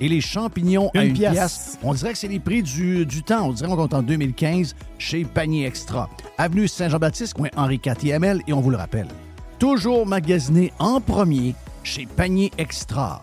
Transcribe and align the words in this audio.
Et 0.00 0.08
les 0.08 0.20
champignons 0.20 0.90
à 0.94 1.00
1 1.00 1.12
pièce. 1.12 1.78
On 1.82 1.92
dirait 1.94 2.12
que 2.12 2.18
c'est 2.18 2.28
les 2.28 2.40
prix 2.40 2.62
du, 2.62 3.04
du 3.04 3.22
temps. 3.22 3.48
On 3.48 3.52
dirait 3.52 3.68
qu'on 3.68 3.76
compte 3.76 3.94
en 3.94 4.02
2015 4.02 4.74
chez 4.98 5.24
Panier 5.24 5.66
Extra. 5.66 6.08
Avenue 6.38 6.68
Saint-Jean-Baptiste, 6.68 7.34
coin 7.34 7.48
Henri 7.56 7.80
IV 7.84 8.40
Et 8.46 8.52
on 8.52 8.60
vous 8.60 8.70
le 8.70 8.76
rappelle, 8.76 9.08
toujours 9.58 10.06
magasiné 10.06 10.72
en 10.78 11.00
premier 11.00 11.54
chez 11.82 12.06
Panier 12.06 12.50
Extra. 12.58 13.22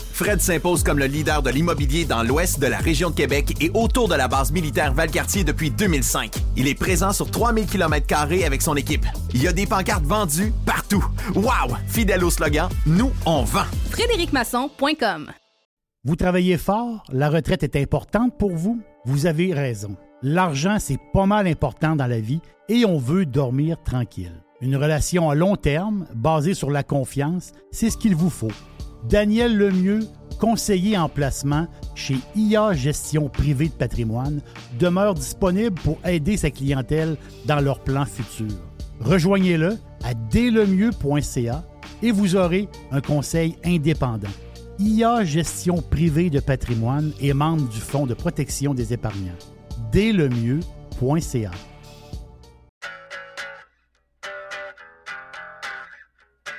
Fred 0.21 0.39
s'impose 0.39 0.83
comme 0.83 0.99
le 0.99 1.07
leader 1.07 1.41
de 1.41 1.49
l'immobilier 1.49 2.05
dans 2.05 2.21
l'ouest 2.21 2.59
de 2.59 2.67
la 2.67 2.77
région 2.77 3.09
de 3.09 3.15
Québec 3.15 3.57
et 3.59 3.71
autour 3.73 4.07
de 4.07 4.13
la 4.13 4.27
base 4.27 4.51
militaire 4.51 4.93
Valcartier 4.93 5.43
depuis 5.43 5.71
2005. 5.71 6.35
Il 6.55 6.67
est 6.67 6.75
présent 6.75 7.11
sur 7.11 7.31
3000 7.31 7.65
km 7.65 8.05
avec 8.45 8.61
son 8.61 8.75
équipe. 8.75 9.03
Il 9.33 9.41
y 9.41 9.47
a 9.47 9.51
des 9.51 9.65
pancartes 9.65 10.03
vendues 10.03 10.53
partout. 10.63 11.03
Wow! 11.33 11.75
Fidèle 11.87 12.23
au 12.23 12.29
slogan, 12.29 12.69
nous, 12.85 13.09
on 13.25 13.41
vend. 13.41 13.65
FrédéricMasson.com 13.89 15.31
Vous 16.03 16.15
travaillez 16.15 16.59
fort, 16.59 17.03
la 17.11 17.31
retraite 17.31 17.63
est 17.63 17.75
importante 17.75 18.37
pour 18.37 18.51
vous? 18.51 18.79
Vous 19.05 19.25
avez 19.25 19.55
raison. 19.55 19.95
L'argent, 20.21 20.77
c'est 20.79 20.99
pas 21.15 21.25
mal 21.25 21.47
important 21.47 21.95
dans 21.95 22.05
la 22.05 22.19
vie 22.19 22.41
et 22.69 22.85
on 22.85 22.99
veut 22.99 23.25
dormir 23.25 23.81
tranquille. 23.83 24.43
Une 24.61 24.75
relation 24.75 25.31
à 25.31 25.33
long 25.33 25.55
terme, 25.55 26.05
basée 26.13 26.53
sur 26.53 26.69
la 26.69 26.83
confiance, 26.83 27.53
c'est 27.71 27.89
ce 27.89 27.97
qu'il 27.97 28.15
vous 28.15 28.29
faut. 28.29 28.51
Daniel 29.09 29.57
Lemieux, 29.57 30.07
conseiller 30.39 30.97
en 30.97 31.09
placement 31.09 31.67
chez 31.95 32.17
IA 32.35 32.73
Gestion 32.73 33.29
privée 33.29 33.67
de 33.67 33.73
patrimoine, 33.73 34.41
demeure 34.79 35.13
disponible 35.13 35.79
pour 35.81 35.97
aider 36.05 36.37
sa 36.37 36.51
clientèle 36.51 37.17
dans 37.45 37.59
leurs 37.59 37.79
plans 37.79 38.05
futurs. 38.05 38.57
Rejoignez-le 38.99 39.77
à 40.03 40.13
dlemieux.ca 40.13 41.63
et 42.03 42.11
vous 42.11 42.35
aurez 42.35 42.67
un 42.91 43.01
conseil 43.01 43.55
indépendant. 43.63 44.29
IA 44.79 45.23
Gestion 45.23 45.81
privée 45.81 46.29
de 46.29 46.39
patrimoine 46.39 47.11
est 47.21 47.33
membre 47.33 47.67
du 47.69 47.79
Fonds 47.79 48.07
de 48.07 48.13
protection 48.13 48.73
des 48.73 48.93
épargnants. 48.93 49.37
dlemieux.ca 49.91 51.51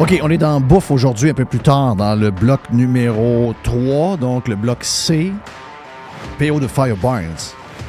OK, 0.00 0.18
on 0.22 0.30
est 0.30 0.38
dans 0.38 0.62
Bouffe 0.62 0.90
aujourd'hui, 0.90 1.28
un 1.28 1.34
peu 1.34 1.44
plus 1.44 1.58
tard, 1.58 1.94
dans 1.94 2.14
le 2.14 2.30
bloc 2.30 2.60
numéro 2.72 3.54
3, 3.64 4.16
donc 4.16 4.48
le 4.48 4.56
bloc 4.56 4.82
C. 4.82 5.30
PO 6.38 6.58
de 6.58 6.66
Fire 6.66 6.96
Barnes 6.96 7.34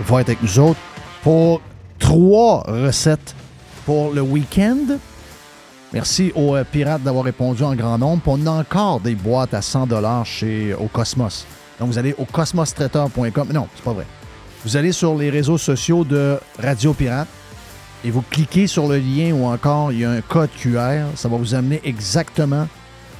va 0.05 0.19
être 0.19 0.27
avec 0.27 0.43
nous 0.43 0.59
autres 0.59 0.79
pour 1.23 1.61
trois 1.99 2.63
recettes 2.67 3.33
pour 3.85 4.11
le 4.11 4.19
week-end. 4.19 4.97
Merci 5.93 6.33
aux 6.35 6.57
euh, 6.57 6.65
pirates 6.69 7.01
d'avoir 7.01 7.23
répondu 7.23 7.63
en 7.63 7.75
grand 7.75 7.97
nombre. 7.97 8.21
on 8.25 8.45
a 8.45 8.51
encore 8.51 8.99
des 8.99 9.15
boîtes 9.15 9.53
à 9.53 9.61
100 9.61 9.87
chez 10.25 10.73
au 10.73 10.87
Cosmos. 10.87 11.47
Donc 11.79 11.87
vous 11.87 11.97
allez 11.97 12.13
au 12.17 12.25
cosmostraiteur.com. 12.25 13.47
Non, 13.53 13.69
c'est 13.73 13.85
pas 13.85 13.93
vrai. 13.93 14.05
Vous 14.65 14.75
allez 14.75 14.91
sur 14.91 15.15
les 15.15 15.29
réseaux 15.29 15.57
sociaux 15.57 16.03
de 16.03 16.37
Radio 16.61 16.93
Pirate 16.93 17.29
et 18.03 18.11
vous 18.11 18.21
cliquez 18.21 18.67
sur 18.67 18.87
le 18.87 18.97
lien 18.97 19.31
ou 19.33 19.45
encore 19.45 19.91
il 19.91 19.99
y 19.99 20.05
a 20.05 20.11
un 20.11 20.21
code 20.21 20.49
QR, 20.57 21.05
ça 21.15 21.29
va 21.29 21.37
vous 21.37 21.53
amener 21.53 21.79
exactement 21.83 22.67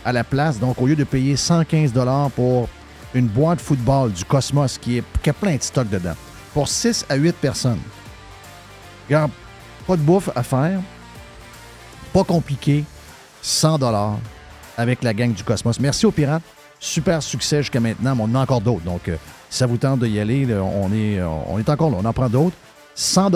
à 0.04 0.12
la 0.12 0.24
place. 0.24 0.60
Donc, 0.60 0.82
au 0.82 0.88
lieu 0.88 0.96
de 0.96 1.04
payer 1.04 1.36
115 1.36 1.94
pour 2.36 2.68
une 3.14 3.28
boîte 3.28 3.62
football 3.62 4.12
du 4.12 4.26
Cosmos 4.26 4.78
qui, 4.78 4.98
est, 4.98 5.28
a 5.28 5.34
plein 5.34 5.56
de 5.56 5.62
stock 5.62 5.88
dedans, 5.90 6.16
pour 6.54 6.68
6 6.68 7.06
à 7.10 7.16
8 7.16 7.36
personnes, 7.36 7.80
regarde, 9.08 9.32
pas 9.86 9.96
de 9.96 10.02
bouffe 10.02 10.30
à 10.36 10.44
faire, 10.44 10.80
pas 12.14 12.24
compliqué, 12.24 12.84
100 13.42 13.80
avec 14.78 15.04
la 15.04 15.14
gang 15.14 15.34
du 15.34 15.44
Cosmos. 15.44 15.80
Merci 15.80 16.06
aux 16.06 16.12
pirates. 16.12 16.44
Super 16.80 17.22
succès 17.22 17.58
jusqu'à 17.58 17.80
maintenant, 17.80 18.16
mais 18.16 18.24
on 18.24 18.26
en 18.26 18.36
a 18.36 18.40
encore 18.40 18.62
d'autres. 18.62 18.84
Donc, 18.84 19.08
euh, 19.08 19.18
si 19.50 19.60
ça 19.60 19.68
vous 19.68 19.78
tente 19.78 20.00
d'y 20.00 20.20
aller, 20.20 20.48
on, 20.56 20.92
est, 20.92 21.22
on 21.22 21.60
est 21.60 21.70
encore 21.70 21.92
là. 21.92 21.98
On 22.00 22.06
en 22.06 22.14
prend 22.14 22.30
d'autres. 22.30 22.56
100 22.96 23.32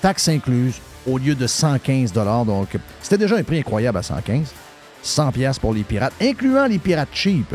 taxes 0.00 0.28
incluses, 0.28 0.80
au 1.06 1.18
lieu 1.18 1.34
de 1.34 1.46
115 1.46 2.12
Donc, 2.12 2.76
c'était 3.02 3.18
déjà 3.18 3.36
un 3.36 3.42
prix 3.42 3.58
incroyable 3.58 3.98
à 3.98 4.02
115 4.02 4.52
100 5.02 5.32
pièces 5.32 5.58
pour 5.58 5.72
les 5.72 5.82
pirates, 5.82 6.12
incluant 6.20 6.66
les 6.66 6.78
pirates 6.78 7.08
cheap. 7.12 7.54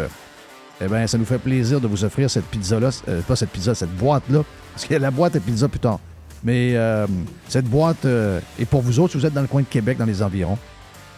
Eh 0.81 0.87
bien, 0.87 1.07
ça 1.07 1.17
nous 1.17 1.25
fait 1.25 1.37
plaisir 1.37 1.79
de 1.79 1.87
vous 1.87 2.03
offrir 2.03 2.29
cette 2.29 2.45
pizza-là, 2.45 2.89
euh, 3.07 3.21
pas 3.21 3.35
cette 3.35 3.49
pizza, 3.49 3.73
cette 3.73 3.95
boîte-là, 3.95 4.41
parce 4.73 4.91
a 4.91 4.99
la 4.99 5.11
boîte 5.11 5.35
à 5.35 5.39
pizza 5.39 5.67
plus 5.67 5.79
tard. 5.79 5.99
Mais 6.43 6.75
euh, 6.75 7.07
cette 7.47 7.65
boîte 7.65 8.05
euh, 8.05 8.39
est 8.59 8.65
pour 8.65 8.81
vous 8.81 8.99
autres, 8.99 9.13
si 9.13 9.17
vous 9.17 9.25
êtes 9.25 9.33
dans 9.33 9.41
le 9.41 9.47
coin 9.47 9.61
de 9.61 9.67
Québec, 9.67 9.97
dans 9.97 10.05
les 10.05 10.21
environs. 10.21 10.57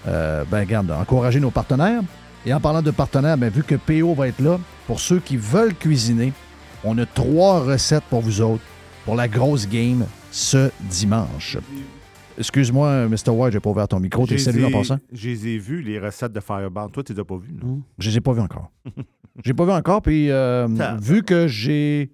ben, 0.06 0.46
regarde, 0.52 0.92
encouragez 0.92 1.40
nos 1.40 1.52
partenaires. 1.52 2.02
Et 2.46 2.54
en 2.54 2.60
parlant 2.60 2.82
de 2.82 2.92
partenaires, 2.92 3.38
ben, 3.38 3.50
vu 3.50 3.64
que 3.64 3.76
PO 3.76 4.14
va 4.14 4.28
être 4.28 4.40
là, 4.40 4.60
pour 4.86 5.00
ceux 5.00 5.20
qui 5.20 5.38
veulent 5.38 5.74
cuisiner, 5.74 6.34
on 6.84 6.98
a 7.00 7.06
trois 7.06 7.62
recettes 7.62 8.04
pour 8.10 8.22
vous 8.22 8.42
autres 8.42 8.64
pour 9.08 9.16
la 9.16 9.30
grosse 9.30 9.70
game 9.70 10.06
ce 10.32 10.70
dimanche. 10.82 11.58
Excuse-moi, 12.38 13.08
Mr. 13.08 13.30
White, 13.30 13.54
j'ai 13.54 13.62
pas 13.62 13.70
ouvert 13.70 13.88
ton 13.88 14.02
micro. 14.02 14.28
T'es 14.28 14.38
salué 14.38 14.66
en 14.66 14.72
passant? 14.72 15.00
Je 15.14 15.30
les 15.30 15.48
ai 15.48 15.58
vus, 15.58 15.82
les 15.82 15.98
recettes 15.98 16.34
de 16.34 16.42
Fireball. 16.42 16.92
Toi, 16.92 17.06
tu 17.06 17.14
les 17.14 17.20
as 17.22 17.24
pas 17.24 17.38
vues, 17.38 17.54
non? 17.54 17.84
Je 18.00 18.10
les 18.10 18.18
ai 18.18 18.20
pas 18.20 18.34
vues 18.34 18.42
encore. 18.42 18.70
j'ai 19.46 19.54
pas 19.54 19.64
vu 19.64 19.72
encore, 19.72 20.02
puis 20.02 20.30
euh, 20.30 20.68
vu 21.00 21.24
que 21.24 21.48
j'ai... 21.48 22.12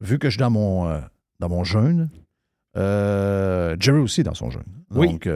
Vu 0.00 0.18
que 0.18 0.28
je 0.28 0.32
suis 0.32 0.40
dans 0.40 0.50
mon, 0.50 0.88
euh, 0.88 0.98
dans 1.38 1.48
mon 1.48 1.62
jeûne, 1.62 2.10
euh, 2.76 3.76
Jerry 3.78 4.00
aussi 4.00 4.24
dans 4.24 4.34
son 4.34 4.50
jeûne. 4.50 4.64
Oui. 4.90 5.06
Donc, 5.06 5.28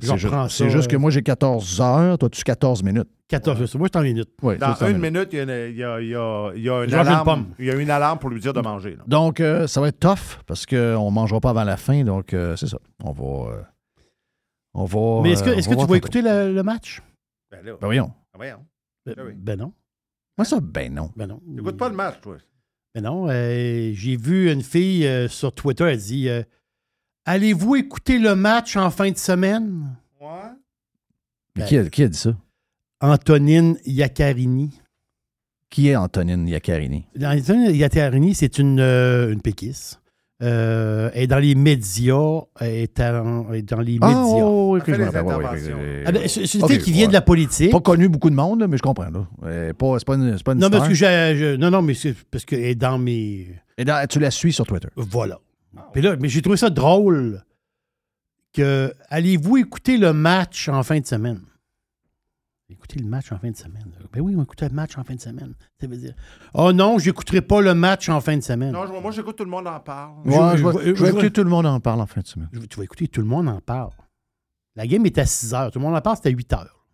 c'est 0.00 0.70
juste 0.70 0.90
que 0.90 0.96
moi, 0.96 1.10
j'ai 1.10 1.22
14 1.22 1.80
heures. 1.80 2.18
Toi, 2.18 2.28
tu 2.30 2.42
14 2.42 2.82
minutes. 2.82 3.08
14 3.28 3.60
heures. 3.60 3.68
Moi, 3.78 3.88
je 3.92 3.98
suis 3.98 3.98
en 3.98 4.02
minute. 4.02 4.30
Dans 4.42 4.86
une 4.86 4.98
minute, 4.98 5.28
il 5.32 5.38
y 5.38 5.84
a, 5.84 6.00
y 6.00 6.14
a, 6.14 6.52
y 6.54 6.68
a 6.68 6.84
une 6.84 6.94
alarme. 6.94 7.46
Il 7.58 7.66
y 7.66 7.70
a 7.70 7.74
une 7.74 7.90
alarme 7.90 8.18
pour 8.18 8.30
lui 8.30 8.40
dire 8.40 8.52
de 8.52 8.60
manger. 8.60 8.96
Donc, 9.06 9.40
euh, 9.40 9.66
ça 9.66 9.80
va 9.80 9.88
être 9.88 10.00
tough 10.00 10.40
parce 10.46 10.66
qu'on 10.66 10.76
ne 10.76 11.14
mangera 11.14 11.40
pas 11.40 11.50
avant 11.50 11.64
la 11.64 11.76
fin. 11.76 12.04
Donc, 12.04 12.32
euh, 12.32 12.56
c'est 12.56 12.68
ça. 12.68 12.78
On 13.02 13.12
va. 13.12 13.52
Euh, 13.52 13.62
on 14.74 14.84
va. 14.84 15.22
Mais 15.22 15.32
est-ce 15.32 15.42
que, 15.42 15.50
est-ce 15.50 15.68
que 15.68 15.74
tu 15.74 15.86
vas 15.86 15.96
écouter 15.96 16.22
le, 16.22 16.62
match? 16.62 17.02
Ben, 17.50 17.64
là, 17.64 17.72
ben 17.80 17.86
voyons. 17.86 18.12
Ben, 18.32 18.36
voyons. 18.36 18.66
Ben, 19.06 19.14
ben, 19.16 19.34
ben 19.36 19.58
non. 19.58 19.72
Moi, 20.36 20.44
ça, 20.44 20.60
ben 20.60 20.94
non. 20.94 21.10
Ben 21.16 21.26
non. 21.26 21.40
Écoute 21.58 21.76
pas 21.76 21.88
le 21.88 21.96
match, 21.96 22.20
toi. 22.20 22.36
Ben 22.94 23.02
non. 23.02 23.28
j'ai 23.28 24.16
vu 24.16 24.50
une 24.50 24.62
fille 24.62 25.28
sur 25.28 25.52
Twitter, 25.52 25.84
elle 25.84 25.98
dit 25.98 26.28
Allez-vous 27.30 27.76
écouter 27.76 28.18
le 28.18 28.34
match 28.34 28.74
en 28.78 28.88
fin 28.88 29.10
de 29.10 29.18
semaine? 29.18 29.94
Ouais. 30.18 30.28
Mais 31.56 31.66
qui, 31.66 31.76
a, 31.76 31.84
qui 31.84 32.02
a 32.02 32.08
dit 32.08 32.16
ça? 32.16 32.30
Antonine 33.02 33.76
Iaccarini. 33.84 34.70
Qui 35.68 35.88
est 35.88 35.96
Antonine 35.96 36.48
Iaccarini? 36.48 37.04
Antonine 37.22 37.74
Iaccarini, 37.74 38.34
c'est 38.34 38.58
une, 38.58 38.80
euh, 38.80 39.30
une 39.30 39.42
péquisse. 39.42 40.00
Euh, 40.42 41.10
elle 41.12 41.24
est 41.24 41.26
dans 41.26 41.38
les 41.38 41.54
médias. 41.54 42.44
Est, 42.62 42.96
dans 42.96 43.80
les 43.80 43.98
ah, 44.00 44.08
médias. 44.08 44.22
Oh, 44.24 44.78
oui, 44.78 44.80
c'est 46.28 46.54
une 46.54 46.66
fille 46.66 46.78
qui 46.78 46.92
vient 46.92 47.08
de 47.08 47.12
la 47.12 47.20
politique. 47.20 47.72
Pas 47.72 47.80
connu 47.80 48.08
beaucoup 48.08 48.30
de 48.30 48.36
monde, 48.36 48.64
mais 48.66 48.78
je 48.78 48.82
comprends. 48.82 49.10
Là. 49.10 49.28
C'est 49.42 49.74
pas, 49.74 49.98
pas, 49.98 50.14
une, 50.14 50.38
pas 50.42 50.52
une 50.52 50.60
non, 50.60 50.70
parce 50.70 50.88
que 50.88 51.56
non, 51.56 51.70
non, 51.70 51.82
mais 51.82 51.92
c'est 51.92 52.14
parce 52.30 52.46
qu'elle 52.46 52.64
est 52.64 52.74
dans 52.74 52.96
mes. 52.96 53.48
Et 53.76 53.84
tu 54.08 54.18
la 54.18 54.30
suis 54.30 54.54
sur 54.54 54.64
Twitter. 54.64 54.88
Voilà. 54.96 55.38
Là, 55.94 56.16
mais 56.20 56.28
j'ai 56.28 56.42
trouvé 56.42 56.56
ça 56.56 56.70
drôle 56.70 57.44
que 58.52 58.92
allez-vous 59.08 59.58
écouter 59.58 59.96
le 59.96 60.12
match 60.12 60.68
en 60.68 60.82
fin 60.82 61.00
de 61.00 61.06
semaine? 61.06 61.40
Écoutez 62.70 62.98
le 62.98 63.08
match 63.08 63.32
en 63.32 63.38
fin 63.38 63.50
de 63.50 63.56
semaine. 63.56 63.90
Ben 64.12 64.20
oui, 64.20 64.34
on 64.36 64.42
écoute 64.42 64.60
le 64.60 64.68
match 64.68 64.98
en 64.98 65.04
fin 65.04 65.14
de 65.14 65.20
semaine. 65.20 65.54
Ça 65.80 65.86
veut 65.86 65.96
dire 65.96 66.12
Oh 66.52 66.70
non, 66.72 66.98
j'écouterai 66.98 67.40
pas 67.40 67.62
le 67.62 67.74
match 67.74 68.10
en 68.10 68.20
fin 68.20 68.36
de 68.36 68.42
semaine. 68.42 68.72
Non, 68.72 69.00
moi 69.00 69.10
j'écoute 69.10 69.36
tout 69.36 69.44
le 69.44 69.50
monde 69.50 69.66
en 69.66 69.80
parle. 69.80 70.12
je, 70.26 71.02
vais, 71.02 71.08
écouter 71.08 71.30
tout 71.30 71.44
le 71.44 71.50
monde 71.50 71.64
en 71.64 71.80
parle 71.80 72.02
en 72.02 72.06
fin 72.06 72.20
de 72.20 72.26
semaine. 72.26 72.50
tu 72.68 72.76
vas 72.76 72.84
écouter 72.84 73.08
tout 73.08 73.22
le 73.22 73.26
monde 73.26 73.48
en 73.48 73.60
parle. 73.60 73.92
La 74.76 74.86
game 74.86 75.04
est 75.06 75.16
à 75.16 75.24
6 75.24 75.54
heures. 75.54 75.70
Tout 75.70 75.78
le 75.78 75.84
monde 75.86 75.96
en 75.96 76.00
parle, 76.02 76.18
c'est 76.22 76.28
à 76.28 76.30
8 76.30 76.52
heures. 76.52 76.84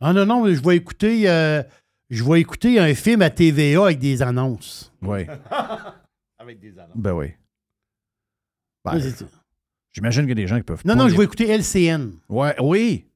Ah 0.00 0.12
non, 0.12 0.24
non, 0.24 0.46
je 0.46 0.62
vais 0.62 0.76
écouter 0.76 1.28
euh, 1.28 1.62
je 2.08 2.22
vais 2.22 2.40
écouter 2.40 2.78
un 2.78 2.94
film 2.94 3.22
à 3.22 3.30
TVA 3.30 3.84
avec 3.84 3.98
des 3.98 4.22
annonces. 4.22 4.92
Oui. 5.02 5.26
avec 6.38 6.60
des 6.60 6.78
annonces. 6.78 6.96
Ben 6.96 7.12
oui. 7.12 7.32
Ben, 8.84 8.98
J'imagine 9.92 10.22
qu'il 10.22 10.30
y 10.30 10.32
a 10.32 10.34
des 10.34 10.46
gens 10.46 10.56
qui 10.56 10.62
peuvent. 10.62 10.82
Non, 10.84 10.96
non, 10.96 11.08
je 11.08 11.16
vais 11.16 11.24
écouter 11.24 11.48
LCN. 11.48 12.12
Ouais, 12.28 12.54
oui. 12.60 13.06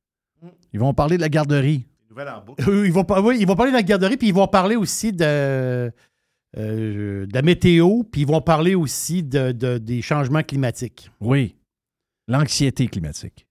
Ils 0.73 0.81
vont 0.81 0.93
parler 0.93 1.17
de 1.17 1.23
la 1.23 1.29
garderie. 1.29 1.87
ils, 2.11 2.93
vont, 2.93 3.07
oui, 3.23 3.39
ils 3.41 3.47
vont 3.47 3.57
parler 3.57 3.73
de 3.73 3.77
la 3.77 3.83
garderie, 3.83 4.17
puis 4.17 4.29
ils 4.29 4.35
vont 4.35 4.47
parler 4.47 4.77
aussi 4.77 5.13
de, 5.13 5.25
euh, 5.25 5.91
de 7.27 7.29
la 7.33 7.43
météo, 7.43 8.03
puis 8.05 8.23
ils 8.23 8.27
vont 8.27 8.41
parler 8.43 8.75
aussi 8.75 9.23
de, 9.23 9.53
des 9.79 10.03
changements 10.03 10.43
climatiques. 10.43 11.11
Oui. 11.21 11.57
L'anxiété 12.29 12.89
climatique. 12.89 13.47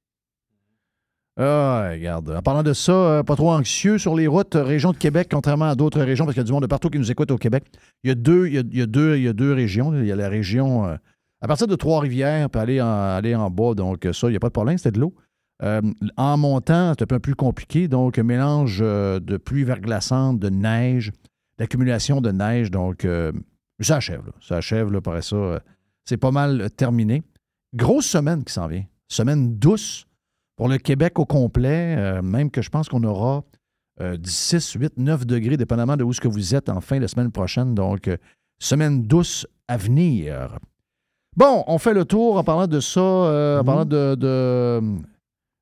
Ah, 1.38 1.90
regarde. 1.92 2.30
En 2.30 2.42
parlant 2.42 2.64
de 2.64 2.74
ça, 2.74 2.94
euh, 2.94 3.24
pas 3.24 3.36
trop 3.36 3.52
anxieux 3.52 3.98
sur 3.98 4.16
les 4.16 4.26
routes, 4.26 4.54
région 4.56 4.94
de 4.94 4.98
Québec, 4.98 5.28
contrairement 5.32 5.66
à 5.66 5.76
d'autres 5.76 6.02
régions, 6.02 6.26
parce 6.26 6.34
qu'il 6.34 6.42
y 6.42 6.46
a 6.46 6.48
du 6.48 6.54
monde 6.54 6.62
de 6.62 6.68
partout 6.68 6.90
qui 6.90 6.98
nous 6.98 7.12
écoute 7.12 7.30
au 7.32 7.38
Québec. 7.38 7.66
Il 8.04 8.08
y 8.08 8.12
a 8.12 8.16
deux, 8.16 8.48
il 8.48 8.54
y 8.54 8.82
a, 8.82 8.86
deux, 8.86 9.18
il 9.18 9.24
y 9.24 9.28
a 9.28 9.34
deux 9.34 9.52
régions. 9.52 9.94
Il 9.94 10.06
y 10.06 10.12
a 10.12 10.16
la 10.16 10.30
région 10.30 10.86
euh, 10.86 10.96
à 11.46 11.48
partir 11.48 11.68
de 11.68 11.76
Trois-Rivières, 11.76 12.50
puis 12.50 12.60
aller 12.60 12.82
en, 12.82 12.88
aller 12.88 13.36
en 13.36 13.52
bas, 13.52 13.76
donc 13.76 14.08
ça, 14.14 14.28
il 14.30 14.32
n'y 14.32 14.36
a 14.36 14.40
pas 14.40 14.48
de 14.48 14.54
problème, 14.54 14.80
c'était 14.80 14.94
de 14.94 15.00
l'eau. 15.00 15.14
Euh, 15.62 15.80
en 16.18 16.38
montant, 16.38 16.94
c'est 16.98 17.04
un 17.04 17.06
peu 17.06 17.20
plus 17.20 17.36
compliqué, 17.36 17.88
donc 17.88 18.18
mélange 18.18 18.80
euh, 18.82 19.20
de 19.20 19.38
pluie 19.38 19.64
verglaçante, 19.64 20.40
de 20.40 20.50
neige, 20.50 21.12
d'accumulation 21.60 22.20
de 22.20 22.32
neige, 22.32 22.72
donc 22.72 23.06
euh, 23.06 23.32
ça 23.80 23.98
achève, 23.98 24.24
ça 24.42 24.58
achève, 24.58 24.92
là, 24.92 25.00
ça, 25.22 25.62
c'est 26.04 26.18
pas 26.18 26.32
mal 26.32 26.72
terminé. 26.72 27.22
Grosse 27.76 28.08
semaine 28.08 28.44
qui 28.44 28.52
s'en 28.52 28.66
vient, 28.66 28.84
semaine 29.08 29.56
douce 29.56 30.08
pour 30.56 30.68
le 30.68 30.80
Québec 30.80 31.20
au 31.20 31.26
complet, 31.26 32.24
même 32.24 32.50
que 32.50 32.64
je 32.64 32.72
pense 32.72 32.90
qu'on 32.90 33.04
aura 33.04 33.44
6, 34.02 34.78
8, 34.80 34.98
9 34.98 35.28
degrés, 35.28 35.58
dépendamment 35.58 35.96
de 35.96 36.04
où 36.04 36.10
que 36.10 36.28
vous 36.28 36.56
êtes 36.56 36.70
en 36.70 36.82
fin 36.82 37.00
de 37.00 37.06
semaine 37.06 37.32
prochaine, 37.32 37.76
donc 37.76 38.10
semaine 38.58 39.04
douce 39.04 39.46
à 39.68 39.78
venir. 39.78 40.58
Bon, 41.38 41.64
on 41.68 41.78
fait 41.78 41.94
le 41.94 42.06
tour 42.06 42.38
en 42.38 42.44
parlant 42.44 42.68
de 42.68 42.80
ça, 42.80 43.02
en 43.02 43.62
mm-hmm. 43.62 43.66
parlant 43.66 43.86
de 43.86 45.06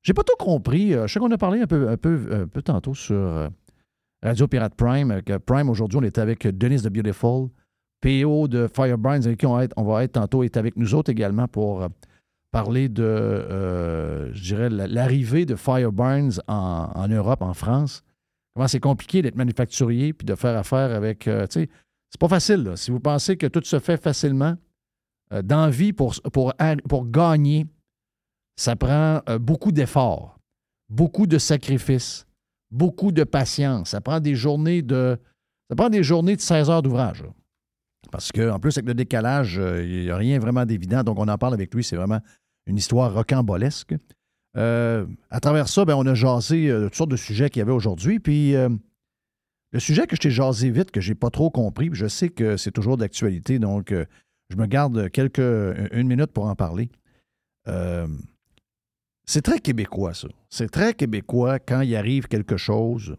j'ai 0.04 0.12
pas 0.12 0.22
tout 0.22 0.36
compris. 0.38 0.94
Euh, 0.94 1.06
je 1.06 1.14
sais 1.14 1.18
qu'on 1.18 1.30
a 1.32 1.38
parlé 1.38 1.60
un 1.62 1.66
peu, 1.66 1.88
un 1.88 1.96
peu, 1.96 2.28
un 2.30 2.46
peu 2.46 2.62
tantôt 2.62 2.94
sur 2.94 3.16
euh, 3.16 3.48
Radio 4.22 4.46
Pirate 4.46 4.74
Prime. 4.74 5.10
Euh, 5.10 5.20
que 5.22 5.38
Prime, 5.38 5.70
aujourd'hui, 5.70 5.98
on 5.98 6.02
est 6.02 6.18
avec 6.18 6.46
Denise 6.46 6.82
de 6.82 6.90
Beautiful, 6.90 7.48
PO 8.02 8.46
de 8.46 8.68
Firebrands, 8.72 9.24
avec 9.24 9.38
qui 9.38 9.46
on 9.46 9.56
va, 9.56 9.64
être, 9.64 9.72
on 9.78 9.84
va 9.84 10.04
être 10.04 10.12
tantôt, 10.12 10.42
est 10.42 10.58
avec 10.58 10.76
nous 10.76 10.94
autres 10.94 11.10
également 11.10 11.48
pour 11.48 11.88
parler 12.52 12.88
de, 12.88 14.30
je 14.32 14.42
dirais, 14.42 14.68
l'arrivée 14.68 15.44
de 15.44 15.56
Fireburns 15.56 16.38
en, 16.46 16.90
en, 16.94 17.08
Europe, 17.08 17.42
en 17.42 17.54
France. 17.54 18.04
Comment 18.54 18.68
c'est 18.68 18.78
compliqué 18.78 19.22
d'être 19.22 19.34
manufacturier 19.34 20.12
puis 20.12 20.24
de 20.24 20.36
faire 20.36 20.56
affaire 20.56 20.94
avec. 20.94 21.20
tu 21.20 21.30
sais, 21.48 21.68
c'est 22.10 22.20
pas 22.20 22.28
facile. 22.28 22.74
Si 22.76 22.92
vous 22.92 23.00
pensez 23.00 23.36
que 23.36 23.46
tout 23.46 23.64
se 23.64 23.80
fait 23.80 24.00
facilement, 24.00 24.54
d'envie 25.30 25.92
pour, 25.92 26.14
pour, 26.32 26.52
pour 26.88 27.10
gagner 27.10 27.66
ça 28.56 28.76
prend 28.76 29.20
euh, 29.28 29.38
beaucoup 29.38 29.72
d'efforts, 29.72 30.38
beaucoup 30.88 31.26
de 31.26 31.38
sacrifices, 31.38 32.26
beaucoup 32.70 33.12
de 33.12 33.24
patience. 33.24 33.90
Ça 33.90 34.00
prend 34.00 34.20
des 34.20 34.34
journées 34.34 34.82
de, 34.82 35.18
ça 35.68 35.76
prend 35.76 35.90
des 35.90 36.02
journées 36.02 36.36
de 36.36 36.40
16 36.40 36.70
heures 36.70 36.82
d'ouvrage. 36.82 37.24
Parce 38.10 38.30
qu'en 38.30 38.60
plus, 38.60 38.76
avec 38.76 38.86
le 38.86 38.94
décalage, 38.94 39.58
euh, 39.58 39.84
il 39.84 40.04
n'y 40.04 40.10
a 40.10 40.16
rien 40.16 40.38
vraiment 40.38 40.66
d'évident. 40.66 41.02
Donc, 41.02 41.18
on 41.18 41.26
en 41.26 41.38
parle 41.38 41.54
avec 41.54 41.74
lui. 41.74 41.82
C'est 41.82 41.96
vraiment 41.96 42.20
une 42.66 42.76
histoire 42.76 43.12
rocambolesque. 43.12 43.94
Euh, 44.56 45.06
à 45.30 45.40
travers 45.40 45.68
ça, 45.68 45.84
ben, 45.84 45.96
on 45.96 46.06
a 46.06 46.14
jasé 46.14 46.70
toutes 46.84 46.94
sortes 46.94 47.10
de 47.10 47.16
sujets 47.16 47.50
qu'il 47.50 47.58
y 47.60 47.62
avait 47.62 47.72
aujourd'hui. 47.72 48.20
Puis, 48.20 48.52
le 48.52 49.80
sujet 49.80 50.06
que 50.06 50.14
je 50.14 50.20
t'ai 50.20 50.30
jasé 50.30 50.70
vite, 50.70 50.92
que 50.92 51.00
je 51.00 51.10
n'ai 51.10 51.14
pas 51.16 51.30
trop 51.30 51.50
compris, 51.50 51.90
je 51.92 52.06
sais 52.06 52.28
que 52.28 52.56
c'est 52.56 52.70
toujours 52.70 52.96
d'actualité, 52.96 53.58
donc 53.58 53.92
je 54.54 54.58
me 54.58 54.66
garde 54.66 55.10
quelques, 55.10 55.38
une 55.38 56.06
minute 56.06 56.32
pour 56.32 56.46
en 56.46 56.54
parler. 56.54 56.90
C'est 59.26 59.42
très 59.42 59.58
québécois, 59.58 60.14
ça. 60.14 60.28
C'est 60.50 60.70
très 60.70 60.94
québécois 60.94 61.58
quand 61.58 61.80
il 61.80 61.96
arrive 61.96 62.28
quelque 62.28 62.56
chose 62.56 63.16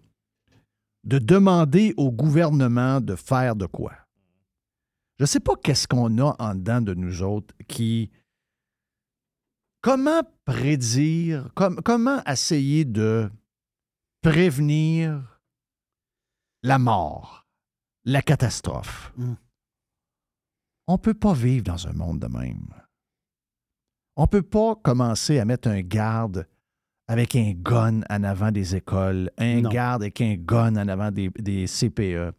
de 1.03 1.19
demander 1.19 1.93
au 1.97 2.11
gouvernement 2.11 3.01
de 3.01 3.15
faire 3.15 3.55
de 3.55 3.65
quoi. 3.65 3.93
Je 5.17 5.23
ne 5.23 5.27
sais 5.27 5.39
pas 5.39 5.55
qu'est-ce 5.55 5.87
qu'on 5.87 6.17
a 6.19 6.35
en 6.39 6.55
dedans 6.55 6.81
de 6.81 6.93
nous 6.93 7.23
autres 7.23 7.53
qui. 7.67 8.11
Comment 9.81 10.23
prédire, 10.45 11.51
comment 11.53 12.23
essayer 12.25 12.85
de 12.85 13.29
prévenir 14.21 15.39
la 16.63 16.79
mort, 16.79 17.45
la 18.03 18.21
catastrophe? 18.23 19.13
Mm. 19.15 19.33
On 20.87 20.93
ne 20.93 20.97
peut 20.97 21.13
pas 21.13 21.33
vivre 21.33 21.63
dans 21.63 21.87
un 21.87 21.93
monde 21.93 22.19
de 22.19 22.27
même. 22.27 22.67
On 24.15 24.23
ne 24.23 24.27
peut 24.27 24.43
pas 24.43 24.75
commencer 24.75 25.39
à 25.39 25.45
mettre 25.45 25.67
un 25.67 25.81
garde 25.81 26.47
avec 27.07 27.35
un 27.35 27.53
gun 27.53 28.01
en 28.09 28.23
avant 28.23 28.51
des 28.51 28.75
écoles, 28.75 29.29
un 29.37 29.61
garde 29.61 30.03
avec 30.03 30.21
un 30.21 30.35
gun 30.35 30.75
en 30.75 30.87
avant 30.87 31.11
des, 31.11 31.65
CPE, 31.67 32.33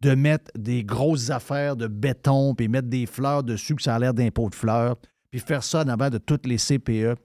de 0.00 0.14
mettre 0.14 0.50
des 0.58 0.84
grosses 0.84 1.30
affaires 1.30 1.76
de 1.76 1.86
béton, 1.86 2.54
puis 2.54 2.68
mettre 2.68 2.88
des 2.88 3.06
fleurs 3.06 3.42
dessus, 3.42 3.74
que 3.74 3.82
ça 3.82 3.94
a 3.94 3.98
l'air 3.98 4.12
d'un 4.12 4.30
pot 4.30 4.50
de 4.50 4.54
fleurs, 4.54 4.96
puis 5.30 5.40
faire 5.40 5.62
ça 5.62 5.82
en 5.82 5.88
avant 5.88 6.10
de 6.10 6.18
toutes 6.18 6.46
les 6.46 6.58
CPE. 6.58 7.14
Tu 7.14 7.18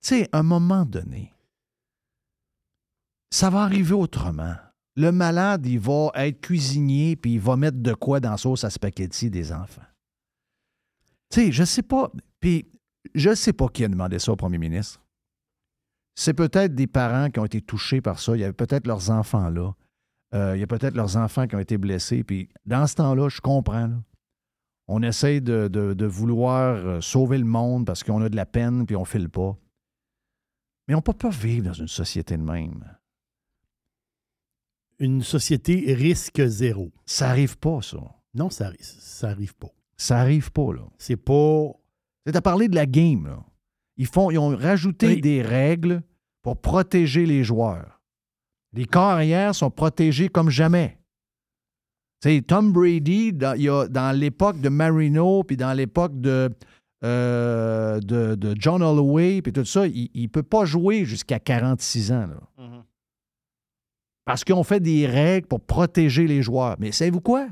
sais, 0.00 0.28
à 0.32 0.38
un 0.38 0.42
moment 0.42 0.84
donné, 0.84 1.32
ça 3.30 3.50
va 3.50 3.62
arriver 3.62 3.94
autrement. 3.94 4.54
Le 4.96 5.12
malade, 5.12 5.66
il 5.66 5.80
va 5.80 6.10
être 6.14 6.40
cuisinier, 6.40 7.16
puis 7.16 7.34
il 7.34 7.40
va 7.40 7.56
mettre 7.56 7.78
de 7.78 7.94
quoi 7.94 8.20
dans 8.20 8.36
sauce 8.36 8.64
à 8.64 8.70
spaghetti 8.70 9.28
des 9.28 9.52
enfants. 9.52 9.82
Tu 11.34 11.46
sais, 11.46 11.52
je 11.52 11.64
sais 11.64 11.82
pas. 11.82 12.12
Puis, 12.38 12.70
je 13.12 13.34
sais 13.34 13.52
pas 13.52 13.66
qui 13.68 13.84
a 13.84 13.88
demandé 13.88 14.20
ça 14.20 14.30
au 14.30 14.36
premier 14.36 14.56
ministre. 14.56 15.04
C'est 16.14 16.32
peut-être 16.32 16.76
des 16.76 16.86
parents 16.86 17.28
qui 17.28 17.40
ont 17.40 17.44
été 17.44 17.60
touchés 17.60 18.00
par 18.00 18.20
ça. 18.20 18.36
Il 18.36 18.40
y 18.40 18.44
avait 18.44 18.52
peut-être 18.52 18.86
leurs 18.86 19.10
enfants 19.10 19.48
là. 19.48 19.74
Euh, 20.32 20.56
il 20.56 20.60
y 20.60 20.62
a 20.62 20.68
peut-être 20.68 20.94
leurs 20.94 21.16
enfants 21.16 21.48
qui 21.48 21.56
ont 21.56 21.58
été 21.58 21.76
blessés. 21.76 22.22
Puis 22.22 22.50
dans 22.66 22.86
ce 22.86 22.94
temps-là, 22.94 23.28
je 23.30 23.40
comprends. 23.40 23.90
On 24.86 25.02
essaye 25.02 25.42
de, 25.42 26.06
vouloir 26.06 26.76
euh, 26.76 27.00
sauver 27.00 27.38
le 27.38 27.44
monde 27.44 27.84
parce 27.84 28.04
qu'on 28.04 28.22
a 28.22 28.28
de 28.28 28.36
la 28.36 28.46
peine 28.46 28.86
puis 28.86 28.94
on 28.94 29.00
ne 29.00 29.04
file 29.04 29.28
pas. 29.28 29.58
Mais 30.86 30.94
on 30.94 30.98
ne 30.98 31.02
peut 31.02 31.14
pas 31.14 31.30
vivre 31.30 31.66
dans 31.66 31.72
une 31.72 31.88
société 31.88 32.36
de 32.36 32.44
même. 32.44 32.84
Une 35.00 35.24
société 35.24 35.94
risque 35.94 36.46
zéro. 36.46 36.92
Ça 37.06 37.26
n'arrive 37.26 37.58
pas, 37.58 37.82
ça. 37.82 37.98
Non, 38.34 38.50
ça, 38.50 38.70
ça 38.78 39.30
arrive 39.30 39.56
pas. 39.56 39.74
Ça 39.96 40.18
arrive 40.18 40.50
pas, 40.52 40.72
là. 40.72 40.82
C'est 40.98 41.16
pas. 41.16 41.70
C'est 42.26 42.36
à 42.36 42.42
parler 42.42 42.68
de 42.68 42.74
la 42.74 42.86
game, 42.86 43.26
là. 43.26 43.44
Ils, 43.96 44.06
font, 44.06 44.30
ils 44.30 44.38
ont 44.38 44.56
rajouté 44.56 45.16
des 45.16 45.42
règles 45.42 46.02
pour 46.42 46.60
protéger 46.60 47.26
les 47.26 47.44
joueurs. 47.44 48.00
Les 48.72 48.86
carrières 48.86 49.54
sont 49.54 49.70
protégés 49.70 50.28
comme 50.28 50.50
jamais. 50.50 50.98
Tom 52.46 52.72
Brady, 52.72 53.32
dans, 53.32 53.56
dans 53.88 54.18
l'époque 54.18 54.60
de 54.60 54.68
Marino, 54.68 55.44
puis 55.44 55.56
dans 55.56 55.72
l'époque 55.74 56.20
de, 56.20 56.50
euh, 57.04 58.00
de, 58.00 58.54
John 58.58 58.82
Holloway, 58.82 59.42
puis 59.42 59.52
tout 59.52 59.64
ça, 59.64 59.86
il 59.86 60.10
ne 60.14 60.26
peut 60.26 60.42
pas 60.42 60.64
jouer 60.64 61.04
jusqu'à 61.04 61.38
46 61.38 62.12
ans. 62.12 62.28
Mm-hmm. 62.58 62.82
Parce 64.24 64.42
qu'on 64.42 64.62
fait 64.62 64.80
des 64.80 65.06
règles 65.06 65.46
pour 65.46 65.60
protéger 65.60 66.26
les 66.26 66.42
joueurs. 66.42 66.76
Mais 66.78 66.92
savez-vous 66.92 67.20
quoi? 67.20 67.46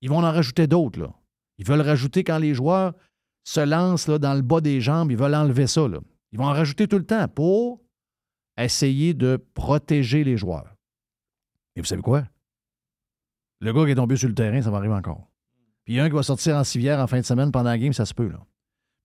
Ils 0.00 0.08
vont 0.08 0.18
en 0.18 0.32
rajouter 0.32 0.66
d'autres. 0.66 1.00
Là. 1.00 1.12
Ils 1.58 1.66
veulent 1.66 1.80
rajouter 1.80 2.24
quand 2.24 2.38
les 2.38 2.54
joueurs 2.54 2.94
se 3.44 3.60
lancent 3.60 4.08
là, 4.08 4.18
dans 4.18 4.34
le 4.34 4.42
bas 4.42 4.60
des 4.60 4.80
jambes, 4.80 5.10
ils 5.10 5.16
veulent 5.16 5.34
enlever 5.34 5.66
ça. 5.66 5.88
Là. 5.88 5.98
Ils 6.32 6.38
vont 6.38 6.46
en 6.46 6.52
rajouter 6.52 6.88
tout 6.88 6.98
le 6.98 7.06
temps 7.06 7.28
pour 7.28 7.80
essayer 8.56 9.14
de 9.14 9.42
protéger 9.54 10.24
les 10.24 10.36
joueurs. 10.36 10.74
Et 11.76 11.80
vous 11.80 11.86
savez 11.86 12.02
quoi? 12.02 12.24
Le 13.60 13.72
gars 13.72 13.84
qui 13.84 13.92
est 13.92 13.96
tombé 13.96 14.16
sur 14.16 14.28
le 14.28 14.34
terrain, 14.34 14.60
ça 14.60 14.70
va 14.70 14.78
arriver 14.78 14.94
encore. 14.94 15.28
Puis 15.84 15.94
il 15.94 15.96
y 15.96 16.00
a 16.00 16.04
un 16.04 16.08
qui 16.08 16.14
va 16.14 16.22
sortir 16.22 16.56
en 16.56 16.64
civière 16.64 17.00
en 17.00 17.06
fin 17.06 17.20
de 17.20 17.24
semaine 17.24 17.50
pendant 17.50 17.70
la 17.70 17.78
game, 17.78 17.92
ça 17.92 18.04
se 18.04 18.14
peut. 18.14 18.28
Là. 18.28 18.40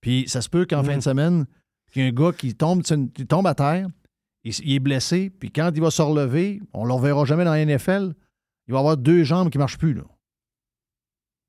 Puis 0.00 0.28
ça 0.28 0.40
se 0.40 0.48
peut 0.48 0.66
qu'en 0.66 0.82
fin 0.82 0.96
de 0.96 1.02
semaine, 1.02 1.46
qu'il 1.90 2.02
y 2.02 2.04
ait 2.04 2.08
un 2.08 2.12
gars 2.12 2.32
qui 2.32 2.54
tombe, 2.54 2.82
tombe 2.82 3.46
à 3.46 3.54
terre, 3.54 3.88
il, 4.44 4.72
est 4.72 4.78
blessé, 4.78 5.30
puis 5.30 5.50
quand 5.50 5.70
il 5.74 5.80
va 5.80 5.90
se 5.90 6.02
relever, 6.02 6.60
on 6.72 6.84
ne 6.84 6.88
le 6.88 6.94
reverra 6.94 7.24
jamais 7.24 7.44
dans 7.44 7.52
la 7.52 7.64
NFL, 7.64 8.14
il 8.66 8.72
va 8.72 8.78
avoir 8.78 8.96
deux 8.96 9.24
jambes 9.24 9.50
qui 9.50 9.58
ne 9.58 9.62
marchent 9.62 9.78
plus. 9.78 9.94
Là. 9.94 10.04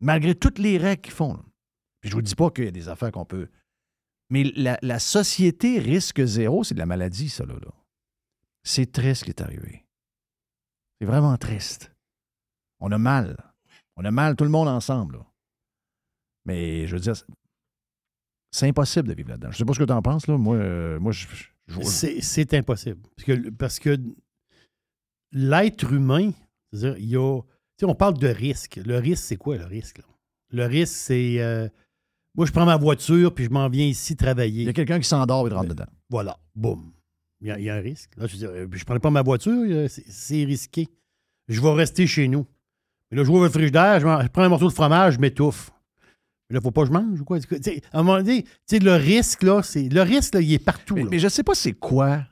Malgré 0.02 0.36
toutes 0.36 0.60
les 0.60 0.78
règles 0.78 1.02
qu'ils 1.02 1.14
font. 1.14 1.38
Puis 2.02 2.10
je 2.10 2.16
vous 2.16 2.22
dis 2.22 2.36
pas 2.36 2.50
qu'il 2.50 2.66
y 2.66 2.68
a 2.68 2.72
des 2.72 2.88
affaires 2.88 3.12
qu'on 3.12 3.26
peut. 3.26 3.50
Mais 4.30 4.44
la, 4.44 5.00
société 5.00 5.80
risque 5.80 6.24
zéro, 6.24 6.64
c'est 6.64 6.76
de 6.76 6.80
la 6.80 6.86
maladie, 6.86 7.30
ça, 7.30 7.46
là. 7.46 7.56
C'est 8.64 8.92
triste 8.92 9.22
ce 9.22 9.26
qui 9.26 9.32
est 9.32 9.42
arrivé. 9.42 9.86
C'est 11.00 11.08
vraiment 11.08 11.36
triste. 11.38 11.92
On 12.80 12.92
a 12.92 12.98
mal. 12.98 13.54
On 13.96 14.06
a 14.06 14.12
mal 14.12 14.36
tout 14.36 14.44
le 14.44 14.50
monde 14.50 14.68
ensemble. 14.68 15.20
Mais 16.46 16.86
je 16.88 16.96
veux 16.96 17.02
dire, 17.02 17.16
c'est 18.52 18.68
impossible 18.68 19.08
de 19.08 19.14
vivre 19.14 19.30
là-dedans. 19.30 19.52
Je 19.52 19.58
sais 19.58 19.66
pas 19.66 19.74
ce 19.74 19.80
que 19.80 19.84
tu 19.84 19.94
en 19.94 20.02
penses, 20.02 20.28
là. 20.28 20.38
Moi, 20.38 20.56
euh, 20.56 21.12
je, 21.12 21.28
C'est 21.84 22.54
impossible. 22.54 23.02
Parce 23.16 23.26
que, 23.26 23.50
parce 23.50 23.80
que 23.80 23.98
l'être 25.32 25.92
humain, 25.92 26.32
c'est-à-dire, 26.72 26.98
il 26.98 27.10
y 27.10 27.18
a. 27.18 27.42
Sais, 27.80 27.86
on 27.86 27.96
parle 27.96 28.18
de 28.18 28.28
risque. 28.28 28.80
Le 28.86 28.98
risque, 28.98 29.24
c'est 29.24 29.38
quoi 29.38 29.58
le 29.58 29.66
risque? 29.66 30.02
Le 30.52 30.66
risque, 30.66 30.94
c'est. 30.94 31.40
Euh, 31.40 31.70
moi, 32.36 32.46
je 32.46 32.52
prends 32.52 32.66
ma 32.66 32.76
voiture 32.76 33.34
puis 33.34 33.46
je 33.46 33.50
m'en 33.50 33.70
viens 33.70 33.86
ici 33.86 34.16
travailler. 34.18 34.64
Il 34.64 34.66
y 34.66 34.70
a 34.70 34.74
quelqu'un 34.74 35.00
qui 35.00 35.08
s'endort 35.08 35.48
et 35.48 35.52
rentre 35.52 35.70
dedans. 35.70 35.88
Voilà, 36.10 36.38
boum. 36.56 36.92
Il 37.42 37.48
y, 37.48 37.70
a, 37.70 37.76
un 37.76 37.80
risque. 37.80 38.12
Là, 38.18 38.28
je 38.28 38.36
ne 38.36 38.48
euh, 38.48 38.68
prends 38.86 39.00
pas 39.00 39.10
ma 39.12 39.22
voiture, 39.22 39.88
c'est 39.90 40.44
risqué. 40.44 40.90
Je 41.48 41.62
vais 41.62 41.72
rester 41.72 42.06
chez 42.06 42.28
nous. 42.28 42.46
Mais 43.10 43.18
là, 43.18 43.24
je 43.24 43.30
ouvre 43.30 43.44
le 43.44 43.50
frigidaire, 43.50 44.02
je, 44.02 44.24
je 44.24 44.28
prends 44.28 44.44
un 44.44 44.50
morceau 44.50 44.68
de 44.68 44.74
fromage, 44.74 45.14
je 45.14 45.20
m'étouffe. 45.20 45.72
Là, 46.50 46.56
il 46.56 46.56
ne 46.56 46.62
faut 46.62 46.72
pas 46.72 46.82
que 46.82 46.88
je 46.90 46.94
mange 46.94 47.22
ou 47.22 47.24
quoi? 47.24 47.38
à 47.38 48.00
un 48.00 48.04
moment 48.04 48.18
donné, 48.18 48.44
le 48.70 48.96
risque, 48.96 49.44
là, 49.44 49.64
c'est. 49.64 49.88
Le 49.88 50.02
risque, 50.02 50.34
là, 50.34 50.42
il 50.42 50.52
est 50.52 50.60
partout. 50.60 50.96
Mais, 50.96 51.06
mais 51.06 51.20
je 51.20 51.26
ne 51.26 51.30
sais 51.30 51.44
pas 51.44 51.56
c'est 51.56 51.72
quoi. 51.72 52.26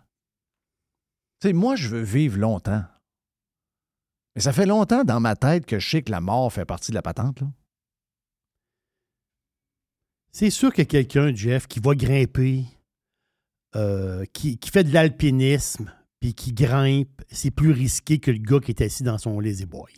sais, 1.41 1.53
moi, 1.53 1.77
je 1.77 1.87
veux 1.87 2.01
vivre 2.01 2.37
longtemps. 2.37 2.83
Mais 4.37 4.43
ça 4.43 4.53
fait 4.53 4.67
longtemps 4.67 5.03
dans 5.03 5.19
ma 5.19 5.35
tête 5.35 5.65
que 5.65 5.79
je 5.79 5.89
sais 5.89 6.03
que 6.03 6.11
la 6.11 6.21
mort 6.21 6.53
fait 6.53 6.63
partie 6.63 6.91
de 6.91 6.95
la 6.95 7.01
patente. 7.01 7.41
Là. 7.41 7.47
C'est 10.31 10.51
sûr 10.51 10.69
a 10.77 10.85
quelqu'un, 10.85 11.33
Jeff, 11.33 11.65
qui 11.65 11.79
va 11.79 11.95
grimper, 11.95 12.65
euh, 13.75 14.25
qui, 14.33 14.59
fait 14.71 14.83
de 14.83 14.93
l'alpinisme, 14.93 15.91
puis 16.19 16.35
qui 16.35 16.53
grimpe. 16.53 17.23
C'est 17.31 17.49
plus 17.49 17.71
risqué 17.71 18.19
que 18.19 18.29
le 18.29 18.37
gars 18.37 18.59
qui 18.59 18.69
est 18.69 18.81
assis 18.83 19.01
dans 19.01 19.17
son 19.17 19.39
lazy 19.39 19.65
boy. 19.65 19.91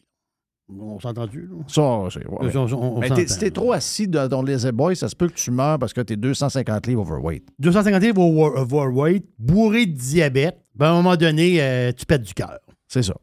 On 0.69 1.01
s'est 1.01 1.07
entendu, 1.09 1.49
là? 1.51 1.57
Ça, 1.67 2.07
c'est. 2.09 2.25
Ouais. 2.25 3.27
si 3.27 3.39
t'es 3.39 3.51
trop 3.51 3.73
assis 3.73 4.07
dans 4.07 4.29
ton 4.29 4.41
lazy 4.41 4.71
boy, 4.71 4.95
ça 4.95 5.09
se 5.09 5.17
peut 5.17 5.27
que 5.27 5.33
tu 5.33 5.51
meurs 5.51 5.79
parce 5.79 5.91
que 5.91 5.99
t'es 5.99 6.15
250 6.15 6.87
livres 6.87 7.01
overweight. 7.01 7.45
250 7.59 8.01
livres 8.01 8.21
overweight, 8.21 9.25
bourré 9.37 9.85
de 9.85 9.97
diabète, 9.97 10.63
ben 10.75 10.85
à 10.85 10.89
un 10.91 10.93
moment 10.93 11.17
donné, 11.17 11.61
euh, 11.61 11.91
tu 11.91 12.05
pètes 12.05 12.21
du 12.21 12.33
cœur. 12.33 12.57
C'est 12.87 13.03
ça. 13.03 13.15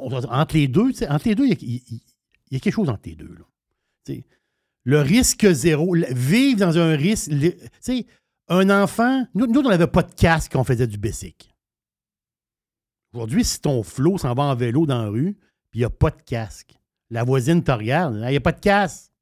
Entre 0.00 0.54
les 0.54 0.68
deux, 0.68 0.90
entre 1.08 1.28
les 1.28 1.34
deux, 1.34 1.46
il 1.46 2.00
y, 2.50 2.56
a 2.56 2.60
quelque 2.60 2.74
chose 2.74 2.88
entre 2.88 3.08
les 3.08 3.14
deux. 3.14 3.34
Là 3.34 3.44
le 4.84 5.00
risque 5.00 5.50
zéro, 5.52 5.94
vivre 6.10 6.60
dans 6.60 6.78
un 6.78 6.96
risque. 6.96 7.30
Tu 7.30 7.52
sais, 7.80 8.06
un 8.48 8.70
enfant, 8.70 9.26
nous, 9.34 9.46
nous 9.46 9.60
on 9.60 9.68
n'avait 9.68 9.86
pas 9.86 10.02
de 10.02 10.12
casque 10.12 10.52
quand 10.52 10.60
on 10.60 10.64
faisait 10.64 10.86
du 10.86 10.98
basic. 10.98 11.54
Aujourd'hui, 13.12 13.44
si 13.44 13.60
ton 13.60 13.82
flot 13.82 14.18
s'en 14.18 14.34
va 14.34 14.44
en 14.44 14.54
vélo 14.54 14.86
dans 14.86 15.02
la 15.02 15.08
rue, 15.08 15.34
puis 15.70 15.78
il 15.78 15.82
n'y 15.82 15.84
a 15.84 15.90
pas 15.90 16.10
de 16.10 16.22
casque, 16.22 16.74
la 17.10 17.24
voisine 17.24 17.62
te 17.62 17.72
regarde, 17.72 18.14
il 18.14 18.30
n'y 18.30 18.36
a 18.36 18.40
pas 18.40 18.52
de 18.52 18.60
casque. 18.60 19.12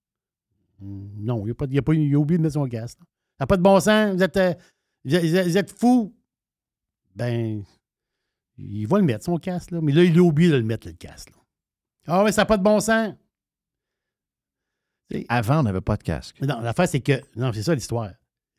Non, 0.81 1.45
il 1.47 1.51
a, 1.51 1.55
pas, 1.55 1.65
a, 1.65 1.83
pas, 1.83 1.93
a 1.93 2.17
oublié 2.17 2.39
de 2.39 2.43
mettre 2.43 2.55
son 2.55 2.69
casque. 2.69 2.99
Ça 3.01 3.41
n'a 3.41 3.47
pas 3.47 3.57
de 3.57 3.63
bon 3.63 3.81
sens, 3.81 4.15
vous 4.15 4.23
êtes, 4.23 4.37
euh, 4.37 4.55
vous 5.05 5.57
êtes, 5.57 5.79
fous. 5.79 6.15
Ben, 7.17 7.65
il 8.59 8.87
va 8.87 8.99
le 8.99 9.05
mettre, 9.05 9.25
son 9.25 9.39
casque, 9.39 9.71
là. 9.71 9.81
Mais 9.81 9.93
là, 9.93 10.03
il 10.03 10.19
a 10.19 10.23
oublié 10.23 10.51
de 10.51 10.57
le 10.57 10.63
mettre, 10.63 10.89
le 10.89 10.95
casque. 10.95 11.31
Ah 12.07 12.25
oui, 12.25 12.33
ça 12.33 12.43
n'a 12.43 12.47
pas 12.47 12.57
de 12.57 12.63
bon 12.63 12.81
sens. 12.81 13.15
Avant, 15.29 15.61
on 15.61 15.63
n'avait 15.63 15.81
pas 15.81 15.97
de 15.97 16.03
casque. 16.03 16.41
Non, 16.43 16.61
l'affaire, 16.61 16.89
c'est 16.89 17.01
que. 17.01 17.21
Non, 17.37 17.53
c'est 17.53 17.63
ça 17.63 17.75
l'histoire. 17.75 18.11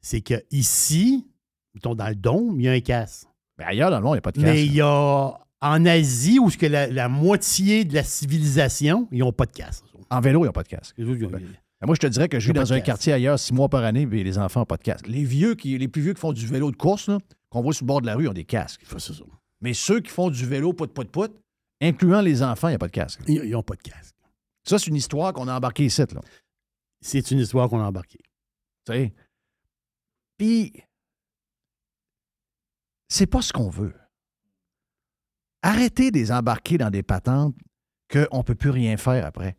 C'est 0.02 0.22
que 0.22 0.44
ici, 0.52 1.28
mettons, 1.74 1.96
dans 1.96 2.08
le 2.08 2.16
dôme, 2.16 2.60
il 2.60 2.64
y 2.64 2.70
a 2.70 2.72
un 2.72 2.80
casque. 2.80 3.28
Mais 3.58 3.66
ailleurs, 3.66 3.92
dans 3.92 3.98
le 3.98 4.04
monde, 4.04 4.14
il 4.14 4.16
n'y 4.16 4.20
a 4.20 4.22
pas 4.22 4.32
de 4.32 4.38
casque. 4.38 4.48
Mais 4.48 4.66
il 4.66 4.74
y 4.74 4.82
a. 4.82 5.40
En 5.62 5.86
Asie, 5.86 6.40
où 6.40 6.50
que 6.50 6.66
la, 6.66 7.10
moitié 7.10 7.84
de 7.84 7.94
la 7.94 8.04
civilisation, 8.04 9.10
ils 9.12 9.20
n'ont 9.20 9.34
pas 9.34 9.46
de 9.46 9.52
casque. 9.52 9.84
En 10.10 10.22
vélo, 10.22 10.44
ils 10.44 10.46
n'ont 10.46 10.54
pas 10.54 10.64
de 10.64 10.70
casque. 10.70 10.98
Moi, 10.98 11.96
je 11.96 12.00
te 12.00 12.08
dirais 12.08 12.30
que 12.30 12.40
je 12.40 12.48
vis 12.48 12.54
dans 12.54 12.72
un 12.72 12.80
quartier 12.80 13.12
ailleurs 13.12 13.38
six 13.38 13.54
mois 13.54 13.68
par 13.68 13.84
année 13.84 14.08
et 14.10 14.24
les 14.24 14.38
enfants 14.38 14.62
n'ont 14.62 14.66
pas 14.66 14.78
de 14.78 14.84
casque. 14.84 15.08
Les 15.08 15.26
vieux, 15.26 15.56
qui, 15.56 15.78
les 15.78 15.90
plus 15.90 16.02
vieux 16.02 16.14
qui 16.14 16.22
font 16.22 16.32
du 16.32 16.48
vélo 16.48 16.72
de 16.72 16.78
course, 16.78 17.10
qu'on 17.50 17.62
voit 17.62 17.74
sur 17.74 17.84
le 17.84 17.88
bord 17.88 18.00
de 18.00 18.06
la 18.06 18.16
rue, 18.16 18.30
ont 18.30 18.34
des 18.34 18.46
casques. 18.46 18.86
Mais 19.62 19.74
ceux 19.74 20.00
qui 20.00 20.10
font 20.10 20.30
du 20.30 20.46
vélo 20.46 20.74
pout 20.74 20.92
pout 20.94 21.10
pout, 21.10 21.32
incluant 21.82 22.22
les 22.22 22.42
enfants, 22.44 22.68
il 22.68 22.72
n'y 22.72 22.76
a 22.76 22.80
pas 22.80 22.88
de 22.88 22.94
casque. 22.94 23.22
Ils 23.28 23.50
n'ont 23.52 23.64
pas 23.64 23.76
de 23.76 23.82
casque. 23.82 24.16
Ça, 24.64 24.78
c'est 24.80 24.88
une 24.88 24.96
histoire 24.96 25.34
qu'on 25.34 25.48
a 25.48 25.56
embarquée 25.56 25.86
ici. 25.86 26.02
Là. 26.02 26.22
C'est 27.02 27.32
une 27.32 27.40
histoire 27.40 27.70
qu'on 27.70 27.80
a 27.80 27.86
embarquée. 27.86 28.24
Tu 28.86 28.94
sais? 28.94 29.14
Puis, 30.38 30.84
c'est 33.10 33.28
pas 33.28 33.42
ce 33.42 33.52
qu'on 33.52 33.70
veut. 33.70 33.96
Arrêtez 35.62 36.12
de 36.12 36.18
les 36.18 36.32
embarquer 36.32 36.78
dans 36.78 36.90
des 36.90 37.04
patentes 37.04 37.56
qu'on 38.10 38.38
ne 38.38 38.44
peut 38.44 38.56
plus 38.56 38.70
rien 38.70 38.96
faire 38.98 39.26
après. 39.26 39.58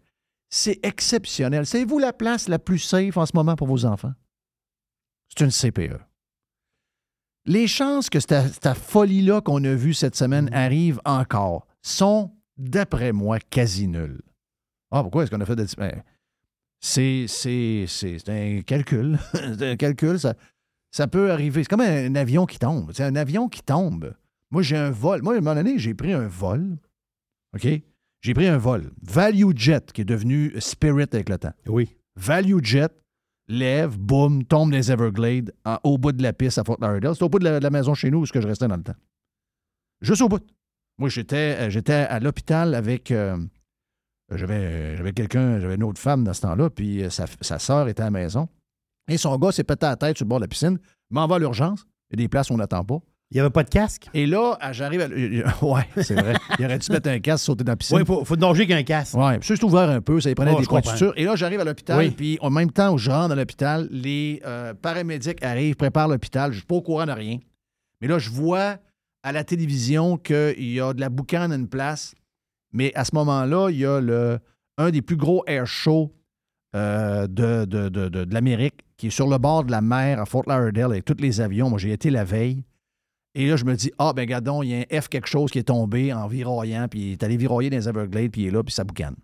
C'est 0.49 0.81
exceptionnel. 0.85 1.67
Savez-vous 1.67 1.99
la 1.99 2.13
place 2.13 2.49
la 2.49 2.59
plus 2.59 2.79
safe 2.79 3.17
en 3.17 3.27
ce 3.27 3.33
moment 3.35 3.57
pour 3.57 3.67
vos 3.67 3.85
enfants? 3.85 4.15
C'est 5.29 5.45
une 5.45 5.51
CPE. 5.51 6.01
Les 7.47 7.67
chances 7.67 8.11
que 8.11 8.21
cette, 8.21 8.75
folie-là 8.75 9.41
qu'on 9.41 9.65
a 9.65 9.75
vue 9.75 9.95
cette 9.95 10.17
semaine 10.17 10.49
mm-hmm. 10.51 10.55
arrive 10.55 11.01
encore 11.05 11.67
sont, 11.83 12.33
d'après 12.57 13.13
moi, 13.13 13.39
quasi 13.39 13.89
nulles. 13.89 14.21
Ah, 14.91 15.03
pourquoi 15.03 15.23
est-ce 15.23 15.31
qu'on 15.31 15.41
a 15.41 15.47
fait 15.47 15.57
de. 15.57 15.67
Ben, 15.79 16.03
c'est, 16.81 17.27
un 18.29 18.63
calcul. 18.63 19.19
c'est 19.33 19.71
un 19.71 19.77
calcul. 19.77 20.19
Ça, 20.19 20.35
ça 20.91 21.07
peut 21.07 21.31
arriver. 21.31 21.63
C'est 21.63 21.69
comme 21.69 21.81
un, 21.81 22.15
avion 22.15 22.47
qui 22.47 22.59
tombe. 22.59 22.91
C'est 22.93 23.05
un 23.05 23.17
avion 23.17 23.49
qui 23.49 23.63
tombe. 23.63 24.15
Moi, 24.51 24.63
j'ai 24.63 24.77
un 24.77 24.91
vol. 24.91 25.23
Moi, 25.23 25.35
à 25.35 25.37
un 25.37 25.41
moment 25.41 25.55
donné, 25.55 25.79
j'ai 25.79 25.95
pris 25.95 26.13
un 26.13 26.27
vol. 26.27 26.79
OK? 27.55 27.67
J'ai 28.23 28.35
pris 28.35 28.49
un 28.49 28.59
vol. 28.59 28.91
Value 29.03 29.57
Jet, 29.57 29.93
qui 29.93 30.03
est 30.03 30.07
devenu 30.07 30.53
Spirit 30.61 31.07
avec 31.13 31.29
le 31.29 31.39
temps. 31.39 31.53
Oui. 31.67 31.97
Value 32.17 32.63
Jet, 32.63 32.93
lève, 33.51 33.99
boum, 33.99 34.45
tombe 34.45 34.73
les 34.73 34.91
Everglades 34.91 35.53
au 35.83 35.99
bout 35.99 36.13
de 36.13 36.23
la 36.23 36.33
piste 36.33 36.59
à 36.59 36.65
Fort 36.65 36.77
Lauderdale. 36.81 37.15
C'est 37.15 37.25
au 37.25 37.29
bout 37.29 37.39
de 37.39 37.49
la, 37.49 37.71
maison 37.71 37.95
chez 37.95 38.11
nous 38.11 38.21
où 38.21 38.25
je 38.25 38.39
restais 38.39 38.69
dans 38.69 38.77
le 38.77 38.83
temps. 38.83 38.95
Juste 40.01 40.23
au 40.23 40.29
bout. 40.29 40.45
Moi, 40.99 41.09
j'étais, 41.09 41.57
euh, 41.59 41.71
j'étais 41.71 41.93
à 41.93 42.21
l'hôpital 42.21 42.75
avec. 42.75 43.11
Euh, 43.11 43.37
j'avais, 44.33 44.97
j'avais 44.97 45.13
quelqu'un, 45.13 45.59
j'avais 45.59 45.75
une 45.75 45.83
autre 45.83 46.01
femme 46.01 46.23
dans 46.23 46.33
ce 46.33 46.43
temps-là, 46.43 46.71
puis 46.71 47.03
sa, 47.11 47.59
soeur 47.59 47.89
était 47.89 48.03
à 48.03 48.07
la 48.07 48.11
maison. 48.13 48.49
Et 49.09 49.17
son 49.17 49.37
gars 49.39 49.51
s'est 49.51 49.65
pété 49.65 49.87
la 49.87 49.97
tête 49.97 50.17
sur 50.17 50.25
le 50.25 50.29
bord 50.29 50.39
de 50.39 50.45
la 50.45 50.49
piscine, 50.49 50.79
m'envoie 51.11 51.37
à 51.37 51.39
l'urgence. 51.41 51.85
Il 52.11 52.19
y 52.19 52.23
a 52.23 52.25
des 52.25 52.29
places 52.29 52.51
où 52.51 52.55
on 52.55 52.59
n'attend 52.59 52.85
pas. 52.85 53.01
Il 53.31 53.37
n'y 53.37 53.41
avait 53.41 53.51
pas 53.51 53.63
de 53.63 53.69
casque? 53.69 54.09
Et 54.13 54.27
là, 54.27 54.59
j'arrive 54.73 55.03
à. 55.03 55.09
Ouais, 55.65 55.87
c'est 56.03 56.15
vrai. 56.15 56.35
Il 56.59 56.65
aurait 56.65 56.79
dû 56.79 56.91
mettre 56.91 57.09
un 57.09 57.21
casque, 57.21 57.45
sauter 57.45 57.63
dans 57.63 57.73
la 57.73 57.77
piscine. 57.77 57.97
Oui, 57.97 58.03
il 58.03 58.07
faut, 58.07 58.25
faut 58.25 58.37
nager 58.37 58.67
qu'un 58.67 58.83
casque. 58.83 59.15
Oui, 59.17 59.39
puis 59.39 59.47
juste 59.47 59.63
ouvert 59.63 59.89
un 59.89 60.01
peu, 60.01 60.21
ça 60.21 60.31
y 60.31 60.35
prenait 60.35 60.53
oh, 60.55 60.61
des 60.61 60.67
cointures. 60.67 61.13
Et 61.17 61.25
là, 61.25 61.37
j'arrive 61.37 61.61
à 61.61 61.65
l'hôpital, 61.65 62.11
puis 62.13 62.39
en 62.41 62.51
même 62.51 62.73
temps 62.73 62.93
où 62.93 62.99
je 62.99 63.11
rentre 63.11 63.29
dans 63.29 63.37
l'hôpital, 63.37 63.89
les 63.93 64.43
euh, 64.45 64.75
paramédics 64.75 65.43
arrivent, 65.45 65.77
préparent 65.77 66.09
l'hôpital. 66.09 66.51
Je 66.51 66.57
ne 66.57 66.61
suis 66.61 66.67
pas 66.67 66.75
au 66.75 66.83
courant 66.83 67.07
de 67.07 67.13
rien. 67.13 67.39
Mais 68.01 68.09
là, 68.09 68.19
je 68.19 68.31
vois 68.31 68.79
à 69.23 69.33
la 69.33 69.45
télévision 69.45 70.17
qu'il 70.17 70.73
y 70.73 70.81
a 70.81 70.93
de 70.93 71.01
la 71.01 71.09
boucane 71.09 71.53
à 71.53 71.55
une 71.55 71.69
place. 71.69 72.15
Mais 72.73 72.93
à 72.95 73.05
ce 73.05 73.15
moment-là, 73.15 73.69
il 73.71 73.79
y 73.79 73.85
a 73.85 74.01
le, 74.01 74.39
un 74.79 74.91
des 74.91 75.03
plus 75.03 75.17
gros 75.17 75.45
air 75.47 75.67
shows 75.67 76.13
euh, 76.75 77.27
de, 77.27 77.65
de, 77.65 77.89
de, 77.89 78.09
de 78.09 78.35
l'Amérique 78.35 78.85
qui 78.97 79.09
est 79.09 79.11
sur 79.11 79.29
le 79.29 79.39
bord 79.39 79.65
de 79.65 79.71
la 79.71 79.81
mer 79.81 80.21
à 80.21 80.27
Fort 80.27 80.45
Lauderdale 80.47 80.93
avec 80.93 81.05
tous 81.05 81.17
les 81.19 81.41
avions. 81.41 81.69
Moi, 81.71 81.79
j'ai 81.79 81.93
été 81.93 82.11
la 82.11 82.25
veille. 82.25 82.65
Et 83.35 83.49
là, 83.49 83.57
je 83.57 83.65
me 83.65 83.77
dis, 83.77 83.93
ah, 83.99 84.13
ben, 84.13 84.27
gadon, 84.27 84.63
il 84.63 84.71
y 84.71 84.75
a 84.75 84.79
un 84.79 85.01
F 85.01 85.09
quelque 85.09 85.29
chose 85.29 85.51
qui 85.51 85.59
est 85.59 85.65
tombé 85.65 86.13
en 86.13 86.27
viroyant, 86.27 86.89
puis 86.89 87.01
il 87.01 87.13
est 87.13 87.23
allé 87.23 87.37
viroyer 87.37 87.71
dans 87.71 87.77
les 87.77 87.89
Everglades, 87.89 88.31
puis 88.31 88.43
il 88.43 88.47
est 88.49 88.51
là, 88.51 88.63
puis 88.65 88.75
ça 88.75 88.85
boucane. 88.85 89.17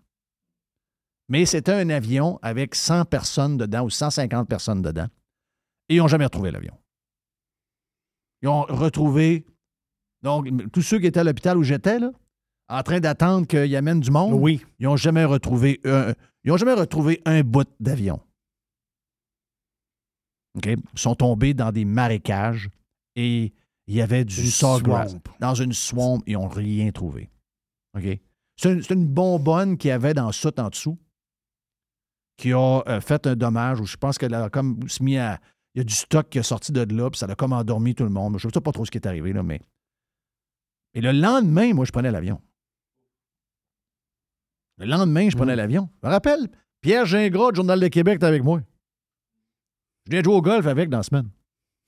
Mais 1.29 1.45
c'était 1.45 1.73
un 1.73 1.89
avion 1.89 2.39
avec 2.41 2.73
100 2.73 3.05
personnes 3.05 3.57
dedans 3.57 3.83
ou 3.83 3.89
150 3.89 4.47
personnes 4.47 4.81
dedans. 4.81 5.07
Et 5.89 5.95
ils 5.95 5.97
n'ont 5.97 6.07
jamais 6.07 6.23
retrouvé 6.23 6.51
l'avion. 6.51 6.73
Ils 8.41 8.47
ont 8.47 8.61
retrouvé. 8.61 9.45
Donc, 10.21 10.47
tous 10.71 10.81
ceux 10.81 10.99
qui 10.99 11.07
étaient 11.07 11.19
à 11.19 11.23
l'hôpital 11.23 11.57
où 11.57 11.63
j'étais, 11.63 11.99
là, 11.99 12.11
en 12.69 12.83
train 12.83 12.99
d'attendre 12.99 13.45
qu'il 13.45 13.75
amène 13.75 13.99
du 13.99 14.11
monde, 14.11 14.33
oui. 14.33 14.63
ils 14.79 14.85
n'ont 14.85 14.97
jamais 14.97 15.25
retrouvé 15.25 15.79
un, 15.85 16.13
ils 16.43 16.57
jamais 16.57 16.73
retrouvé 16.73 17.21
un 17.25 17.41
bout 17.41 17.67
d'avion. 17.79 18.21
Ils 20.63 20.77
sont 20.95 21.15
tombés 21.15 21.53
dans 21.53 21.71
des 21.71 21.85
marécages 21.85 22.69
et 23.15 23.53
il 23.87 23.95
y 23.95 24.01
avait 24.01 24.25
du 24.25 24.51
sawgrass. 24.51 25.15
Dans 25.39 25.55
une 25.55 25.73
swamp, 25.73 26.21
ils 26.27 26.33
n'ont 26.33 26.47
rien 26.47 26.91
trouvé. 26.91 27.29
OK? 27.95 28.19
C'est 28.57 28.89
une, 28.89 29.07
bonbonne 29.07 29.77
qu'il 29.77 29.89
y 29.89 29.91
avait 29.91 30.13
dans 30.13 30.31
soute 30.31 30.59
en 30.59 30.69
dessous 30.69 30.97
qui 32.37 32.53
a 32.53 32.83
euh, 32.87 33.01
fait 33.01 33.25
un 33.27 33.35
dommage 33.35 33.79
où 33.79 33.85
je 33.85 33.97
pense 33.97 34.17
qu'elle 34.17 34.33
a 34.33 34.49
comme 34.49 34.79
mis 35.01 35.17
à. 35.17 35.39
Il 35.73 35.79
y 35.79 35.81
a 35.81 35.83
du 35.83 35.93
stock 35.93 36.27
qui 36.29 36.39
est 36.39 36.43
sorti 36.43 36.71
de 36.71 36.81
là, 36.95 37.09
puis 37.11 37.19
ça 37.19 37.27
a 37.27 37.35
comme 37.35 37.53
endormi 37.53 37.93
tout 37.93 38.03
le 38.03 38.09
monde. 38.09 38.39
Je 38.39 38.47
ne 38.47 38.51
sais 38.51 38.61
pas 38.61 38.71
trop 38.71 38.83
ce 38.83 38.89
qui 38.89 38.97
est 38.97 39.05
arrivé, 39.05 39.31
là, 39.31 39.43
mais. 39.43 39.61
Et 40.95 41.01
le 41.01 41.11
lendemain, 41.11 41.73
moi, 41.73 41.85
je 41.85 41.91
prenais 41.91 42.09
l'avion. 42.09 42.41
Le 44.77 44.85
lendemain, 44.85 45.29
je 45.29 45.35
prenais 45.35 45.53
mmh. 45.53 45.57
l'avion. 45.57 45.89
Je 46.01 46.07
me 46.07 46.11
rappelle, 46.11 46.49
Pierre 46.81 47.05
Gingras, 47.05 47.51
Journal 47.53 47.79
de 47.79 47.87
Québec, 47.89 48.15
était 48.15 48.25
avec 48.25 48.43
moi. 48.43 48.61
Je 50.05 50.11
viens 50.11 50.23
jouer 50.23 50.33
au 50.33 50.41
golf 50.41 50.65
avec 50.65 50.89
dans 50.89 50.97
la 50.97 51.03
semaine. 51.03 51.29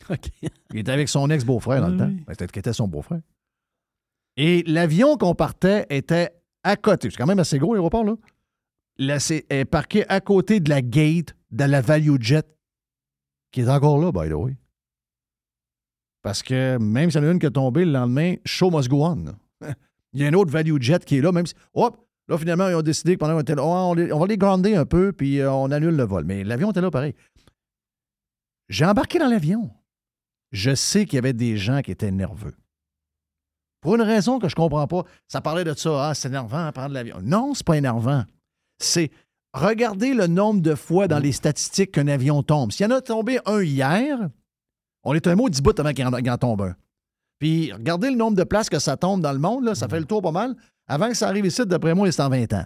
Il 0.73 0.79
était 0.79 0.91
avec 0.91 1.09
son 1.09 1.29
ex-beau-frère 1.29 1.81
dans 1.81 1.89
le 1.89 1.97
temps. 1.97 2.11
C'était 2.29 2.59
était 2.59 2.73
son 2.73 2.87
beau-frère. 2.87 3.21
Et 4.37 4.63
l'avion 4.63 5.17
qu'on 5.17 5.35
partait 5.35 5.85
était 5.89 6.29
à 6.63 6.75
côté. 6.75 7.09
C'est 7.09 7.17
quand 7.17 7.25
même 7.25 7.39
assez 7.39 7.59
gros, 7.59 7.73
l'aéroport, 7.73 8.03
là. 8.03 8.15
Là, 8.97 9.19
c'est 9.19 9.45
est 9.49 9.65
parqué 9.65 10.07
à 10.09 10.19
côté 10.19 10.59
de 10.59 10.69
la 10.69 10.81
gate 10.81 11.33
de 11.51 11.63
la 11.63 11.81
Value 11.81 12.17
Jet, 12.19 12.45
qui 13.51 13.61
est 13.61 13.69
encore 13.69 13.97
là, 13.99 14.11
by 14.11 14.29
the 14.29 14.33
way. 14.33 14.57
Parce 16.21 16.43
que 16.43 16.77
même 16.77 17.09
s'il 17.09 17.21
y 17.21 17.25
en 17.25 17.29
a 17.29 17.31
une 17.31 17.39
qui 17.39 17.45
est 17.45 17.51
tombée 17.51 17.85
le 17.85 17.91
lendemain, 17.91 18.35
show 18.43 18.69
must 18.69 18.89
go 18.89 19.05
on. 19.05 19.25
Il 20.13 20.21
y 20.21 20.25
a 20.25 20.27
un 20.27 20.33
autre 20.33 20.51
Value 20.51 20.81
Jet 20.81 21.05
qui 21.05 21.17
est 21.17 21.21
là, 21.21 21.31
même 21.31 21.45
si. 21.45 21.53
Hop! 21.73 22.05
Là, 22.27 22.37
finalement, 22.37 22.69
ils 22.69 22.75
ont 22.75 22.83
décidé 22.83 23.15
que 23.15 23.19
pendant 23.19 23.33
qu'on 23.33 23.41
était 23.41 23.55
là, 23.55 23.63
oh, 23.63 23.95
on, 23.95 24.19
va 24.19 24.27
les 24.27 24.75
un 24.75 24.85
peu, 24.85 25.11
puis 25.11 25.39
euh, 25.39 25.51
on 25.51 25.71
annule 25.71 25.95
le 25.95 26.03
vol. 26.03 26.25
Mais 26.25 26.43
l'avion 26.43 26.69
était 26.69 26.81
là 26.81 26.91
pareil. 26.91 27.15
J'ai 28.67 28.85
embarqué 28.85 29.17
dans 29.17 29.27
l'avion 29.27 29.71
je 30.51 30.73
sais 30.75 31.05
qu'il 31.05 31.15
y 31.15 31.19
avait 31.19 31.33
des 31.33 31.57
gens 31.57 31.81
qui 31.81 31.91
étaient 31.91 32.11
nerveux. 32.11 32.55
Pour 33.81 33.95
une 33.95 34.01
raison 34.01 34.39
que 34.39 34.49
je 34.49 34.53
ne 34.53 34.57
comprends 34.57 34.87
pas. 34.87 35.03
Ça 35.27 35.41
parlait 35.41 35.63
de 35.63 35.73
ça, 35.73 36.09
ah, 36.09 36.13
c'est 36.13 36.27
énervant 36.27 36.65
à 36.65 36.71
prendre 36.71 36.93
l'avion. 36.93 37.19
Non, 37.21 37.53
c'est 37.53 37.65
pas 37.65 37.77
énervant. 37.77 38.25
C'est 38.77 39.11
regarder 39.53 40.13
le 40.13 40.27
nombre 40.27 40.61
de 40.61 40.75
fois 40.75 41.07
dans 41.07 41.19
les 41.19 41.31
statistiques 41.31 41.91
qu'un 41.91 42.07
avion 42.07 42.43
tombe. 42.43 42.71
S'il 42.71 42.85
y 42.85 42.91
en 42.91 42.95
a 42.95 43.01
tombé 43.01 43.39
un 43.45 43.61
hier, 43.61 44.29
on 45.03 45.13
est 45.13 45.27
un 45.27 45.35
mot 45.35 45.49
dix 45.49 45.61
bouts 45.61 45.79
avant 45.79 45.93
qu'il 45.93 46.05
en, 46.05 46.37
tombe 46.37 46.61
un. 46.61 46.75
Puis 47.39 47.71
regardez 47.71 48.09
le 48.09 48.17
nombre 48.17 48.35
de 48.35 48.43
places 48.43 48.69
que 48.69 48.79
ça 48.79 48.97
tombe 48.97 49.21
dans 49.21 49.31
le 49.31 49.39
monde, 49.39 49.63
là, 49.63 49.75
ça 49.75 49.87
fait 49.87 49.99
le 49.99 50.05
tour 50.05 50.21
pas 50.21 50.31
mal. 50.31 50.55
Avant 50.87 51.07
que 51.07 51.13
ça 51.13 51.29
arrive 51.29 51.45
ici, 51.45 51.65
d'après 51.65 51.95
moi, 51.95 52.11
c'est 52.11 52.21
en 52.21 52.29
20 52.29 52.51
ans. 52.53 52.65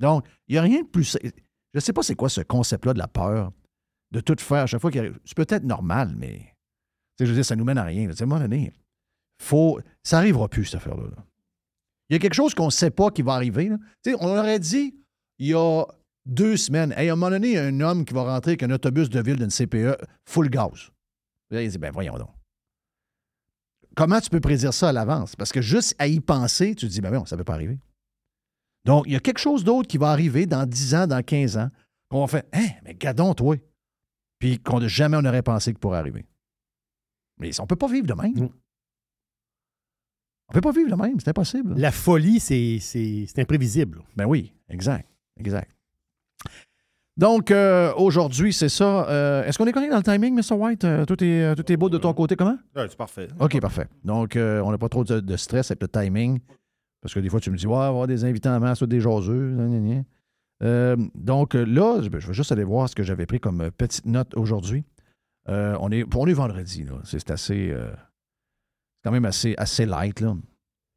Donc, 0.00 0.24
il 0.46 0.52
n'y 0.54 0.58
a 0.58 0.62
rien 0.62 0.82
de 0.82 0.86
plus. 0.86 1.16
Je 1.22 1.30
ne 1.74 1.80
sais 1.80 1.92
pas 1.92 2.02
c'est 2.02 2.14
quoi 2.14 2.28
ce 2.28 2.42
concept-là 2.42 2.92
de 2.92 2.98
la 2.98 3.08
peur, 3.08 3.50
de 4.12 4.20
tout 4.20 4.36
faire 4.38 4.62
à 4.62 4.66
chaque 4.66 4.80
fois 4.80 4.92
qu'il 4.92 5.00
arrive. 5.00 5.18
C'est 5.24 5.36
peut-être 5.36 5.64
normal, 5.64 6.14
mais 6.16 6.53
je 7.18 7.26
veux 7.26 7.34
dire, 7.34 7.44
ça 7.44 7.56
nous 7.56 7.64
mène 7.64 7.78
à 7.78 7.84
rien. 7.84 8.08
À 8.08 8.22
un 8.22 8.26
moment 8.26 8.40
donné, 8.40 8.72
faut, 9.40 9.80
ça 10.02 10.16
n'arrivera 10.16 10.48
plus, 10.48 10.64
cette 10.66 10.76
affaire-là. 10.76 11.04
Il 12.08 12.14
y 12.14 12.16
a 12.16 12.18
quelque 12.18 12.34
chose 12.34 12.54
qu'on 12.54 12.66
ne 12.66 12.70
sait 12.70 12.90
pas 12.90 13.10
qui 13.10 13.22
va 13.22 13.34
arriver. 13.34 13.70
On 14.20 14.28
aurait 14.28 14.58
dit, 14.58 14.94
il 15.38 15.48
y 15.48 15.54
a 15.54 15.84
deux 16.26 16.56
semaines, 16.56 16.92
à 16.92 17.00
un 17.00 17.10
moment 17.10 17.30
donné, 17.30 17.48
il 17.48 17.54
y 17.54 17.58
a 17.58 17.64
un 17.64 17.80
homme 17.80 18.04
qui 18.04 18.14
va 18.14 18.24
rentrer 18.24 18.52
avec 18.52 18.62
un 18.62 18.70
autobus 18.70 19.08
de 19.08 19.20
ville 19.20 19.36
d'une 19.36 19.50
CPE 19.50 19.96
full 20.26 20.48
gaz. 20.48 20.90
Il 21.50 21.68
dit, 21.68 21.78
ben 21.78 21.92
voyons 21.92 22.16
donc. 22.18 22.30
Comment 23.94 24.20
tu 24.20 24.28
peux 24.28 24.40
prédire 24.40 24.74
ça 24.74 24.88
à 24.88 24.92
l'avance? 24.92 25.36
Parce 25.36 25.52
que 25.52 25.62
juste 25.62 25.94
à 25.98 26.08
y 26.08 26.18
penser, 26.20 26.74
tu 26.74 26.86
te 26.86 26.90
dis, 26.92 27.00
ben 27.00 27.10
non, 27.10 27.26
ça 27.26 27.36
ne 27.36 27.40
peut 27.40 27.44
pas 27.44 27.54
arriver. 27.54 27.78
Donc, 28.84 29.04
il 29.06 29.12
y 29.12 29.16
a 29.16 29.20
quelque 29.20 29.38
chose 29.38 29.64
d'autre 29.64 29.88
qui 29.88 29.98
va 29.98 30.10
arriver 30.10 30.46
dans 30.46 30.66
10 30.66 30.94
ans, 30.94 31.06
dans 31.06 31.22
15 31.22 31.56
ans, 31.58 31.70
qu'on 32.10 32.20
va 32.22 32.26
faire, 32.26 32.42
hein, 32.52 32.68
mais 32.82 32.94
gadon, 32.94 33.34
toi. 33.34 33.56
Puis 34.38 34.58
qu'on 34.58 34.86
jamais 34.88 35.16
on 35.16 35.22
n'aurait 35.22 35.42
pensé 35.42 35.72
qu'il 35.72 35.78
pourrait 35.78 35.98
arriver. 35.98 36.26
Mais 37.38 37.58
on 37.60 37.64
ne 37.64 37.68
peut 37.68 37.76
pas 37.76 37.88
vivre 37.88 38.06
de 38.06 38.14
même. 38.14 38.32
Mm. 38.32 38.48
On 40.48 40.52
ne 40.52 40.54
peut 40.54 40.60
pas 40.60 40.72
vivre 40.72 40.90
de 40.90 41.02
même, 41.02 41.18
c'est 41.20 41.28
impossible. 41.28 41.74
La 41.76 41.90
folie, 41.90 42.38
c'est 42.38 43.38
imprévisible. 43.38 44.02
Ben 44.16 44.26
oui, 44.26 44.52
exact, 44.68 45.08
exact. 45.38 45.70
Donc, 47.16 47.52
euh, 47.52 47.92
aujourd'hui, 47.96 48.52
c'est 48.52 48.68
ça. 48.68 49.08
Euh, 49.08 49.44
est-ce 49.44 49.56
qu'on 49.56 49.66
est 49.66 49.72
connecté 49.72 49.92
dans 49.92 49.98
le 49.98 50.18
timing, 50.18 50.34
Mr. 50.34 50.56
White? 50.56 50.84
Euh, 50.84 51.04
tout, 51.04 51.22
est, 51.22 51.54
tout 51.54 51.72
est 51.72 51.76
beau 51.76 51.88
de 51.88 51.98
ton 51.98 52.12
côté, 52.12 52.34
comment? 52.34 52.58
Oui, 52.74 52.82
c'est 52.88 52.96
parfait. 52.96 53.28
OK, 53.38 53.60
parfait. 53.60 53.86
Donc, 54.04 54.36
on 54.36 54.70
n'a 54.70 54.78
pas 54.78 54.88
trop 54.88 55.04
de, 55.04 55.36
stress 55.36 55.70
avec 55.70 55.82
le 55.82 55.88
timing. 55.88 56.40
Parce 57.00 57.14
que 57.14 57.20
des 57.20 57.28
fois, 57.28 57.38
tu 57.38 57.50
me 57.50 57.56
dis, 57.56 57.66
ouais, 57.66 57.76
avoir 57.76 58.06
des 58.06 58.24
invités 58.24 58.48
en 58.48 58.58
masse 58.58 58.80
ou 58.82 58.86
des 58.86 59.00
jaseux. 59.00 59.56
donc, 60.60 61.54
là, 61.54 62.00
je 62.02 62.08
vais 62.08 62.20
juste 62.32 62.50
aller 62.50 62.64
voir 62.64 62.88
ce 62.88 62.94
que 62.94 63.02
j'avais 63.02 63.26
pris 63.26 63.38
comme 63.38 63.70
petite 63.70 64.06
note 64.06 64.36
aujourd'hui. 64.36 64.84
Euh, 65.48 65.76
on, 65.80 65.90
est, 65.90 66.04
on 66.14 66.26
est 66.26 66.32
vendredi, 66.32 66.84
là. 66.84 67.00
C'est 67.04 67.30
assez. 67.30 67.70
Euh, 67.70 67.92
quand 69.02 69.10
même 69.10 69.24
assez, 69.24 69.54
assez 69.58 69.86
light, 69.86 70.20
là. 70.20 70.34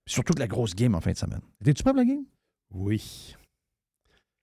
Surtout 0.07 0.33
de 0.33 0.39
la 0.39 0.47
grosse 0.47 0.73
game 0.73 0.95
en 0.95 1.01
fin 1.01 1.11
de 1.11 1.17
semaine. 1.17 1.41
Étais-tu 1.61 1.83
prêt 1.83 1.91
pour 1.91 1.99
la 1.99 2.05
game? 2.05 2.23
Oui. 2.71 3.35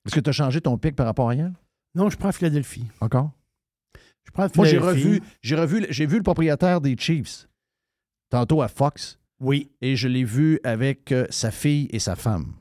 Est-ce 0.05 0.15
que 0.15 0.21
tu 0.21 0.29
as 0.29 0.35
changé 0.35 0.61
ton 0.61 0.77
pic 0.77 0.95
par 0.95 1.07
rapport 1.07 1.31
à 1.31 1.35
hier? 1.35 1.51
Non, 1.95 2.11
je 2.11 2.19
prends 2.19 2.33
Philadelphie. 2.33 2.87
Encore? 3.01 3.31
Je 4.25 4.31
prends 4.31 4.49
Moi, 4.57 4.67
j'ai 4.67 4.79
revu, 4.79 5.23
j'ai 5.43 5.55
revu, 5.55 5.87
j'ai 5.89 6.07
vu 6.07 6.17
le 6.19 6.23
propriétaire 6.23 6.81
des 6.81 6.97
Chiefs 6.99 7.49
tantôt 8.29 8.61
à 8.61 8.69
Fox. 8.69 9.19
Oui. 9.41 9.71
Et 9.81 9.97
je 9.97 10.09
l'ai 10.09 10.25
vu 10.25 10.61
avec 10.65 11.13
euh, 11.13 11.27
sa 11.31 11.51
fille 11.51 11.89
et 11.91 11.99
sa 11.99 12.17
femme. 12.17 12.55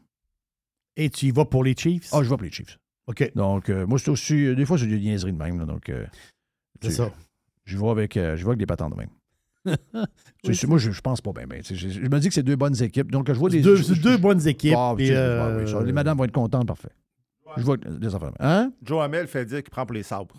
Et 0.96 1.10
tu 1.10 1.26
y 1.28 1.32
vas 1.32 1.46
pour 1.46 1.64
les 1.64 1.76
Chiefs? 1.76 2.10
Ah, 2.14 2.24
je 2.24 2.30
vais 2.30 2.36
pour 2.36 2.44
les 2.44 2.52
Chiefs. 2.52 2.80
OK. 3.08 3.32
Donc, 3.36 3.68
moi, 3.70 4.00
c'est 4.00 4.12
aussi. 4.12 4.56
Des 4.56 4.66
fois, 4.66 4.78
c'est 4.78 4.88
des 4.88 5.00
niaiseries 5.00 5.34
de 5.34 5.38
même. 5.38 5.66
donc, 5.66 5.92
c'est 6.82 6.92
ça. 6.92 7.12
Je 7.66 7.78
vais 7.78 7.90
avec, 7.90 8.18
euh, 8.18 8.36
je 8.36 8.46
avec 8.46 8.60
des 8.60 8.66
patentes 8.66 8.92
de 8.92 8.98
même. 8.98 9.10
Moi, 10.68 10.78
je, 10.78 10.92
je, 10.92 11.02
pense 11.02 11.22
pas 11.22 11.32
bien. 11.32 11.46
je, 11.64 12.00
me 12.00 12.20
dis 12.20 12.28
que 12.28 12.34
c'est 12.34 12.44
deux 12.44 12.58
bonnes 12.58 12.82
équipes. 12.82 13.10
Donc, 13.12 13.32
je 13.32 13.38
vois 13.38 13.50
des. 13.50 13.62
Deux, 13.62 13.82
deux 13.96 14.18
bonnes 14.18 14.46
équipes. 14.46 14.76
Ah, 14.78 14.94
euh, 15.00 15.84
les 15.84 15.94
madames 15.94 16.18
vont 16.18 16.26
être 16.26 16.34
contentes, 16.34 16.68
parfait. 16.68 16.92
Je 17.56 17.64
vois 17.64 17.78
des 17.78 18.14
affaires. 18.14 18.32
Hein? 18.40 18.72
Joe 18.82 19.02
Hamel 19.04 19.28
fait 19.28 19.46
dire 19.46 19.62
qu'il 19.64 19.70
prend 19.70 19.86
pour 19.86 19.94
les 19.94 20.04
sabres. 20.04 20.36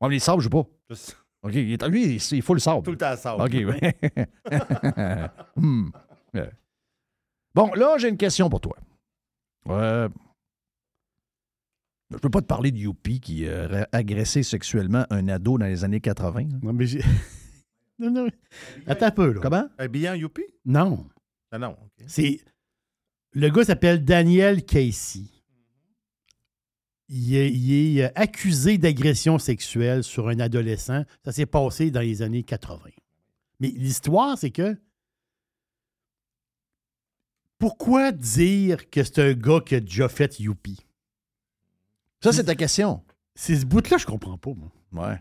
Ouais, 0.00 0.08
mais 0.08 0.16
les 0.16 0.20
sabres, 0.20 0.40
je 0.40 0.44
joue 0.44 0.50
pas. 0.50 0.68
OK, 1.42 1.52
lui, 1.52 2.20
il, 2.30 2.42
faut 2.42 2.54
le 2.54 2.60
sabre. 2.60 2.82
Tout 2.82 2.92
le 2.92 2.96
temps 2.96 3.16
sabre. 3.16 3.44
OK, 3.44 3.52
oui. 3.52 4.08
Hmm. 5.56 5.90
Bon, 7.54 7.72
là, 7.74 7.96
j'ai 7.98 8.08
une 8.08 8.16
question 8.16 8.50
pour 8.50 8.60
toi. 8.60 8.76
Euh, 9.68 10.08
je 12.10 12.16
peux 12.18 12.30
pas 12.30 12.40
te 12.40 12.46
parler 12.46 12.70
de 12.70 12.78
Youpi 12.78 13.20
qui 13.20 13.48
aurait 13.48 13.86
agressé 13.92 14.42
sexuellement 14.42 15.06
un 15.10 15.28
ado 15.28 15.58
dans 15.58 15.66
les 15.66 15.84
années 15.84 16.00
80. 16.00 16.44
Non, 16.62 16.72
mais 16.72 16.86
j'ai. 16.86 17.00
non, 17.98 18.10
non. 18.10 18.28
Attends 18.86 19.06
un 19.06 19.10
peu, 19.10 19.32
là. 19.32 19.40
Comment? 19.40 19.68
Habillant 19.78 20.14
Youpi? 20.14 20.42
Non. 20.64 21.08
Ah 21.50 21.58
non. 21.58 21.76
C'est. 22.06 22.40
Le 23.32 23.48
gars 23.48 23.64
s'appelle 23.64 24.04
Daniel 24.04 24.64
Casey. 24.64 25.22
Il 27.08 27.34
est, 27.34 27.50
il 27.50 27.98
est 27.98 28.18
accusé 28.18 28.78
d'agression 28.78 29.38
sexuelle 29.38 30.02
sur 30.04 30.28
un 30.28 30.40
adolescent. 30.40 31.04
Ça 31.24 31.32
s'est 31.32 31.46
passé 31.46 31.90
dans 31.90 32.00
les 32.00 32.22
années 32.22 32.42
80. 32.42 32.90
Mais 33.60 33.68
l'histoire, 33.68 34.38
c'est 34.38 34.50
que 34.50 34.76
pourquoi 37.58 38.12
dire 38.12 38.90
que 38.90 39.02
c'est 39.02 39.18
un 39.20 39.32
gars 39.32 39.60
qui 39.64 39.74
a 39.74 39.80
déjà 39.80 40.08
fait 40.08 40.38
Youpi? 40.38 40.78
Ça, 42.24 42.32
c'est 42.32 42.44
ta 42.44 42.54
question. 42.54 43.02
C'est 43.34 43.56
ce 43.56 43.66
bout-là, 43.66 43.96
je 43.98 44.06
comprends 44.06 44.38
pas, 44.38 44.50
moi. 44.54 45.08
Ouais. 45.08 45.20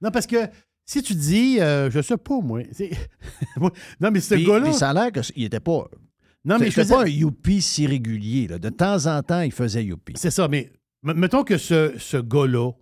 Non, 0.00 0.10
parce 0.10 0.26
que 0.26 0.36
si 0.84 1.02
tu 1.02 1.14
dis, 1.14 1.60
euh, 1.60 1.90
je 1.90 2.00
sais 2.02 2.16
pas, 2.16 2.40
moi. 2.40 2.62
non, 4.00 4.10
mais 4.12 4.20
ce 4.20 4.34
gars-là. 4.46 4.72
ça 4.72 4.90
a 4.90 4.94
l'air 4.94 5.12
qu'il 5.12 5.42
n'était 5.42 5.60
pas. 5.60 5.88
Non, 6.44 6.58
mais 6.58 6.70
je 6.70 6.80
pas 6.82 7.02
un 7.02 7.06
youpi 7.06 7.62
si 7.62 7.86
régulier. 7.86 8.48
là. 8.48 8.58
De 8.58 8.68
temps 8.68 9.06
en 9.06 9.22
temps, 9.22 9.42
il 9.42 9.52
faisait 9.52 9.84
youpi. 9.84 10.14
C'est 10.16 10.30
ça, 10.32 10.48
mais 10.48 10.72
mettons 11.02 11.44
que 11.44 11.56
ce, 11.58 11.94
ce 11.98 12.16
gars-là, 12.16 12.72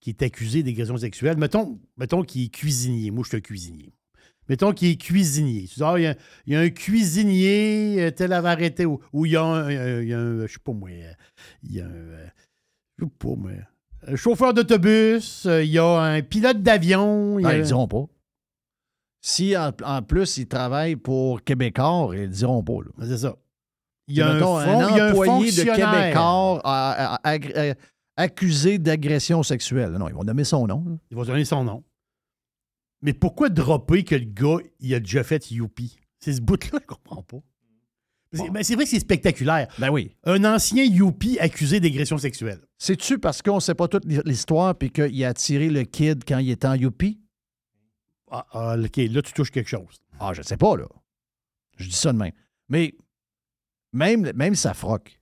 qui 0.00 0.10
est 0.10 0.22
accusé 0.22 0.62
d'agression 0.62 0.96
sexuelle, 0.96 1.36
mettons, 1.36 1.80
mettons 1.96 2.22
qu'il 2.22 2.44
est 2.44 2.48
cuisinier. 2.54 3.10
Moi, 3.10 3.22
je 3.24 3.28
suis 3.28 3.36
un 3.36 3.40
cuisinier. 3.40 3.92
Mettons 4.48 4.72
qu'il 4.72 4.88
est 4.88 4.96
cuisinier. 4.96 5.66
Tu 5.68 5.74
dis, 5.76 5.82
ah, 5.84 5.94
il 5.98 6.02
y, 6.04 6.06
a, 6.06 6.16
il 6.46 6.52
y 6.54 6.56
a 6.56 6.60
un 6.60 6.70
cuisinier, 6.70 7.96
euh, 8.00 8.10
tel 8.10 8.32
avait 8.32 8.48
arrêté, 8.48 8.86
ou, 8.86 8.98
ou 9.12 9.26
il 9.26 9.32
y 9.32 9.36
a 9.36 9.42
un, 9.42 9.66
un- 9.68 10.00
il 10.02 10.08
y 10.08 10.14
a 10.14 10.18
un- 10.18 10.46
je 10.46 10.52
sais 10.52 10.58
pas 10.64 10.72
moi, 10.72 10.88
euh, 10.90 11.12
il 11.62 11.72
y 11.74 11.80
a 11.80 11.86
un, 11.86 11.90
euh, 11.90 12.26
je 12.98 13.04
sais 13.04 13.10
pas 13.18 13.28
moi, 13.36 13.50
un 14.06 14.16
chauffeur 14.16 14.54
d'autobus, 14.54 15.46
euh, 15.46 15.62
il 15.64 15.70
y 15.70 15.78
a 15.78 15.98
un 16.00 16.22
pilote 16.22 16.62
d'avion. 16.62 17.38
Non, 17.38 17.48
a- 17.48 17.56
ils 17.56 17.62
diront 17.64 17.88
pas. 17.88 18.04
Si 19.20 19.56
en, 19.56 19.72
en 19.84 20.02
plus 20.02 20.36
ils 20.38 20.46
travaillent 20.46 20.96
pour 20.96 21.42
Québécois, 21.42 22.10
ils 22.14 22.28
diront 22.30 22.62
pas. 22.62 22.74
là. 22.84 23.06
C'est 23.06 23.18
ça. 23.18 23.36
Il 24.06 24.16
y 24.16 24.22
a, 24.22 24.30
un, 24.30 24.38
y 24.96 25.00
a 25.00 25.08
employé 25.10 25.50
de. 25.50 25.62
Québécois 25.64 26.60
a- 26.64 27.74
accusé 28.16 28.78
d'agression 28.78 29.42
sexuelle. 29.42 29.92
Non, 29.92 30.08
ils 30.08 30.14
vont 30.14 30.24
nommer 30.24 30.44
son 30.44 30.66
nom. 30.66 30.84
là. 30.86 30.96
Il 31.10 31.16
va 31.16 31.24
donner 31.24 31.44
son 31.44 31.62
nom. 31.64 31.84
Mais 33.02 33.12
pourquoi 33.12 33.48
dropper 33.48 34.02
que 34.04 34.14
le 34.16 34.24
gars, 34.24 34.56
il 34.80 34.92
a 34.94 34.98
déjà 35.00 35.22
fait 35.22 35.50
Youpi? 35.50 35.98
C'est 36.18 36.32
ce 36.32 36.40
bout-là, 36.40 36.78
je 36.82 36.86
comprends 36.86 37.22
pas. 37.22 37.36
C'est 38.32 38.50
ben, 38.50 38.62
c'est 38.62 38.74
vrai 38.74 38.84
que 38.84 38.90
c'est 38.90 38.98
spectaculaire. 39.00 39.68
Ben 39.78 39.88
oui. 39.90 40.16
Un 40.24 40.44
ancien 40.44 40.84
Youpi 40.84 41.38
accusé 41.38 41.78
d'agression 41.80 42.18
sexuelle. 42.18 42.60
C'est-tu 42.78 43.18
parce 43.18 43.42
qu'on 43.42 43.58
sait 43.60 43.74
pas 43.74 43.88
toute 43.88 44.04
l'histoire 44.04 44.74
puis 44.76 44.90
qu'il 44.90 45.24
a 45.24 45.28
attiré 45.28 45.68
le 45.68 45.82
kid 45.82 46.22
quand 46.26 46.38
il 46.38 46.50
était 46.50 46.68
en 46.68 46.74
youpi? 46.74 47.20
Ah, 48.30 48.46
ah, 48.52 48.76
OK, 48.78 48.96
là, 48.96 49.22
tu 49.22 49.32
touches 49.32 49.50
quelque 49.50 49.68
chose. 49.68 49.96
Ah, 50.20 50.32
je 50.32 50.42
sais 50.42 50.56
pas, 50.56 50.76
là. 50.76 50.86
Je 51.76 51.88
dis 51.88 51.94
ça 51.94 52.12
de 52.12 52.18
même. 52.18 52.32
Mais 52.68 52.94
même, 53.92 54.30
même 54.34 54.54
sa 54.54 54.74
froc. 54.74 55.20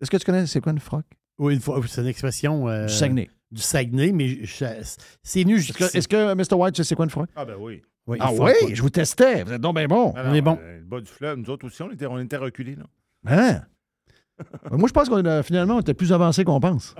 Est-ce 0.00 0.10
que 0.10 0.16
tu 0.16 0.24
connais 0.26 0.46
c'est 0.46 0.60
quoi 0.60 0.72
une 0.72 0.80
froc? 0.80 1.04
Oui, 1.38 1.54
une 1.54 1.60
fois, 1.60 1.80
c'est 1.88 2.00
une 2.02 2.08
expression. 2.08 2.68
euh, 2.68 2.86
Du 2.86 2.92
Saguenay. 2.92 3.30
Du 3.50 3.60
Saguenay, 3.62 4.12
mais 4.12 4.44
c'est 4.46 5.42
venu 5.42 5.56
Est-ce 5.56 5.72
que, 5.72 5.78
jusqu'ici. 5.78 5.96
est-ce 5.98 6.08
que 6.08 6.34
Mr. 6.34 6.54
White, 6.60 6.74
tu 6.74 6.82
sais 6.82 6.88
c'est 6.88 6.94
quoi 6.94 7.04
une 7.04 7.10
froc? 7.10 7.30
Ah, 7.36 7.44
ben 7.44 7.56
oui. 7.58 7.82
Oui, 8.06 8.18
Ah 8.20 8.32
oui, 8.34 8.52
je 8.74 8.82
vous 8.82 8.90
testais. 8.90 9.44
Vous 9.44 9.52
êtes 9.52 9.60
donc 9.62 9.76
bien 9.76 9.86
bon. 9.86 10.12
Ah 10.16 10.24
On 10.26 10.34
est 10.34 10.42
bon. 10.42 10.58
euh, 10.60 10.78
Le 10.80 10.84
bas 10.84 11.00
du 11.00 11.06
fleuve, 11.06 11.38
nous 11.38 11.48
autres 11.48 11.66
aussi, 11.66 11.80
on 11.82 11.90
était, 11.90 12.06
on 12.06 12.18
était 12.18 12.36
reculés. 12.36 12.76
Là. 12.76 12.84
Hein? 13.26 13.62
Moi, 14.70 14.88
je 14.88 14.92
pense 14.92 15.08
qu'on 15.08 15.24
a- 15.24 15.42
finalement, 15.42 15.76
on 15.76 15.80
était 15.80 15.94
plus 15.94 16.12
avancé 16.12 16.44
qu'on 16.44 16.60
pense. 16.60 16.94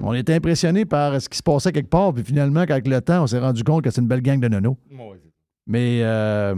On 0.00 0.12
était 0.14 0.34
impressionné 0.34 0.84
par 0.84 1.20
ce 1.20 1.28
qui 1.28 1.38
se 1.38 1.42
passait 1.42 1.72
quelque 1.72 1.88
part, 1.88 2.12
puis 2.12 2.22
finalement, 2.22 2.60
avec 2.60 2.86
le 2.86 3.00
temps, 3.00 3.22
on 3.22 3.26
s'est 3.26 3.38
rendu 3.38 3.64
compte 3.64 3.82
que 3.84 3.90
c'est 3.90 4.00
une 4.00 4.06
belle 4.08 4.20
gang 4.22 4.38
de 4.40 4.48
nonos. 4.48 4.76
Mais 5.66 6.02
euh, 6.04 6.54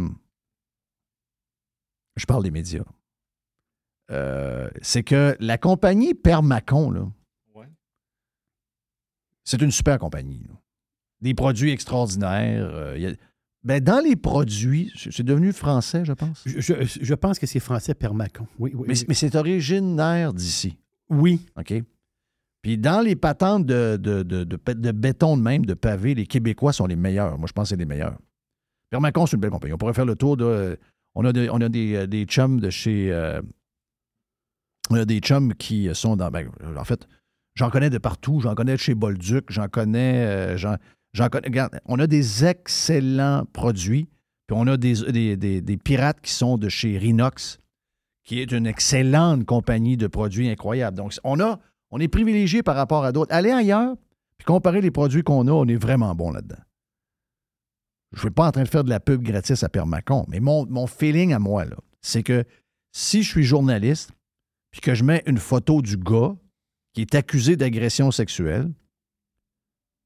je 2.16 2.26
parle 2.26 2.42
des 2.42 2.50
médias. 2.50 2.84
Euh, 4.10 4.68
c'est 4.82 5.02
que 5.04 5.36
la 5.40 5.56
compagnie 5.56 6.14
Permacon, 6.14 6.90
là, 6.90 7.02
Ouais. 7.54 7.68
c'est 9.44 9.62
une 9.62 9.70
super 9.70 9.98
compagnie. 9.98 10.40
là. 10.48 10.54
Des 11.20 11.34
produits 11.34 11.70
extraordinaires. 11.70 12.68
euh, 12.72 12.94
il 12.96 13.02
y 13.02 13.06
a- 13.06 13.14
ben, 13.62 13.82
dans 13.82 14.00
les 14.02 14.16
produits, 14.16 14.90
c'est 14.96 15.22
devenu 15.22 15.52
français, 15.52 16.04
je 16.04 16.12
pense. 16.12 16.42
Je, 16.46 16.60
je- 16.60 16.98
je 17.02 17.14
pense 17.14 17.38
que 17.38 17.46
c'est 17.46 17.60
français 17.60 17.94
Permacon. 17.94 18.46
Oui, 18.58 18.72
oui. 18.74 18.84
Mais, 18.88 18.98
oui. 18.98 19.04
mais 19.08 19.14
c'est 19.14 19.34
originaire 19.34 20.32
d'ici. 20.32 20.78
Oui. 21.10 21.46
OK? 21.58 21.74
Puis 22.62 22.76
dans 22.78 23.00
les 23.00 23.16
patentes 23.16 23.64
de, 23.66 23.96
de, 23.96 24.22
de, 24.22 24.44
de, 24.44 24.92
béton 24.92 25.36
de 25.36 25.42
même, 25.42 25.64
de 25.64 25.74
pavé, 25.74 26.14
les 26.14 26.26
Québécois 26.26 26.72
sont 26.72 26.86
les 26.86 26.96
meilleurs. 26.96 27.38
Moi, 27.38 27.46
je 27.48 27.52
pense 27.52 27.64
que 27.64 27.68
c'est 27.70 27.76
les 27.76 27.86
meilleurs. 27.86 28.18
Permacon, 28.90 29.26
c'est 29.26 29.36
une 29.36 29.40
belle 29.40 29.50
compagnie. 29.50 29.72
On 29.72 29.78
pourrait 29.78 29.94
faire 29.94 30.04
le 30.06 30.16
tour 30.16 30.36
de. 30.36 30.78
On 31.14 31.24
a, 31.24 31.32
des- 31.32 31.48
on 31.50 31.60
a 31.60 31.68
des, 31.68 31.94
euh, 31.96 32.06
des 32.06 32.24
chums 32.24 32.60
de 32.60 32.70
chez. 32.70 33.12
euh, 33.12 33.40
on 34.90 34.96
a 34.96 35.04
des 35.04 35.20
chums 35.20 35.54
qui 35.54 35.88
sont 35.94 36.16
dans. 36.16 36.30
ben, 36.30 36.48
en 36.76 36.84
fait, 36.84 37.06
j'en 37.54 37.70
connais 37.70 37.90
de 37.90 37.98
partout. 37.98 38.40
J'en 38.40 38.54
connais 38.54 38.72
de 38.72 38.78
chez 38.80 38.94
Bolduc. 38.94 39.44
J'en 39.50 39.68
connais. 39.68 40.24
euh, 40.26 40.56
on 41.86 41.98
a 41.98 42.06
des 42.06 42.44
excellents 42.44 43.44
produits. 43.52 44.08
Puis 44.46 44.56
on 44.58 44.66
a 44.66 44.76
des, 44.76 45.78
pirates 45.82 46.20
qui 46.20 46.32
sont 46.32 46.58
de 46.58 46.68
chez 46.68 46.98
Rinox, 46.98 47.58
qui 48.24 48.40
est 48.40 48.52
une 48.52 48.66
excellente 48.66 49.44
compagnie 49.44 49.96
de 49.96 50.06
produits 50.06 50.48
incroyables. 50.48 50.96
Donc, 50.96 51.14
on 51.22 52.00
est 52.00 52.08
privilégié 52.08 52.62
par 52.62 52.76
rapport 52.76 53.04
à 53.04 53.12
d'autres. 53.12 53.32
Aller 53.32 53.50
ailleurs, 53.50 53.94
puis 54.38 54.44
comparer 54.44 54.80
les 54.80 54.90
produits 54.90 55.22
qu'on 55.22 55.46
a, 55.46 55.52
on 55.52 55.66
est 55.66 55.76
vraiment 55.76 56.14
bon 56.14 56.32
là-dedans. 56.32 56.62
Je 58.12 58.16
ne 58.16 58.20
suis 58.22 58.30
pas 58.30 58.48
en 58.48 58.50
train 58.50 58.64
de 58.64 58.68
faire 58.68 58.82
de 58.82 58.90
la 58.90 58.98
pub 58.98 59.22
gratis 59.22 59.62
à 59.62 59.68
Permacon, 59.68 60.24
mais 60.28 60.40
mon, 60.40 60.66
mon 60.66 60.88
feeling 60.88 61.32
à 61.32 61.38
moi, 61.38 61.64
c'est 62.00 62.24
que 62.24 62.44
si 62.90 63.22
je 63.22 63.28
suis 63.28 63.44
journaliste, 63.44 64.10
puis 64.72 64.80
que 64.80 64.94
je 64.94 65.04
mets 65.04 65.22
une 65.26 65.38
photo 65.38 65.80
du 65.80 65.96
gars 65.96 66.34
qui 66.92 67.02
est 67.02 67.14
accusé 67.14 67.56
d'agression 67.56 68.10
sexuelle, 68.10 68.72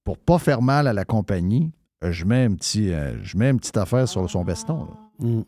pour 0.04 0.18
pas 0.18 0.38
faire 0.38 0.62
mal 0.62 0.86
à 0.86 0.92
la 0.92 1.04
compagnie, 1.04 1.72
euh, 2.04 2.12
je 2.12 2.24
mets, 2.24 2.44
un 2.44 2.54
petit, 2.54 2.92
euh, 2.92 3.22
je 3.22 3.36
mets 3.36 3.50
une 3.50 3.58
petite 3.58 3.76
affaire 3.76 4.06
sur 4.08 4.28
son 4.30 4.44
veston. 4.44 4.88
Mm. 5.18 5.40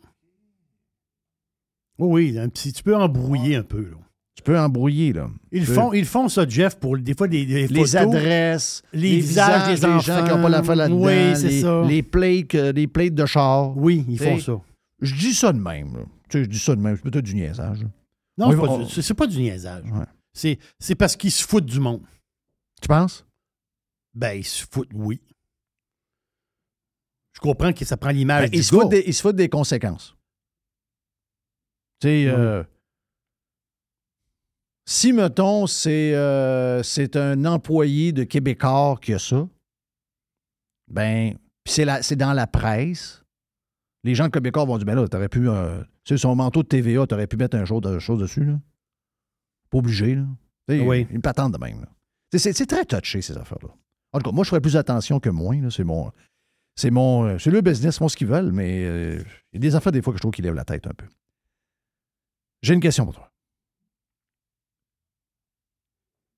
Oui, 1.99 2.31
oui, 2.31 2.39
un 2.39 2.49
petit, 2.49 2.73
tu 2.73 2.83
peux 2.83 2.95
embrouiller 2.95 3.55
un 3.55 3.63
peu. 3.63 3.81
là. 3.81 3.97
Tu 4.35 4.43
peux 4.43 4.57
embrouiller, 4.59 5.13
là. 5.13 5.29
Ils 5.51 5.65
font, 5.65 5.93
ils 5.93 6.05
font 6.05 6.29
ça, 6.29 6.47
Jeff, 6.47 6.75
pour 6.79 6.95
des 6.97 7.15
fois 7.15 7.27
des, 7.27 7.43
des 7.45 7.67
les 7.67 7.85
photos. 7.85 7.95
adresses, 7.95 8.83
les 8.93 9.15
visages 9.19 9.79
des 9.79 9.99
gens 9.99 10.23
qui 10.23 10.29
n'ont 10.29 10.41
pas 10.43 10.49
là-dedans, 10.49 10.91
Oui, 10.95 11.35
c'est 11.35 11.47
les, 11.47 11.61
ça. 11.61 11.81
les 11.83 12.03
plates, 12.03 12.53
euh, 12.53 12.71
les 12.71 12.85
plates 12.85 13.15
de 13.15 13.25
char. 13.25 13.75
Oui, 13.75 14.05
ils 14.07 14.19
font 14.19 14.37
ça. 14.39 14.59
Je 15.01 15.15
dis 15.15 15.33
ça 15.33 15.51
de 15.51 15.59
même. 15.59 15.93
là. 15.95 16.03
Tu 16.29 16.37
sais, 16.37 16.43
je 16.43 16.49
dis 16.49 16.59
ça 16.59 16.75
de 16.75 16.81
même. 16.81 16.95
C'est 16.97 17.09
peut-être 17.09 17.25
du 17.25 17.33
niaisage. 17.35 17.81
là. 17.81 17.87
Non, 18.37 18.49
Oui, 18.49 18.53
c'est 18.55 18.61
pas, 18.61 18.69
on- 18.69 18.77
du- 18.85 19.13
pas 19.15 19.27
niaisage. 19.39 19.83
Ouais. 19.91 20.57
C'est 20.79 20.95
parce 20.95 21.15
qu'ils 21.15 21.31
se 21.31 21.43
foutent 21.45 21.65
du 21.65 21.79
monde. 21.79 22.01
Tu 22.79 22.87
penses? 22.87 23.25
Ben, 24.17 24.31
ils 24.33 24.43
se 24.43 24.65
foutent, 24.69 24.89
oui. 24.93 25.21
Je 27.33 27.39
comprends 27.39 27.71
que 27.71 27.85
ça 27.85 27.97
prend 27.97 28.09
l'image 28.09 28.45
Ben, 28.45 28.49
du 28.49 28.57
ils, 28.57 28.63
se 28.63 28.73
gars. 28.75 28.81
foutent 28.81 28.89
des, 28.89 29.11
se 29.11 29.21
conséquences. 29.47 30.15
Tu 31.99 32.07
sais, 32.07 32.25
euh, 32.27 32.63
si, 34.85 35.13
mettons, 35.13 35.67
c'est 35.67 36.15
euh, 36.15 36.81
c'est 36.81 37.15
un 37.15 37.45
employé 37.45 38.11
de 38.11 38.23
Québécois 38.23 38.97
qui 39.01 39.13
a 39.13 39.19
ça, 39.19 39.47
ben, 40.87 41.37
c'est 41.65 41.85
la- 41.85 42.01
c'est 42.01 42.15
dans 42.15 42.33
la 42.33 42.47
presse, 42.47 43.23
les 44.03 44.15
gens 44.15 44.25
de 44.25 44.31
Québécois 44.31 44.65
vont 44.65 44.77
dire, 44.77 44.85
ben 44.87 44.95
là, 44.95 45.07
t'aurais 45.07 45.29
pu, 45.29 45.47
euh, 45.47 45.83
tu 46.03 46.15
sais, 46.15 46.17
son 46.17 46.35
manteau 46.35 46.63
de 46.63 46.67
TVA, 46.67 47.05
t'aurais 47.05 47.27
pu 47.27 47.37
mettre 47.37 47.55
un 47.57 47.65
jour 47.65 47.81
de 47.81 47.99
chose 47.99 48.19
dessus, 48.19 48.45
là. 48.45 48.59
Pas 49.69 49.77
obligé, 49.77 50.15
là. 50.15 50.25
Oui. 50.69 51.05
Une 51.11 51.21
patente 51.21 51.53
de 51.53 51.57
même, 51.59 51.81
là. 51.81 51.87
C'est 52.37 52.65
très 52.65 52.83
touché, 52.85 53.21
ces 53.21 53.37
affaires-là. 53.37 53.69
En 54.17 54.19
tout 54.19 54.31
cas, 54.31 54.35
moi, 54.35 54.43
je 54.43 54.49
ferais 54.49 54.61
plus 54.61 54.75
attention 54.77 55.19
que 55.19 55.29
moins. 55.29 55.69
C'est 55.69 55.83
mon... 55.83 56.11
C'est 56.75 56.91
mon, 56.91 57.25
euh, 57.25 57.39
c'est 57.39 57.49
le 57.49 57.61
business, 57.61 57.97
font 57.97 58.07
ce 58.07 58.15
qu'ils 58.15 58.27
veulent, 58.27 58.51
mais 58.51 58.83
euh, 58.85 59.23
il 59.51 59.55
y 59.55 59.57
a 59.57 59.59
des 59.59 59.75
affaires 59.75 59.91
des 59.91 60.03
fois 60.03 60.13
que 60.13 60.17
je 60.17 60.21
trouve 60.21 60.31
qu'ils 60.31 60.45
lèvent 60.45 60.53
la 60.53 60.63
tête 60.63 60.85
un 60.85 60.93
peu. 60.93 61.07
J'ai 62.61 62.75
une 62.75 62.79
question 62.79 63.05
pour 63.05 63.15
toi. 63.15 63.31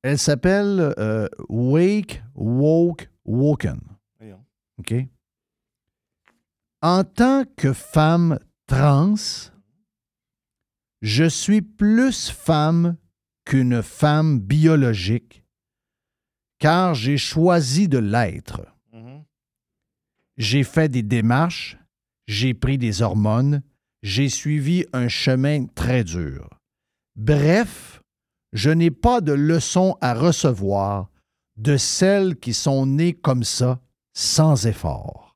Elle 0.02 0.18
s'appelle 0.18 0.94
euh, 0.98 1.28
Wake, 1.50 2.24
Woke, 2.36 3.10
Woken. 3.26 3.82
OK? 4.80 4.94
En 6.82 7.04
tant 7.04 7.44
que 7.58 7.74
femme 7.74 8.40
trans, 8.66 9.16
je 11.02 11.26
suis 11.26 11.62
plus 11.62 12.30
femme 12.30 12.96
qu'une 13.44 13.84
femme 13.84 14.40
biologique, 14.40 15.44
car 16.60 16.94
j'ai 16.94 17.18
choisi 17.18 17.88
de 17.88 17.98
l'être. 17.98 18.62
J'ai 20.38 20.64
fait 20.64 20.88
des 20.88 21.04
démarches, 21.04 21.78
j'ai 22.28 22.54
pris 22.54 22.78
des 22.78 23.02
hormones, 23.02 23.62
j'ai 24.04 24.30
suivi 24.30 24.86
un 24.94 25.08
chemin 25.10 25.66
très 25.66 26.04
dur. 26.04 26.50
Bref, 27.18 28.02
je 28.54 28.70
n'ai 28.70 28.92
pas 28.92 29.20
de 29.20 29.34
leçons 29.34 29.98
à 30.00 30.14
recevoir 30.14 31.10
de 31.58 31.76
celles 31.76 32.38
qui 32.38 32.54
sont 32.54 32.86
nées 32.86 33.14
comme 33.14 33.44
ça, 33.44 33.82
sans 34.14 34.66
effort. 34.66 35.36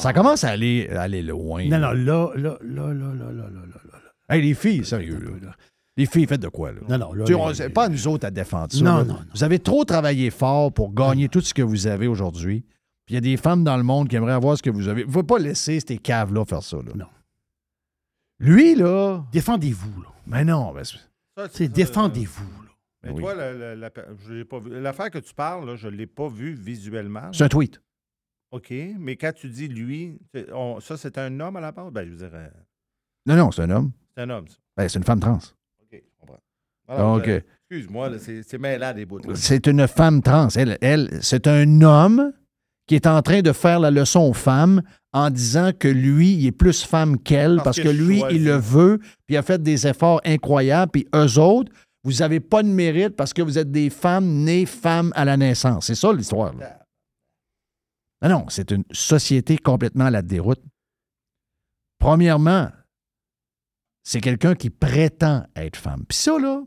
Ça 0.00 0.12
commence 0.12 0.44
à 0.44 0.50
aller, 0.50 0.88
aller 0.88 1.22
loin. 1.22 1.64
Non, 1.68 1.78
non, 1.78 1.92
là, 1.92 2.32
là, 2.34 2.58
là, 2.60 2.92
là, 2.92 3.14
là, 3.14 3.32
là, 3.32 3.48
là. 3.50 3.80
là. 3.84 4.00
Hey, 4.28 4.42
les 4.42 4.54
filles, 4.54 4.84
sérieux. 4.84 5.40
Là. 5.42 5.56
Les 5.96 6.06
filles, 6.06 6.26
faites 6.26 6.40
de 6.40 6.48
quoi, 6.48 6.72
là? 6.72 6.80
Non, 6.88 6.98
non, 6.98 7.12
là. 7.12 7.24
Tu 7.24 7.32
là, 7.32 7.70
pas 7.70 7.88
là. 7.88 7.88
nous 7.90 8.08
autres 8.08 8.26
à 8.26 8.30
défendre 8.30 8.72
ça. 8.72 8.82
Non, 8.82 8.98
non, 9.04 9.14
non. 9.14 9.18
Vous 9.34 9.44
avez 9.44 9.58
trop 9.58 9.84
travaillé 9.84 10.30
fort 10.30 10.72
pour 10.72 10.92
gagner 10.94 11.28
tout 11.28 11.40
ce 11.40 11.52
que 11.52 11.62
vous 11.62 11.86
avez 11.86 12.06
aujourd'hui. 12.06 12.64
Puis 13.04 13.14
il 13.14 13.16
y 13.16 13.18
a 13.18 13.20
des 13.20 13.36
femmes 13.36 13.64
dans 13.64 13.76
le 13.76 13.82
monde 13.82 14.08
qui 14.08 14.16
aimeraient 14.16 14.32
avoir 14.32 14.56
ce 14.56 14.62
que 14.62 14.70
vous 14.70 14.88
avez. 14.88 15.02
Vous 15.02 15.08
ne 15.08 15.12
pouvez 15.14 15.26
pas 15.26 15.38
laisser 15.38 15.80
ces 15.80 15.98
caves-là 15.98 16.44
faire 16.44 16.62
ça. 16.62 16.76
Là. 16.78 16.92
Non. 16.94 17.06
Lui, 18.38 18.74
là. 18.74 19.24
Défendez-vous, 19.32 20.02
là. 20.02 20.08
Mais 20.26 20.44
non, 20.44 20.72
ben, 20.72 20.84
c'est- 20.84 20.96
Ça, 21.36 21.48
C'est 21.52 21.66
ça, 21.66 21.72
défendez-vous, 21.72 22.62
là. 22.64 22.70
Mais 23.02 23.10
Oui. 23.10 23.22
toi, 23.22 23.34
la-. 23.34 23.74
L'affaire 24.80 25.10
que 25.10 25.18
tu 25.18 25.32
parles, 25.34 25.66
là, 25.66 25.76
je 25.76 25.88
ne 25.88 25.92
l'ai 25.96 26.06
pas 26.06 26.28
vue 26.28 26.52
visuellement. 26.54 27.32
c'est 27.32 27.44
un 27.44 27.48
tweet. 27.48 27.80
OK, 28.52 28.72
mais 28.98 29.16
quand 29.16 29.32
tu 29.34 29.48
dis 29.48 29.68
lui, 29.68 30.18
on- 30.52 30.80
ça, 30.80 30.96
c'est 30.96 31.16
un 31.18 31.38
homme 31.40 31.56
à 31.56 31.60
la 31.60 31.72
base? 31.72 31.90
Ben, 31.92 32.04
je 32.04 32.10
veux 32.10 32.16
dire, 32.16 32.30
euh, 32.32 32.48
Non, 33.26 33.36
non, 33.36 33.50
c'est 33.52 33.62
un 33.62 33.70
homme. 33.70 33.92
c'est 34.16 34.22
un 34.22 34.30
homme, 34.30 34.48
ça. 34.48 34.56
Ben, 34.76 34.88
c'est 34.88 34.98
une 34.98 35.04
femme 35.04 35.20
trans. 35.20 35.38
Donc, 36.98 37.28
euh, 37.28 37.40
Excuse-moi, 37.70 38.10
c'est 38.18 38.58
mêlant 38.58 38.92
des 38.92 39.06
bouts. 39.06 39.20
c'est 39.34 39.66
une 39.66 39.86
femme 39.86 40.22
trans. 40.22 40.48
Elle, 40.56 40.76
elle 40.80 41.18
c'est 41.22 41.46
un 41.46 41.82
homme 41.82 42.32
qui 42.86 42.96
est 42.96 43.06
en 43.06 43.22
train 43.22 43.42
de 43.42 43.52
faire 43.52 43.78
la 43.78 43.92
leçon 43.92 44.20
aux 44.20 44.32
femmes 44.32 44.82
en 45.12 45.30
disant 45.30 45.70
que 45.72 45.86
lui, 45.86 46.32
il 46.32 46.46
est 46.46 46.52
plus 46.52 46.82
femme 46.82 47.18
qu'elle 47.18 47.56
parce, 47.56 47.64
Parce 47.64 47.76
que 47.78 47.82
que 47.84 47.88
lui, 47.88 48.22
il 48.32 48.44
le 48.44 48.56
veut, 48.56 48.98
puis 48.98 49.34
il 49.34 49.36
a 49.36 49.42
fait 49.42 49.62
des 49.62 49.86
efforts 49.86 50.20
incroyables, 50.24 50.90
puis 50.90 51.06
eux 51.14 51.38
autres, 51.38 51.70
vous 52.02 52.14
n'avez 52.14 52.40
pas 52.40 52.62
de 52.62 52.68
mérite 52.68 53.14
parce 53.14 53.32
que 53.32 53.42
vous 53.42 53.58
êtes 53.58 53.70
des 53.70 53.90
femmes 53.90 54.42
nées 54.44 54.66
femmes 54.66 55.12
à 55.14 55.24
la 55.24 55.36
naissance. 55.36 55.86
C'est 55.86 55.94
ça 55.94 56.12
l'histoire. 56.12 56.52
Non, 58.22 58.28
non, 58.28 58.46
c'est 58.48 58.70
une 58.72 58.84
société 58.90 59.56
complètement 59.58 60.06
à 60.06 60.10
la 60.10 60.22
déroute. 60.22 60.60
Premièrement, 61.98 62.70
c'est 64.02 64.20
quelqu'un 64.20 64.54
qui 64.54 64.70
prétend 64.70 65.46
être 65.54 65.76
femme. 65.76 66.04
Puis 66.08 66.18
ça, 66.18 66.38
là, 66.38 66.62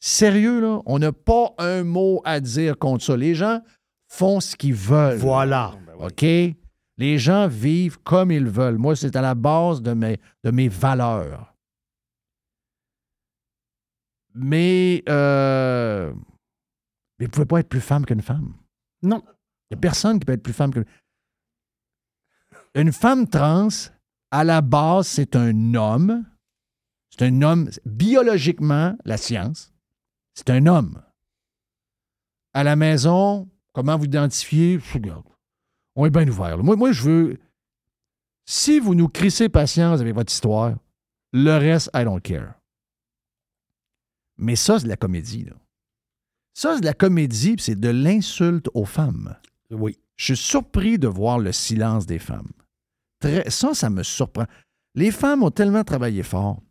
sérieux, 0.00 0.60
là, 0.60 0.80
on 0.86 0.98
n'a 0.98 1.12
pas 1.12 1.54
un 1.58 1.84
mot 1.84 2.20
à 2.24 2.40
dire 2.40 2.78
contre 2.78 3.04
ça. 3.04 3.16
Les 3.16 3.34
gens 3.34 3.62
font 4.08 4.40
ce 4.40 4.56
qu'ils 4.56 4.74
veulent. 4.74 5.18
Voilà. 5.18 5.74
Ben 5.86 5.94
oui. 5.98 6.06
OK? 6.06 6.56
Les 6.98 7.18
gens 7.18 7.46
vivent 7.46 7.98
comme 8.02 8.32
ils 8.32 8.48
veulent. 8.48 8.78
Moi, 8.78 8.96
c'est 8.96 9.14
à 9.14 9.22
la 9.22 9.34
base 9.34 9.82
de 9.82 9.92
mes, 9.92 10.18
de 10.42 10.50
mes 10.50 10.68
valeurs. 10.68 11.54
Mais, 14.34 15.02
euh, 15.08 16.12
mais 17.18 17.26
vous 17.26 17.30
ne 17.30 17.30
pouvez 17.30 17.46
pas 17.46 17.60
être 17.60 17.68
plus 17.68 17.80
femme 17.80 18.04
qu'une 18.04 18.22
femme. 18.22 18.54
Non. 19.02 19.22
Il 19.70 19.74
n'y 19.74 19.78
a 19.78 19.80
personne 19.80 20.18
qui 20.18 20.24
peut 20.24 20.32
être 20.32 20.42
plus 20.42 20.52
femme 20.52 20.72
que. 20.72 20.84
Une 22.74 22.92
femme 22.92 23.28
trans, 23.28 23.68
à 24.30 24.44
la 24.44 24.60
base, 24.60 25.06
c'est 25.06 25.36
un 25.36 25.74
homme. 25.74 26.24
C'est 27.10 27.26
un 27.26 27.42
homme. 27.42 27.70
Biologiquement, 27.84 28.96
la 29.04 29.16
science, 29.16 29.72
c'est 30.38 30.50
un 30.50 30.66
homme. 30.66 31.02
À 32.54 32.62
la 32.62 32.76
maison, 32.76 33.48
comment 33.72 33.98
vous 33.98 34.04
identifiez? 34.04 34.78
On 35.96 36.06
est 36.06 36.10
bien 36.10 36.28
ouvert. 36.28 36.58
Moi, 36.58 36.76
moi, 36.76 36.92
je 36.92 37.02
veux. 37.02 37.38
Si 38.46 38.78
vous 38.78 38.94
nous 38.94 39.08
crissez 39.08 39.48
patience 39.48 40.00
avec 40.00 40.14
votre 40.14 40.32
histoire, 40.32 40.76
le 41.32 41.58
reste, 41.58 41.90
I 41.92 42.04
don't 42.04 42.20
care. 42.22 42.54
Mais 44.36 44.54
ça, 44.54 44.78
c'est 44.78 44.84
de 44.84 44.88
la 44.90 44.96
comédie. 44.96 45.44
Là. 45.44 45.54
Ça, 46.54 46.74
c'est 46.74 46.82
de 46.82 46.86
la 46.86 46.94
comédie, 46.94 47.56
puis 47.56 47.64
c'est 47.64 47.80
de 47.80 47.88
l'insulte 47.88 48.68
aux 48.74 48.84
femmes. 48.84 49.34
Oui. 49.70 49.98
Je 50.14 50.34
suis 50.34 50.36
surpris 50.36 51.00
de 51.00 51.08
voir 51.08 51.40
le 51.40 51.50
silence 51.50 52.06
des 52.06 52.20
femmes. 52.20 52.52
Très- 53.18 53.50
ça, 53.50 53.74
ça 53.74 53.90
me 53.90 54.04
surprend. 54.04 54.46
Les 54.94 55.10
femmes 55.10 55.42
ont 55.42 55.50
tellement 55.50 55.82
travaillé 55.82 56.22
fort. 56.22 56.62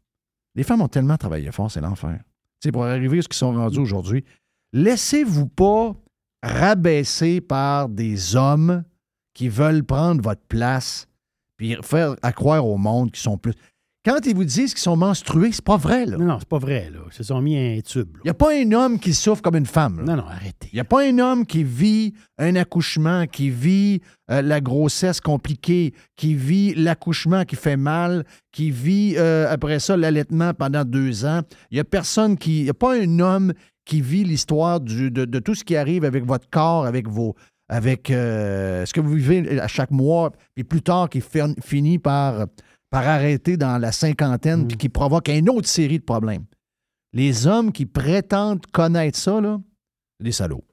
Les 0.56 0.63
femmes 0.63 0.82
ont 0.82 0.88
tellement 0.88 1.17
travaillé 1.17 1.51
fort, 1.51 1.69
c'est 1.69 1.82
l'enfer. 1.82 2.23
Pour 2.72 2.86
arriver 2.86 3.20
à 3.20 3.22
ce 3.22 3.28
qu'ils 3.28 3.38
sont 3.38 3.54
rendus 3.54 3.80
aujourd'hui, 3.80 4.26
laissez-vous 4.74 5.48
pas 5.48 5.96
rabaisser 6.43 7.41
par 7.41 7.89
des 7.89 8.36
hommes 8.36 8.84
qui 9.34 9.50
veulent 9.50 9.84
prendre 9.84 10.22
votre 10.22 10.46
place 10.48 11.08
puis 11.58 11.76
faire 11.82 12.15
à 12.22 12.32
croire 12.32 12.65
au 12.65 12.78
monde 12.78 13.12
qu'ils 13.12 13.22
sont 13.22 13.38
plus. 13.38 13.54
Quand 14.08 14.26
ils 14.26 14.34
vous 14.34 14.46
disent 14.46 14.74
qu'ils 14.74 14.82
sont 14.84 14.96
menstrués, 14.96 15.52
c'est 15.52 15.63
pas 15.65 15.76
vrai, 15.76 16.06
là. 16.06 16.15
Non, 16.17 16.26
non, 16.26 16.38
c'est 16.39 16.48
pas 16.48 16.60
vrai, 16.60 16.89
là. 16.93 17.00
Ils 17.12 17.13
se 17.13 17.24
sont 17.24 17.41
mis 17.41 17.58
un 17.58 17.82
tube, 17.82 18.08
Il 18.24 18.28
n'y 18.28 18.30
a 18.30 18.34
pas 18.34 18.54
un 18.56 18.72
homme 18.72 19.00
qui 19.00 19.13
souffre 19.13 19.41
comme 19.41 19.58
une 19.58 19.65
femme. 19.65 19.98
là. 19.98 20.04
Non, 20.06 20.22
non, 20.22 20.28
arrêtez. 20.30 20.70
Il 20.72 20.76
n'y 20.76 20.80
a 20.80 20.86
pas 20.86 21.04
un 21.06 21.20
homme 21.20 21.46
qui 21.46 21.65
vit 21.65 22.13
un 22.38 22.56
accouchement, 22.56 23.26
qui 23.28 23.50
vit 23.50 24.02
euh, 24.32 24.41
la 24.41 24.62
grossesse 24.62 25.20
compliquée, 25.20 25.93
qui 26.15 26.36
vit 26.36 26.74
l'accouchement 26.76 27.43
qui 27.43 27.58
fait 27.58 27.76
mal, 27.76 28.24
qui 28.54 28.72
vit 28.72 29.15
euh, 29.17 29.52
après 29.52 29.80
ça 29.80 29.98
l'allaitement 29.98 30.54
pendant 30.54 30.86
deux 30.86 31.26
ans. 31.26 31.41
Il 31.72 31.76
n'y 31.76 31.82
a 31.82 31.84
personne 31.84 32.38
qui. 32.38 32.60
Il 32.60 32.63
n'y 32.63 32.70
a 32.70 32.74
pas 32.74 32.96
un 32.96 33.20
homme 33.20 33.52
qui 33.84 34.00
vit 34.02 34.24
l'histoire 34.24 34.80
de, 34.80 35.10
de 35.10 35.39
tout 35.39 35.54
ce 35.54 35.65
qui 35.65 35.76
arrive 35.76 36.06
avec 36.06 36.26
votre 36.26 36.50
corps, 36.50 36.86
avec 36.86 37.10
vos. 37.10 37.36
avec 37.70 38.10
euh, 38.10 38.86
ce 38.86 38.93
que 38.93 39.02
vous 39.02 39.12
vivez 39.15 39.60
à 39.60 39.67
chaque 39.67 39.91
mois, 39.91 40.32
puis 40.56 40.63
plus 40.63 40.82
tard 40.82 41.10
qui 41.10 41.20
fin- 41.20 41.54
finit 41.62 42.00
par, 42.00 42.46
par 42.89 43.08
arrêter 43.08 43.58
dans 43.58 43.78
la 43.78 43.91
cinquantaine, 43.91 44.63
Mm. 44.63 44.67
puis 44.67 44.78
qui 44.78 44.89
provoque 44.89 45.28
une 45.30 45.50
autre 45.50 45.67
série 45.67 46.00
de 46.00 46.04
problèmes. 46.04 46.45
Les 47.13 47.47
hommes 47.47 47.71
qui 47.71 47.86
prétendent 47.86 48.65
connaître 48.67 49.17
ça, 49.17 49.39
là, 49.41 49.60
des 50.23 50.32
salauds. 50.32 50.63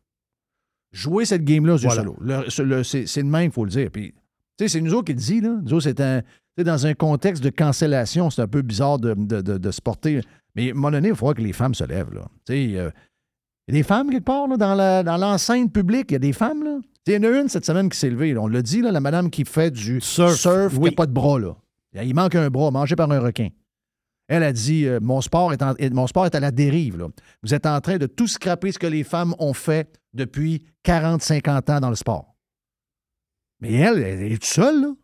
Jouer 0.92 1.24
cette 1.24 1.44
game-là, 1.44 1.76
c'est 1.78 1.86
Voilà. 1.86 2.04
le- 2.58 2.82
c'est 2.84 3.22
même, 3.22 3.44
il 3.46 3.50
faut 3.50 3.64
le 3.64 3.70
dire. 3.70 3.90
Puis, 3.90 4.12
tu 4.12 4.18
sais, 4.60 4.68
c'est 4.68 4.80
nous 4.80 4.94
autres 4.94 5.06
qui 5.06 5.12
le 5.14 5.18
dit, 5.18 5.40
là. 5.40 5.56
Nous 5.62 5.72
autres, 5.74 5.84
c'est 5.84 6.00
un. 6.00 6.22
dans 6.56 6.86
un 6.86 6.94
contexte 6.94 7.42
de 7.42 7.50
cancellation, 7.50 8.30
c'est 8.30 8.40
un 8.42 8.46
peu 8.46 8.62
bizarre 8.62 9.00
de, 9.00 9.12
de- 9.14 9.40
de- 9.40 9.58
de 9.58 9.70
se 9.72 9.80
porter. 9.80 10.20
Mais 10.54 10.68
à 10.68 10.70
un 10.70 10.74
moment 10.74 10.92
donné, 10.92 11.08
il 11.08 11.14
faudra 11.16 11.34
que 11.34 11.42
les 11.42 11.52
femmes 11.52 11.74
se 11.74 11.82
lèvent, 11.82 12.14
là. 12.14 12.28
Tu 12.46 12.52
sais, 12.52 12.78
euh, 12.78 12.90
il 13.66 13.74
y 13.74 13.76
a 13.76 13.80
des 13.80 13.82
femmes 13.82 14.08
quelque 14.08 14.22
part, 14.24 14.46
là, 14.46 15.02
dans 15.02 15.16
l'enceinte 15.16 15.72
publique, 15.72 16.06
il 16.10 16.12
y 16.12 16.16
a 16.16 16.20
des 16.20 16.32
femmes, 16.32 16.62
là. 16.62 16.78
Tu 17.04 17.10
sais, 17.12 17.18
Il 17.18 17.24
y 17.24 17.26
en 17.26 17.32
a 17.32 17.40
une 17.40 17.48
cette 17.48 17.64
semaine 17.64 17.88
qui 17.88 17.98
s'est 17.98 18.08
levée, 18.08 18.34
là. 18.34 18.40
On 18.42 18.46
l'a 18.46 18.62
dit, 18.62 18.82
là, 18.82 18.92
la 18.92 19.00
madame 19.00 19.30
qui 19.30 19.44
fait 19.44 19.72
du 19.72 20.00
Surf, 20.00 20.36
surf 20.36 20.74
qui 20.74 20.78
oui. 20.78 20.90
n'a 20.90 20.94
pas 20.94 21.06
de 21.06 21.12
bras, 21.12 21.40
là. 21.40 21.56
Il 22.02 22.14
manque 22.14 22.34
un 22.34 22.48
bras, 22.50 22.70
mangé 22.70 22.96
par 22.96 23.10
un 23.10 23.20
requin. 23.20 23.48
Elle 24.26 24.42
a 24.42 24.52
dit 24.52 24.86
euh, 24.86 25.00
mon, 25.00 25.20
sport 25.20 25.52
est 25.52 25.62
en- 25.62 25.74
mon 25.92 26.06
sport 26.06 26.26
est 26.26 26.34
à 26.34 26.40
la 26.40 26.50
dérive. 26.50 26.96
là. 26.96 27.08
Vous 27.42 27.54
êtes 27.54 27.66
en 27.66 27.80
train 27.80 27.98
de 27.98 28.06
tout 28.06 28.26
scraper 28.26 28.72
ce 28.72 28.78
que 28.78 28.86
les 28.86 29.04
femmes 29.04 29.34
ont 29.38 29.52
fait 29.52 30.00
depuis 30.14 30.64
40-50 30.84 31.70
ans 31.70 31.80
dans 31.80 31.90
le 31.90 31.94
sport. 31.96 32.34
Mais 33.60 33.72
elle, 33.74 33.98
elle 34.02 34.32
est 34.32 34.34
toute 34.34 34.44
seule. 34.44 34.80
Là. 34.80 34.94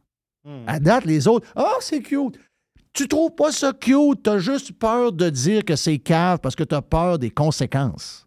Hmm. 0.44 0.64
À 0.66 0.80
date, 0.80 1.04
les 1.04 1.28
autres, 1.28 1.46
ah, 1.54 1.74
c'est 1.80 2.00
cute. 2.00 2.38
Tu 2.92 3.06
trouves 3.06 3.34
pas 3.34 3.52
ça 3.52 3.72
cute, 3.72 4.22
t'as 4.22 4.38
juste 4.38 4.72
peur 4.72 5.12
de 5.12 5.30
dire 5.30 5.64
que 5.64 5.76
c'est 5.76 5.98
cave 5.98 6.38
parce 6.40 6.56
que 6.56 6.64
t'as 6.64 6.82
peur 6.82 7.18
des 7.18 7.30
conséquences. 7.30 8.26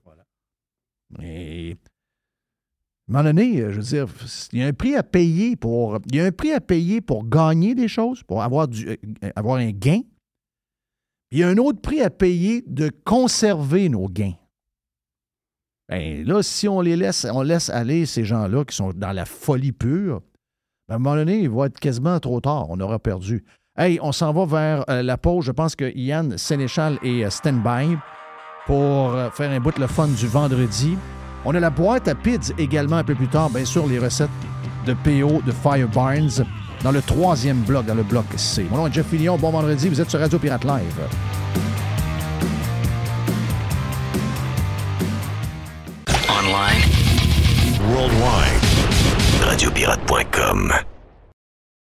Et 1.22 1.76
à 3.10 3.12
un 3.12 3.18
moment 3.18 3.30
donné, 3.30 3.60
euh, 3.60 3.72
je 3.72 3.78
veux 3.78 3.84
dire, 3.84 4.08
il 4.54 4.60
y 4.60 4.64
a 4.64 4.68
un 4.68 4.74
prix 4.74 4.96
à 4.96 5.04
payer 5.04 5.58
pour. 5.58 5.96
Un 5.96 6.32
prix 6.32 6.54
à 6.54 6.62
payer 6.62 7.02
pour 7.02 7.28
gagner 7.28 7.76
des 7.76 7.90
choses, 7.90 8.24
pour 8.24 8.42
euh, 8.42 8.68
avoir 9.36 9.58
un 9.58 9.72
gain. 9.72 10.02
Il 11.32 11.40
y 11.40 11.44
a 11.44 11.50
un 11.50 11.58
autre 11.58 11.82
prix 11.82 12.02
à 12.02 12.10
payer 12.10 12.64
de 12.66 12.92
conserver 13.04 13.90
nos 13.90 14.08
gains. 14.08 14.36
Ben, 15.90 16.26
là, 16.26 16.42
si 16.42 16.68
on 16.68 16.80
les 16.80 16.96
laisse, 16.96 17.28
on 17.30 17.42
laisse 17.42 17.70
aller 17.70 18.06
ces 18.06 18.24
gens-là 18.24 18.64
qui 18.64 18.76
sont 18.76 18.94
dans 18.94 19.12
la 19.12 19.26
folie 19.26 19.74
pure, 19.74 20.22
ben, 20.88 20.94
à 20.94 20.96
un 20.96 21.00
moment 21.00 21.16
donné, 21.16 21.40
il 21.42 21.50
va 21.50 21.66
être 21.66 21.80
quasiment 21.80 22.20
trop 22.22 22.40
tard. 22.40 22.68
On 22.70 22.80
aura 22.80 23.00
perdu. 23.00 23.44
Hey, 23.78 24.00
on 24.02 24.14
s'en 24.14 24.32
va 24.32 24.46
vers 24.46 24.90
euh, 24.90 25.02
la 25.02 25.18
pause. 25.18 25.44
Je 25.44 25.52
pense 25.52 25.76
que 25.76 25.92
Yann 25.94 26.38
Sénéchal 26.38 27.00
est 27.04 27.26
euh, 27.26 27.30
stand-by 27.30 27.98
pour 28.66 29.12
faire 29.34 29.52
un 29.52 29.60
bout 29.60 29.76
de 29.76 29.82
le 29.82 29.88
fun 29.88 30.08
du 30.08 30.26
vendredi. 30.28 30.96
On 31.46 31.54
a 31.56 31.60
la 31.60 31.70
boîte 31.70 32.08
à 32.08 32.16
PIDS 32.16 32.54
également 32.58 32.98
un 32.98 33.04
peu 33.04 33.16
plus 33.16 33.28
tard. 33.28 33.50
Bien 33.50 33.66
sûr, 33.66 33.88
les 33.88 34.00
recettes 34.00 34.30
de 34.86 34.94
PO 34.94 35.42
de 35.46 35.52
Fire 35.52 35.88
Barnes 35.88 36.46
dans 36.84 36.92
le 36.92 37.02
troisième 37.02 37.62
bloc, 37.62 37.86
dans 37.86 37.96
le 37.96 38.04
bloc 38.04 38.26
C. 38.36 38.66
Mon 38.70 38.78
nom 38.78 38.88
est 38.88 38.94
Jeff 38.94 39.08
Fillion. 39.08 39.38
Bon 39.38 39.52
vendredi. 39.52 39.90
Vous 39.90 40.00
êtes 40.00 40.10
sur 40.10 40.20
Radio 40.20 40.40
Pirate 40.40 40.64
Live. 40.64 41.00
Online. 46.30 46.82
Worldwide. 47.90 48.64
Radiopirate.com. 49.46 50.74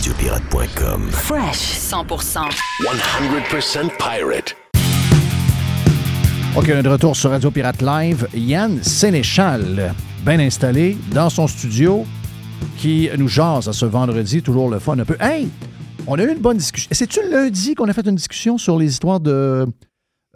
Radiopirate.com. 0.00 1.10
Fresh 1.10 1.78
100%. 1.78 2.48
100% 2.80 3.90
pirate. 3.98 4.56
OK, 6.56 6.70
on 6.72 6.78
est 6.78 6.82
de 6.82 6.88
retour 6.88 7.14
sur 7.14 7.28
Radio 7.28 7.50
Pirate 7.50 7.82
Live. 7.82 8.26
Yann 8.32 8.82
Sénéchal, 8.82 9.94
bien 10.24 10.38
installé 10.38 10.96
dans 11.12 11.28
son 11.28 11.46
studio, 11.46 12.06
qui 12.78 13.10
nous 13.18 13.28
jase 13.28 13.68
à 13.68 13.74
ce 13.74 13.84
vendredi, 13.84 14.40
toujours 14.40 14.70
le 14.70 14.78
fun 14.78 14.98
un 14.98 15.04
peu. 15.04 15.18
Hey! 15.20 15.50
On 16.06 16.18
a 16.18 16.22
eu 16.22 16.32
une 16.32 16.40
bonne 16.40 16.56
discussion. 16.56 16.88
C'est-tu 16.92 17.20
lundi 17.30 17.74
qu'on 17.74 17.88
a 17.90 17.92
fait 17.92 18.06
une 18.06 18.14
discussion 18.14 18.56
sur 18.56 18.78
les 18.78 18.86
histoires 18.86 19.20
de, 19.20 19.66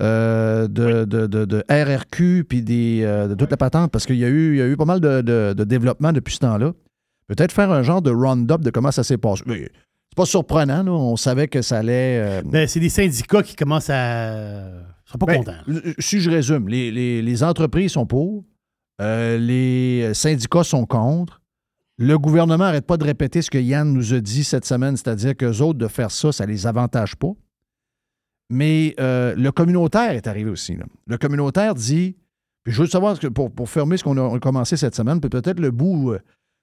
euh, 0.02 0.68
de, 0.68 1.06
de, 1.06 1.26
de, 1.26 1.64
RRQ 1.70 2.44
puis 2.46 2.60
des, 2.60 3.00
euh, 3.02 3.28
de 3.28 3.34
toute 3.34 3.50
la 3.50 3.56
patente? 3.56 3.90
Parce 3.90 4.04
qu'il 4.04 4.16
y, 4.16 4.26
a 4.26 4.28
eu, 4.28 4.56
il 4.56 4.58
y 4.58 4.62
a 4.62 4.66
eu 4.66 4.76
pas 4.76 4.84
mal 4.84 5.00
de, 5.00 5.22
de 5.22 5.64
développement 5.64 6.12
depuis 6.12 6.34
ce 6.34 6.40
temps-là. 6.40 6.72
Peut-être 7.26 7.52
faire 7.52 7.70
un 7.70 7.82
genre 7.82 8.02
de 8.02 8.10
round-up 8.10 8.60
de 8.60 8.70
comment 8.70 8.90
ça 8.90 9.02
s'est 9.04 9.18
passé. 9.18 9.42
C'est 9.46 10.16
pas 10.16 10.26
surprenant, 10.26 10.86
on 10.86 11.16
savait 11.16 11.48
que 11.48 11.62
ça 11.62 11.78
allait. 11.78 12.20
Euh, 12.20 12.42
ben, 12.44 12.68
c'est 12.68 12.80
des 12.80 12.88
syndicats 12.88 13.42
qui 13.42 13.56
commencent 13.56 13.90
à. 13.90 14.68
Ils 15.06 15.10
sont 15.10 15.18
pas 15.18 15.26
ben, 15.26 15.38
contents. 15.38 15.58
Si 15.98 16.20
je 16.20 16.30
résume, 16.30 16.68
les, 16.68 17.42
entreprises 17.42 17.92
sont 17.92 18.06
pour, 18.06 18.44
euh, 19.00 19.38
les 19.38 20.12
syndicats 20.14 20.64
sont 20.64 20.86
contre. 20.86 21.40
Le 21.96 22.18
gouvernement 22.18 22.64
n'arrête 22.64 22.86
pas 22.86 22.96
de 22.96 23.04
répéter 23.04 23.40
ce 23.40 23.50
que 23.50 23.58
Yann 23.58 23.92
nous 23.92 24.14
a 24.14 24.20
dit 24.20 24.42
cette 24.42 24.64
semaine, 24.64 24.96
c'est-à-dire 24.96 25.36
qu'eux 25.36 25.60
autres, 25.60 25.78
de 25.78 25.86
faire 25.86 26.10
ça, 26.10 26.32
ça 26.32 26.44
ne 26.44 26.50
les 26.50 26.66
avantage 26.66 27.14
pas. 27.14 27.30
Mais 28.50 28.94
euh, 28.98 29.34
le 29.36 29.52
communautaire 29.52 30.10
est 30.10 30.26
arrivé 30.26 30.50
aussi. 30.50 30.76
Le 31.06 31.18
communautaire 31.18 31.74
dit, 31.74 32.16
puis 32.64 32.72
je 32.72 32.82
veux 32.82 32.88
savoir, 32.88 33.18
pour, 33.32 33.52
pour 33.52 33.68
fermer 33.68 33.96
ce 33.96 34.04
qu'on 34.04 34.34
a 34.34 34.38
commencé 34.40 34.76
cette 34.76 34.94
semaine, 34.94 35.20
peut-être 35.20 35.60
le 35.60 35.70
bout 35.70 36.16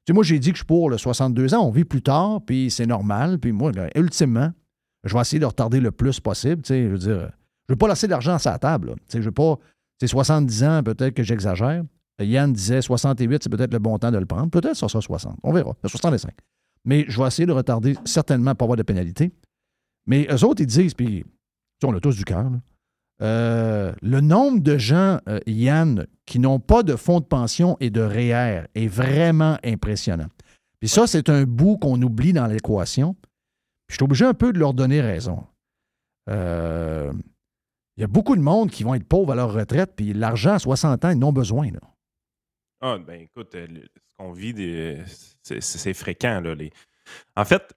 sais, 0.07 0.13
moi, 0.13 0.23
j'ai 0.23 0.39
dit 0.39 0.49
que 0.49 0.55
je 0.55 0.59
suis 0.59 0.65
pour 0.65 0.89
le 0.89 0.97
62 0.97 1.53
ans, 1.53 1.65
on 1.65 1.71
vit 1.71 1.85
plus 1.85 2.01
tard, 2.01 2.41
puis 2.45 2.71
c'est 2.71 2.85
normal. 2.85 3.39
Puis 3.39 3.51
moi, 3.51 3.71
ultimement, 3.95 4.51
je 5.03 5.13
vais 5.13 5.21
essayer 5.21 5.39
de 5.39 5.45
retarder 5.45 5.79
le 5.79 5.91
plus 5.91 6.19
possible. 6.19 6.61
Je 6.65 6.87
veux 6.87 6.97
dire, 6.97 7.31
je 7.67 7.73
veux 7.73 7.77
pas 7.77 7.87
laisser 7.87 8.07
l'argent 8.07 8.33
à 8.33 8.39
sa 8.39 8.57
table. 8.57 8.95
Je 9.11 9.19
veux 9.19 9.31
pas. 9.31 9.57
C'est 9.99 10.07
70 10.07 10.63
ans, 10.63 10.83
peut-être 10.83 11.13
que 11.13 11.23
j'exagère. 11.23 11.83
Yann 12.19 12.53
disait 12.53 12.81
68, 12.81 13.43
c'est 13.43 13.49
peut-être 13.49 13.73
le 13.73 13.79
bon 13.79 13.97
temps 13.97 14.11
de 14.11 14.17
le 14.17 14.25
prendre. 14.25 14.49
Peut-être 14.49 14.75
ça 14.75 14.87
sera 14.87 15.01
60. 15.01 15.37
On 15.43 15.51
verra. 15.51 15.75
65. 15.85 16.31
Mais 16.85 17.05
je 17.07 17.19
vais 17.19 17.27
essayer 17.27 17.45
de 17.45 17.51
retarder 17.51 17.95
certainement 18.05 18.53
pour 18.55 18.65
avoir 18.65 18.77
de 18.77 18.83
pénalité. 18.83 19.31
Mais 20.05 20.27
eux 20.31 20.45
autres, 20.45 20.61
ils 20.61 20.67
disent, 20.67 20.93
puis 20.93 21.23
on 21.83 21.95
a 21.95 21.99
tous 21.99 22.15
du 22.15 22.25
cœur, 22.25 22.51
euh, 23.21 23.93
le 24.01 24.21
nombre 24.21 24.61
de 24.61 24.77
gens, 24.77 25.19
euh, 25.29 25.39
Yann, 25.45 26.07
qui 26.25 26.39
n'ont 26.39 26.59
pas 26.59 26.81
de 26.81 26.95
fonds 26.95 27.19
de 27.19 27.25
pension 27.25 27.77
et 27.79 27.89
de 27.89 28.01
REER 28.01 28.63
est 28.73 28.87
vraiment 28.87 29.57
impressionnant. 29.63 30.27
Puis 30.79 30.89
ça, 30.89 31.05
c'est 31.05 31.29
un 31.29 31.43
bout 31.43 31.77
qu'on 31.77 32.01
oublie 32.01 32.33
dans 32.33 32.47
l'équation. 32.47 33.15
je 33.89 33.95
suis 33.95 34.03
obligé 34.03 34.25
un 34.25 34.33
peu 34.33 34.51
de 34.51 34.59
leur 34.59 34.73
donner 34.73 35.01
raison. 35.01 35.45
Euh, 36.29 37.11
il 37.97 38.01
y 38.01 38.03
a 38.03 38.07
beaucoup 38.07 38.35
de 38.35 38.41
monde 38.41 38.71
qui 38.71 38.83
vont 38.83 38.95
être 38.95 39.07
pauvres 39.07 39.33
à 39.33 39.35
leur 39.35 39.53
retraite, 39.53 39.93
puis 39.95 40.13
l'argent 40.13 40.53
à 40.53 40.59
60 40.59 41.05
ans, 41.05 41.09
ils 41.09 41.19
n'ont 41.19 41.33
besoin. 41.33 41.69
Là. 41.71 41.79
Ah, 42.81 42.97
ben 42.97 43.21
écoute, 43.21 43.49
ce 43.53 44.15
qu'on 44.17 44.31
vit, 44.31 44.55
c'est 45.43 45.93
fréquent. 45.93 46.41
Là, 46.41 46.55
En 47.35 47.45
fait, 47.45 47.75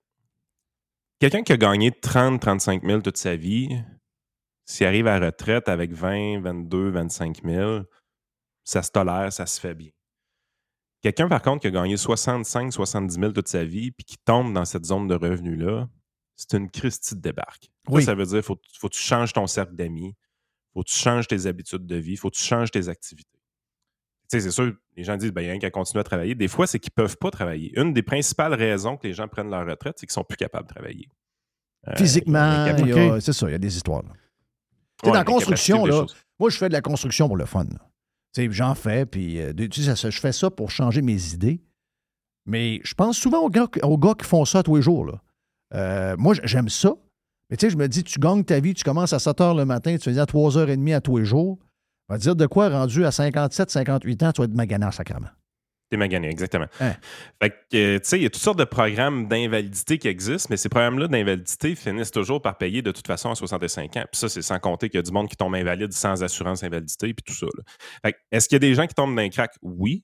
quelqu'un 1.18 1.43
qui 1.43 1.53
a 1.53 1.59
gagné 1.59 1.91
30-35 1.91 2.87
000 2.87 3.03
toute 3.03 3.18
sa 3.18 3.37
vie, 3.37 3.82
s'il 4.66 4.86
arrive 4.86 5.06
à 5.06 5.18
la 5.18 5.26
retraite 5.26 5.68
avec 5.68 5.92
20, 5.92 6.40
22, 6.40 6.90
25 6.90 7.42
000, 7.44 7.82
ça 8.64 8.82
se 8.82 8.90
tolère, 8.90 9.32
ça 9.32 9.46
se 9.46 9.60
fait 9.60 9.74
bien. 9.74 9.90
Quelqu'un, 11.02 11.28
par 11.28 11.42
contre, 11.42 11.60
qui 11.60 11.66
a 11.66 11.70
gagné 11.70 11.98
65, 11.98 12.72
70 12.72 13.14
000 13.14 13.32
toute 13.32 13.48
sa 13.48 13.64
vie, 13.64 13.90
puis 13.90 14.04
qui 14.04 14.16
tombe 14.24 14.54
dans 14.54 14.64
cette 14.64 14.86
zone 14.86 15.06
de 15.06 15.14
revenus-là, 15.14 15.86
c'est 16.34 16.54
une 16.54 16.70
Christie 16.70 17.14
de 17.14 17.20
débarque. 17.20 17.70
Oui. 17.88 18.02
Ça, 18.02 18.14
veut 18.14 18.24
dire 18.24 18.36
qu'il 18.36 18.42
faut, 18.42 18.58
faut, 18.78 18.88
que 18.88 18.94
tu 18.94 19.02
changes 19.02 19.34
ton 19.34 19.46
cercle 19.46 19.74
d'amis, 19.74 20.14
faut 20.72 20.82
que 20.82 20.88
tu 20.88 20.96
changes 20.96 21.28
tes 21.28 21.46
habitudes 21.46 21.86
de 21.86 21.96
vie, 21.96 22.16
faut 22.16 22.30
que 22.30 22.36
tu 22.36 22.42
changes 22.42 22.70
tes 22.70 22.88
activités. 22.88 23.38
Tu 24.30 24.38
sais, 24.38 24.40
c'est 24.40 24.50
sûr, 24.50 24.72
les 24.96 25.04
gens 25.04 25.18
disent, 25.18 25.32
ben, 25.32 25.42
il 25.42 25.44
y 25.44 25.48
a 25.48 25.50
rien 25.50 25.60
qu'à 25.60 25.70
continuer 25.70 26.00
à 26.00 26.04
travailler. 26.04 26.34
Des 26.34 26.48
fois, 26.48 26.66
c'est 26.66 26.78
qu'ils 26.78 26.92
ne 26.96 27.02
peuvent 27.02 27.18
pas 27.18 27.30
travailler. 27.30 27.78
Une 27.78 27.92
des 27.92 28.02
principales 28.02 28.54
raisons 28.54 28.96
que 28.96 29.06
les 29.06 29.12
gens 29.12 29.28
prennent 29.28 29.50
leur 29.50 29.66
retraite, 29.66 29.96
c'est 29.98 30.06
qu'ils 30.06 30.14
sont 30.14 30.24
plus 30.24 30.38
capables 30.38 30.66
de 30.66 30.72
travailler. 30.72 31.08
Euh, 31.88 31.92
Physiquement, 31.96 32.64
c'est 33.20 33.34
ça, 33.34 33.48
il 33.48 33.52
y 33.52 33.54
a 33.54 33.58
des 33.58 33.76
histoires. 33.76 34.02
Dans 35.05 35.12
la 35.12 35.24
construction, 35.24 35.86
là, 35.86 36.07
moi, 36.38 36.50
je 36.50 36.57
fais 36.57 36.68
de 36.68 36.72
la 36.72 36.80
construction 36.80 37.28
pour 37.28 37.36
le 37.36 37.46
fun. 37.46 37.66
J'en 38.36 38.74
fais, 38.74 39.07
puis 39.07 39.40
euh, 39.40 39.52
je 39.57 40.20
fais 40.20 40.32
ça 40.32 40.50
pour 40.50 40.70
changer 40.70 41.02
mes 41.02 41.34
idées. 41.34 41.61
Mais 42.46 42.80
je 42.84 42.94
pense 42.94 43.16
souvent 43.16 43.40
aux 43.40 43.50
gars, 43.50 43.68
aux 43.82 43.96
gars 43.96 44.14
qui 44.18 44.26
font 44.26 44.44
ça 44.44 44.62
tous 44.62 44.76
les 44.76 44.82
jours. 44.82 45.07
Là. 45.07 45.22
Euh, 45.74 46.16
moi, 46.18 46.34
j'aime 46.42 46.68
ça. 46.68 46.94
Mais 47.48 47.57
tu 47.57 47.66
sais, 47.66 47.70
je 47.70 47.76
me 47.76 47.86
dis, 47.88 48.02
tu 48.02 48.18
gagnes 48.18 48.44
ta 48.44 48.59
vie, 48.59 48.74
tu 48.74 48.84
commences 48.84 49.12
à 49.12 49.18
7 49.18 49.38
h 49.38 49.57
le 49.57 49.64
matin, 49.64 49.96
tu 49.96 50.12
fais 50.12 50.18
à 50.18 50.26
3 50.26 50.50
h 50.52 50.66
30 50.66 50.88
à 50.94 51.00
tous 51.00 51.18
les 51.18 51.24
jours. 51.24 51.59
On 52.09 52.14
va 52.14 52.18
dire 52.18 52.36
de 52.36 52.46
quoi, 52.46 52.68
rendu 52.68 53.05
à 53.07 53.11
57, 53.11 53.70
58 53.70 54.22
ans, 54.22 54.32
tu 54.32 54.40
vas 54.40 54.44
être 54.46 54.55
magané 54.55 54.90
sacrément. 54.92 55.28
T'es 55.95 55.99
magané, 55.99 56.28
exactement. 56.28 56.66
Hein. 56.80 56.95
Fait 57.40 57.51
que, 57.51 57.99
tu 57.99 58.01
sais, 58.03 58.18
il 58.18 58.24
y 58.24 58.26
a 58.26 58.28
toutes 58.28 58.42
sortes 58.42 58.59
de 58.59 58.64
programmes 58.64 59.28
d'invalidité 59.28 59.97
qui 59.97 60.09
existent, 60.09 60.49
mais 60.51 60.57
ces 60.57 60.68
programmes-là 60.68 61.07
d'invalidité 61.07 61.76
finissent 61.76 62.11
toujours 62.11 62.42
par 62.42 62.59
payer 62.59 62.82
de 62.82 62.90
toute 62.90 63.07
façon 63.07 63.30
à 63.30 63.36
65 63.36 63.97
ans. 63.97 64.05
Puis 64.11 64.18
ça, 64.18 64.28
c'est 64.28 64.42
sans 64.42 64.59
compter 64.59 64.88
qu'il 64.88 64.99
y 64.99 65.03
a 65.03 65.03
du 65.03 65.12
monde 65.12 65.28
qui 65.28 65.36
tombe 65.36 65.55
invalide 65.55 65.92
sans 65.92 66.24
assurance 66.24 66.64
invalidité, 66.64 67.14
puis 67.14 67.22
tout 67.24 67.32
ça. 67.32 67.47
Fait 68.05 68.16
est-ce 68.32 68.49
qu'il 68.49 68.57
y 68.57 68.59
a 68.59 68.59
des 68.59 68.74
gens 68.74 68.88
qui 68.88 68.95
tombent 68.95 69.14
d'un 69.14 69.28
crack? 69.28 69.53
Oui. 69.62 70.03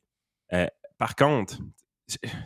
Euh, 0.53 0.69
par 0.97 1.17
contre, 1.17 1.59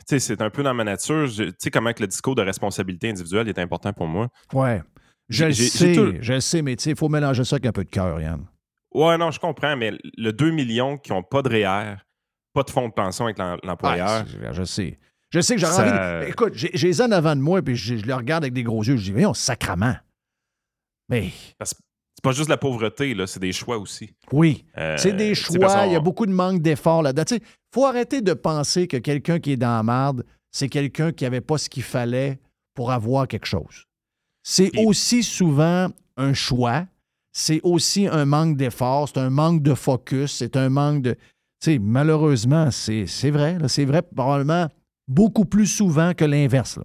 c'est 0.06 0.40
un 0.40 0.48
peu 0.48 0.62
dans 0.62 0.72
ma 0.72 0.84
nature. 0.84 1.28
Tu 1.28 1.52
sais 1.58 1.70
comment 1.70 1.92
que 1.92 2.00
le 2.00 2.06
discours 2.06 2.34
de 2.34 2.40
responsabilité 2.40 3.10
individuelle 3.10 3.50
est 3.50 3.58
important 3.58 3.92
pour 3.92 4.06
moi. 4.06 4.30
Ouais. 4.54 4.80
Je 5.28 5.44
le 5.44 5.52
sais, 5.52 5.94
je 6.22 6.32
le 6.32 6.40
sais, 6.40 6.62
mais 6.62 6.72
il 6.72 6.96
faut 6.96 7.10
mélanger 7.10 7.44
ça 7.44 7.56
avec 7.56 7.66
un 7.66 7.72
peu 7.72 7.84
de 7.84 7.90
cœur, 7.90 8.18
Yann. 8.22 8.46
Ouais, 8.94 9.18
non, 9.18 9.30
je 9.30 9.38
comprends, 9.38 9.76
mais 9.76 9.92
le 10.16 10.32
2 10.32 10.50
millions 10.50 10.96
qui 10.96 11.12
n'ont 11.12 11.22
pas 11.22 11.42
de 11.42 11.50
REER, 11.50 11.96
pas 12.54 12.62
de 12.62 12.70
fonds 12.70 12.88
de 12.88 12.94
pension 12.94 13.26
avec 13.26 13.38
l'employeur. 13.38 14.24
je 14.52 14.64
sais. 14.64 14.98
Je 15.30 15.40
sais 15.40 15.56
que 15.56 15.60
j'aurais 15.60 15.82
envie. 15.82 16.26
De... 16.26 16.30
Écoute, 16.30 16.52
j'ai 16.54 16.70
les 16.70 17.02
en 17.02 17.10
avant 17.10 17.34
de 17.34 17.40
moi, 17.40 17.60
puis 17.60 17.74
je, 17.74 17.96
je, 17.96 18.06
le 18.06 18.14
regarde 18.14 18.44
avec 18.44 18.54
des 18.54 18.62
gros 18.62 18.84
yeux. 18.84 18.96
Je 18.96 19.02
dis, 19.02 19.10
voyons, 19.10 19.34
sacrement. 19.34 19.96
Mais. 21.08 21.32
C'est 21.60 22.22
pas 22.22 22.30
juste 22.30 22.48
la 22.48 22.56
pauvreté, 22.56 23.14
là, 23.14 23.26
c'est 23.26 23.40
des 23.40 23.52
choix 23.52 23.76
aussi. 23.76 24.14
Oui. 24.30 24.64
Euh, 24.78 24.96
c'est 24.96 25.12
des 25.12 25.34
choix. 25.34 25.86
Il 25.86 25.92
y 25.92 25.96
a 25.96 26.00
beaucoup 26.00 26.26
de 26.26 26.32
manque 26.32 26.62
d'efforts 26.62 27.02
là-dedans. 27.02 27.24
Il 27.32 27.40
faut 27.74 27.84
arrêter 27.84 28.22
de 28.22 28.32
penser 28.32 28.86
que 28.86 28.96
quelqu'un 28.96 29.40
qui 29.40 29.52
est 29.52 29.56
dans 29.56 29.76
la 29.76 29.82
merde, 29.82 30.24
c'est 30.52 30.68
quelqu'un 30.68 31.10
qui 31.10 31.24
n'avait 31.24 31.40
pas 31.40 31.58
ce 31.58 31.68
qu'il 31.68 31.82
fallait 31.82 32.38
pour 32.72 32.92
avoir 32.92 33.26
quelque 33.26 33.46
chose. 33.46 33.86
C'est 34.44 34.70
aussi 34.78 35.24
souvent 35.24 35.88
un 36.16 36.32
choix. 36.32 36.86
C'est 37.32 37.60
aussi 37.64 38.06
un 38.06 38.24
manque 38.24 38.56
d'efforts, 38.56 39.08
c'est 39.08 39.18
un 39.18 39.30
manque 39.30 39.60
de 39.60 39.74
focus, 39.74 40.36
c'est 40.36 40.56
un 40.56 40.68
manque 40.68 41.02
de 41.02 41.16
malheureusement, 41.80 42.70
c'est 42.70 43.30
vrai. 43.30 43.58
C'est 43.68 43.84
vrai 43.84 44.02
probablement 44.02 44.68
beaucoup 45.08 45.44
plus 45.44 45.66
souvent 45.66 46.14
que 46.14 46.24
l'inverse. 46.24 46.78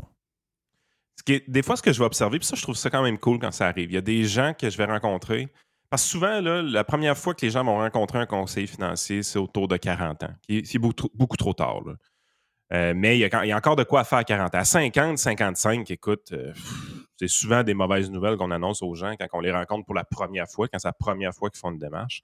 Des 1.48 1.62
fois, 1.62 1.76
ce 1.76 1.82
que 1.82 1.94
je 1.94 2.00
vais 2.00 2.06
observer, 2.06 2.40
puis 2.40 2.48
ça, 2.48 2.56
je 2.56 2.62
trouve 2.62 2.76
ça 2.76 2.90
quand 2.90 3.04
même 3.04 3.20
cool 3.20 3.40
quand 3.40 3.52
ça 3.52 3.68
arrive. 3.68 3.92
Il 3.92 3.96
y 3.96 3.98
a 3.98 4.02
des 4.02 4.24
gens 4.24 4.54
que 4.58 4.70
je 4.70 4.78
vais 4.78 4.86
rencontrer. 4.86 5.48
Parce 5.90 6.04
que 6.04 6.10
souvent, 6.10 6.40
la 6.42 6.84
première 6.84 7.18
fois 7.18 7.34
que 7.34 7.46
les 7.46 7.52
gens 7.52 7.64
vont 7.64 7.78
rencontrer 7.78 8.20
un 8.20 8.26
conseiller 8.28 8.68
financier, 8.68 9.24
c'est 9.24 9.40
autour 9.40 9.68
de 9.68 9.76
40 9.76 10.24
ans. 10.24 10.34
C'est 10.48 10.78
beaucoup, 10.78 11.38
trop 11.38 11.54
tard. 11.54 11.82
Euh, 12.72 12.94
mais 12.96 13.18
il 13.18 13.22
y, 13.22 13.52
a, 13.52 13.58
encore 13.58 13.76
de 13.76 13.84
quoi 13.84 14.04
faire 14.04 14.20
à 14.20 14.24
40 14.24 14.54
ans. 14.54 14.60
À 14.60 14.66
50, 14.66 15.18
55, 15.18 15.90
écoute, 15.90 16.32
euh, 16.32 16.54
c'est 17.18 17.28
souvent 17.28 17.64
des 17.64 17.74
mauvaises 17.74 18.12
nouvelles 18.12 18.38
qu'on 18.38 18.52
annonce 18.52 18.84
aux 18.84 18.94
gens 18.94 19.16
quand 19.20 19.26
on 19.34 19.40
les 19.40 19.52
rencontre 19.52 19.86
pour 19.86 19.96
la 19.96 20.04
première 20.04 20.48
fois, 20.48 20.68
quand 20.68 20.78
c'est 20.78 20.88
la 20.88 20.94
première 20.94 21.34
fois 21.34 21.50
qu'ils 21.50 21.60
font 21.60 21.72
une 21.72 21.80
démarche. 21.80 22.22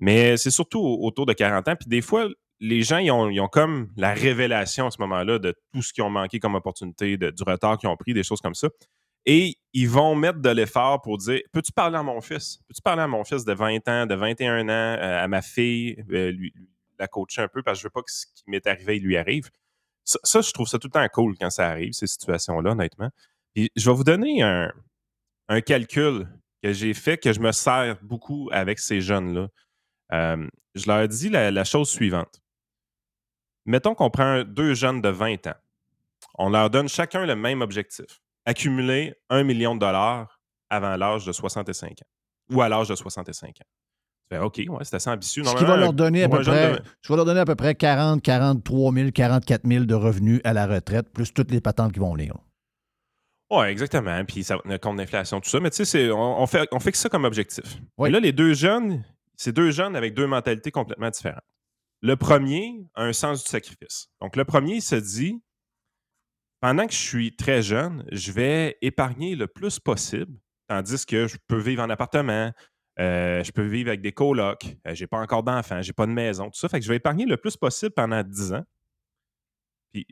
Mais 0.00 0.36
c'est 0.36 0.50
surtout 0.50 0.80
autour 0.80 1.26
de 1.26 1.32
40 1.32 1.68
ans. 1.68 1.76
Puis 1.76 1.88
des 1.88 2.00
fois, 2.00 2.26
les 2.60 2.82
gens, 2.82 2.98
ils 2.98 3.10
ont, 3.10 3.48
comme 3.48 3.90
la 3.96 4.12
révélation 4.12 4.86
à 4.86 4.90
ce 4.90 5.00
moment-là 5.00 5.38
de 5.38 5.54
tout 5.72 5.82
ce 5.82 5.92
qu'ils 5.92 6.04
ont 6.04 6.10
manqué 6.10 6.38
comme 6.40 6.54
opportunité, 6.54 7.16
du 7.16 7.42
retard 7.42 7.78
qu'ils 7.78 7.88
ont 7.88 7.96
pris, 7.96 8.12
des 8.12 8.22
choses 8.22 8.40
comme 8.40 8.54
ça. 8.54 8.68
Et 9.26 9.56
ils 9.72 9.88
vont 9.88 10.14
mettre 10.14 10.40
de 10.40 10.48
l'effort 10.48 11.02
pour 11.02 11.18
dire 11.18 11.40
Peux-tu 11.52 11.72
parler 11.72 11.96
à 11.96 12.02
mon 12.02 12.20
fils? 12.20 12.58
Peux-tu 12.68 12.82
parler 12.82 13.02
à 13.02 13.06
mon 13.06 13.24
fils 13.24 13.44
de 13.44 13.52
20 13.52 13.88
ans, 13.88 14.06
de 14.06 14.14
21 14.14 14.68
ans, 14.68 14.70
euh, 14.70 15.24
à 15.24 15.28
ma 15.28 15.42
fille, 15.42 16.02
euh, 16.10 16.32
la 16.98 17.06
coacher 17.06 17.42
un 17.42 17.48
peu 17.48 17.62
parce 17.62 17.78
que 17.78 17.82
je 17.82 17.86
veux 17.86 17.90
pas 17.90 18.02
que 18.02 18.10
ce 18.10 18.26
qui 18.34 18.44
m'est 18.46 18.66
arrivé 18.66 18.98
lui 18.98 19.16
arrive? 19.16 19.50
Ça, 20.04 20.40
je 20.40 20.50
trouve 20.52 20.66
ça 20.66 20.78
tout 20.78 20.88
le 20.88 20.92
temps 20.92 21.06
cool 21.12 21.36
quand 21.38 21.50
ça 21.50 21.68
arrive, 21.68 21.92
ces 21.92 22.06
situations-là, 22.06 22.72
honnêtement. 22.72 23.10
Puis 23.54 23.70
je 23.76 23.88
vais 23.88 23.94
vous 23.94 24.04
donner 24.04 24.42
un, 24.42 24.72
un 25.48 25.60
calcul 25.60 26.26
que 26.62 26.72
j'ai 26.72 26.94
fait, 26.94 27.18
que 27.18 27.32
je 27.32 27.40
me 27.40 27.52
sers 27.52 27.98
beaucoup 28.02 28.48
avec 28.52 28.78
ces 28.78 29.00
jeunes-là. 29.00 29.48
Euh, 30.12 30.46
je 30.74 30.86
leur 30.86 31.06
dis 31.08 31.28
la, 31.28 31.50
la, 31.50 31.64
chose 31.64 31.88
suivante. 31.88 32.40
Mettons 33.66 33.94
qu'on 33.94 34.10
prend 34.10 34.42
deux 34.44 34.74
jeunes 34.74 35.00
de 35.00 35.08
20 35.08 35.46
ans. 35.46 35.54
On 36.38 36.50
leur 36.50 36.70
donne 36.70 36.88
chacun 36.88 37.26
le 37.26 37.36
même 37.36 37.60
objectif. 37.60 38.20
Accumuler 38.46 39.14
un 39.28 39.44
million 39.44 39.74
de 39.74 39.80
dollars 39.80 40.40
avant 40.70 40.96
l'âge 40.96 41.24
de 41.26 41.32
65 41.32 41.90
ans. 41.90 42.54
Ou 42.54 42.62
à 42.62 42.68
l'âge 42.68 42.88
de 42.88 42.94
65 42.94 43.60
ans. 43.60 43.66
OK, 44.38 44.58
ouais, 44.58 44.84
c'est 44.84 44.94
assez 44.94 45.10
ambitieux. 45.10 45.42
Ce 45.42 45.56
qui 45.56 45.64
va 45.64 45.76
leur 45.76 45.92
donner 45.92 46.22
à 46.22 46.28
peu 46.28 46.40
près, 46.40 46.80
leur 47.08 47.24
donner 47.24 47.40
à 47.40 47.44
peu 47.44 47.56
près 47.56 47.74
40, 47.74 48.22
43 48.22 48.92
000, 48.92 49.10
44 49.10 49.66
000 49.66 49.84
de 49.86 49.94
revenus 49.94 50.40
à 50.44 50.52
la 50.52 50.66
retraite, 50.66 51.12
plus 51.12 51.32
toutes 51.34 51.50
les 51.50 51.60
patentes 51.60 51.92
qui 51.92 51.98
vont 51.98 52.14
venir. 52.14 52.34
Oui, 53.50 53.66
exactement. 53.66 54.24
Puis 54.24 54.44
ça 54.44 54.56
compte 54.80 54.98
l'inflation, 54.98 55.40
tout 55.40 55.48
ça. 55.48 55.58
Mais 55.58 55.70
tu 55.70 55.84
sais, 55.84 56.10
on, 56.12 56.46
fait, 56.46 56.68
on 56.70 56.78
fixe 56.78 57.00
ça 57.00 57.08
comme 57.08 57.24
objectif. 57.24 57.78
Et 58.06 58.10
là, 58.10 58.20
les 58.20 58.30
deux 58.30 58.54
jeunes, 58.54 59.04
c'est 59.40 59.52
deux 59.52 59.70
jeunes 59.70 59.96
avec 59.96 60.12
deux 60.12 60.26
mentalités 60.26 60.70
complètement 60.70 61.08
différentes. 61.08 61.40
Le 62.02 62.14
premier 62.14 62.86
a 62.94 63.04
un 63.04 63.14
sens 63.14 63.42
du 63.42 63.48
sacrifice. 63.48 64.10
Donc, 64.20 64.36
le 64.36 64.44
premier 64.44 64.82
se 64.82 64.96
dit 64.96 65.42
pendant 66.60 66.86
que 66.86 66.92
je 66.92 66.98
suis 66.98 67.34
très 67.34 67.62
jeune, 67.62 68.04
je 68.12 68.32
vais 68.32 68.76
épargner 68.82 69.36
le 69.36 69.46
plus 69.46 69.80
possible, 69.80 70.38
tandis 70.68 71.06
que 71.06 71.26
je 71.26 71.38
peux 71.48 71.58
vivre 71.58 71.82
en 71.82 71.88
appartement, 71.88 72.52
euh, 72.98 73.42
je 73.42 73.50
peux 73.50 73.66
vivre 73.66 73.88
avec 73.88 74.02
des 74.02 74.12
colocs, 74.12 74.76
euh, 74.86 74.94
je 74.94 75.04
n'ai 75.04 75.06
pas 75.06 75.18
encore 75.18 75.42
d'enfants, 75.42 75.80
j'ai 75.80 75.94
pas 75.94 76.04
de 76.04 76.12
maison, 76.12 76.50
tout 76.50 76.58
ça. 76.58 76.68
Fait 76.68 76.78
que 76.78 76.84
je 76.84 76.90
vais 76.90 76.96
épargner 76.96 77.24
le 77.24 77.38
plus 77.38 77.56
possible 77.56 77.92
pendant 77.92 78.22
10 78.22 78.52
ans. 78.52 78.64
Puis 79.90 80.06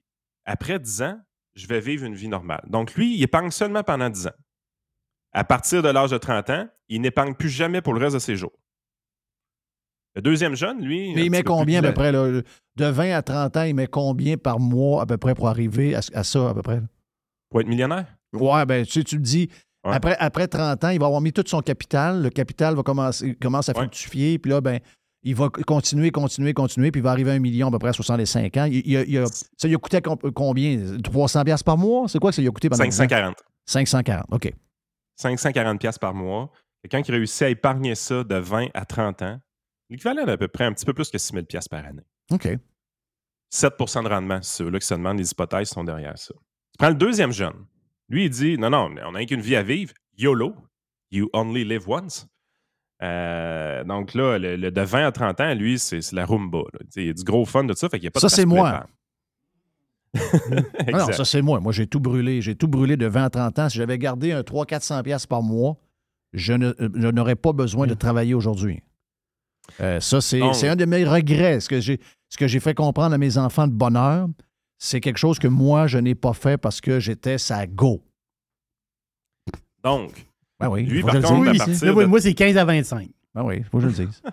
après 0.47 0.79
10 0.79 1.03
ans, 1.03 1.20
je 1.55 1.66
vais 1.66 1.81
vivre 1.81 2.07
une 2.07 2.14
vie 2.14 2.29
normale. 2.29 2.64
Donc, 2.68 2.95
lui, 2.95 3.14
il 3.14 3.22
épargne 3.22 3.51
seulement 3.51 3.83
pendant 3.83 4.09
10 4.09 4.29
ans. 4.29 4.39
À 5.33 5.45
partir 5.45 5.83
de 5.83 5.91
l'âge 5.91 6.12
de 6.12 6.18
30 6.18 6.49
ans, 6.49 6.68
il 6.89 7.03
n'épargne 7.03 7.35
plus 7.35 7.51
jamais 7.51 7.83
pour 7.83 7.93
le 7.93 8.01
reste 8.01 8.14
de 8.14 8.20
ses 8.20 8.35
jours. 8.35 8.59
Le 10.18 10.22
deuxième 10.22 10.56
jeune, 10.56 10.80
lui. 10.80 11.14
Mais 11.14 11.26
il 11.26 11.30
met 11.30 11.44
combien 11.44 11.78
à 11.78 11.82
peu 11.86 11.94
près? 11.94 12.10
Là, 12.10 12.42
de 12.76 12.84
20 12.84 13.12
à 13.12 13.22
30 13.22 13.56
ans, 13.56 13.62
il 13.62 13.72
met 13.72 13.86
combien 13.86 14.36
par 14.36 14.58
mois 14.58 15.02
à 15.02 15.06
peu 15.06 15.16
près 15.16 15.32
pour 15.32 15.46
arriver 15.48 15.94
à, 15.94 16.24
ça 16.24 16.50
à 16.50 16.54
peu 16.54 16.62
près? 16.62 16.80
Pour 17.48 17.60
être 17.60 17.68
millionnaire? 17.68 18.04
Ouais, 18.32 18.66
ben 18.66 18.84
tu 18.84 18.94
sais, 18.94 19.04
tu 19.04 19.14
le 19.14 19.22
dis. 19.22 19.48
Après, 19.84 20.16
après 20.18 20.48
30 20.48 20.82
ans, 20.82 20.88
il 20.88 20.98
va 20.98 21.06
avoir 21.06 21.20
mis 21.20 21.32
tout 21.32 21.44
son 21.46 21.60
capital. 21.60 22.20
Le 22.20 22.30
capital 22.30 22.74
va 22.74 22.82
commencer 22.82 23.36
commence 23.36 23.68
à 23.68 23.74
fructifier. 23.74 24.40
Puis 24.40 24.50
là, 24.50 24.60
ben, 24.60 24.80
il 25.22 25.36
va 25.36 25.50
continuer, 25.50 26.10
continuer, 26.10 26.52
continuer. 26.52 26.90
Puis 26.90 27.00
il 27.00 27.04
va 27.04 27.12
arriver 27.12 27.30
à 27.30 27.34
un 27.34 27.38
million 27.38 27.68
à 27.68 27.70
peu 27.70 27.78
près 27.78 27.90
à 27.90 27.92
65 27.92 28.56
ans. 28.56 28.66
Il, 28.68 29.24
ça 29.56 29.68
lui 29.68 29.76
a 29.76 29.78
coûté 29.78 30.00
combien? 30.34 30.98
300 31.00 31.44
par 31.64 31.78
mois? 31.78 32.08
C'est 32.08 32.18
quoi 32.18 32.30
que 32.30 32.34
ça 32.34 32.42
lui 32.42 32.48
a 32.48 32.50
coûté 32.50 32.68
pendant 32.68 32.82
540. 32.82 33.36
540, 33.66 34.24
OK. 34.32 34.52
540 35.14 35.98
par 36.00 36.12
mois. 36.12 36.50
Quelqu'un 36.82 37.02
qui 37.02 37.12
réussit 37.12 37.42
à 37.42 37.50
épargner 37.50 37.94
ça 37.94 38.24
de 38.24 38.34
20 38.34 38.66
à 38.74 38.84
30 38.84 39.22
ans, 39.22 39.38
L'équivalent 39.91 40.24
d'à 40.24 40.36
peu 40.36 40.49
près 40.49 40.64
un 40.64 40.72
petit 40.72 40.84
peu 40.84 40.93
plus 40.93 41.11
que 41.11 41.18
6 41.18 41.32
000 41.32 41.47
par 41.70 41.84
année. 41.84 42.03
OK. 42.30 42.49
7% 43.53 44.05
de 44.05 44.09
rendement, 44.09 44.41
c'est 44.43 44.62
ceux-là 44.62 44.78
qui 44.78 44.86
se 44.86 44.95
demandent, 44.95 45.18
les 45.18 45.30
hypothèses 45.30 45.68
sont 45.68 45.84
derrière 45.84 46.18
ça. 46.18 46.34
Tu 46.34 46.78
prends 46.78 46.91
le 46.91 46.95
deuxième 46.95 47.32
jeune. 47.32 47.64
Lui, 48.09 48.24
il 48.26 48.30
dit 48.30 48.59
Non, 48.59 48.70
non, 48.70 48.91
on 49.07 49.12
n'a 49.12 49.24
qu'une 49.24 49.41
vie 49.41 49.57
à 49.57 49.62
vivre. 49.62 49.93
YOLO. 50.16 50.55
You 51.11 51.30
only 51.32 51.64
live 51.64 51.89
once. 51.89 52.26
Euh, 53.03 53.84
donc 53.84 54.12
là, 54.14 54.39
le, 54.39 54.70
de 54.70 54.80
20 54.80 55.07
à 55.07 55.12
30 55.12 55.41
ans, 55.41 55.55
lui, 55.55 55.78
c'est 55.78 56.12
la 56.12 56.26
rumba. 56.26 56.59
Il 56.97 57.07
y 57.07 57.09
a 57.11 57.12
du 57.12 57.24
gros 57.24 57.47
fun 57.47 57.64
de 57.64 57.72
ça. 57.72 57.89
Fait 57.89 57.99
y 57.99 58.07
a 58.07 58.11
pas 58.11 58.20
ça, 58.20 58.28
c'est 58.28 58.45
moi. 58.45 58.86
non, 60.93 61.12
ça, 61.12 61.24
c'est 61.24 61.43
moi. 61.43 61.61
Moi, 61.61 61.72
j'ai 61.72 61.86
tout 61.86 62.01
brûlé. 62.01 62.43
J'ai 62.43 62.57
tout 62.57 62.68
brûlé 62.68 62.97
de 62.97 63.07
20 63.07 63.24
à 63.24 63.30
30 63.30 63.59
ans. 63.59 63.68
Si 63.68 63.78
j'avais 63.78 63.99
gardé 63.99 64.32
un 64.32 64.41
300-400$ 64.41 65.26
par 65.26 65.43
mois, 65.43 65.76
je 66.32 66.53
n'aurais 66.55 67.36
pas 67.36 67.53
besoin 67.53 67.86
de 67.86 67.95
travailler 67.95 68.34
aujourd'hui. 68.34 68.82
Euh, 69.80 70.00
ça, 70.00 70.20
c'est 70.20 70.40
un 70.68 70.76
de 70.76 70.84
mes 70.84 71.04
regrets. 71.04 71.60
Ce 71.60 71.68
que 71.68 72.46
j'ai 72.46 72.60
fait 72.60 72.74
comprendre 72.74 73.14
à 73.14 73.18
mes 73.18 73.38
enfants 73.38 73.66
de 73.66 73.72
bonheur, 73.72 74.28
c'est 74.78 75.00
quelque 75.00 75.18
chose 75.18 75.38
que 75.38 75.48
moi, 75.48 75.86
je 75.86 75.98
n'ai 75.98 76.14
pas 76.14 76.32
fait 76.32 76.56
parce 76.56 76.80
que 76.80 77.00
j'étais 77.00 77.38
sa 77.38 77.66
go. 77.66 78.02
Donc, 79.84 80.26
ben 80.60 80.68
oui, 80.68 80.84
lui, 80.84 81.02
par 81.02 81.14
contre, 81.20 81.48
à 81.48 81.52
dise. 81.52 81.58
partir 81.64 81.86
Là, 81.86 81.92
moi, 81.92 82.02
de- 82.04 82.08
moi, 82.08 82.20
c'est 82.20 82.34
15 82.34 82.56
à 82.56 82.64
25. 82.64 83.08
Ben 83.34 83.42
oui, 83.44 83.62
faut 83.70 83.78
que 83.78 83.88
je 83.88 84.00
le 84.00 84.06
dise. 84.06 84.22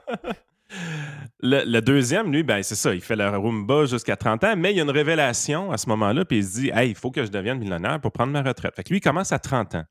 Le, 1.42 1.64
le 1.64 1.80
deuxième, 1.82 2.32
lui, 2.32 2.42
ben, 2.44 2.64
c'est 2.64 2.76
ça. 2.76 2.94
Il 2.96 3.02
fait 3.02 3.16
le 3.16 3.30
Roomba 3.38 3.86
jusqu'à 3.86 4.16
30 4.16 4.44
ans, 4.46 4.56
mais 4.58 4.72
il 4.72 4.78
y 4.78 4.80
a 4.80 4.84
une 4.84 4.90
révélation 4.90 5.72
à 5.72 5.78
ce 5.78 5.88
moment-là, 5.90 6.26
puis 6.26 6.40
il 6.40 6.44
se 6.44 6.60
dit 6.60 6.72
Hey, 6.74 6.90
il 6.90 6.96
faut 6.96 7.12
que 7.12 7.24
je 7.24 7.30
devienne 7.30 7.60
millionnaire 7.60 8.02
pour 8.02 8.12
prendre 8.12 8.34
ma 8.34 8.42
retraite. 8.42 8.76
Fait 8.76 8.84
que 8.84 8.90
lui, 8.90 8.98
il 8.98 9.02
commence 9.02 9.32
à 9.32 9.38
30 9.38 9.76
ans. 9.76 9.84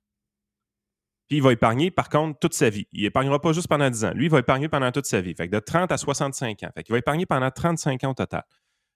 Puis 1.28 1.38
il 1.38 1.42
va 1.42 1.52
épargner, 1.52 1.90
par 1.90 2.08
contre, 2.10 2.38
toute 2.38 2.52
sa 2.54 2.68
vie. 2.70 2.86
Il 2.92 3.04
épargnera 3.04 3.40
pas 3.40 3.52
juste 3.52 3.68
pendant 3.68 3.88
10 3.88 4.04
ans. 4.04 4.12
Lui, 4.14 4.26
il 4.26 4.30
va 4.30 4.40
épargner 4.40 4.68
pendant 4.68 4.90
toute 4.92 5.06
sa 5.06 5.20
vie. 5.20 5.34
Fait 5.34 5.48
que 5.48 5.54
de 5.54 5.58
30 5.60 5.90
à 5.90 5.96
65 5.96 6.62
ans. 6.64 6.70
Fait 6.76 6.82
qu'il 6.82 6.92
va 6.92 6.98
épargner 6.98 7.24
pendant 7.26 7.50
35 7.50 8.04
ans 8.04 8.10
au 8.10 8.14
total. 8.14 8.42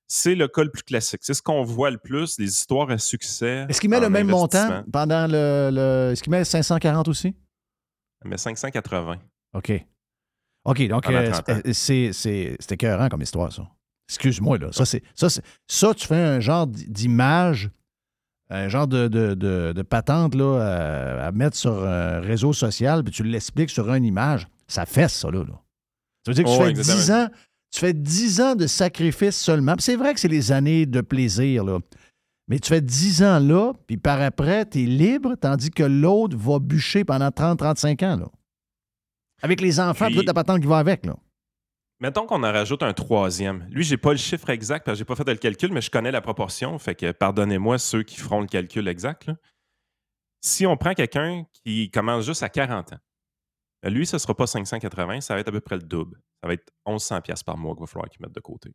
C'est 0.07 0.35
le 0.35 0.49
cas 0.49 0.63
le 0.63 0.71
plus 0.71 0.83
classique. 0.83 1.21
C'est 1.23 1.35
ce 1.35 1.43
qu'on 1.43 1.63
voit 1.65 1.91
le 1.91 1.99
plus, 1.99 2.39
les 2.39 2.47
histoires 2.49 2.91
à 2.91 2.99
succès. 2.99 3.67
Est-ce 3.69 3.81
qu'il 3.81 3.91
met 3.91 4.01
le 4.01 4.09
même 4.11 4.27
montant 4.29 4.83
pendant 4.93 5.27
le. 5.27 5.71
le- 5.73 6.13
Est-ce 6.13 6.23
qu'il 6.23 6.31
met 6.31 6.45
540 6.45 7.09
aussi? 7.09 7.35
Il 8.25 8.31
met 8.31 8.39
580. 8.39 9.19
OK. 9.55 9.73
OK, 10.65 10.89
donc 10.89 11.09
euh, 11.11 11.31
30 11.31 11.49
ans. 11.51 11.61
c'est- 11.73 12.73
écœurant 12.73 13.09
comme 13.09 13.23
histoire, 13.23 13.53
ça. 13.53 13.69
Excuse-moi, 14.09 14.59
là. 14.59 14.73
Ça, 14.73 14.85
c'est, 14.87 15.03
ça, 15.15 15.29
ça, 15.67 15.95
tu 15.95 16.07
fais 16.07 16.15
un 16.17 16.41
genre 16.41 16.67
d'image, 16.67 17.71
un 18.51 18.69
genre 18.69 18.87
de, 18.87 19.09
de, 19.09 19.35
de- 19.35 19.73
de 19.75 19.83
patente 19.83 20.35
là, 20.35 20.59
à, 20.59 21.27
à 21.27 21.33
mettre 21.33 21.57
sur 21.57 21.85
un 21.87 22.21
réseau 22.21 22.53
social, 22.53 23.05
puis 23.05 23.13
tu 23.13 23.23
l'expliques 23.23 23.71
sur 23.71 23.93
une 23.93 24.05
image. 24.05 24.47
Ça 24.67 24.87
fesse, 24.87 25.15
ça, 25.15 25.31
là. 25.31 25.41
là. 25.45 25.61
Ça 26.25 26.33
veut 26.33 26.35
dire 26.35 26.45
que 26.45 26.51
tu 26.51 26.57
fais 26.57 26.71
exactement. 26.71 26.97
10 26.99 27.11
ans. 27.13 27.29
Tu 27.71 27.81
fais 27.81 27.93
10 27.93 28.41
ans 28.41 28.55
de 28.55 28.67
sacrifice 28.67 29.37
seulement. 29.37 29.75
C'est 29.79 29.97
vrai 29.97 30.15
que 30.15 30.21
c'est 30.21 30.29
les 30.29 30.53
années 30.53 30.87
de 30.87 31.01
plaisir, 31.03 31.65
là. 31.65 31.79
Mais 32.49 32.59
tu 32.59 32.69
fais 32.71 32.81
10 32.81 33.23
ans 33.23 33.39
là, 33.39 33.73
puis 33.87 33.99
par 33.99 34.23
après, 34.23 34.65
tu 34.65 34.83
es 34.83 34.87
libre, 34.87 35.35
tandis 35.39 35.71
que 35.71 35.83
l'autre 35.83 36.35
va 36.37 36.59
bûcher 36.59 37.05
pendant 37.05 37.29
30-35 37.29 38.03
ans, 38.07 38.17
là. 38.17 38.27
Avec 39.43 39.61
les 39.61 39.79
enfants, 39.79 40.07
Puis- 40.07 40.15
puis 40.15 40.17
toute 40.21 40.27
la 40.27 40.35
patente 40.35 40.61
qui 40.63 40.67
va 40.67 40.79
avec, 40.79 41.05
là. 41.05 41.15
Mettons 42.01 42.27
qu'on 42.27 42.45
en 42.45 42.53
rajoute 42.53 42.83
un 42.83 42.93
troisième. 42.93 43.67
Lui, 43.71 43.83
j'ai 43.83 43.97
pas 43.97 44.13
le 44.13 44.19
chiffre 44.19 44.49
exact 44.51 44.85
parce 44.85 44.97
que 44.97 44.99
j'ai 44.99 45.05
pas 45.05 45.17
fait 45.17 45.29
le 45.29 45.37
calcul, 45.37 45.73
mais 45.73 45.81
je 45.81 45.91
connais 45.91 46.13
la 46.13 46.21
proportion. 46.21 46.79
Fait 46.79 46.95
que 46.95 47.11
pardonnez-moi 47.11 47.79
ceux 47.79 48.05
qui 48.05 48.17
feront 48.17 48.41
le 48.41 48.47
calcul 48.47 48.87
exact. 48.87 49.27
là. 49.27 49.35
Si 50.41 50.67
on 50.67 50.77
prend 50.77 50.95
quelqu'un 50.95 51.45
qui 51.53 51.91
commence 51.91 52.25
juste 52.25 52.45
à 52.45 52.49
40 52.49 52.93
ans, 52.93 52.99
ben 53.83 53.93
lui, 53.93 54.07
ce 54.07 54.19
sera 54.19 54.35
pas 54.35 54.47
580, 54.47 55.21
ça 55.21 55.35
va 55.35 55.41
être 55.41 55.49
à 55.49 55.53
peu 55.53 55.61
près 55.61 55.77
le 55.77 55.83
double. 55.83 56.21
Ça 56.41 56.47
va 56.47 56.55
être 56.55 56.73
1100 56.87 57.21
pièces 57.23 57.43
par 57.43 57.57
mois 57.57 57.75
qu'il 57.75 57.81
va 57.81 57.87
falloir 57.87 58.09
qu'il 58.09 58.23
mette 58.23 58.35
de 58.35 58.41
côté. 58.41 58.73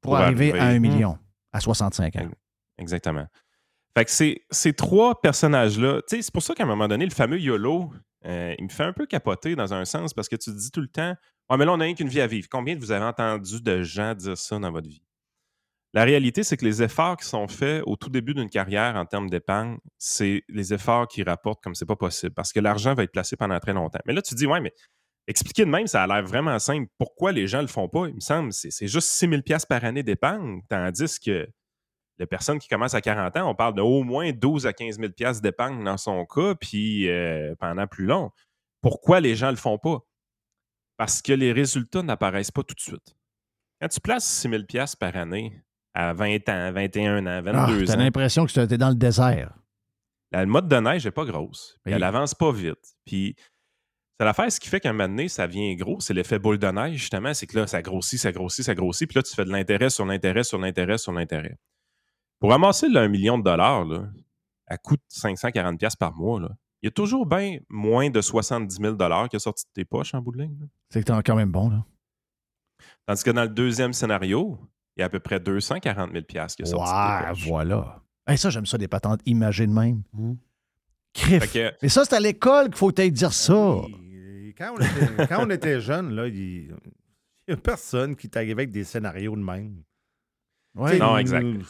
Pour, 0.00 0.16
arriver, 0.16 0.58
à 0.58 0.66
un 0.66 0.78
million, 0.80 1.18
à 1.52 1.60
65 1.60 2.16
ans. 2.16 2.30
Exactement. 2.78 3.26
Fait 3.96 4.04
que 4.04 4.10
ces, 4.10 4.44
ces 4.50 4.72
trois 4.72 5.20
personnages-là, 5.20 6.02
c'est 6.08 6.30
pour 6.32 6.42
ça 6.42 6.54
qu'à 6.54 6.64
un 6.64 6.66
moment 6.66 6.88
donné, 6.88 7.04
le 7.04 7.12
fameux 7.12 7.40
YOLO, 7.40 7.92
euh, 8.26 8.54
il 8.58 8.64
me 8.64 8.68
fait 8.68 8.82
un 8.82 8.92
peu 8.92 9.06
capoter 9.06 9.54
dans 9.54 9.72
un 9.72 9.84
sens 9.84 10.12
parce 10.12 10.28
que 10.28 10.36
tu 10.36 10.50
te 10.50 10.56
dis 10.56 10.70
tout 10.70 10.80
le 10.80 10.88
temps, 10.88 11.14
ouais, 11.50 11.56
mais 11.56 11.64
là, 11.64 11.72
on 11.72 11.76
n'a 11.76 11.84
rien 11.84 11.94
qu'une 11.94 12.08
vie 12.08 12.20
à 12.20 12.26
vivre. 12.26 12.48
Combien 12.50 12.74
de 12.74 12.80
vous 12.80 12.92
avez 12.92 13.04
entendu 13.04 13.60
de 13.60 13.82
gens 13.82 14.14
dire 14.14 14.36
ça 14.36 14.58
dans 14.58 14.70
votre 14.70 14.88
vie? 14.88 15.02
La 15.94 16.02
réalité, 16.02 16.42
c'est 16.42 16.56
que 16.56 16.64
les 16.64 16.82
efforts 16.82 17.16
qui 17.16 17.26
sont 17.26 17.46
faits 17.46 17.82
au 17.86 17.94
tout 17.94 18.10
début 18.10 18.34
d'une 18.34 18.50
carrière 18.50 18.96
en 18.96 19.06
termes 19.06 19.30
d'épargne, 19.30 19.78
c'est 19.96 20.42
les 20.48 20.74
efforts 20.74 21.06
qui 21.06 21.22
rapportent 21.22 21.62
comme 21.62 21.76
c'est 21.76 21.86
pas 21.86 21.94
possible 21.94 22.34
parce 22.34 22.52
que 22.52 22.58
l'argent 22.58 22.94
va 22.94 23.04
être 23.04 23.12
placé 23.12 23.36
pendant 23.36 23.58
très 23.60 23.72
longtemps. 23.72 24.00
Mais 24.04 24.12
là, 24.12 24.20
tu 24.20 24.34
te 24.34 24.36
dis, 24.36 24.46
ouais, 24.46 24.60
mais 24.60 24.74
expliquer 25.28 25.64
de 25.64 25.70
même, 25.70 25.86
ça 25.86 26.02
a 26.02 26.06
l'air 26.08 26.24
vraiment 26.24 26.58
simple. 26.58 26.88
Pourquoi 26.98 27.30
les 27.30 27.46
gens 27.46 27.60
le 27.60 27.68
font 27.68 27.88
pas? 27.88 28.08
Il 28.08 28.14
me 28.16 28.20
semble, 28.20 28.52
c'est 28.52 28.72
c'est 28.72 28.88
juste 28.88 29.08
6 29.08 29.28
000 29.28 29.42
par 29.68 29.84
année 29.84 30.02
d'épargne, 30.02 30.62
tandis 30.68 31.20
que 31.20 31.48
les 32.18 32.26
personnes 32.26 32.58
qui 32.58 32.68
commencent 32.68 32.94
à 32.94 33.00
40 33.00 33.36
ans, 33.36 33.50
on 33.50 33.54
parle 33.54 33.74
de 33.74 33.82
au 33.82 34.02
moins 34.02 34.32
12 34.32 34.66
à 34.66 34.72
15 34.72 34.98
000 34.98 35.12
d'épargne 35.42 35.82
dans 35.84 35.96
son 35.96 36.24
cas, 36.26 36.54
puis 36.54 37.08
euh, 37.08 37.54
pendant 37.58 37.86
plus 37.86 38.06
long. 38.06 38.30
Pourquoi 38.80 39.20
les 39.20 39.34
gens 39.34 39.50
le 39.50 39.56
font 39.56 39.78
pas? 39.78 40.00
Parce 40.96 41.22
que 41.22 41.32
les 41.32 41.52
résultats 41.52 42.02
n'apparaissent 42.02 42.50
pas 42.50 42.62
tout 42.62 42.74
de 42.74 42.80
suite. 42.80 43.16
Quand 43.80 43.88
tu 43.88 44.00
places 44.00 44.24
6 44.26 44.48
000 44.48 44.62
par 44.98 45.16
année 45.16 45.60
à 45.92 46.12
20 46.12 46.48
ans, 46.48 46.72
21 46.72 47.26
ans, 47.26 47.42
22 47.42 47.52
Ah, 47.58 47.66
ans, 47.70 47.84
T'as 47.86 47.96
l'impression 47.96 48.46
que 48.46 48.52
tu 48.52 48.60
es 48.60 48.78
dans 48.78 48.88
le 48.90 48.94
désert. 48.94 49.54
la 50.32 50.46
mode 50.46 50.68
de 50.68 50.76
neige 50.76 51.04
n'est 51.04 51.10
pas 51.10 51.24
grosse. 51.24 51.76
Oui. 51.86 51.92
Elle 51.92 52.02
avance 52.02 52.34
pas 52.34 52.52
vite. 52.52 52.96
Puis 53.04 53.34
c'est 54.18 54.24
l'affaire, 54.24 54.50
ce 54.50 54.60
qui 54.60 54.68
fait 54.68 54.78
qu'un 54.80 54.92
moment 54.92 55.08
donné, 55.08 55.28
ça 55.28 55.46
vient 55.48 55.74
gros, 55.74 55.98
c'est 56.00 56.14
l'effet 56.14 56.38
boule 56.38 56.58
de 56.58 56.68
neige, 56.68 56.96
justement. 56.96 57.34
C'est 57.34 57.46
que 57.48 57.58
là, 57.58 57.66
ça 57.66 57.82
grossit, 57.82 58.18
ça 58.18 58.30
grossit, 58.32 58.64
ça 58.64 58.74
grossit. 58.74 59.08
Puis 59.08 59.16
là, 59.18 59.22
tu 59.24 59.34
fais 59.34 59.44
de 59.44 59.50
l'intérêt 59.50 59.90
sur 59.90 60.04
l'intérêt, 60.06 60.44
sur 60.44 60.58
l'intérêt, 60.58 60.98
sur 60.98 61.12
l'intérêt. 61.12 61.58
Pour 62.38 62.50
ramasser 62.50 62.88
le 62.88 63.00
1 63.00 63.08
million 63.08 63.38
de 63.38 63.42
dollars, 63.42 63.84
là, 63.84 64.04
à 64.66 64.78
coût 64.78 64.96
de 64.96 65.02
540$ 65.10 65.76
piastres 65.78 65.98
par 65.98 66.14
mois, 66.14 66.40
là, 66.40 66.50
il 66.84 66.88
y 66.88 66.88
a 66.88 66.90
toujours 66.90 67.24
bien 67.24 67.60
moins 67.70 68.10
de 68.10 68.20
70 68.20 68.76
000 68.76 68.96
qui 69.28 69.36
est 69.36 69.38
sorti 69.38 69.64
de 69.64 69.70
tes 69.72 69.84
poches 69.86 70.12
en 70.12 70.20
bout 70.20 70.32
de 70.32 70.42
ligne. 70.42 70.54
là. 70.60 70.66
C'est 70.90 71.02
que 71.02 71.10
t'es 71.10 71.22
quand 71.22 71.34
même 71.34 71.50
bon, 71.50 71.70
là. 71.70 71.82
Tandis 73.06 73.22
que 73.24 73.30
dans 73.30 73.42
le 73.44 73.48
deuxième 73.48 73.94
scénario, 73.94 74.58
il 74.94 75.00
y 75.00 75.02
a 75.02 75.06
à 75.06 75.08
peu 75.08 75.18
près 75.18 75.40
240 75.40 76.12
000 76.12 76.24
piastres 76.24 76.56
qui 76.56 76.62
est 76.62 76.66
sorti 76.66 76.92
de 76.92 76.96
tes 76.96 77.24
Ouais, 77.24 77.30
poches. 77.30 77.48
voilà. 77.48 78.02
Hey, 78.26 78.36
ça, 78.36 78.50
j'aime 78.50 78.66
ça, 78.66 78.76
des 78.76 78.86
patentes 78.88 79.20
imagées 79.24 79.66
de 79.66 79.72
même. 79.72 80.02
Mhm. 80.12 80.36
Crif. 81.14 81.44
Fait 81.44 81.70
que- 81.72 81.76
Mais 81.82 81.88
ça, 81.88 82.04
c'est 82.04 82.14
à 82.16 82.20
l'école 82.20 82.66
qu'il 82.66 82.76
faut 82.76 82.90
peut-être 82.92 83.12
dire 83.14 83.32
ça. 83.32 83.54
Et 83.88 84.54
Quand 84.58 84.74
on 84.76 84.80
était, 84.80 85.26
quand 85.28 85.46
on 85.46 85.50
était 85.50 85.80
jeune, 85.80 86.10
là, 86.14 86.26
il 86.28 86.68
n'y 87.48 87.54
a 87.54 87.56
personne 87.56 88.14
qui 88.14 88.28
t'arrivait 88.28 88.52
avec 88.52 88.70
des 88.70 88.84
scénarios 88.84 89.36
de 89.36 89.42
même. 89.42 89.82
Ouais. 90.74 90.90
Tu 90.92 90.96
sais, 90.98 91.02
Non, 91.02 91.16
exact. 91.16 91.42
nous- 91.42 91.58
Tu 91.62 91.66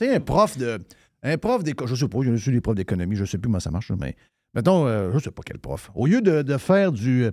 sais, 0.00 0.14
un 0.14 0.20
prof 0.20 0.58
de. 0.58 0.78
Un 1.22 1.38
prof 1.38 1.62
d'éco- 1.62 1.86
Je 1.86 1.94
sais 1.94 2.08
pas, 2.08 2.18
je 2.22 2.34
suis 2.34 2.50
des 2.52 2.60
profs 2.60 2.74
d'économie, 2.74 3.14
je 3.16 3.24
sais 3.24 3.38
plus 3.38 3.46
comment 3.48 3.60
ça 3.60 3.70
marche, 3.70 3.92
mais 3.92 4.16
mettons, 4.54 4.86
euh, 4.86 5.10
je 5.14 5.18
sais 5.18 5.30
pas 5.30 5.42
quel 5.44 5.58
prof. 5.58 5.90
Au 5.94 6.06
lieu 6.06 6.20
de, 6.22 6.42
de 6.42 6.56
faire 6.56 6.92
du 6.92 7.24
euh, 7.24 7.30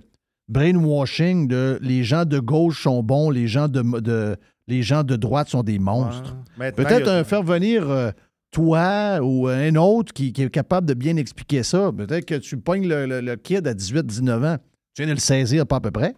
brainwashing 0.48 1.48
de 1.48 1.78
les 1.82 2.04
gens 2.04 2.24
de 2.24 2.38
gauche 2.38 2.82
sont 2.82 3.02
bons, 3.02 3.30
les 3.30 3.46
gens 3.46 3.68
de, 3.68 3.82
de- 4.00 4.36
les 4.66 4.82
gens 4.82 5.02
de 5.02 5.16
droite 5.16 5.48
sont 5.48 5.62
des 5.62 5.78
monstres. 5.78 6.36
Peut-être 6.72 7.08
a- 7.08 7.24
faire 7.24 7.42
venir 7.42 7.88
euh, 7.90 8.10
toi 8.52 9.18
ou 9.22 9.48
un 9.48 9.74
autre 9.76 10.12
qui, 10.12 10.32
qui 10.32 10.42
est 10.42 10.50
capable 10.50 10.86
de 10.86 10.94
bien 10.94 11.16
expliquer 11.16 11.62
ça. 11.62 11.90
Peut-être 11.96 12.24
que 12.26 12.34
tu 12.36 12.56
pognes 12.56 12.86
le, 12.88 13.06
le- 13.06 13.20
le 13.20 13.36
kid 13.36 13.66
à 13.66 13.74
18-19 13.74 14.54
ans. 14.54 14.58
Tu 14.94 15.02
viens 15.02 15.06
de 15.08 15.14
le 15.14 15.20
saisir 15.20 15.66
pas 15.66 15.76
à 15.76 15.80
peu 15.80 15.90
près. 15.90 16.14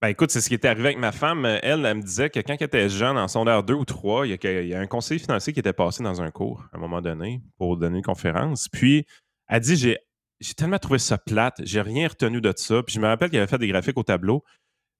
Ben 0.00 0.08
écoute, 0.08 0.30
c'est 0.32 0.40
ce 0.40 0.48
qui 0.48 0.54
est 0.54 0.64
arrivé 0.64 0.86
avec 0.88 0.98
ma 0.98 1.12
femme. 1.12 1.44
Elle, 1.46 1.86
elle 1.86 1.96
me 1.96 2.02
disait 2.02 2.28
que 2.28 2.40
quand 2.40 2.56
elle 2.58 2.66
était 2.66 2.88
jeune, 2.88 3.16
en 3.16 3.28
secondaire 3.28 3.62
2 3.62 3.72
ou 3.74 3.84
3, 3.84 4.26
il 4.26 4.30
y, 4.30 4.46
a, 4.46 4.60
il 4.62 4.68
y 4.68 4.74
a 4.74 4.80
un 4.80 4.86
conseiller 4.88 5.20
financier 5.20 5.52
qui 5.52 5.60
était 5.60 5.72
passé 5.72 6.02
dans 6.02 6.20
un 6.20 6.30
cours 6.32 6.64
à 6.72 6.76
un 6.76 6.80
moment 6.80 7.00
donné 7.00 7.40
pour 7.56 7.76
donner 7.76 7.98
une 7.98 8.04
conférence. 8.04 8.68
Puis, 8.68 9.06
elle 9.52 9.60
dit 9.60 9.76
J'ai 9.76 9.98
j'ai 10.40 10.54
tellement 10.54 10.78
trouvé 10.78 10.98
ça 10.98 11.18
plate, 11.18 11.60
j'ai 11.62 11.80
rien 11.80 12.08
retenu 12.08 12.40
de 12.40 12.52
ça. 12.56 12.82
Puis, 12.82 12.94
je 12.94 13.00
me 13.00 13.06
rappelle 13.06 13.30
qu'il 13.30 13.38
avait 13.38 13.46
fait 13.46 13.58
des 13.58 13.68
graphiques 13.68 13.96
au 13.96 14.02
tableau, 14.02 14.42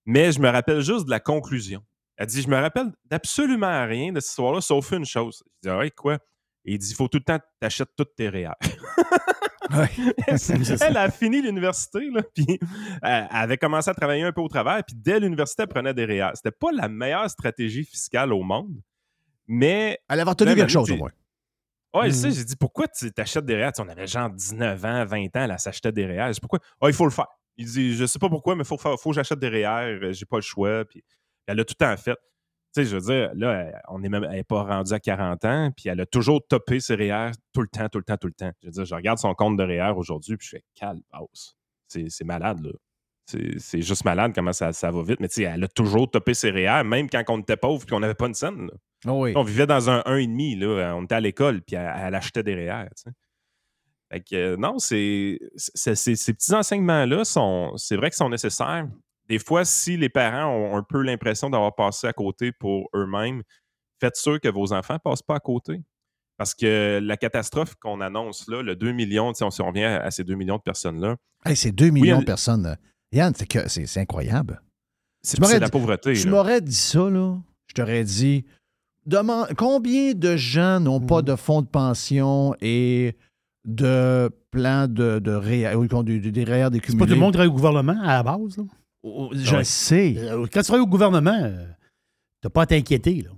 mais 0.07 0.31
je 0.31 0.39
me 0.39 0.49
rappelle 0.49 0.83
juste 0.83 1.07
de 1.07 1.11
la 1.11 1.19
conclusion. 1.19 1.83
Elle 2.17 2.27
dit 2.27 2.43
Je 2.43 2.49
me 2.49 2.57
rappelle 2.57 2.93
d'absolument 3.07 3.87
rien 3.87 4.13
de 4.13 4.21
cette 4.21 4.31
histoire-là, 4.31 4.61
sauf 4.61 4.93
une 4.93 5.07
chose. 5.07 5.43
Je 5.47 5.69
dis 5.69 5.75
Ah 5.75 5.79
ouais, 5.79 5.91
quoi? 5.91 6.19
Et 6.65 6.75
il 6.75 6.79
dit 6.79 6.91
Il 6.91 6.95
faut 6.95 7.09
tout 7.09 7.19
le 7.19 7.25
temps 7.25 7.39
que 7.39 7.45
tu 7.61 7.67
achètes 7.67 7.91
toutes 7.97 8.15
tes 8.15 8.29
REER. 8.29 8.53
elle 10.83 10.97
a 10.99 11.11
fini 11.11 11.41
l'université, 11.41 12.11
là, 12.11 12.21
puis 12.35 12.61
elle 13.03 13.27
avait 13.31 13.57
commencé 13.57 13.89
à 13.89 13.95
travailler 13.95 14.23
un 14.23 14.33
peu 14.33 14.43
au 14.43 14.49
travers, 14.49 14.85
puis 14.85 14.95
dès 14.95 15.19
l'université, 15.19 15.63
elle 15.63 15.69
prenait 15.69 15.95
des 15.95 16.05
REER. 16.05 16.33
C'était 16.35 16.51
pas 16.51 16.73
la 16.73 16.89
meilleure 16.89 17.31
stratégie 17.31 17.85
fiscale 17.85 18.35
au 18.35 18.43
monde, 18.43 18.83
mais... 19.47 19.99
Elle 20.11 20.21
avait 20.21 20.29
retenu 20.29 20.55
quelque 20.55 20.71
chose, 20.71 20.91
au 20.91 20.97
moins. 20.97 21.11
Ouais, 21.95 22.11
sais, 22.11 22.31
j'ai 22.31 22.45
dit, 22.45 22.57
pourquoi 22.57 22.89
tu 22.89 23.13
t'achètes 23.13 23.45
des? 23.45 23.55
Tu 23.55 23.61
sais, 23.77 23.83
on 23.83 23.89
avait 23.89 24.07
genre 24.07 24.31
19 24.31 24.85
ans, 24.85 25.05
20 25.05 25.25
ans, 25.37 25.49
elle 25.51 25.59
s'achetait 25.59 25.93
des 25.93 26.07
dis, 26.33 26.41
pourquoi? 26.41 26.59
Ah, 26.81 26.87
il 26.89 26.95
faut 26.95 27.05
le 27.05 27.11
faire. 27.11 27.27
Il 27.57 27.67
dit, 27.67 27.95
je 27.95 28.07
sais 28.07 28.19
pas 28.19 28.31
pourquoi, 28.31 28.57
mais 28.57 28.63
il 28.63 28.67
faut, 28.67 28.79
faire- 28.79 28.99
faut 28.99 29.11
que 29.11 29.17
j'achète 29.17 29.39
des 29.39 29.49
REER, 29.49 29.99
euh, 30.03 30.13
j'ai 30.13 30.25
pas 30.25 30.37
le 30.39 30.43
choix. 30.43 30.85
Puis 30.87 31.05
elle 31.47 31.61
a 31.61 31.65
tout 31.65 31.75
le 31.79 31.85
temps 31.85 31.97
fait. 31.99 32.17
Tu 32.75 32.83
sais, 32.83 32.85
je 32.87 32.97
veux 32.97 33.03
dire, 33.03 33.31
là, 33.35 33.53
elle- 33.65 33.81
on 33.89 34.03
est 34.03 34.09
même, 34.09 34.25
elle 34.25 34.31
n'est 34.31 34.43
pas 34.45 34.63
rendue 34.63 34.93
à 34.95 35.01
40 35.01 35.45
ans, 35.45 35.71
puis 35.77 35.91
elle 35.91 36.01
a 36.01 36.07
toujours 36.07 36.41
topé 36.47 36.81
ses 36.81 36.95
REER 36.95 37.33
tout 37.53 37.61
le 37.61 37.69
temps, 37.69 37.89
tout 37.91 37.99
le 37.99 38.05
temps, 38.05 38.17
tout 38.17 38.29
le 38.29 38.33
temps. 38.33 38.51
Je 38.63 38.69
veux 38.69 38.73
dire, 38.73 38.85
je 38.87 38.95
regarde 38.95 39.19
son 39.19 39.35
compte 39.35 39.59
de 39.59 39.63
REER 39.63 39.93
aujourd'hui, 39.95 40.39
puis 40.39 40.47
je 40.47 40.57
fais, 40.57 40.65
calme. 40.75 41.03
C'est 41.89 42.25
malade, 42.25 42.65
là. 42.65 42.71
C'est 43.27 43.59
c'est 43.59 43.83
juste 43.83 44.05
malade 44.05 44.33
comment 44.35 44.53
ça, 44.55 44.73
ça 44.73 44.91
va 44.91 45.03
vite. 45.03 45.21
Mais 45.21 45.29
tu 45.29 45.35
sais, 45.37 45.43
elle 45.43 45.63
a 45.63 45.69
toujours 45.69 46.11
topé 46.11 46.33
ses 46.35 46.51
REER, 46.51 46.83
même 46.85 47.09
quand 47.11 47.23
on 47.29 47.39
était 47.41 47.57
pauvre 47.59 47.81
puis 47.85 47.91
qu'on 47.91 48.01
n'avait 48.01 48.15
pas 48.15 48.27
une 48.27 48.35
scène. 48.35 48.67
là. 48.67 48.73
Oh 49.07 49.23
oui. 49.25 49.33
On 49.37 49.43
vivait 49.43 49.67
dans 49.67 49.91
un 49.91 50.01
1,5, 50.01 50.59
là. 50.59 50.95
On 50.97 51.05
était 51.05 51.15
à 51.17 51.21
l'école, 51.21 51.61
puis 51.63 51.77
elle, 51.77 51.93
elle 51.97 52.15
achetait 52.15 52.43
des 52.43 52.55
REER, 52.55 52.87
tu 52.97 53.03
sais. 53.05 53.11
Fait 54.13 54.21
que, 54.21 54.37
euh, 54.37 54.57
non, 54.57 54.79
c'est, 54.79 55.39
ces 55.57 56.33
petits 56.35 56.55
enseignements-là, 56.55 57.25
sont, 57.25 57.73
c'est 57.77 57.97
vrai 57.97 58.11
qu'ils 58.11 58.17
sont 58.19 58.29
nécessaires. 58.29 58.87
Des 59.29 59.39
fois, 59.39 59.65
si 59.65 59.97
les 59.97 60.09
parents 60.11 60.49
ont 60.55 60.77
un 60.77 60.83
peu 60.83 61.01
l'impression 61.03 61.49
d'avoir 61.49 61.75
passé 61.75 62.07
à 62.07 62.13
côté 62.13 62.53
pour 62.53 62.89
eux-mêmes, 62.95 63.43
faites 64.01 64.17
sûr 64.17 64.39
que 64.41 64.49
vos 64.49 64.73
enfants 64.73 64.95
ne 64.95 64.99
passent 64.99 65.23
pas 65.23 65.37
à 65.37 65.41
côté. 65.41 65.81
Parce 66.37 66.55
que 66.55 67.01
la 67.03 67.17
catastrophe 67.17 67.75
qu'on 67.77 68.01
annonce 68.01 68.47
là, 68.49 68.63
le 68.63 68.75
2 68.77 68.93
millions, 68.93 69.33
on, 69.41 69.51
si 69.51 69.61
on 69.63 69.69
revient 69.69 69.85
à 69.85 70.11
ces 70.11 70.25
2 70.25 70.35
millions 70.35 70.57
de 70.57 70.63
personnes-là, 70.63 71.17
Hey, 71.45 71.57
c'est 71.57 71.73
2 71.73 71.91
millions 71.91 72.19
de 72.21 72.25
personnes. 72.25 72.67
euh. 72.67 72.75
Yann, 73.13 73.33
c'est 73.35 73.47
que- 73.47 73.69
c'est 73.69 73.87
c'est 73.87 74.01
incroyable. 74.01 74.61
c'est, 75.23 75.39
la 75.59 75.69
pauvreté. 75.71 76.13
Tu 76.15 76.29
m'aurais 76.29 76.61
dit 76.61 76.75
ça, 76.75 77.09
là. 77.11 77.39
Je 77.67 77.75
t'aurais 77.75 78.05
dit 78.05 78.45
combien 79.57 80.13
de 80.15 80.37
gens 80.37 80.81
n'ont 80.81 81.01
pas 81.01 81.23
de 81.23 81.35
fonds 81.37 81.63
de 81.63 81.67
pension 81.67 82.55
et 82.61 83.17
de 83.65 84.31
plans 84.51 84.87
de, 84.89 85.19
de 85.19 86.03
du- 86.03 86.33
des 86.33 86.45
REER 86.45 86.65
C'est 86.65 86.71
décumulés. 86.71 86.99
pas 87.01 87.07
tout 87.07 87.15
le 87.15 87.21
monde 87.21 87.31
qui 87.31 87.35
travaille 87.39 87.49
au 87.51 87.55
gouvernement 87.55 87.97
à 88.03 88.15
la 88.15 88.23
base. 88.23 88.57
là. 88.57 88.65
Oh, 89.05 89.31
Je 89.33 89.57
Ouais. 89.57 89.65
sais. 89.65 90.15
Euh, 90.19 90.47
Quand 90.53 90.61
tu 90.61 90.67
travailles 90.67 90.83
au 90.85 90.87
gouvernement, 90.87 91.39
euh, 91.43 91.67
t'as 92.41 92.51
pas 92.51 92.63
à 92.63 92.67
t'inquiéter. 92.67 93.23
là. 93.23 93.31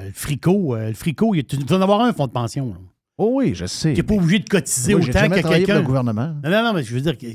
Euh, 0.00 0.06
Le 0.06 0.12
frico, 0.12 0.74
euh, 0.74 0.88
le 0.88 0.94
frico, 0.94 1.34
il 1.34 1.38
y 1.38 1.40
a- 1.40 1.44
tu 1.44 1.56
dois 1.58 1.78
en 1.78 1.82
avoir 1.82 2.00
un 2.00 2.12
fonds 2.12 2.26
de 2.26 2.32
pension. 2.32 2.68
là. 2.68 2.78
Oh 3.16 3.30
oui, 3.34 3.54
je 3.54 3.66
sais. 3.66 3.92
Tu 3.92 4.00
n'es 4.00 4.02
pas 4.02 4.14
obligé 4.14 4.40
de 4.40 4.48
cotiser 4.48 4.94
Moi, 4.94 5.04
autant 5.08 5.28
que 5.28 5.48
quelqu'un. 5.48 5.76
le 5.76 5.82
gouvernement. 5.82 6.34
Non, 6.42 6.50
non, 6.50 6.62
non, 6.64 6.72
mais 6.74 6.82
je 6.82 6.92
veux 6.94 7.00
dire, 7.00 7.16
que- 7.16 7.26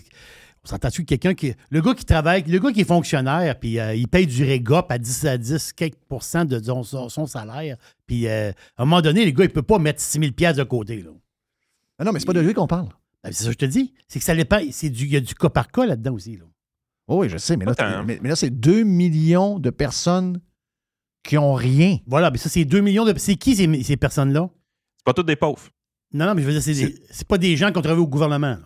on 0.65 0.67
s'entend-tu 0.67 1.03
que 1.03 1.07
quelqu'un 1.15 1.33
qui. 1.33 1.53
Le 1.69 1.81
gars 1.81 1.93
qui 1.93 2.05
travaille, 2.05 2.43
le 2.43 2.59
gars 2.59 2.71
qui 2.71 2.81
est 2.81 2.85
fonctionnaire, 2.85 3.57
puis 3.59 3.79
euh, 3.79 3.95
il 3.95 4.07
paye 4.07 4.27
du 4.27 4.43
régop 4.43 4.85
à 4.89 4.97
10 4.97 5.25
à 5.25 5.37
10, 5.37 5.73
quelques 5.73 5.95
pourcents 6.07 6.45
de 6.45 6.61
son, 6.61 6.83
son- 6.83 7.09
son 7.09 7.25
salaire, 7.25 7.77
puis 8.05 8.27
euh, 8.27 8.51
à 8.77 8.81
un 8.83 8.85
moment 8.85 9.01
donné, 9.01 9.25
le 9.25 9.31
gars, 9.31 9.45
il 9.45 9.49
peut 9.51 9.61
pas 9.61 9.79
mettre 9.79 10.01
6 10.01 10.19
000 10.19 10.31
piastres 10.33 10.59
de 10.59 10.63
côté. 10.67 11.01
Là. 11.01 11.11
Ah 11.97 12.03
non, 12.03 12.11
mais 12.11 12.19
c'est 12.19 12.25
pas 12.25 12.33
de 12.33 12.39
lui 12.41 12.53
qu'on 12.53 12.67
parle. 12.67 12.89
Ben, 13.23 13.31
c'est 13.33 13.43
ça 13.43 13.47
que 13.49 13.53
je 13.53 13.57
te 13.57 13.65
dis. 13.65 13.93
C'est 14.07 14.19
que 14.19 14.25
ça 14.25 14.35
dépend. 14.35 14.57
Il 14.59 15.11
y 15.11 15.15
a 15.17 15.19
du 15.21 15.35
cas 15.35 15.49
par 15.49 15.67
cas 15.69 15.85
là-dedans 15.85 16.13
aussi. 16.13 16.37
Là. 16.37 16.45
Oh 17.07 17.21
oui, 17.21 17.29
je 17.29 17.37
sais, 17.37 17.57
mais 17.57 17.65
là, 17.65 18.03
mais, 18.05 18.19
mais 18.21 18.29
là 18.29 18.35
c'est 18.35 18.49
2 18.49 18.83
millions 18.83 19.59
de 19.59 19.69
personnes 19.71 20.39
qui 21.23 21.37
ont 21.37 21.53
rien. 21.53 21.97
Voilà, 22.07 22.31
mais 22.31 22.37
ça, 22.37 22.47
c'est 22.49 22.63
2 22.65 22.79
millions 22.81 23.03
de. 23.05 23.13
C'est 23.17 23.35
qui 23.35 23.55
ces, 23.55 23.83
ces 23.83 23.97
personnes-là? 23.97 24.49
C'est 24.97 25.05
pas 25.05 25.13
tous 25.13 25.23
des 25.23 25.35
pauvres. 25.35 25.67
Non, 26.13 26.25
non, 26.27 26.33
mais 26.35 26.41
je 26.41 26.47
veux 26.47 26.53
dire, 26.53 26.61
c'est, 26.61 26.73
des- 26.73 27.25
pas 27.27 27.37
des 27.37 27.57
gens 27.57 27.71
qui 27.71 27.77
ont 27.77 27.81
travaillé 27.81 28.03
au 28.03 28.07
gouvernement. 28.07 28.51
là. 28.51 28.59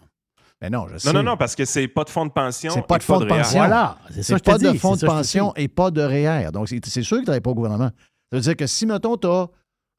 Mais 0.64 0.70
non, 0.70 0.88
je 0.88 0.98
sais. 0.98 1.12
Non, 1.12 1.20
non, 1.22 1.32
non, 1.32 1.38
parce 1.38 1.56
que 1.58 1.66
c'est 1.66 1.90
pas 1.90 2.06
de 2.06 2.10
fonds 2.10 2.26
de 2.26 2.32
pension. 2.32 2.72
C'est 2.74 2.88
pas 2.88 2.98
de 2.98 3.04
fonds 3.04 3.20
de 3.20 3.26
pension. 3.26 3.60
Voilà, 3.60 3.98
c'est 4.12 4.24
ça 4.24 4.40
que 4.40 4.46
pas 4.46 4.58
de 4.58 4.72
fonds 4.78 4.96
de 4.96 5.02
que 5.02 5.06
pension 5.06 5.54
et 5.58 5.68
pas 5.68 5.92
de 5.92 6.02
REER. 6.02 6.52
Donc, 6.54 6.70
c'est 6.70 6.84
c'est 6.86 7.04
sûr 7.04 7.18
qu'il 7.18 7.24
ne 7.24 7.26
travaille 7.26 7.42
pas 7.42 7.50
au 7.52 7.56
gouvernement. 7.56 7.90
Ça 8.32 8.38
veut 8.38 8.40
dire 8.42 8.56
que 8.56 8.66
si, 8.66 8.86
mettons, 8.86 9.18
tu 9.18 9.28
as, 9.28 9.50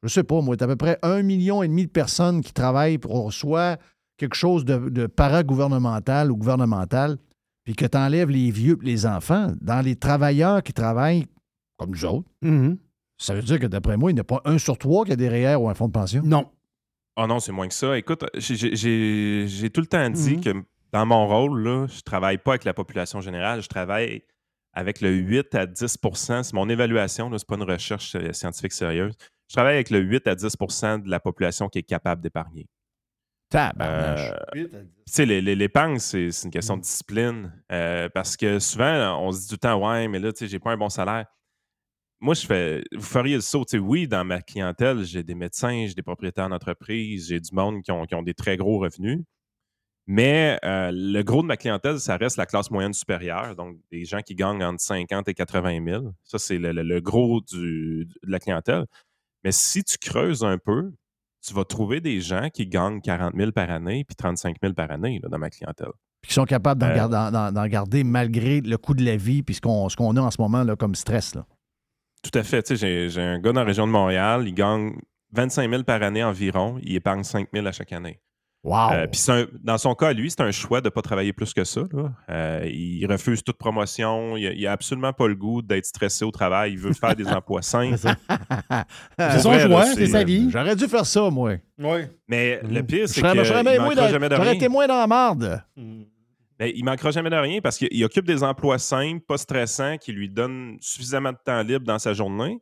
je 0.01 0.07
sais 0.09 0.23
pas, 0.23 0.41
moi, 0.41 0.57
tu 0.57 0.63
à 0.63 0.67
peu 0.67 0.75
près 0.75 0.97
un 1.03 1.21
million 1.21 1.61
et 1.61 1.67
demi 1.67 1.85
de 1.85 1.91
personnes 1.91 2.41
qui 2.41 2.51
travaillent 2.51 2.97
pour 2.97 3.31
soit 3.31 3.77
quelque 4.17 4.35
chose 4.35 4.65
de, 4.65 4.89
de 4.89 5.05
paragouvernemental 5.05 6.31
ou 6.31 6.35
gouvernemental, 6.37 7.17
puis 7.63 7.75
que 7.75 7.85
tu 7.85 7.97
enlèves 7.97 8.29
les 8.31 8.49
vieux 8.49 8.79
et 8.81 8.85
les 8.85 9.05
enfants, 9.05 9.51
dans 9.61 9.81
les 9.81 9.95
travailleurs 9.95 10.63
qui 10.63 10.73
travaillent 10.73 11.27
comme 11.77 11.91
nous 11.91 12.05
autres, 12.05 12.27
Mhm. 12.41 12.77
ça 13.19 13.35
veut 13.35 13.41
dire 13.43 13.59
que 13.59 13.67
d'après 13.67 13.97
moi, 13.97 14.09
il 14.09 14.15
n'y 14.15 14.19
a 14.19 14.23
pas 14.23 14.41
un 14.45 14.57
sur 14.57 14.77
trois 14.79 15.05
qui 15.05 15.11
a 15.11 15.15
des 15.15 15.29
REER 15.29 15.55
ou 15.57 15.69
un 15.69 15.73
fonds 15.75 15.87
de 15.87 15.91
pension. 15.93 16.21
Non. 16.25 16.45
Oh 17.17 17.27
non, 17.27 17.39
c'est 17.39 17.51
moins 17.51 17.67
que 17.67 17.73
ça. 17.73 17.97
Écoute, 17.97 18.25
j'ai- 18.35 19.69
tout 19.73 19.81
le 19.81 19.87
temps 19.87 20.09
dit 20.09 20.35
Mhm. 20.37 20.43
que 20.43 20.49
dans 20.91 21.05
mon 21.05 21.27
rôle, 21.27 21.63
là, 21.63 21.87
je 21.87 22.01
travaille 22.01 22.37
pas 22.37 22.51
avec 22.51 22.65
la 22.65 22.73
population 22.73 23.21
générale, 23.21 23.61
je 23.61 23.67
travaille 23.69 24.23
avec 24.73 24.99
le 25.01 25.11
8 25.11 25.55
à 25.55 25.65
10% 25.65 26.43
C'est 26.43 26.53
mon 26.53 26.67
évaluation, 26.67 27.29
ce 27.29 27.33
n'est 27.35 27.39
pas 27.47 27.55
une 27.55 27.69
recherche 27.69 28.15
euh, 28.15 28.33
scientifique 28.33 28.73
sérieuse. 28.73 29.13
Je 29.47 29.53
travaille 29.55 29.75
avec 29.75 29.89
le 29.89 29.99
8 29.99 30.27
à 30.27 30.35
10% 30.35 30.97
de 30.99 31.09
la 31.09 31.19
population 31.21 31.69
qui 31.69 31.79
est 31.79 31.83
capable 31.83 32.21
d'épargner. 32.21 32.67
Tabarnache. 33.49 34.31
Euh, 34.55 34.65
tu 34.65 34.69
sais, 35.05 35.25
les- 35.25 35.41
les- 35.41 35.55
l'épargne, 35.55 35.99
c'est 35.99 36.31
c'est 36.31 36.45
une 36.45 36.51
question 36.51 36.75
de 36.77 36.81
discipline. 36.81 37.53
euh, 37.71 38.09
parce 38.13 38.35
que 38.35 38.59
souvent, 38.59 39.17
on 39.21 39.31
se 39.31 39.41
dit 39.41 39.47
tout 39.47 39.53
le 39.53 39.57
temps, 39.59 39.87
ouais, 39.89 40.07
mais 40.07 40.19
là, 40.19 40.33
tu 40.33 40.39
sais, 40.39 40.47
j'ai 40.47 40.59
pas 40.59 40.71
un 40.71 40.77
bon 40.77 40.89
salaire. 40.89 41.25
Moi, 42.21 42.33
je 42.33 42.45
fais. 42.45 42.83
Vous 42.93 43.01
feriez 43.01 43.35
le 43.35 43.41
saut. 43.41 43.65
Tu 43.65 43.71
sais, 43.71 43.77
oui, 43.77 44.07
dans 44.07 44.23
ma 44.25 44.41
clientèle, 44.41 45.03
j'ai 45.03 45.23
des 45.23 45.35
médecins, 45.35 45.85
j'ai 45.87 45.93
des 45.93 46.01
propriétaires 46.01 46.49
d'entreprise, 46.49 47.27
j'ai 47.27 47.39
du 47.39 47.53
monde 47.53 47.81
qui 47.83 47.91
ont, 47.91 48.05
qui 48.05 48.15
ont 48.15 48.23
des 48.23 48.33
très 48.33 48.57
gros 48.57 48.79
revenus. 48.79 49.21
Mais 50.07 50.59
euh, 50.63 50.91
le 50.93 51.21
gros 51.23 51.41
de 51.41 51.47
ma 51.47 51.57
clientèle, 51.57 51.99
ça 51.99 52.15
reste 52.15 52.37
la 52.37 52.45
classe 52.45 52.69
moyenne 52.69 52.93
supérieure, 52.93 53.55
donc 53.55 53.77
des 53.91 54.05
gens 54.05 54.21
qui 54.21 54.35
gagnent 54.35 54.63
entre 54.63 54.79
50 54.79 55.27
et 55.27 55.33
80 55.33 55.83
000. 55.83 56.13
Ça, 56.23 56.37
c'est 56.37 56.59
le, 56.59 56.71
le- 56.71 56.83
le 56.83 57.01
gros 57.01 57.41
du- 57.41 58.05
de 58.05 58.31
la 58.31 58.39
clientèle. 58.39 58.85
Mais 59.43 59.51
si 59.51 59.83
tu 59.83 59.97
creuses 59.97 60.43
un 60.43 60.57
peu, 60.59 60.91
tu 61.45 61.53
vas 61.55 61.65
trouver 61.65 62.01
des 62.01 62.21
gens 62.21 62.49
qui 62.53 62.67
gagnent 62.67 63.01
40 63.01 63.33
000 63.35 63.51
par 63.51 63.69
année 63.71 64.03
puis 64.03 64.15
35 64.15 64.57
000 64.61 64.73
par 64.73 64.91
année 64.91 65.19
là, 65.23 65.29
dans 65.29 65.39
ma 65.39 65.49
clientèle. 65.49 65.91
Puis 66.21 66.29
qui 66.29 66.33
sont 66.35 66.45
capables 66.45 66.79
d'en 66.81 66.87
Euh, 66.87 66.95
garder, 66.95 67.51
d'en- 67.53 67.67
garder 67.67 68.03
malgré 68.03 68.61
le 68.61 68.77
coût 68.77 68.93
de 68.93 69.03
la 69.03 69.17
vie 69.17 69.41
puis 69.43 69.55
ce 69.55 69.61
qu'on 69.61 69.89
ce 69.89 69.95
qu'on 69.95 70.15
a 70.17 70.21
en 70.21 70.31
ce 70.31 70.39
moment 70.39 70.63
là, 70.63 70.75
comme 70.75 70.93
stress. 70.95 71.33
Là. 71.35 71.45
Tout 72.31 72.39
à 72.39 72.43
fait. 72.43 72.63
Tu 72.63 72.77
sais, 72.77 73.09
j'ai, 73.09 73.21
un 73.21 73.39
gars 73.39 73.51
dans 73.53 73.61
la 73.61 73.65
région 73.65 73.85
de 73.87 73.91
Montréal, 73.91 74.43
il 74.47 74.53
gagne 74.53 74.93
25 75.33 75.69
000 75.69 75.83
par 75.83 76.01
année 76.01 76.23
environ, 76.23 76.77
il 76.81 76.95
épargne 76.95 77.23
5 77.23 77.49
000 77.53 77.65
à 77.67 77.71
chaque 77.71 77.91
année. 77.93 78.19
Wow! 78.63 78.93
Euh, 78.93 79.05
puis 79.07 79.19
c'est 79.19 79.31
un- 79.31 79.45
dans 79.63 79.77
son 79.77 79.93
cas, 79.93 80.11
lui, 80.11 80.31
c'est 80.31 80.41
un 80.41 80.49
choix 80.49 80.81
de 80.81 80.87
ne 80.87 80.89
pas 80.89 81.03
travailler 81.03 81.33
plus 81.33 81.53
que 81.53 81.63
ça. 81.63 81.81
là. 81.93 82.11
Euh, 82.31 82.67
il 82.67 83.05
refuse 83.05 83.43
toute 83.43 83.59
promotion. 83.59 84.37
Il 84.37 84.59
n'a 84.63 84.71
absolument 84.71 85.13
pas 85.13 85.27
le 85.27 85.35
goût 85.35 85.61
d'être 85.61 85.85
stressé 85.85 86.25
au 86.25 86.31
travail. 86.31 86.71
Il 86.71 86.79
veut 86.79 86.93
faire 86.93 87.15
des 87.15 87.27
emplois 87.31 87.61
simples. 87.61 87.95
C'est 89.19 89.39
son 89.39 89.59
choix, 89.59 89.85
c'est- 89.85 90.07
sa 90.07 90.23
vie. 90.23 90.49
J'aurais 90.49 90.75
dû 90.75 90.87
faire 90.87 91.05
ça, 91.05 91.29
moi. 91.29 91.51
Oui. 91.77 91.99
Mais 92.27 92.59
le 92.63 92.81
pire, 92.81 93.01
Je 93.05 93.13
c'est 93.13 93.21
de 93.21 93.27
j'aurais 94.37 94.55
été 94.55 94.67
moins 94.67 94.87
dans 94.87 94.97
la 94.99 95.07
marde. 95.07 95.63
Mais 96.59 96.71
il 96.75 96.83
manquera 96.85 97.11
jamais 97.11 97.29
de 97.29 97.35
rien 97.35 97.59
parce 97.61 97.77
qu'il 97.77 98.03
occupe 98.05 98.25
des 98.25 98.43
emplois 98.43 98.77
simples, 98.79 99.23
pas 99.27 99.37
stressants, 99.37 99.97
qui 99.97 100.11
lui 100.13 100.29
donnent 100.29 100.77
suffisamment 100.79 101.31
de 101.33 101.37
temps 101.43 101.61
libre 101.63 101.85
dans 101.85 101.99
sa 101.99 102.13
journée. 102.13 102.59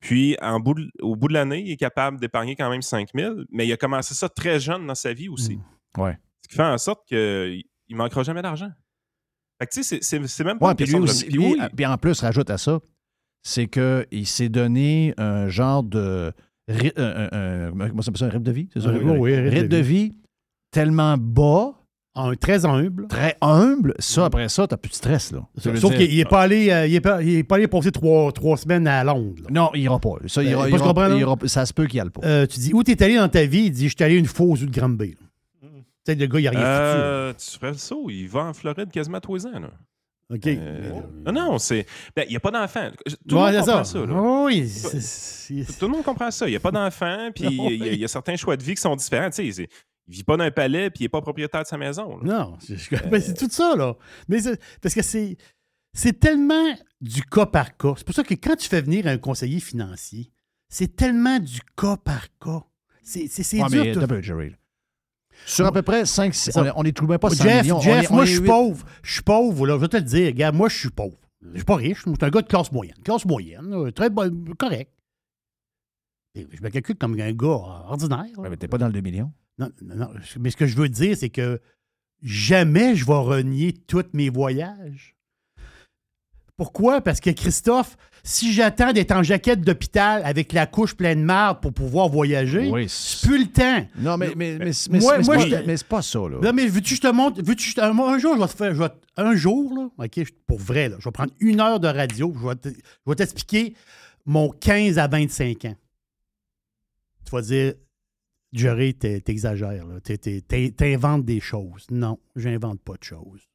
Puis, 0.00 0.36
en 0.42 0.58
bout 0.60 0.74
de- 0.74 0.90
au 1.00 1.16
bout 1.16 1.28
de 1.28 1.34
l'année, 1.34 1.62
il 1.64 1.70
est 1.72 1.76
capable 1.76 2.18
d'épargner 2.20 2.56
quand 2.56 2.68
même 2.70 2.82
5 2.82 3.08
000, 3.14 3.34
mais 3.50 3.66
il 3.66 3.72
a 3.72 3.76
commencé 3.76 4.14
ça 4.14 4.28
très 4.28 4.58
jeune 4.60 4.86
dans 4.86 4.94
sa 4.94 5.12
vie 5.12 5.28
aussi. 5.28 5.58
Ouais. 5.96 6.18
Ce 6.42 6.48
qui 6.48 6.56
fait 6.56 6.62
en 6.62 6.78
sorte 6.78 7.06
qu'il 7.06 7.62
ne 7.90 7.96
manquera 7.96 8.22
jamais 8.24 8.42
d'argent. 8.42 8.70
Fait 9.60 9.66
que, 9.66 9.72
tu 9.74 9.82
sais, 9.84 9.98
c'est- 10.02 10.44
même 10.44 10.58
pas 10.58 10.66
Ouais, 10.66 10.72
une 10.72 10.76
puis 10.76 10.86
lui 10.86 10.92
de 11.00 11.26
Puis 11.28 11.38
oui, 11.38 11.60
puis 11.76 11.86
en 11.86 11.96
plus, 11.98 12.20
rajoute 12.20 12.50
à 12.50 12.58
ça, 12.58 12.80
c'est 13.44 13.66
qu'il 13.68 14.26
s'est 14.26 14.48
donné 14.48 15.14
un 15.18 15.48
genre 15.48 15.82
de. 15.84 16.32
ry- 16.68 16.92
un- 16.96 17.28
un- 17.32 17.68
un- 17.80 17.88
comment 17.88 18.02
ça 18.02 18.06
s'appelle 18.06 18.18
ça, 18.20 18.26
un 18.26 18.30
rythme 18.30 18.44
de 18.44 18.52
vie? 18.52 18.68
C'est 18.72 18.80
ça? 18.80 18.88
Un- 18.88 18.98
oui, 18.98 19.18
oui, 19.18 19.34
rythme 19.36 19.48
rythme 19.54 19.68
de 19.68 19.76
de 19.76 19.82
vie 19.82 20.18
tellement 20.72 21.16
bas, 21.18 21.74
Un, 22.14 22.34
très 22.34 22.66
humble. 22.66 23.06
très 23.08 23.36
humble? 23.40 23.94
Ça, 23.98 24.26
après 24.26 24.46
ça, 24.50 24.66
t'as 24.66 24.76
plus 24.76 24.90
de 24.90 24.94
stress. 24.94 25.32
Là. 25.32 25.46
Ça 25.56 25.74
Sauf 25.76 25.96
qu'il 25.96 26.14
n'est 26.14 26.24
pas, 26.26 26.42
allé, 26.42 26.70
euh, 26.70 26.86
il 26.86 26.94
est 26.94 27.00
pas, 27.00 27.22
il 27.22 27.36
est 27.36 27.42
pas 27.42 27.54
allé 27.56 27.66
passer 27.68 27.90
trois, 27.90 28.30
trois 28.32 28.58
semaines 28.58 28.86
à 28.86 29.02
Londres. 29.02 29.42
là. 29.44 29.48
Non, 29.50 29.70
il 29.74 29.80
ira 29.82 29.98
pas. 29.98 30.16
Ça, 30.26 30.42
il 30.42 30.48
Euh, 30.48 30.50
ira, 30.50 30.60
pas 30.64 30.68
il 30.68 30.72
se 30.72 30.76
ira- 30.76 30.86
comprendre, 30.88 31.14
il 31.14 31.20
là? 31.24 31.26
ira- 31.40 31.48
ça 31.48 31.64
se 31.64 31.72
peut 31.72 31.86
qu'il 31.86 31.96
y 31.96 32.00
aille 32.00 32.10
pas. 32.10 32.20
Euh, 32.24 32.46
tu 32.46 32.58
dis, 32.60 32.74
où 32.74 32.82
t'es 32.82 33.02
allé 33.02 33.16
dans 33.16 33.28
ta 33.30 33.46
vie? 33.46 33.64
Il 33.64 33.70
dit, 33.70 33.88
je 33.88 33.94
suis 33.96 34.04
allé 34.04 34.16
une 34.16 34.26
fois 34.26 34.44
aux 34.46 34.56
de 34.58 34.66
Granby. 34.66 35.16
là. 35.62 35.68
Tu 36.04 36.12
sais, 36.12 36.14
le 36.16 36.26
gars, 36.26 36.40
il 36.40 36.48
a 36.48 36.50
rien 36.50 36.60
foutu. 36.60 36.68
là. 36.68 37.04
euh, 37.04 37.32
tu 37.32 37.58
ferais 37.58 37.72
le 37.72 37.78
saut. 37.78 38.06
Il 38.10 38.26
va 38.28 38.40
en 38.44 38.52
Floride 38.52 38.90
quasiment 38.90 39.20
tous 39.20 39.36
les 39.36 39.46
ans. 39.46 39.60
Là. 39.60 39.70
OK. 40.34 40.46
Euh, 40.48 40.90
non, 41.26 41.32
non, 41.32 41.58
c'est. 41.58 41.86
ben, 42.16 42.24
Il 42.26 42.30
n'y 42.30 42.36
a 42.36 42.40
pas 42.40 42.50
d'enfant. 42.50 42.90
Tout 43.06 43.14
le 43.28 43.36
Ouais, 43.36 43.42
monde 43.42 43.52
c'est 43.52 43.58
comprend 43.60 43.84
ça. 43.84 43.92
ça. 43.92 44.06
là. 44.06 44.42
Oui, 44.44 45.66
Tout 45.78 45.86
le 45.86 45.92
monde 45.92 46.02
comprend 46.04 46.30
ça. 46.30 46.46
Il 46.46 46.50
n'y 46.50 46.56
a 46.56 46.60
pas 46.60 46.70
d'enfant, 46.72 47.30
puis 47.34 47.44
il 47.50 47.76
y, 47.84 47.88
a- 47.88 47.92
il 47.92 48.00
y 48.00 48.04
a 48.04 48.08
certains 48.08 48.36
choix 48.36 48.56
de 48.56 48.62
vie 48.62 48.74
qui 48.74 48.80
sont 48.80 48.96
différents. 48.96 49.30
Tu 49.30 49.50
sais, 49.50 49.52
c'est- 49.52 49.68
il 50.08 50.10
ne 50.12 50.16
vit 50.16 50.24
pas 50.24 50.36
dans 50.36 50.44
un 50.44 50.50
palais, 50.50 50.90
puis 50.90 51.00
il 51.00 51.04
n'est 51.04 51.08
pas 51.08 51.20
propriétaire 51.20 51.62
de 51.62 51.66
sa 51.68 51.78
maison. 51.78 52.18
là. 52.18 52.22
Non, 52.24 52.56
c'est 52.60 52.76
je- 52.76 52.90
ben, 53.10 53.20
c'est 53.20 53.34
tout 53.34 53.48
ça, 53.50 53.74
là. 53.76 53.94
Mais 54.28 54.38
parce 54.80 54.94
que 54.94 55.02
c'est, 55.02 55.36
c'est 55.94 56.18
tellement 56.18 56.74
du 57.00 57.22
cas 57.22 57.46
par 57.46 57.76
cas. 57.76 57.94
C'est 57.96 58.04
pour 58.04 58.14
ça 58.14 58.24
que 58.24 58.34
quand 58.34 58.56
tu 58.56 58.68
fais 58.68 58.80
venir 58.80 59.06
un 59.06 59.18
conseiller 59.18 59.60
financier, 59.60 60.30
c'est 60.68 60.96
tellement 60.96 61.38
du 61.38 61.60
cas 61.76 61.96
par 61.96 62.26
cas. 62.38 62.62
C'est, 63.02 63.26
c'est, 63.28 63.42
c'est 63.42 63.62
Ouais, 63.62 63.68
dur. 63.92 64.06
mais 64.08 64.22
Jerry. 64.22 64.54
Sur 65.46 65.66
à 65.66 65.72
peu 65.72 65.82
près 65.82 66.04
5 66.06 66.34
6 66.34 66.56
on, 66.56 66.64
est- 66.66 66.72
on 66.76 66.82
est 66.84 66.96
tout 66.96 67.06
même 67.06 67.18
pas 67.18 67.30
100 67.30 67.42
Jeff, 67.42 67.62
millions. 67.62 67.78
On 67.78 67.80
Jeff, 67.80 68.04
est- 68.04 68.10
on 68.10 68.14
moi, 68.14 68.24
est 68.24 68.26
je 68.26 68.32
suis 68.38 68.44
pauvre. 68.46 68.86
Je 69.02 69.12
suis 69.14 69.22
pauvre, 69.22 69.66
là. 69.66 69.74
Je 69.74 69.80
vais 69.80 69.88
te 69.88 69.96
le 69.96 70.02
dire. 70.02 70.26
Regarde, 70.26 70.54
moi, 70.54 70.68
je 70.68 70.76
suis 70.78 70.90
pauvre. 70.90 71.16
Je 71.42 71.56
suis 71.56 71.64
pas 71.64 71.76
riche. 71.76 71.98
Je 71.98 72.02
suis 72.10 72.10
un 72.20 72.30
gars 72.30 72.42
de 72.42 72.46
classe 72.46 72.70
moyenne. 72.70 72.96
Classe 73.04 73.24
moyenne, 73.24 73.90
très 73.92 74.10
bon, 74.10 74.30
correct. 74.58 74.92
Et 76.34 76.46
Je 76.52 76.62
me 76.62 76.68
calcule 76.70 76.96
comme 76.96 77.18
un 77.18 77.32
gars 77.32 77.48
ordinaire. 77.48 78.24
Ouais, 78.38 78.48
mais 78.48 78.56
t'es 78.56 78.68
pas 78.68 78.78
dans 78.78 78.86
le 78.86 78.92
2 78.92 79.00
millions. 79.00 79.32
Non, 79.58 79.70
non, 79.82 79.94
non. 79.96 80.08
Mais 80.40 80.50
ce 80.50 80.56
que 80.56 80.66
je 80.66 80.76
veux 80.76 80.88
dire, 80.88 81.16
c'est 81.16 81.30
que 81.30 81.60
jamais 82.22 82.94
je 82.96 83.04
vais 83.06 83.12
renier 83.14 83.72
tous 83.72 84.04
mes 84.12 84.28
voyages. 84.30 85.14
Pourquoi? 86.56 87.00
Parce 87.00 87.20
que 87.20 87.30
Christophe, 87.30 87.96
si 88.22 88.52
j'attends 88.52 88.92
d'être 88.92 89.10
en 89.10 89.22
jaquette 89.22 89.62
d'hôpital 89.62 90.22
avec 90.24 90.52
la 90.52 90.66
couche 90.66 90.94
pleine 90.94 91.20
de 91.20 91.24
marde 91.24 91.60
pour 91.60 91.72
pouvoir 91.72 92.08
voyager, 92.08 92.70
Oui, 92.70 92.86
j'ai 92.88 93.26
plus 93.26 93.38
le 93.44 93.50
temps. 93.50 93.86
Non, 93.98 94.16
mais, 94.16 94.32
mais, 94.36 94.58
mais, 94.58 94.70
mais, 94.90 94.98
Moi- 95.00 95.18
mais 95.18 95.24
moi, 95.24 95.38
c'est 95.40 95.50
pas, 95.50 95.62
mais 95.66 95.76
c'est 95.76 95.86
pas 95.88 96.02
ça, 96.02 96.18
là. 96.20 96.38
Non, 96.42 96.52
mais 96.52 96.66
veux-tu 96.66 96.90
que 96.90 96.96
je 96.96 97.00
te 97.00 97.12
montre? 97.12 97.42
Veux-tu 97.42 97.64
que 97.64 97.70
je 97.70 97.74
te- 97.76 97.80
un, 97.80 97.98
un 97.98 98.18
jour, 98.18 98.34
je 98.36 98.40
vais 98.40 98.46
te 98.48 98.52
faire. 98.56 98.74
je 98.74 98.78
vais 98.82 98.88
un 99.16 99.34
jour, 99.34 99.74
là, 99.74 100.04
OK, 100.04 100.24
pour 100.46 100.58
vrai, 100.58 100.88
là, 100.88 100.96
je 101.00 101.04
vais 101.04 101.10
prendre 101.12 101.32
une 101.40 101.60
heure 101.60 101.80
de 101.80 101.88
radio. 101.88 102.32
Je 102.40 102.46
vais 102.48 102.54
te- 102.54 102.68
je 102.68 103.10
vais 103.10 103.14
t'expliquer 103.16 103.74
mon 104.24 104.50
15 104.50 104.98
à 104.98 105.08
25 105.08 105.64
ans. 105.64 105.76
Tu 107.24 107.30
vas 107.32 107.42
dire, 107.42 107.74
Jerry, 108.52 108.94
t'exagères, 108.94 109.86
T'inventes 110.76 111.24
des 111.24 111.40
choses. 111.40 111.86
Non, 111.90 112.18
j'invente 112.36 112.80
pas 112.80 112.94
de 112.96 113.02
choses. 113.04 113.48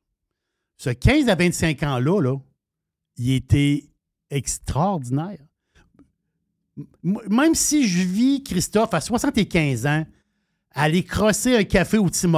Ce 0.78 0.90
15 0.90 1.30
à 1.30 1.36
25 1.36 1.84
ans-là, 1.84 2.22
là, 2.22 2.38
il 3.18 3.32
était 3.34 3.90
extraordinaire. 4.30 5.40
Même 7.04 7.56
si 7.56 7.88
je 7.88 8.04
vis, 8.04 8.44
Christophe, 8.44 8.94
à 8.94 9.02
75 9.02 9.86
ans, 9.88 10.06
aller 10.72 11.04
crosser 11.04 11.56
un 11.56 11.64
café 11.64 11.98
au 11.98 12.10
Tim 12.10 12.34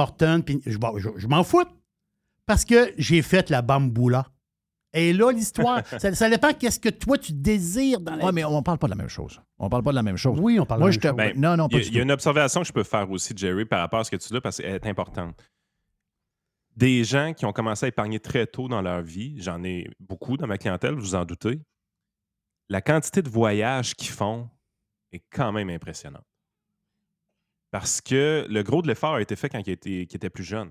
bon, 0.78 0.98
je- 0.98 1.10
je 1.16 1.26
m'en 1.26 1.44
fous. 1.44 1.64
Parce 2.46 2.64
que 2.64 2.92
j'ai 2.96 3.20
fait 3.22 3.50
la 3.50 3.60
bamboula. 3.62 4.26
Et 4.92 5.12
là, 5.12 5.30
l'histoire, 5.30 5.86
ça, 5.98 6.12
ça 6.14 6.28
dépend 6.28 6.52
qu'est-ce 6.52 6.80
que 6.80 6.88
toi, 6.88 7.16
tu 7.16 7.32
désires 7.32 8.00
dans 8.00 8.16
la 8.16 8.24
Ouais, 8.24 8.30
vie. 8.30 8.34
mais 8.36 8.44
on 8.44 8.62
parle 8.62 8.78
pas 8.78 8.86
de 8.88 8.90
la 8.92 8.96
même 8.96 9.08
chose. 9.08 9.40
On 9.58 9.68
parle 9.68 9.82
pas 9.84 9.90
de 9.90 9.96
la 9.96 10.02
même 10.02 10.16
chose. 10.16 10.38
Oui, 10.40 10.58
on 10.58 10.66
parle 10.66 10.80
Moi, 10.80 10.88
de 10.90 10.94
je 10.94 11.00
la 11.00 11.10
te... 11.12 11.16
même 11.16 11.26
chose. 11.28 11.34
Ben, 11.34 11.40
non, 11.50 11.56
non, 11.56 11.68
Il 11.68 11.72
pas 11.72 11.76
y, 11.78 11.80
a, 11.80 11.84
du 11.84 11.88
il 11.90 11.94
y 11.94 11.96
a 11.96 12.00
tout. 12.00 12.04
une 12.06 12.10
observation 12.12 12.60
que 12.62 12.66
je 12.66 12.72
peux 12.72 12.82
faire 12.82 13.08
aussi, 13.10 13.32
Jerry, 13.36 13.64
par 13.64 13.80
rapport 13.80 14.00
à 14.00 14.04
ce 14.04 14.10
que 14.10 14.16
tu 14.16 14.28
dis, 14.32 14.40
parce 14.40 14.56
qu'elle 14.56 14.74
est 14.74 14.86
importante. 14.86 15.40
Des 16.76 17.04
gens 17.04 17.34
qui 17.34 17.44
ont 17.46 17.52
commencé 17.52 17.86
à 17.86 17.88
épargner 17.88 18.20
très 18.20 18.46
tôt 18.46 18.68
dans 18.68 18.80
leur 18.82 19.02
vie, 19.02 19.34
j'en 19.40 19.62
ai 19.64 19.88
beaucoup 20.00 20.36
dans 20.36 20.46
ma 20.46 20.56
clientèle, 20.58 20.94
vous 20.94 21.14
en 21.14 21.24
doutez, 21.24 21.60
la 22.68 22.80
quantité 22.80 23.22
de 23.22 23.28
voyages 23.28 23.94
qu'ils 23.94 24.10
font 24.10 24.48
est 25.12 25.22
quand 25.30 25.52
même 25.52 25.68
impressionnante. 25.70 26.24
Parce 27.70 28.00
que 28.00 28.46
le 28.48 28.62
gros 28.62 28.82
de 28.82 28.88
l'effort 28.88 29.14
a 29.14 29.22
été 29.22 29.36
fait 29.36 29.48
quand 29.48 29.60
ils 29.66 29.72
étaient 29.72 30.30
plus 30.30 30.42
jeunes. 30.44 30.70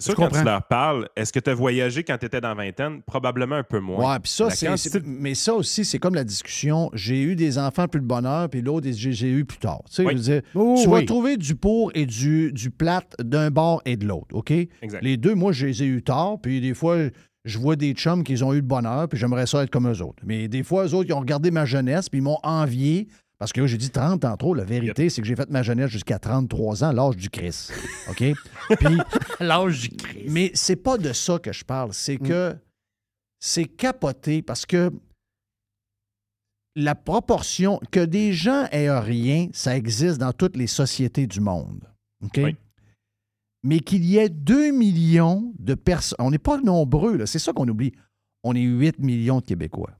C'est 0.00 0.06
sûr, 0.10 0.14
quand 0.16 0.24
comprends. 0.24 0.40
tu 0.40 0.44
leur 0.44 0.62
parles, 0.66 1.08
est-ce 1.16 1.32
que 1.32 1.38
tu 1.38 1.50
as 1.50 1.54
voyagé 1.54 2.02
quand 2.02 2.18
tu 2.18 2.26
étais 2.26 2.40
dans 2.40 2.48
la 2.48 2.54
vingtaine? 2.54 3.00
Probablement 3.02 3.54
un 3.56 3.62
peu 3.62 3.78
moins. 3.78 4.12
Ouais, 4.14 4.18
puis 4.18 4.30
ça, 4.32 4.44
La 4.46 4.50
c'est, 4.50 4.66
quantité 4.66 4.88
c'est- 4.90 5.00
de- 5.00 5.06
mais 5.06 5.34
ça 5.34 5.54
aussi, 5.54 5.84
c'est 5.84 5.98
comme 6.00 6.14
la 6.16 6.24
discussion. 6.24 6.90
J'ai 6.94 7.22
eu 7.22 7.36
des 7.36 7.58
enfants 7.58 7.86
plus 7.86 8.00
de 8.00 8.06
bonheur, 8.06 8.48
puis 8.50 8.60
l'autre, 8.60 8.88
j'ai, 8.90 9.12
j'ai 9.12 9.30
eu 9.30 9.44
plus 9.44 9.58
tard. 9.58 9.82
Tu 9.88 9.94
sais, 9.96 10.04
Oui. 10.04 10.12
je 10.12 10.16
veux 10.16 10.22
dire, 10.22 10.42
Oh, 10.54 10.76
tu 10.82 10.88
oui. 10.88 11.00
vas 11.00 11.06
trouver 11.06 11.36
du 11.36 11.54
pour 11.54 11.92
et 11.94 12.06
du, 12.06 12.52
du 12.52 12.70
plate 12.70 13.14
d'un 13.22 13.50
bord 13.50 13.82
et 13.84 13.96
de 13.96 14.04
l'autre, 14.06 14.34
OK? 14.34 14.50
Exact. 14.50 15.02
Les 15.02 15.16
deux, 15.16 15.34
moi, 15.34 15.52
je 15.52 15.66
les 15.66 15.82
ai 15.84 15.86
eu 15.86 16.02
tard, 16.02 16.38
puis 16.42 16.60
des 16.60 16.74
fois, 16.74 16.96
je 17.44 17.58
vois 17.58 17.76
des 17.76 17.92
chums 17.92 18.24
qui 18.24 18.42
ont 18.42 18.52
eu 18.52 18.56
le 18.56 18.62
bonheur, 18.62 19.08
puis 19.08 19.18
j'aimerais 19.18 19.46
ça 19.46 19.62
être 19.62 19.70
comme 19.70 19.86
eux 19.88 20.02
autres. 20.02 20.22
Mais 20.26 20.48
des 20.48 20.62
fois, 20.64 20.86
eux 20.86 20.94
autres, 20.94 21.08
ils 21.08 21.12
ont 21.12 21.20
regardé 21.20 21.50
ma 21.50 21.66
jeunesse, 21.66 22.08
puis 22.08 22.18
ils 22.18 22.22
m'ont 22.22 22.38
envié. 22.42 23.06
Parce 23.38 23.52
que 23.52 23.66
j'ai 23.66 23.76
dit 23.76 23.90
30 23.90 24.24
en 24.24 24.36
trop. 24.36 24.54
La 24.54 24.64
vérité, 24.64 25.10
c'est 25.10 25.20
que 25.20 25.26
j'ai 25.26 25.36
fait 25.36 25.50
ma 25.50 25.62
jeunesse 25.62 25.90
jusqu'à 25.90 26.18
33 26.18 26.84
ans, 26.84 26.92
l'âge 26.92 27.16
du 27.16 27.28
Christ. 27.28 27.72
OK? 28.08 28.18
Puis, 28.78 28.98
L'âge 29.40 29.80
du 29.80 29.96
Christ. 29.96 30.28
mais 30.30 30.50
c'est 30.54 30.76
pas 30.76 30.96
de 30.98 31.12
ça 31.12 31.38
que 31.38 31.52
je 31.52 31.64
parle. 31.64 31.92
C'est 31.92 32.16
que 32.16 32.56
c'est 33.40 33.66
capoté 33.66 34.40
parce 34.40 34.64
que 34.64 34.90
la 36.76 36.94
proportion 36.94 37.80
que 37.90 38.04
des 38.04 38.32
gens 38.32 38.66
aient 38.72 38.98
rien, 38.98 39.48
ça 39.52 39.76
existe 39.76 40.18
dans 40.18 40.32
toutes 40.32 40.56
les 40.56 40.66
sociétés 40.66 41.26
du 41.26 41.40
monde. 41.40 41.84
OK? 42.22 42.40
Oui. 42.42 42.56
Mais 43.62 43.80
qu'il 43.80 44.04
y 44.04 44.18
ait 44.18 44.28
2 44.28 44.72
millions 44.72 45.52
de 45.58 45.74
personnes. 45.74 46.16
On 46.18 46.30
n'est 46.30 46.38
pas 46.38 46.60
nombreux, 46.60 47.16
là. 47.16 47.26
c'est 47.26 47.38
ça 47.38 47.52
qu'on 47.52 47.66
oublie. 47.68 47.92
On 48.42 48.54
est 48.54 48.60
8 48.62 48.98
millions 48.98 49.40
de 49.40 49.44
Québécois. 49.44 49.90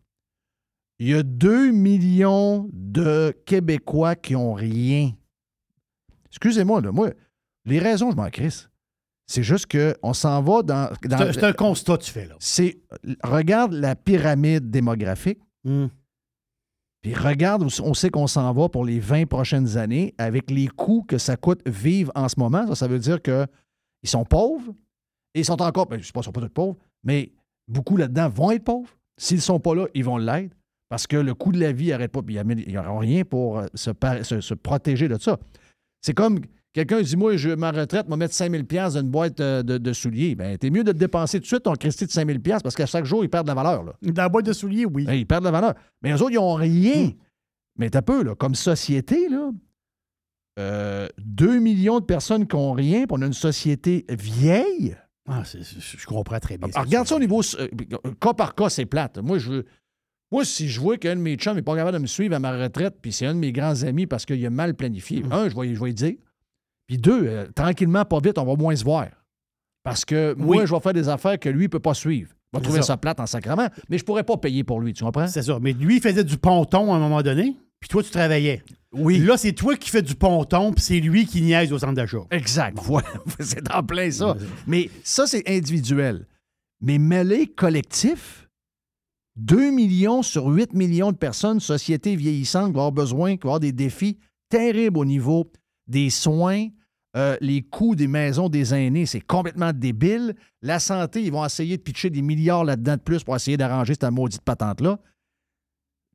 Il 0.99 1.09
y 1.09 1.15
a 1.15 1.23
2 1.23 1.71
millions 1.73 2.69
de 2.73 3.35
Québécois 3.47 4.15
qui 4.15 4.37
ont 4.37 4.53
rien. 4.55 5.13
Excusez-moi, 6.29 6.81
là, 6.81 6.93
moi, 6.93 7.11
les 7.65 7.79
raisons, 7.79 8.11
je 8.11 8.17
m'en 8.17 8.31
crisse. 8.31 8.69
C'est 9.27 9.43
juste 9.43 9.67
qu'on 9.71 10.13
s'en 10.13 10.43
va 10.43 10.63
dans. 10.63 10.91
dans- 11.03 11.19
C'est 11.19 11.25
un- 11.29 11.33
c'est 11.33 11.45
un 11.45 11.53
constat 11.53 11.97
que 11.97 12.03
tu 12.05 12.11
fais, 12.11 12.27
là. 12.27 12.35
c'est 12.39 12.79
regarde 13.23 13.73
la 13.73 13.97
pyramide 13.97 14.71
démographique, 14.71 15.39
Hum. 15.67 15.89
puis 17.01 17.15
regarde 17.15 17.63
où 17.63 17.69
on 17.83 17.95
sait 17.95 18.11
qu'on 18.11 18.27
s'en 18.27 18.53
va 18.53 18.69
pour 18.69 18.85
les 18.85 19.01
20 19.01 19.27
prochaines 19.27 19.79
années 19.79 20.15
avec 20.19 20.51
les 20.51 20.69
coûts 20.69 21.05
que 21.09 21.17
ça 21.19 21.37
coûte 21.37 21.67
vivre 21.67 22.13
en 22.15 22.29
ce 22.29 22.39
moment. 22.39 22.67
Ça, 22.69 22.75
ça 22.75 22.87
veut 22.89 22.99
dire 22.99 23.23
qu'ils 23.23 23.49
sont 24.05 24.25
pauvres 24.27 24.75
et 25.35 25.41
ils 25.41 25.45
sont 25.45 25.61
encore, 25.63 25.87
ben, 25.87 25.97
je 25.97 26.01
ne 26.03 26.05
sais 26.05 26.13
pas, 26.13 26.21
ils 26.21 26.25
sont 26.25 26.33
pas 26.33 26.43
tous 26.43 26.49
pauvres, 26.51 26.77
mais 27.03 27.33
beaucoup 27.67 27.97
là-dedans 27.97 28.29
vont 28.29 28.51
être 28.51 28.65
pauvres. 28.65 28.91
S'ils 29.17 29.39
ne 29.39 29.43
sont 29.43 29.61
pas 29.61 29.75
là, 29.75 29.87
ils 29.95 30.05
vont 30.05 30.19
l'être 30.19 30.55
parce 30.89 31.07
que 31.07 31.17
le 31.17 31.35
coût 31.35 31.53
de 31.53 31.59
la 31.61 31.73
vie 31.73 31.89
n'arrête 31.91 32.13
pas. 32.13 32.23
puis 32.23 32.37
Ils 32.37 32.75
n'auront 32.75 32.99
rien 32.99 33.25
pour 33.25 33.59
euh, 33.59 33.67
se, 33.75 33.91
par- 33.91 34.25
se- 34.25 34.41
se 34.41 34.55
protéger 34.55 35.09
de 35.09 35.19
ça. 35.19 35.39
C'est 36.03 36.15
comme 36.15 36.41
quelqu'un 36.73 37.01
dit 37.03 37.17
Moi, 37.17 37.37
je 37.37 37.51
ma 37.51 37.71
retraite, 37.71 38.05
je 38.07 38.11
vais 38.11 38.17
mettre 38.17 38.35
5000$ 38.35 38.67
dans 38.93 38.99
une 39.01 39.09
boîte 39.11 39.41
euh, 39.41 39.63
de, 39.63 39.79
de 39.79 39.93
souliers. 39.93 40.35
Ben, 40.35 40.57
t'es 40.59 40.71
mieux 40.71 40.85
de 40.85 40.93
te 40.93 40.99
dépenser 40.99 41.39
tout 41.39 41.43
de 41.45 41.47
suite 41.49 41.63
ton 41.63 41.73
Christy 41.75 42.07
de 42.07 42.11
5000$ 42.11 42.61
parce 42.63 42.75
qu'à 42.75 42.87
chaque 42.87 43.05
jour, 43.07 43.25
ils 43.25 43.31
perdent 43.31 43.47
de 43.47 43.53
la 43.53 43.55
valeur. 43.63 43.83
Là. 43.85 43.93
Dans 44.03 44.23
la 44.23 44.29
boîte 44.29 44.47
de 44.47 44.53
souliers, 44.53 44.85
oui. 44.85 45.07
Hey, 45.09 45.21
ils 45.21 45.27
perdent 45.27 45.45
de 45.45 45.49
la 45.49 45.53
valeur. 45.61 45.75
Mais 46.03 46.13
eux 46.13 46.21
autres, 46.23 46.33
ils 46.33 46.37
n'ont 46.37 46.55
rien. 46.55 47.11
Mais 47.79 47.91
t'as 47.91 48.03
peu, 48.03 48.23
là, 48.23 48.35
comme 48.37 48.55
société, 48.55 49.29
là, 49.29 49.51
euh, 50.61 51.09
2 51.19 51.59
millions 51.59 51.99
de 51.99 52.05
personnes 52.05 52.47
qui 52.47 52.55
n'ont 52.55 52.73
rien, 52.73 53.07
puis 53.07 53.17
on 53.19 53.23
a 53.23 53.27
une 53.27 53.33
société 53.33 54.05
vieille. 54.09 54.97
Ah, 55.29 55.43
je 55.45 56.07
comprends 56.07 56.39
très 56.39 56.59
bien. 56.59 56.69
Ah, 56.75 56.83
regarde 56.83 57.09
ça 57.09 57.17
au 57.17 57.19
niveau 57.19 57.41
euh, 57.59 57.67
cas 58.21 58.35
par 58.35 58.55
cas, 58.55 58.69
c'est 58.69 58.87
plate. 58.87 59.19
Moi, 59.19 59.39
je 59.39 59.51
veux. 59.51 59.65
Moi, 60.33 60.45
si 60.45 60.69
je 60.69 60.81
vois 60.81 60.97
qu'un 60.97 61.17
de 61.17 61.21
mes 61.21 61.37
chums 61.37 61.55
n'est 61.55 61.63
pas 61.63 61.77
capable 61.77 61.97
de 61.97 62.03
me 62.03 62.07
suivre 62.07 62.35
à 62.35 62.39
ma 62.39 62.53
retraite, 62.57 62.97
puis 63.01 63.13
c'est 63.13 63.27
un 63.27 63.35
de 63.35 63.39
mes 63.39 63.53
grands 63.53 63.83
amis 63.83 64.07
parce 64.07 64.25
qu'il 64.25 64.45
a 64.45 64.51
mal 64.51 64.75
planifié, 64.75 65.23
un, 65.31 65.49
je 65.49 65.55
vais, 65.55 65.75
je 65.75 65.81
vais 65.81 65.87
lui 65.87 65.95
dire. 65.95 66.15
Puis 66.87 66.99
deux, 66.99 67.27
euh, 67.27 67.47
tranquillement, 67.55 68.05
pas 68.05 68.19
vite, 68.21 68.39
on 68.39 68.45
va 68.45 68.57
moins 68.57 68.75
se 68.75 68.85
voir. 68.85 69.09
Parce 69.83 70.05
que 70.05 70.35
moi, 70.35 70.65
je 70.65 70.75
vais 70.75 70.81
faire 70.81 70.93
des 70.93 71.09
affaires 71.09 71.39
que 71.39 71.49
lui 71.49 71.65
ne 71.65 71.69
peut 71.69 71.81
pas 71.81 71.95
suivre. 71.95 72.31
Il 72.53 72.57
va 72.57 72.63
trouver 72.63 72.81
ça. 72.81 72.89
ça. 72.89 72.97
plate 72.97 73.21
en 73.21 73.27
sacrement, 73.27 73.69
mais 73.89 73.99
je 73.99 74.05
pourrais 74.05 74.23
pas 74.23 74.37
payer 74.37 74.65
pour 74.65 74.81
lui, 74.81 74.93
tu 74.93 75.05
comprends? 75.05 75.27
C'est 75.27 75.43
ça. 75.43 75.59
Mais 75.61 75.73
lui, 75.73 75.97
il 75.97 76.03
faisait 76.03 76.25
du 76.25 76.39
ponton 76.39 76.93
à 76.93 76.97
un 76.97 77.01
moment 77.01 77.23
donné, 77.23 77.57
puis 77.81 77.89
toi, 77.89 78.03
tu 78.03 78.11
travaillais. 78.11 78.63
Oui. 78.93 79.19
Là, 79.19 79.37
c'est 79.37 79.53
toi 79.53 79.77
qui 79.77 79.91
fais 79.91 80.03
du 80.03 80.15
ponton, 80.15 80.73
puis 80.73 80.83
c'est 80.83 81.01
lui 81.01 81.27
qui 81.27 81.43
niaise 81.43 81.73
au 81.73 81.79
centre 81.79 81.95
d'achat. 81.95 82.25
Exact. 82.31 82.79
Voilà. 82.81 83.09
c'est 83.41 83.71
en 83.75 83.83
plein 83.83 84.11
ça. 84.11 84.37
Mais 84.67 84.89
ça, 85.03 85.27
c'est 85.27 85.49
individuel. 85.49 86.27
Mais 86.81 86.99
mêlé 86.99 87.47
collectif, 87.47 88.44
2 89.37 89.71
millions 89.71 90.23
sur 90.23 90.47
8 90.47 90.75
millions 90.75 91.13
de 91.13 91.17
personnes, 91.17 91.61
société 91.61 92.17
vieillissante, 92.17 92.69
qui 92.69 92.75
va 92.75 92.81
avoir 92.81 92.93
besoin, 92.93 93.37
qui 93.37 93.43
va 93.43 93.51
avoir 93.51 93.61
des 93.61 93.73
défis 93.73 94.19
terribles 94.49 94.99
au 94.99 95.05
niveau 95.05 95.51
des 95.87 96.11
soins, 96.11 96.69
euh, 97.17 97.37
les 97.41 97.63
coûts 97.63 97.95
des 97.95 98.09
maisons 98.09 98.49
des 98.49 98.75
aînés, 98.75 99.07
c'est 99.07 99.21
complètement 99.21 99.73
débile. 99.73 100.35
La 100.63 100.81
santé, 100.81 101.23
ils 101.23 101.31
vont 101.31 101.45
essayer 101.45 101.77
de 101.77 101.83
pitcher 101.83 102.11
des 102.11 102.23
milliards 102.23 102.65
là-dedans 102.65 102.97
de 102.97 103.01
plus 103.01 103.23
pour 103.23 103.37
essayer 103.37 103.57
d'arranger 103.57 103.95
cette 103.95 104.11
maudite 104.11 104.43
patente-là. 104.43 104.99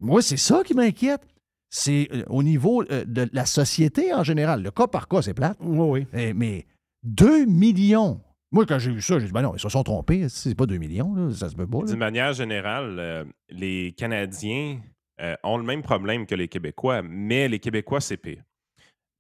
Moi, 0.02 0.22
c'est 0.22 0.38
ça 0.38 0.62
qui 0.66 0.74
m'inquiète. 0.74 1.22
C'est 1.70 2.10
euh, 2.14 2.24
au 2.28 2.44
niveau 2.44 2.84
euh, 2.84 3.06
de 3.06 3.30
la 3.32 3.46
société 3.46 4.14
en 4.14 4.24
général. 4.24 4.64
Le 4.64 4.72
cas 4.72 4.88
par 4.88 5.08
cas, 5.08 5.22
c'est 5.22 5.34
plate. 5.34 5.58
Oui, 5.62 5.88
oui. 6.02 6.08
Eh, 6.14 6.34
mais 6.34 6.66
2 7.04 7.46
millions. 7.46 8.22
Moi, 8.52 8.66
quand 8.66 8.80
j'ai 8.80 8.92
vu 8.92 9.02
ça, 9.02 9.20
j'ai 9.20 9.28
dit, 9.28 9.32
ben 9.32 9.44
non, 9.44 9.54
ils 9.56 9.60
se 9.60 9.70
sont 9.70 9.84
trompés. 9.84 10.28
C'est 10.28 10.56
pas 10.56 10.66
2 10.66 10.78
millions, 10.78 11.14
là, 11.14 11.32
ça 11.32 11.50
se 11.50 11.56
peut 11.56 11.68
pas. 11.68 11.84
D'une 11.84 11.98
manière 11.98 12.34
générale, 12.34 12.98
euh, 13.00 13.26
les 13.50 13.94
Canadiens 13.96 14.82
euh, 15.22 15.36
ont 15.44 15.58
le 15.58 15.64
même 15.64 15.84
problème 15.84 16.26
que 16.26 16.34
les 16.34 16.48
Québécois, 16.48 17.02
mais 17.04 17.48
les 17.48 17.60
Québécois, 17.60 18.02
c'est 18.02 18.18
pire. 18.18 18.44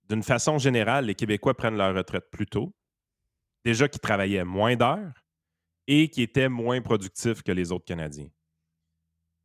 D'une 0.09 0.23
façon 0.23 0.57
générale, 0.57 1.05
les 1.05 1.15
Québécois 1.15 1.55
prennent 1.55 1.77
leur 1.77 1.93
retraite 1.93 2.31
plus 2.31 2.47
tôt, 2.47 2.73
déjà 3.63 3.87
qu'ils 3.87 4.01
travaillaient 4.01 4.43
moins 4.43 4.75
d'heures 4.75 5.13
et 5.85 6.09
qui 6.09 6.23
étaient 6.23 6.49
moins 6.49 6.81
productifs 6.81 7.43
que 7.43 7.51
les 7.51 7.71
autres 7.71 7.85
Canadiens. 7.85 8.29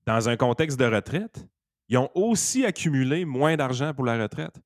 Dans 0.07 0.29
un 0.31 0.37
contexte 0.37 0.79
de 0.79 0.87
retraite, 0.87 1.47
ils 1.89 1.99
ont 1.99 2.11
aussi 2.15 2.65
accumulé 2.65 3.27
moins 3.27 3.57
d'argent 3.57 3.93
pour 3.93 4.05
la 4.05 4.23
retraite. 4.23 4.59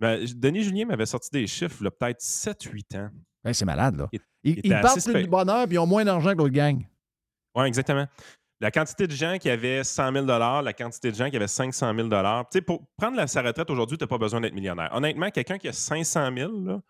Ben, 0.00 0.24
Denis 0.36 0.64
Julien 0.64 0.86
m'avait 0.86 1.06
sorti 1.06 1.30
des 1.30 1.46
chiffres, 1.46 1.88
peut-être 1.88 2.20
7-8 2.20 2.98
ans. 2.98 3.10
Ben, 3.44 3.52
c'est 3.52 3.64
malade, 3.64 3.96
là. 3.96 4.08
Il- 4.12 4.20
Ils, 4.42 4.50
il 4.50 4.58
ils 4.64 4.72
était 4.72 4.80
partent 4.80 5.04
plus 5.04 5.22
de 5.22 5.26
bonheur 5.28 5.66
puis 5.66 5.74
ils 5.76 5.78
ont 5.78 5.86
moins 5.86 6.04
d'argent 6.04 6.32
que 6.32 6.38
l'autre 6.38 6.52
gang. 6.54 6.84
Oui, 7.54 7.66
exactement. 7.66 8.06
La 8.60 8.70
quantité 8.70 9.06
de 9.06 9.12
gens 9.12 9.36
qui 9.38 9.50
avaient 9.50 9.84
100 9.84 10.12
000 10.12 10.26
la 10.26 10.72
quantité 10.72 11.10
de 11.10 11.16
gens 11.16 11.28
qui 11.28 11.36
avaient 11.36 11.48
500 11.48 11.94
000 11.94 12.08
Tu 12.08 12.14
sais, 12.50 12.60
pour 12.62 12.82
prendre 12.96 13.16
la, 13.16 13.26
sa 13.26 13.42
retraite 13.42 13.68
aujourd'hui, 13.68 13.98
tu 13.98 14.04
n'as 14.04 14.08
pas 14.08 14.18
besoin 14.18 14.40
d'être 14.40 14.54
millionnaire. 14.54 14.90
Honnêtement, 14.92 15.30
quelqu'un 15.30 15.58
qui 15.58 15.68
a 15.68 15.72
500 15.72 16.30
000 16.36 16.64
là, 16.64 16.80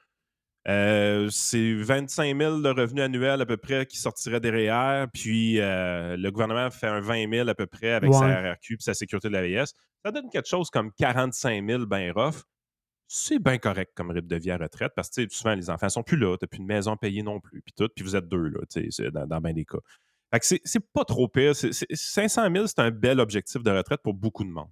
euh, 0.68 1.28
c'est 1.30 1.74
25 1.74 2.38
000 2.38 2.60
de 2.60 2.68
revenus 2.70 3.02
annuels 3.04 3.40
à 3.40 3.46
peu 3.46 3.56
près 3.56 3.84
qui 3.86 3.98
sortirait 3.98 4.40
derrière, 4.40 5.08
puis 5.12 5.60
euh, 5.60 6.16
le 6.16 6.30
gouvernement 6.30 6.70
fait 6.70 6.86
un 6.86 7.00
20 7.00 7.30
000 7.30 7.48
à 7.48 7.54
peu 7.54 7.66
près 7.66 7.92
avec 7.92 8.12
sa. 8.14 8.52
RRQ 8.52 8.74
et 8.74 8.76
sa 8.80 8.94
sécurité 8.94 9.28
de 9.28 9.34
la 9.34 9.42
vieillesse. 9.42 9.74
Ça 10.04 10.10
donne 10.10 10.30
quelque 10.30 10.48
chose 10.48 10.70
comme 10.70 10.90
45 10.92 11.66
000 11.66 11.86
ben 11.86 12.12
rough. 12.12 12.42
C'est 13.06 13.38
bien 13.38 13.58
correct 13.58 13.92
comme 13.94 14.10
rythme 14.10 14.26
de 14.28 14.36
vie 14.36 14.50
à 14.50 14.56
retraite 14.56 14.92
parce 14.96 15.10
que 15.10 15.28
souvent 15.28 15.54
les 15.54 15.70
enfants 15.70 15.88
sont 15.88 16.02
plus 16.02 16.16
là, 16.16 16.36
tu 16.36 16.44
n'as 16.44 16.48
plus 16.48 16.58
de 16.58 16.64
maison 16.64 16.96
payée 16.96 17.22
non 17.22 17.38
plus, 17.40 17.60
puis 17.62 17.72
tout, 17.76 17.88
puis 17.94 18.04
vous 18.04 18.16
êtes 18.16 18.28
deux 18.28 18.48
là, 18.48 18.60
dans, 19.10 19.26
dans 19.26 19.40
bien 19.40 19.52
des 19.52 19.64
cas. 19.64 19.78
Fait 20.32 20.40
que 20.40 20.46
c'est- 20.64 20.80
pas 20.92 21.04
trop 21.04 21.28
pire. 21.28 21.54
C'est- 21.54 21.72
c'est- 21.72 21.86
500 21.94 22.50
000, 22.52 22.66
c'est 22.66 22.80
un 22.80 22.90
bel 22.90 23.20
objectif 23.20 23.62
de 23.62 23.70
retraite 23.70 24.00
pour 24.02 24.14
beaucoup 24.14 24.42
de 24.44 24.48
monde. 24.50 24.70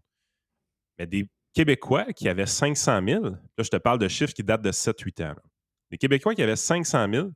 Mais 0.99 1.07
des 1.07 1.29
Québécois 1.53 2.13
qui 2.15 2.29
avaient 2.29 2.47
500 2.47 3.01
000, 3.07 3.25
là, 3.27 3.39
je 3.59 3.69
te 3.69 3.77
parle 3.77 3.99
de 3.99 4.09
chiffres 4.09 4.33
qui 4.33 4.43
datent 4.43 4.63
de 4.63 4.73
7-8 4.73 5.21
ans. 5.21 5.29
là. 5.35 5.43
Des 5.91 5.99
Québécois 5.99 6.35
qui 6.35 6.43
avaient 6.43 6.57
500 6.57 7.07
000 7.13 7.29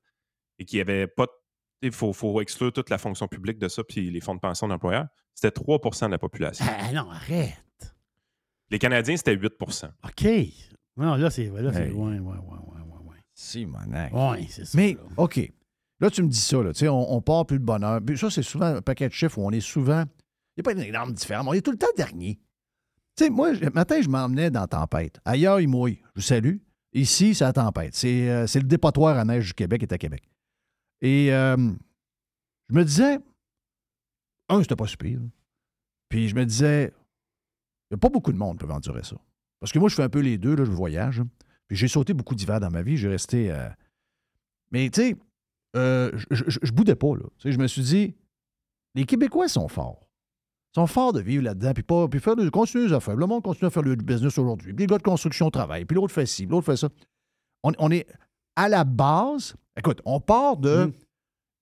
et 0.59 0.65
qui 0.65 0.79
n'avaient 0.79 1.07
pas. 1.07 1.27
Il 1.83 1.93
faut, 1.93 2.13
faut 2.15 2.41
exclure 2.41 2.73
toute 2.73 2.89
la 2.89 2.97
fonction 2.99 3.29
publique 3.29 3.59
de 3.59 3.69
ça, 3.69 3.85
puis 3.85 4.11
les 4.11 4.21
fonds 4.21 4.35
de 4.35 4.41
pension 4.41 4.67
d'employeurs, 4.67 5.07
c'était 5.35 5.51
3% 5.51 6.07
de 6.07 6.13
la 6.13 6.19
population. 6.19 6.65
Ah 6.67 6.91
non, 6.93 7.11
arrête. 7.11 7.95
Les 8.71 8.79
Canadiens, 8.79 9.17
c'était 9.17 9.37
8% 9.37 9.91
OK. 10.03 10.27
Non, 10.97 11.15
là, 11.17 11.31
c'est 11.31 11.47
là, 11.47 11.73
c'est 11.73 11.89
loin, 11.91 12.13
ouais, 12.13 12.19
ouais, 12.21 12.35
ouais, 12.39 12.81
ouais, 12.81 13.11
ouais. 13.11 13.17
Si, 13.35 13.67
monac. 13.67 14.13
Ouais, 14.15 14.47
c'est 14.49 14.65
ça. 14.65 14.77
Mais, 14.77 14.95
là. 14.95 15.01
OK. 15.19 15.53
Là, 16.01 16.11
tu 16.11 16.23
me 16.23 16.29
dis 16.29 16.41
ça, 16.41 16.63
là. 16.63 16.73
Tu 16.73 16.81
sais, 16.81 16.89
on, 16.89 17.13
on 17.13 17.21
part 17.23 17.47
plus 17.47 17.59
de 17.59 17.65
bonheur. 17.65 18.01
Puis 18.05 18.19
ça, 18.19 18.31
c'est 18.31 18.43
souvent 18.43 18.67
un 18.77 18.83
paquet 18.83 19.09
de 19.09 19.13
chiffres 19.13 19.39
où 19.39 19.47
on 19.47 19.51
est 19.51 19.61
souvent. 19.61 20.05
Il 20.57 20.61
n'y 20.61 20.61
a 20.61 20.63
pas 20.63 20.73
une 20.73 20.87
énorme 20.87 21.13
différence. 21.13 21.47
On 21.49 21.53
est 21.53 21.61
tout 21.61 21.71
le 21.71 21.79
temps 21.79 21.87
dernier. 21.97 22.39
Tu 23.17 23.25
sais, 23.25 23.31
moi, 23.31 23.53
le 23.53 23.71
matin, 23.71 24.01
je 24.01 24.09
m'emmenais 24.09 24.51
dans 24.51 24.67
Tempête. 24.67 25.21
Ailleurs, 25.25 25.61
il 25.61 25.69
mouille. 25.69 26.01
Je 26.15 26.21
vous 26.21 26.27
salue. 26.27 26.57
Ici, 26.93 27.35
c'est 27.35 27.45
la 27.45 27.53
tempête. 27.53 27.95
C'est 27.95 28.31
euh, 28.31 28.47
c'est 28.47 28.59
le 28.61 28.67
dépotoir 28.67 29.19
à 29.19 29.25
neige 29.25 29.49
du 29.49 29.55
Québec 29.55 29.83
est 29.83 29.93
à 29.93 29.99
Québec. 29.99 30.23
Et 31.03 31.33
euh, 31.33 31.57
je 32.71 32.75
me 32.75 32.85
disais, 32.85 33.19
un, 34.49 34.63
c'était 34.63 34.77
pas 34.77 34.87
si 34.87 34.97
pire. 34.97 35.21
Puis 36.09 36.29
je 36.29 36.35
me 36.35 36.47
disais, 36.47 36.85
il 37.91 37.95
n'y 37.95 37.97
a 37.97 37.99
pas 37.99 38.09
beaucoup 38.09 38.33
de 38.33 38.39
monde 38.39 38.59
qui 38.59 38.67
peut 38.67 38.73
endurer 38.73 39.03
ça. 39.03 39.17
Parce 39.61 39.73
que 39.73 39.79
moi, 39.79 39.89
je 39.89 39.95
fais 39.95 40.03
un 40.03 40.09
peu 40.09 40.21
les 40.21 40.39
deux, 40.39 40.55
là, 40.55 40.65
je 40.65 40.71
voyage. 40.71 41.23
Puis 41.69 41.77
j'ai 41.77 41.89
sauté 41.89 42.15
beaucoup 42.15 42.35
d'hiver 42.35 42.61
dans 42.61 42.71
ma 42.71 42.83
vie. 42.83 42.97
J'ai 42.97 43.09
resté. 43.09 43.51
euh, 43.51 43.69
Mais 44.71 44.89
tu 44.91 45.01
sais, 45.03 45.17
euh, 45.77 46.11
je, 46.31 46.45
je, 46.49 46.59
je 46.63 46.73
boudais 46.73 46.95
pas. 46.95 47.15
Là. 47.17 47.25
Tu 47.39 47.49
sais, 47.49 47.53
je 47.53 47.59
me 47.59 47.67
suis 47.67 47.83
dit, 47.83 48.15
les 48.95 49.05
Québécois 49.05 49.49
sont 49.49 49.69
forts. 49.69 50.07
Ils 50.73 50.81
sont 50.81 50.87
forts 50.87 51.13
de 51.13 51.21
vivre 51.21 51.43
là-dedans, 51.43 51.73
puis, 51.73 51.83
pas, 51.83 52.07
puis 52.07 52.21
faire 52.21 52.37
de, 52.37 52.49
continuer 52.51 52.87
les 52.87 52.93
affaires. 52.93 53.17
Le 53.17 53.27
monde 53.27 53.43
continue 53.43 53.67
à 53.67 53.71
faire 53.71 53.83
le 53.83 53.97
business 53.97 54.37
aujourd'hui. 54.39 54.75
Puis 54.75 54.83
les 54.85 54.87
gars 54.87 54.99
de 54.99 55.03
construction 55.03 55.51
travaillent, 55.51 55.87
puis 55.87 55.95
l'autre 55.97 56.13
fait 56.13 56.27
ci, 56.27 56.45
puis 56.47 56.53
l'autre 56.53 56.67
fait 56.67 56.77
ça. 56.77 56.89
On, 57.63 57.73
on 57.79 57.91
est 57.91 58.07
à 58.57 58.69
la 58.69 58.85
base. 58.85 59.55
Écoute, 59.79 60.01
on 60.05 60.21
part 60.21 60.59
de 60.59 60.93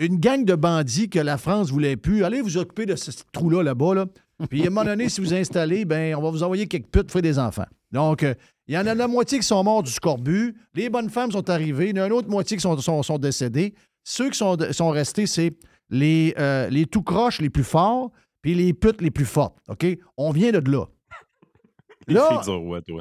une 0.00 0.18
gang 0.18 0.44
de 0.44 0.56
bandits 0.56 1.08
que 1.08 1.20
la 1.20 1.38
France 1.38 1.70
voulait 1.70 1.96
plus. 1.96 2.24
Allez 2.24 2.40
vous 2.40 2.56
occuper 2.56 2.86
de 2.86 2.96
ce 2.96 3.12
ce 3.12 3.22
trou-là, 3.32 3.62
là-bas. 3.62 3.94
Là. 3.94 4.06
Puis 4.50 4.62
à 4.62 4.66
un 4.66 4.70
moment 4.70 4.84
donné, 4.84 5.08
si 5.08 5.20
vous 5.20 5.32
installez, 5.34 5.84
ben, 5.84 6.14
on 6.16 6.22
va 6.22 6.30
vous 6.30 6.42
envoyer 6.42 6.66
quelques 6.66 6.88
putes 6.88 7.10
faire 7.10 7.22
des 7.22 7.38
enfants. 7.38 7.66
Donc, 7.92 8.22
euh, 8.22 8.34
il 8.66 8.74
y 8.74 8.78
en 8.78 8.86
a 8.86 8.94
la 8.94 9.06
moitié 9.06 9.38
qui 9.38 9.46
sont 9.46 9.62
morts 9.62 9.82
du 9.82 9.90
scorbut. 9.90 10.54
Les 10.74 10.88
bonnes 10.90 11.10
femmes 11.10 11.30
sont 11.30 11.48
arrivées. 11.50 11.90
Il 11.90 11.96
y 11.96 12.00
en 12.00 12.04
a 12.04 12.06
une 12.06 12.12
autre 12.12 12.28
moitié 12.28 12.56
qui 12.56 12.62
sont, 12.62 12.76
sont, 12.78 13.02
sont 13.02 13.18
décédées. 13.18 13.74
Ceux 14.02 14.30
qui 14.30 14.38
sont, 14.38 14.56
sont 14.72 14.90
restés, 14.90 15.26
c'est 15.26 15.52
les, 15.90 16.34
euh, 16.38 16.68
les 16.70 16.86
tout 16.86 17.02
croches 17.02 17.40
les 17.40 17.50
plus 17.50 17.64
forts 17.64 18.10
puis 18.42 18.54
les 18.54 18.72
putes 18.74 19.00
les 19.00 19.10
plus 19.10 19.24
fortes. 19.24 19.56
OK? 19.68 19.86
On 20.16 20.30
vient 20.30 20.50
de 20.52 20.70
là. 20.70 20.84
Les 22.06 22.14
Là- 22.14 22.28
filles 22.42 22.52
du 22.52 22.58
roi, 22.58 22.82
toi. 22.82 23.00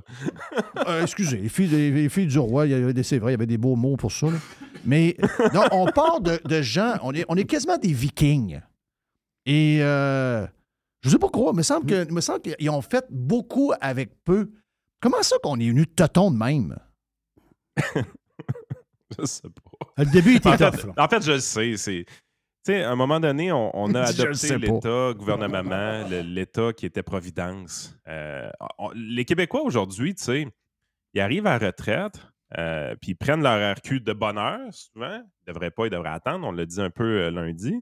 Euh, 0.88 1.02
excusez, 1.02 1.38
les 1.38 1.50
filles, 1.50 1.68
les, 1.68 1.92
les 1.92 2.08
filles 2.08 2.28
du 2.28 2.40
roi, 2.40 2.66
c'est 3.04 3.18
vrai, 3.20 3.32
il 3.32 3.34
y 3.34 3.36
avait 3.36 3.46
des 3.46 3.58
beaux 3.58 3.76
mots 3.76 3.98
pour 3.98 4.14
ça. 4.14 4.28
là. 4.28 4.38
Mais 4.86 5.18
non, 5.54 5.64
on 5.74 5.86
part 5.88 6.22
de, 6.22 6.40
de 6.46 6.62
gens, 6.62 6.94
on 7.04 7.14
est, 7.14 7.26
on 7.28 7.36
est 7.36 7.44
quasiment 7.44 7.78
des 7.78 7.92
vikings. 7.92 8.62
Et 9.46 9.80
euh, 9.82 10.48
je 11.04 11.10
sais 11.10 11.20
pas 11.20 11.30
quoi, 11.30 11.52
il 11.54 11.58
me 11.58 11.62
semble 11.64 11.86
que- 11.86 12.06
il 12.08 12.14
me 12.14 12.22
semble 12.22 12.42
qu'ils 12.42 12.70
ont 12.70 12.82
fait 12.82 13.06
beaucoup 13.10 13.74
avec 13.82 14.12
peu. 14.24 14.52
Comment 15.02 15.22
ça 15.22 15.36
qu'on 15.44 15.60
est 15.60 15.70
venu 15.70 15.86
tâton 15.86 16.32
de 16.32 16.38
même? 16.38 16.78
Je 19.20 19.26
sais 19.26 19.50
pas. 19.50 19.94
Le 20.04 20.06
début 20.12 20.36
était 20.36 20.50
En 20.50 20.58
fait, 20.58 20.72
tough. 20.72 20.92
en 20.98 21.08
fait, 21.08 21.24
je 21.24 21.32
le 21.34 21.40
sais. 21.40 21.78
C'est. 21.78 22.06
Tu 22.66 22.72
sais, 22.72 22.84
à 22.84 22.92
un 22.92 22.96
moment 22.96 23.20
donné, 23.20 23.52
on, 23.52 23.70
on 23.78 23.94
a 23.94 24.02
adopté 24.10 24.58
l'État, 24.58 25.14
gouvernement, 25.14 26.08
l'État 26.10 26.74
qui 26.74 26.86
était 26.86 27.04
Providence. 27.04 27.96
Euh, 28.08 28.50
on- 28.80 28.92
les 28.96 29.26
Québécois 29.26 29.62
aujourd'hui, 29.64 30.16
tu 30.16 30.24
sais, 30.24 30.48
ils 31.14 31.22
arrivent 31.22 31.46
à 31.46 31.60
la 31.60 31.68
retraite, 31.68 32.16
euh, 32.58 32.96
puis 33.02 33.12
ils 33.12 33.16
prennent 33.16 33.44
leur 33.44 33.76
RQ 33.76 34.00
de 34.00 34.14
bonne 34.14 34.38
heure, 34.38 34.74
souvent. 34.74 35.22
Ils 35.22 35.50
ne 35.50 35.54
devraient 35.54 35.72
pas, 35.72 35.86
ils 35.86 35.92
devraient 35.92 36.10
attendre. 36.10 36.48
On 36.48 36.52
l'a 36.52 36.66
dit 36.66 36.82
un 36.82 36.90
peu 36.90 37.04
euh, 37.24 37.30
lundi. 37.32 37.80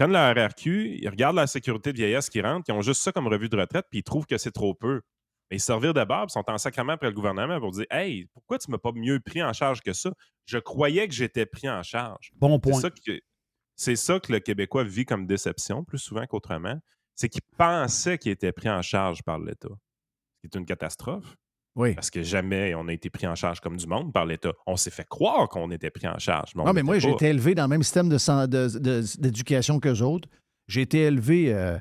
Ils 0.00 0.04
prennent 0.04 0.12
leur 0.12 0.48
RQ, 0.48 0.98
ils 1.02 1.08
regardent 1.10 1.36
la 1.36 1.46
sécurité 1.46 1.92
de 1.92 1.98
vieillesse 1.98 2.30
qui 2.30 2.40
rentre, 2.40 2.64
ils 2.70 2.72
ont 2.72 2.80
juste 2.80 3.02
ça 3.02 3.12
comme 3.12 3.26
revue 3.26 3.50
de 3.50 3.56
retraite, 3.58 3.84
puis 3.90 3.98
ils 3.98 4.02
trouvent 4.02 4.24
que 4.24 4.38
c'est 4.38 4.50
trop 4.50 4.72
peu. 4.72 5.02
Mais 5.50 5.58
ils 5.58 5.60
se 5.60 5.66
servirent 5.66 5.92
de 5.92 6.02
barbe, 6.04 6.30
ils 6.30 6.32
sont 6.32 6.44
en 6.48 6.56
sacrement 6.56 6.92
après 6.94 7.08
le 7.08 7.12
gouvernement 7.12 7.60
pour 7.60 7.70
dire 7.70 7.84
Hey, 7.90 8.24
pourquoi 8.32 8.56
tu 8.56 8.70
ne 8.70 8.72
m'as 8.72 8.78
pas 8.78 8.92
mieux 8.92 9.20
pris 9.20 9.42
en 9.42 9.52
charge 9.52 9.82
que 9.82 9.92
ça? 9.92 10.10
Je 10.46 10.56
croyais 10.56 11.06
que 11.06 11.12
j'étais 11.12 11.44
pris 11.44 11.68
en 11.68 11.82
charge. 11.82 12.30
Bon 12.36 12.54
C'est 12.54 12.70
point. 12.70 12.80
ça, 12.80 12.88
que, 12.88 13.20
c'est 13.76 13.96
ça 13.96 14.18
que 14.20 14.32
le 14.32 14.40
Québécois 14.40 14.84
vit 14.84 15.04
comme 15.04 15.26
déception, 15.26 15.84
plus 15.84 15.98
souvent 15.98 16.24
qu'autrement. 16.26 16.80
C'est 17.14 17.28
qu'il 17.28 17.42
pensait 17.58 18.16
qu'il 18.16 18.32
était 18.32 18.52
pris 18.52 18.70
en 18.70 18.80
charge 18.80 19.22
par 19.22 19.38
l'État. 19.38 19.68
Ce 19.68 20.40
qui 20.40 20.46
est 20.46 20.58
une 20.58 20.64
catastrophe, 20.64 21.36
Oui. 21.76 21.94
parce 21.94 22.10
que 22.10 22.22
jamais 22.22 22.74
on 22.74 22.88
a 22.88 22.92
été 22.92 23.10
pris 23.10 23.26
en 23.26 23.34
charge 23.36 23.60
comme 23.60 23.76
du 23.76 23.86
monde 23.86 24.12
par 24.12 24.26
l'État. 24.26 24.52
On 24.66 24.76
s'est 24.76 24.90
fait 24.90 25.06
croire 25.08 25.48
qu'on 25.48 25.70
était 25.70 25.90
pris 25.90 26.08
en 26.08 26.18
charge. 26.18 26.50
on 26.56 26.64
Non, 26.64 26.72
mais 26.72 26.82
moi, 26.82 26.98
j'ai 26.98 27.10
été 27.10 27.26
élevé 27.26 27.54
dans 27.54 27.62
le 27.64 27.68
même 27.68 27.82
système 27.84 28.08
de 28.08 28.18
san- 28.18 28.46
de- 28.48 28.78
de- 28.78 29.02
d'éducation 29.20 29.78
qu'eux 29.78 30.00
autres. 30.00 30.28
J'ai 30.68 30.82
été 30.82 30.98
élevé. 31.02 31.54
euh, 31.54 31.78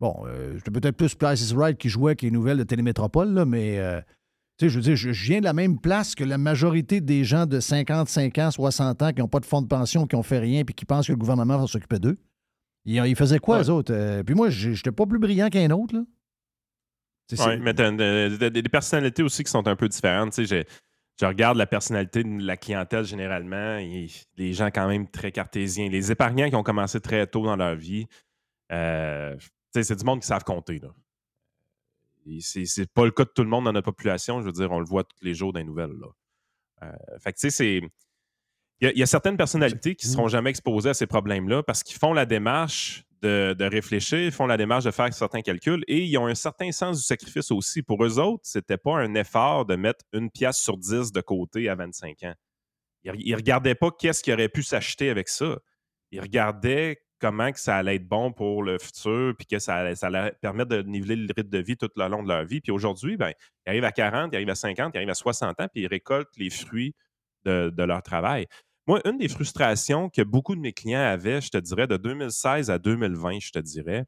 bon, 0.00 0.14
euh, 0.26 0.58
peut-être 0.72 0.96
plus 0.96 1.14
Price 1.14 1.40
is 1.50 1.54
Right 1.54 1.76
qui 1.76 1.88
jouait 1.88 2.14
que 2.16 2.24
les 2.24 2.30
nouvelles 2.30 2.58
de 2.58 2.64
Télémétropole, 2.64 3.32
là, 3.34 3.44
mais. 3.44 3.78
euh, 3.78 4.00
tu 4.58 4.66
sais, 4.66 4.68
je 4.68 4.76
veux 4.76 4.82
dire, 4.82 4.96
je, 4.96 5.12
je 5.12 5.24
viens 5.24 5.40
de 5.40 5.44
la 5.44 5.54
même 5.54 5.78
place 5.80 6.14
que 6.14 6.24
la 6.24 6.38
majorité 6.38 7.00
des 7.00 7.24
gens 7.24 7.46
de 7.46 7.58
55 7.58 8.38
ans, 8.38 8.50
60 8.50 9.02
ans 9.02 9.10
qui 9.12 9.20
n'ont 9.20 9.28
pas 9.28 9.40
de 9.40 9.46
fonds 9.46 9.62
de 9.62 9.66
pension, 9.66 10.06
qui 10.06 10.14
n'ont 10.14 10.22
fait 10.22 10.38
rien, 10.38 10.62
puis 10.64 10.74
qui 10.74 10.84
pensent 10.84 11.06
que 11.06 11.12
le 11.12 11.18
gouvernement 11.18 11.56
va 11.58 11.66
s'occuper 11.66 11.98
d'eux. 11.98 12.18
Ils, 12.84 13.02
ils 13.06 13.16
faisaient 13.16 13.38
quoi, 13.38 13.58
Ouais. 13.58 13.64
eux 13.64 13.70
autres? 13.70 13.92
Euh, 13.94 14.22
puis 14.22 14.34
moi, 14.34 14.50
j'étais 14.50 14.92
pas 14.92 15.06
plus 15.06 15.18
brillant 15.18 15.48
qu'un 15.48 15.70
autre, 15.70 15.94
là. 15.96 16.02
C'est- 17.36 17.56
mais 17.58 17.74
t'as 17.74 17.90
de- 17.90 18.48
des 18.48 18.62
personnalités 18.64 19.22
aussi 19.22 19.44
qui 19.44 19.50
sont 19.50 19.66
un 19.68 19.76
peu 19.76 19.88
différentes. 19.88 20.32
Tu 20.32 20.46
sais, 20.46 20.64
je, 20.66 20.74
je 21.20 21.26
regarde 21.26 21.56
la 21.58 21.66
personnalité 21.66 22.24
de 22.24 22.42
la 22.42 22.56
clientèle 22.56 23.04
généralement. 23.04 23.78
et 23.78 24.08
les 24.36 24.52
gens 24.52 24.66
quand 24.70 24.88
même 24.88 25.08
très 25.08 25.32
cartésiens. 25.32 25.88
Les 25.88 26.10
épargnants 26.12 26.48
qui 26.48 26.56
ont 26.56 26.62
commencé 26.62 27.00
très 27.00 27.26
tôt 27.26 27.44
dans 27.44 27.56
leur 27.56 27.74
vie. 27.76 28.06
euh, 28.72 29.36
c'est 29.74 29.94
du 29.96 30.04
monde 30.04 30.20
qui 30.20 30.26
savent 30.26 30.44
compter. 30.44 30.78
Là. 30.78 30.88
C'est 32.40 32.90
pas 32.92 33.04
le 33.04 33.10
cas 33.10 33.24
de 33.24 33.30
tout 33.34 33.42
le 33.42 33.48
monde 33.48 33.64
dans 33.64 33.72
notre 33.72 33.84
population. 33.90 34.40
Je 34.40 34.46
veux 34.46 34.52
dire, 34.52 34.70
on 34.70 34.78
le 34.78 34.86
voit 34.86 35.04
tous 35.04 35.22
les 35.24 35.34
jours 35.34 35.52
dans 35.52 35.58
les 35.58 35.64
nouvelles. 35.64 35.92
Là. 36.00 36.06
Euh, 36.84 37.18
fait 37.18 37.32
que 37.32 37.38
tu 37.38 37.50
sais, 37.50 37.50
c'est. 37.50 37.80
Il 38.80 38.90
y, 38.90 38.98
y 38.98 39.02
a 39.02 39.06
certaines 39.06 39.36
personnalités 39.36 39.94
qui 39.94 40.06
ne 40.08 40.12
seront 40.12 40.28
jamais 40.28 40.50
exposées 40.50 40.90
à 40.90 40.94
ces 40.94 41.06
problèmes-là 41.06 41.62
parce 41.62 41.82
qu'ils 41.82 41.96
font 41.98 42.12
la 42.12 42.26
démarche 42.26 43.04
de, 43.22 43.64
réfléchir, 43.64 44.18
ils 44.18 44.32
font 44.32 44.46
la 44.46 44.56
démarche 44.56 44.84
de 44.84 44.90
faire 44.90 45.12
certains 45.14 45.42
calculs 45.42 45.84
et 45.86 46.04
ils 46.04 46.18
ont 46.18 46.26
un 46.26 46.34
certain 46.34 46.72
sens 46.72 46.98
du 46.98 47.04
sacrifice 47.04 47.50
aussi. 47.50 47.82
Pour 47.82 48.04
eux 48.04 48.18
autres, 48.18 48.42
c'était 48.44 48.76
pas 48.76 48.96
un 48.98 49.14
effort 49.14 49.64
de 49.64 49.76
mettre 49.76 50.04
une 50.12 50.30
pièce 50.30 50.58
sur 50.58 50.76
dix 50.76 51.12
de 51.12 51.20
côté 51.20 51.68
à 51.68 51.74
25 51.74 52.24
ans. 52.24 52.34
Ils 53.04 53.30
ne 53.30 53.36
regardaient 53.36 53.74
pas 53.74 53.90
qu'est-ce 53.90 54.22
qui 54.22 54.32
aurait 54.32 54.48
pu 54.48 54.62
s'acheter 54.62 55.10
avec 55.10 55.28
ça. 55.28 55.58
Ils 56.10 56.20
regardaient 56.20 57.00
comment 57.20 57.52
que 57.52 57.60
ça 57.60 57.76
allait 57.76 57.96
être 57.96 58.08
bon 58.08 58.32
pour 58.32 58.64
le 58.64 58.78
futur, 58.78 59.34
puis 59.38 59.46
que 59.46 59.60
ça 59.60 59.76
allait, 59.76 60.32
permettre 60.40 60.70
de 60.70 60.82
niveler 60.82 61.14
le 61.14 61.28
rythme 61.36 61.50
de 61.50 61.58
vie 61.58 61.76
tout 61.76 61.88
le 61.94 62.08
long 62.08 62.22
de 62.22 62.28
leur 62.28 62.44
vie. 62.44 62.60
Puis 62.60 62.72
aujourd'hui, 62.72 63.16
ben, 63.16 63.32
ils 63.66 63.70
arrivent 63.70 63.84
à 63.84 63.92
40, 63.92 64.30
ils 64.32 64.36
arrivent 64.36 64.50
à 64.50 64.56
50, 64.56 64.92
ils 64.94 64.96
arrivent 64.98 65.10
à 65.10 65.14
60 65.14 65.60
ans, 65.60 65.68
puis 65.72 65.84
ils 65.84 65.86
récoltent 65.86 66.36
les 66.36 66.50
fruits 66.50 66.94
de 67.44 67.82
leur 67.82 68.02
travail. 68.02 68.46
Moi, 68.86 69.00
une 69.04 69.18
des 69.18 69.28
frustrations 69.28 70.08
que 70.08 70.22
beaucoup 70.22 70.56
de 70.56 70.60
mes 70.60 70.72
clients 70.72 71.00
avaient, 71.00 71.40
je 71.40 71.50
te 71.50 71.58
dirais, 71.58 71.86
de 71.86 71.96
2016 71.96 72.70
à 72.70 72.78
2020, 72.78 73.38
je 73.40 73.50
te 73.52 73.58
dirais, 73.60 74.04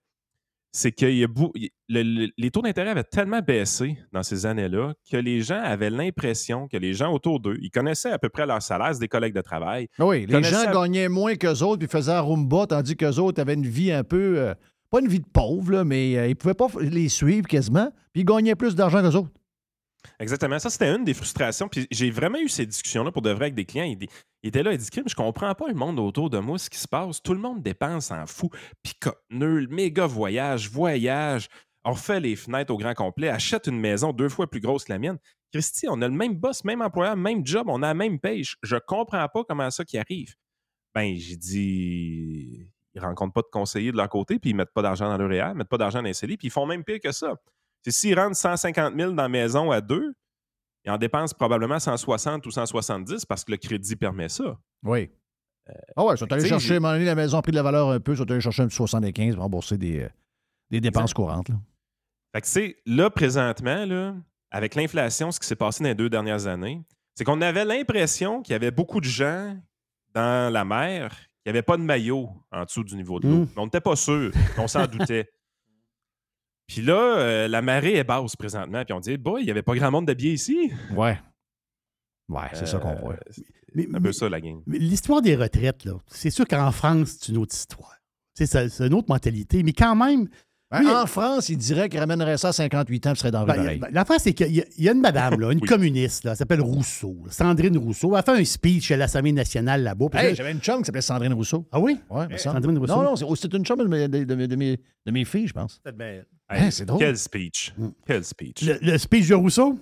c'est 0.72 0.90
que 0.90 1.06
il 1.06 1.18
y 1.18 1.22
a 1.24 1.28
bou- 1.28 1.52
il- 1.54 1.70
le- 1.88 2.02
le- 2.02 2.30
les 2.36 2.50
taux 2.50 2.60
d'intérêt 2.62 2.90
avaient 2.90 3.04
tellement 3.04 3.38
baissé 3.40 3.96
dans 4.12 4.24
ces 4.24 4.44
années-là 4.46 4.94
que 5.08 5.16
les 5.16 5.40
gens 5.42 5.60
avaient 5.62 5.90
l'impression 5.90 6.66
que 6.66 6.76
les 6.76 6.92
gens 6.94 7.12
autour 7.12 7.38
d'eux, 7.38 7.56
ils 7.62 7.70
connaissaient 7.70 8.10
à 8.10 8.18
peu 8.18 8.28
près 8.28 8.44
leur 8.46 8.60
salaire, 8.60 8.90
c'est 8.92 8.98
des 8.98 9.06
collègues 9.06 9.34
de 9.34 9.40
travail. 9.40 9.86
Ah 10.00 10.06
Oui, 10.06 10.26
les 10.26 10.32
gens 10.50 10.64
gagnaient 10.72 11.08
moins 11.08 11.36
qu'eux 11.36 11.62
autres, 11.62 11.78
puis 11.78 11.86
faisaient 11.88 12.10
un 12.12 12.20
rumba, 12.22 12.66
tandis 12.66 12.96
qu'eux 12.96 13.18
autres 13.20 13.40
avaient 13.40 13.54
une 13.54 13.66
vie 13.66 13.92
un 13.92 14.02
peu. 14.02 14.38
euh, 14.38 14.54
pas 14.90 15.00
une 15.00 15.08
vie 15.08 15.20
de 15.20 15.26
pauvre, 15.32 15.72
là, 15.72 15.84
mais 15.84 16.16
euh, 16.16 16.26
ils 16.28 16.36
pouvaient 16.36 16.54
pas 16.54 16.66
les 16.80 17.08
suivre 17.08 17.46
quasiment, 17.48 17.90
puis 18.12 18.22
ils 18.22 18.24
gagnaient 18.24 18.54
plus 18.56 18.74
d'argent 18.76 19.00
qu'eux 19.02 19.16
autres. 19.16 19.30
Exactement. 20.18 20.58
Ça, 20.58 20.70
c'était 20.70 20.94
une 20.94 21.04
des 21.04 21.14
frustrations. 21.14 21.68
Puis 21.68 21.86
j'ai 21.90 22.10
vraiment 22.10 22.38
eu 22.38 22.48
ces 22.48 22.66
discussions-là 22.66 23.10
pour 23.12 23.22
de 23.22 23.30
vrai 23.30 23.46
avec 23.46 23.54
des 23.54 23.64
clients. 23.64 23.84
Ils, 23.84 24.06
ils 24.42 24.48
étaient 24.48 24.62
là, 24.62 24.72
ils 24.72 24.90
Crime, 24.90 25.08
je 25.08 25.14
comprends 25.14 25.54
pas 25.54 25.68
le 25.68 25.74
monde 25.74 25.98
autour 25.98 26.30
de 26.30 26.38
moi, 26.38 26.58
ce 26.58 26.70
qui 26.70 26.78
se 26.78 26.88
passe. 26.88 27.22
Tout 27.22 27.34
le 27.34 27.40
monde 27.40 27.62
dépense 27.62 28.10
en 28.10 28.26
fou. 28.26 28.50
Pick-up, 28.82 29.16
nul, 29.30 29.68
méga 29.68 30.06
voyage, 30.06 30.70
voyage. 30.70 31.48
On 31.84 31.92
refait 31.92 32.20
les 32.20 32.34
fenêtres 32.36 32.72
au 32.72 32.78
grand 32.78 32.94
complet, 32.94 33.28
achète 33.28 33.66
une 33.66 33.78
maison 33.78 34.12
deux 34.12 34.30
fois 34.30 34.48
plus 34.48 34.60
grosse 34.60 34.84
que 34.84 34.92
la 34.92 34.98
mienne. 34.98 35.18
Christy, 35.52 35.86
on 35.88 36.00
a 36.00 36.08
le 36.08 36.14
même 36.14 36.34
boss, 36.34 36.64
même 36.64 36.80
employeur, 36.80 37.16
même 37.16 37.46
job, 37.46 37.66
on 37.68 37.82
a 37.82 37.88
la 37.88 37.94
même 37.94 38.18
paye. 38.18 38.42
Je- 38.62 38.76
comprends 38.86 39.28
pas 39.28 39.44
comment 39.44 39.70
ça 39.70 39.84
qui 39.84 39.98
arrive. 39.98 40.34
Ben, 40.94 41.14
j'ai 41.16 41.36
dit, 41.36 42.68
ils 42.94 43.00
rencontrent 43.00 43.34
pas 43.34 43.42
de 43.42 43.48
conseillers 43.52 43.92
de 43.92 43.96
leur 43.96 44.08
côté, 44.08 44.38
puis 44.38 44.50
ils 44.50 44.56
mettent 44.56 44.72
pas 44.74 44.82
d'argent 44.82 45.08
dans 45.16 45.28
REER, 45.28 45.50
ils 45.52 45.56
mettent 45.58 45.68
pas 45.68 45.78
d'argent 45.78 45.98
dans 46.00 46.06
les 46.06 46.14
CELI, 46.14 46.36
puis 46.36 46.48
ils 46.48 46.50
font 46.50 46.66
même 46.66 46.84
pire 46.84 47.00
que 47.02 47.12
ça. 47.12 47.34
C'est 47.84 47.90
s'ils 47.90 48.18
rentrent 48.18 48.36
150 48.36 48.94
000 48.96 49.12
dans 49.12 49.22
la 49.22 49.28
maison 49.28 49.70
à 49.70 49.80
deux, 49.80 50.14
ils 50.84 50.90
en 50.90 50.98
dépensent 50.98 51.34
probablement 51.34 51.78
160 51.78 52.46
ou 52.46 52.50
170 52.50 53.24
parce 53.24 53.44
que 53.44 53.52
le 53.52 53.58
crédit 53.58 53.96
permet 53.96 54.28
ça. 54.28 54.58
Oui. 54.82 55.10
ah 55.96 56.04
ouais, 56.04 56.14
ils 56.14 56.18
sont 56.18 56.32
allés 56.32 56.46
chercher, 56.46 56.74
à 56.74 56.76
un 56.76 56.80
moment 56.80 56.92
donné, 56.94 57.04
la 57.04 57.14
maison 57.14 57.38
a 57.38 57.42
pris 57.42 57.52
de 57.52 57.56
la 57.56 57.62
valeur 57.62 57.90
un 57.90 58.00
peu, 58.00 58.12
ils 58.12 58.18
sont 58.18 58.30
allés 58.30 58.40
chercher 58.40 58.62
un 58.62 58.68
petit 58.68 58.76
75 58.76 59.34
pour 59.34 59.42
rembourser 59.44 59.78
des, 59.78 60.00
euh, 60.00 60.08
des 60.70 60.80
dépenses 60.80 61.14
courantes. 61.14 61.48
là. 61.48 61.56
Fait 62.34 62.40
que, 62.40 62.46
tu 62.46 62.52
sais, 62.52 62.76
là, 62.86 63.10
présentement, 63.10 63.86
là, 63.86 64.14
avec 64.50 64.74
l'inflation, 64.74 65.30
ce 65.30 65.38
qui 65.38 65.46
s'est 65.46 65.56
passé 65.56 65.84
dans 65.84 65.88
les 65.88 65.94
deux 65.94 66.10
dernières 66.10 66.46
années, 66.46 66.82
c'est 67.14 67.24
qu'on 67.24 67.40
avait 67.40 67.64
l'impression 67.64 68.42
qu'il 68.42 68.52
y 68.52 68.56
avait 68.56 68.72
beaucoup 68.72 69.00
de 69.00 69.06
gens 69.06 69.56
dans 70.14 70.52
la 70.52 70.64
mer 70.64 71.10
qui 71.10 71.48
n'avaient 71.48 71.62
pas 71.62 71.76
de 71.76 71.82
maillot 71.82 72.28
en 72.50 72.64
dessous 72.64 72.82
du 72.82 72.96
niveau 72.96 73.20
de 73.20 73.28
l'eau. 73.28 73.36
Mm. 73.36 73.48
Mais 73.54 73.62
on 73.62 73.64
n'était 73.66 73.80
pas 73.80 73.96
sûr. 73.96 74.32
On 74.58 74.66
s'en 74.66 74.86
doutait. 74.86 75.30
Puis 76.66 76.82
là, 76.82 77.16
euh, 77.18 77.48
la 77.48 77.62
marée 77.62 77.94
est 77.96 78.04
basse 78.04 78.36
présentement. 78.36 78.84
Puis 78.84 78.92
on 78.94 79.00
dit, 79.00 79.16
boy, 79.16 79.42
il 79.42 79.44
n'y 79.44 79.50
avait 79.50 79.62
pas 79.62 79.74
grand 79.74 79.90
monde 79.90 80.06
d'habillés 80.06 80.32
ici. 80.34 80.70
Ouais. 80.94 81.18
Ouais, 82.28 82.48
c'est 82.54 82.66
ça 82.66 82.78
qu'on 82.78 82.92
Euh, 82.92 83.00
voit. 83.00 83.16
C'est 83.30 83.42
Mais- 83.74 83.86
un 83.92 84.00
peu 84.00 84.12
ça, 84.12 84.28
la 84.28 84.40
game. 84.40 84.62
Mais 84.66 84.78
L'histoire 84.78 85.20
des 85.20 85.36
retraites, 85.36 85.84
là, 85.84 85.92
c'est 86.06 86.30
sûr 86.30 86.46
qu'en 86.46 86.70
France, 86.72 87.18
c'est 87.20 87.32
une 87.32 87.38
autre 87.38 87.54
histoire. 87.54 87.96
C'est 88.34 88.46
c'est 88.46 88.86
une 88.86 88.94
autre 88.94 89.08
mentalité. 89.08 89.62
Mais 89.62 89.72
quand 89.72 89.94
même, 89.94 90.28
Oui. 90.72 90.88
En 90.90 91.06
France, 91.06 91.50
il 91.50 91.56
dirait 91.58 91.88
qu'il 91.88 92.00
ramènerait 92.00 92.36
ça 92.36 92.48
à 92.48 92.52
58 92.52 93.06
ans, 93.06 93.12
puis 93.12 93.20
serait 93.20 93.30
dans 93.30 93.42
le 93.42 93.46
Ben, 93.46 93.78
ben, 93.78 93.88
L'affaire, 93.92 94.18
c'est 94.18 94.32
qu'il 94.32 94.56
y, 94.56 94.60
a- 94.60 94.64
il 94.76 94.82
y 94.84 94.88
a 94.88 94.92
une 94.92 95.00
madame, 95.02 95.38
là, 95.38 95.52
une 95.52 95.60
Oui. 95.62 95.68
communiste, 95.68 96.24
là, 96.24 96.32
elle 96.32 96.36
s'appelle 96.36 96.62
Rousseau, 96.62 97.14
là, 97.26 97.30
Sandrine 97.30 97.78
Rousseau. 97.78 98.10
Elle 98.14 98.18
a 98.18 98.22
fait 98.24 98.32
un 98.40 98.44
speech 98.44 98.90
à 98.90 98.96
l'Assemblée 98.96 99.30
nationale 99.30 99.84
là-bas. 99.84 100.06
puis 100.10 100.18
Hey, 100.18 100.28
là- 100.30 100.34
j'avais 100.34 100.50
une 100.50 100.58
chum 100.60 100.78
qui 100.80 100.86
s'appelait 100.86 101.00
Sandrine 101.02 101.34
Rousseau. 101.34 101.64
ah 101.70 101.78
oui? 101.78 102.00
Ouais, 102.10 102.26
me 102.26 102.36
semble. 102.38 102.56
Sandrine 102.56 102.78
Rousseau. 102.78 102.96
Non, 102.96 103.02
non, 103.04 103.14
c'est 103.14 103.24
oh, 103.28 103.36
c'est 103.36 103.52
une 103.54 103.64
chum 103.64 103.78
de, 103.78 103.84
mes- 103.84 104.08
de- 104.08 104.24
de- 104.24 104.46
de 104.46 104.56
mes, 104.56 104.76
de 105.06 105.12
mes 105.12 105.24
filles, 105.24 105.46
je 105.46 105.52
pense. 105.52 105.78
Peut-être 105.84 106.26
Hein, 106.48 106.70
c'est 106.70 106.84
drôle. 106.84 107.00
Quel 107.00 107.16
speech. 107.16 107.72
Quel 108.06 108.24
speech. 108.24 108.62
Le, 108.62 108.78
le 108.82 108.98
speech 108.98 109.28
de 109.28 109.34
Rousseau? 109.34 109.78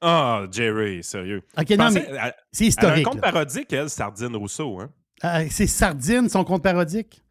Ah, 0.00 0.46
Jerry, 0.50 1.02
sérieux. 1.04 1.42
OK, 1.56 1.66
Je 1.68 1.74
non, 1.74 1.84
pensais- 1.86 2.00
mais 2.00 2.06
elle- 2.10 2.16
elle 2.24 2.34
c'est 2.50 2.64
a 2.64 2.66
un 2.66 2.68
historique. 2.68 3.04
compte 3.06 3.14
là. 3.16 3.32
parodique, 3.32 3.72
elle, 3.72 3.88
Sardine 3.88 4.34
Rousseau. 4.36 4.80
Hein? 4.80 4.90
Ah, 5.22 5.48
c'est 5.48 5.68
Sardine, 5.68 6.28
son 6.28 6.42
compte 6.44 6.62
parodique? 6.62 7.22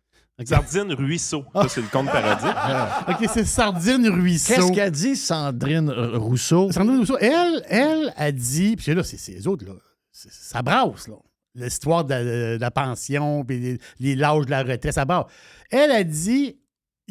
Sardine 0.45 0.93
Ruisseau. 0.93 1.43
Ça, 1.53 1.67
c'est 1.69 1.81
le 1.81 1.87
compte 1.87 2.07
parodique. 2.07 2.55
OK, 3.09 3.29
c'est 3.31 3.45
Sardine 3.45 4.07
Ruisseau. 4.09 4.55
Qu'est-ce 4.55 4.71
qu'a 4.71 4.89
dit 4.89 5.15
Sandrine 5.15 5.91
Rousseau? 5.91 6.71
Sandrine 6.71 6.99
Rousseau, 6.99 7.17
elle, 7.19 7.63
elle 7.67 8.11
a 8.15 8.31
dit, 8.31 8.75
puis 8.77 8.95
là, 8.95 9.03
c'est 9.03 9.17
c'est 9.17 9.33
les 9.33 9.45
autres, 9.47 9.65
là, 9.65 9.73
c'est- 10.11 10.31
ça 10.31 10.61
brasse, 10.63 11.07
là. 11.09 11.15
L'histoire 11.53 12.05
de, 12.05 12.11
la- 12.13 12.23
de 12.23 12.61
la 12.61 12.71
pension, 12.71 13.43
puis 13.43 13.59
les, 13.59 13.77
les 13.99 14.15
l'âge 14.15 14.45
de 14.45 14.51
la 14.51 14.63
retraite, 14.63 14.93
ça 14.93 15.03
brasse. 15.05 15.25
Elle 15.69 15.91
a 15.91 16.03
dit, 16.03 16.57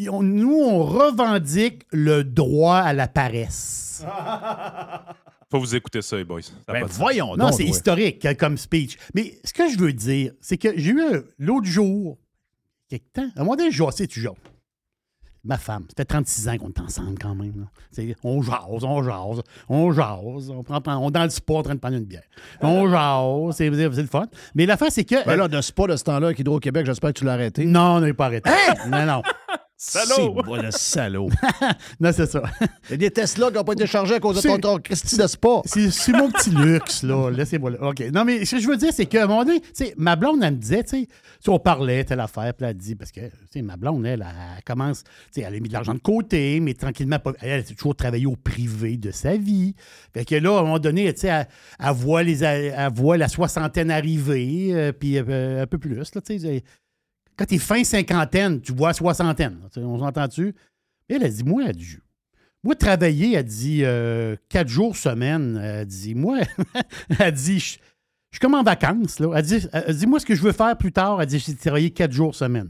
on- 0.09 0.23
nous, 0.23 0.55
on 0.59 0.83
revendique 0.85 1.83
le 1.93 2.25
droit 2.25 2.77
à 2.79 2.93
la 2.93 3.09
paresse. 3.09 4.05
Faut 5.51 5.59
vous 5.59 5.75
écouter 5.75 6.01
ça, 6.01 6.17
les 6.17 6.25
boys. 6.25 6.43
Ça 6.43 6.51
Ben, 6.73 6.87
de 6.87 6.93
voyons 6.93 7.37
Non, 7.37 7.51
c'est 7.51 7.65
historique 7.65 8.25
euh, 8.25 8.35
comme 8.35 8.57
speech. 8.57 8.97
Mais 9.15 9.39
ce 9.45 9.53
que 9.53 9.69
je 9.69 9.77
veux 9.79 9.93
dire, 9.93 10.33
c'est 10.41 10.57
que 10.57 10.69
j'ai 10.77 10.91
eu 10.93 11.03
l'autre 11.39 11.67
jour, 11.67 12.19
quelque 12.89 13.13
temps, 13.13 13.29
à 13.37 13.41
un 13.41 13.45
moment 13.45 13.57
donné, 13.57 13.73
je 13.73 13.83
jasais 13.85 14.07
toujours. 14.07 14.37
Ma 15.43 15.57
femme, 15.57 15.85
ça 15.89 15.95
fait 15.97 16.05
36 16.05 16.49
ans 16.51 16.59
qu'on 16.59 16.69
est 16.69 16.81
ensemble 16.81 17.19
quand 17.19 17.35
même. 17.35 17.67
On 18.23 18.43
jase, 18.43 18.85
on 18.85 19.03
jase, 19.03 19.43
on 19.71 19.91
jase. 19.91 20.51
On, 20.51 20.63
prend, 20.63 20.83
on 20.87 21.09
est 21.09 21.13
dans 21.13 21.25
le 21.25 21.31
spa 21.31 21.55
en 21.55 21.63
train 21.63 21.75
de 21.75 21.81
prendre 21.81 21.97
une 21.97 22.05
bière. 22.05 22.25
On 22.61 22.89
jase, 22.91 23.57
c'est 23.57 23.71
le 23.71 24.07
fun. 24.07 24.27
Mais 24.55 24.67
l'affaire, 24.67 24.93
c'est 24.93 25.05
que. 25.05 25.25
Ben 25.25 25.37
là, 25.37 25.49
de 25.49 25.59
ce 25.63 25.73
pas 25.73 25.87
de 25.87 25.97
ce 25.97 26.05
temps-là, 26.05 26.27
avec 26.27 26.39
Hydro-Québec, 26.41 26.85
j'espère 26.85 27.15
que 27.15 27.19
tu 27.21 27.25
l'as 27.25 27.33
arrêté. 27.33 27.65
non, 27.65 27.95
on 27.97 28.01
n'est 28.01 28.13
pas 28.13 28.27
arrêté. 28.27 28.51
Non, 28.89 29.07
non. 29.07 29.23
Salaud! 29.83 30.35
C'est 30.37 30.47
moi, 30.47 30.63
le 30.63 30.71
salaud. 30.73 31.31
Non, 32.01 32.11
c'est 32.13 32.27
ça. 32.27 32.43
Il 32.61 32.91
y 32.91 32.95
a 32.95 32.97
des 32.99 33.11
Tesla 33.11 33.49
qui 33.49 33.55
n'ont 33.55 33.65
pas 33.65 33.73
été 33.73 33.87
chargés 33.87 34.15
à 34.17 34.21
cause 34.21 34.37
de 34.37 34.47
ton, 34.47 34.59
ton 34.59 34.79
Christy 34.79 35.17
de 35.17 35.27
spa. 35.27 35.63
C'est 35.65 36.13
mon 36.13 36.31
petit 36.31 36.51
luxe, 36.51 37.03
là. 37.03 37.31
Laissez-moi 37.35 37.71
là. 37.71 37.79
OK. 37.89 38.01
Non, 38.13 38.27
mais 38.27 38.45
ce 38.45 38.57
que 38.57 38.61
je 38.63 38.69
veux 38.69 38.77
dire, 38.77 38.93
c'est 38.93 39.07
qu'à 39.07 39.25
un 39.25 39.27
moment 39.27 39.43
donné, 39.43 39.61
tu 39.61 39.69
sais, 39.73 39.95
ma 39.97 40.17
blonde, 40.17 40.41
elle 40.43 40.53
me 40.53 40.59
disait, 40.59 40.85
tu 40.85 41.07
sais, 41.41 41.49
on 41.49 41.59
parlait, 41.59 42.05
telle 42.05 42.21
affaire, 42.21 42.53
puis 42.53 42.67
elle 42.67 42.77
dit, 42.77 42.95
parce 42.95 43.11
que, 43.11 43.21
tu 43.21 43.33
sais, 43.55 43.63
ma 43.63 43.79
blonde, 43.79 44.05
elle, 44.05 44.21
elle 44.21 44.63
commence, 44.65 45.03
tu 45.03 45.11
sais, 45.31 45.41
elle 45.49 45.55
a 45.55 45.61
mis 45.61 45.69
de 45.69 45.73
l'argent 45.73 45.95
de 45.95 45.99
côté, 46.01 46.61
mais 46.61 46.75
tranquillement, 46.75 47.19
pas- 47.19 47.33
elle 47.41 47.61
a 47.61 47.63
toujours 47.63 47.97
travaillé 47.97 48.27
au 48.27 48.37
privé 48.37 48.99
de 48.99 49.11
sa 49.11 49.39
vie. 49.39 49.75
Fait 50.13 50.27
que 50.27 50.35
là, 50.35 50.57
à 50.57 50.61
un 50.61 50.63
moment 50.65 50.79
donné, 50.79 51.11
tu 51.15 51.21
sais, 51.21 51.29
elle, 51.29 51.49
elle 51.83 51.93
voit, 51.95 52.23
les, 52.23 52.45
elle 52.45 52.93
voit 52.93 53.17
la 53.17 53.29
soixantaine 53.29 53.91
arriver, 53.91 54.75
euh, 54.75 54.93
puis 54.93 55.17
euh, 55.17 55.63
un 55.63 55.67
peu 55.67 55.79
plus, 55.79 55.95
là, 55.95 56.05
tu 56.05 56.39
sais. 56.39 56.63
Quand 57.41 57.47
t'es 57.47 57.57
fin 57.57 57.83
cinquantaine, 57.85 58.61
tu 58.61 58.75
vois 58.75 58.93
soixantaine. 58.93 59.57
on 59.79 59.99
s'entend-tu? 59.99 60.55
Elle 61.09 61.25
a 61.25 61.29
dit, 61.31 61.43
moi, 61.43 61.63
elle 61.69 61.75
dit, 61.75 61.97
moi, 62.63 62.75
travailler, 62.75 63.33
elle 63.33 63.45
dit 63.47 63.81
euh, 63.83 64.37
quatre 64.51 64.69
jours 64.69 64.95
semaine. 64.95 65.59
Elle 65.65 65.87
dit, 65.87 66.15
moi, 66.15 66.41
elle 67.19 67.33
dit, 67.33 67.59
je 67.59 67.79
je 68.31 68.37
suis 68.37 68.41
comme 68.43 68.55
en 68.55 68.63
vacances. 68.63 69.19
Là. 69.21 69.33
Elle 69.37 69.43
dit, 69.43 69.67
elle 69.73 69.97
dit, 69.97 70.07
moi, 70.07 70.21
ce 70.21 70.27
que 70.27 70.35
je 70.35 70.43
veux 70.43 70.53
faire 70.53 70.77
plus 70.77 70.93
tard, 70.93 71.23
elle 71.23 71.29
dit, 71.29 71.39
j'ai 71.39 71.57
travaillé 71.57 71.91
quatre 71.93 72.13
jours 72.13 72.35
semaine. 72.35 72.69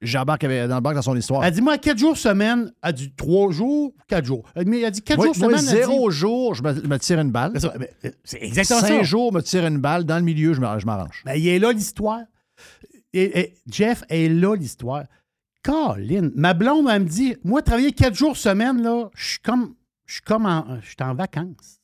J'embarque 0.00 0.42
dans 0.42 0.76
le 0.76 0.80
banc 0.80 0.92
dans 0.92 1.02
son 1.02 1.16
histoire. 1.16 1.44
Elle 1.44 1.52
dit, 1.54 1.60
moi, 1.60 1.76
quatre 1.76 1.98
jours 1.98 2.16
semaine, 2.16 2.72
elle 2.84 2.92
dit 2.92 3.12
trois 3.16 3.50
jours, 3.50 3.92
quatre 4.06 4.24
jours. 4.24 4.44
Elle 4.54 4.66
dit, 4.66 4.82
elle 4.82 4.90
dit 4.92 5.02
quatre 5.02 5.16
moi, 5.16 5.26
jours 5.32 5.50
moi, 5.50 5.58
semaine. 5.58 5.74
zéro 5.74 6.10
dit- 6.10 6.16
jour, 6.16 6.54
je 6.54 6.62
me, 6.62 6.72
me 6.74 6.98
tire 7.00 7.18
une 7.18 7.32
balle. 7.32 7.50
C'est 7.54 7.60
ça, 7.62 7.74
euh, 8.04 8.10
c'est 8.22 8.40
exactement 8.40 8.80
Cinq 8.82 8.98
ça. 8.98 9.02
jours, 9.02 9.32
me 9.32 9.40
tire 9.40 9.66
une 9.66 9.78
balle. 9.78 10.04
Dans 10.04 10.16
le 10.18 10.22
milieu, 10.22 10.52
je 10.54 10.60
m'arrange. 10.60 11.22
Ben, 11.24 11.34
il 11.34 11.48
est 11.48 11.58
là 11.58 11.72
l'histoire. 11.72 12.20
Et, 13.16 13.38
et 13.38 13.54
Jeff 13.66 14.04
est 14.08 14.28
là 14.28 14.54
l'histoire. 14.54 15.04
Colin, 15.62 16.30
ma 16.34 16.54
blonde, 16.54 16.86
elle 16.90 17.02
me 17.02 17.08
dit, 17.08 17.36
moi, 17.42 17.62
travailler 17.62 17.92
quatre 17.92 18.14
jours 18.14 18.36
semaine, 18.36 18.82
là, 18.82 19.10
je 19.14 19.30
suis 19.30 19.38
comme, 19.38 19.74
je 20.04 20.14
suis 20.14 20.22
comme 20.22 20.46
en, 20.46 20.80
je 20.80 20.86
suis 20.86 20.96
en 21.00 21.14
vacances. 21.14 21.80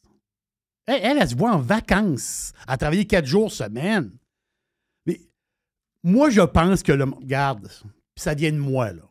Elle, 0.86 1.18
elle, 1.18 1.28
se 1.28 1.34
voit 1.34 1.52
en 1.52 1.58
vacances 1.58 2.52
à 2.66 2.76
travailler 2.76 3.06
quatre 3.06 3.26
jours 3.26 3.50
semaine. 3.50 4.12
Mais 5.06 5.20
moi, 6.02 6.28
je 6.30 6.42
pense 6.42 6.82
que 6.82 6.92
le 6.92 7.06
monde, 7.06 7.20
regarde, 7.22 7.68
ça 8.16 8.34
vient 8.34 8.52
de 8.52 8.58
moi, 8.58 8.92
là. 8.92 9.02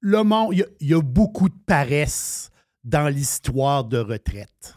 Le 0.00 0.22
monde, 0.24 0.54
il 0.54 0.88
y, 0.88 0.94
a 0.94 1.00
beaucoup 1.00 1.48
de 1.48 1.58
paresse 1.64 2.50
dans 2.84 3.08
l'histoire 3.08 3.84
de 3.84 3.98
retraite. 3.98 4.74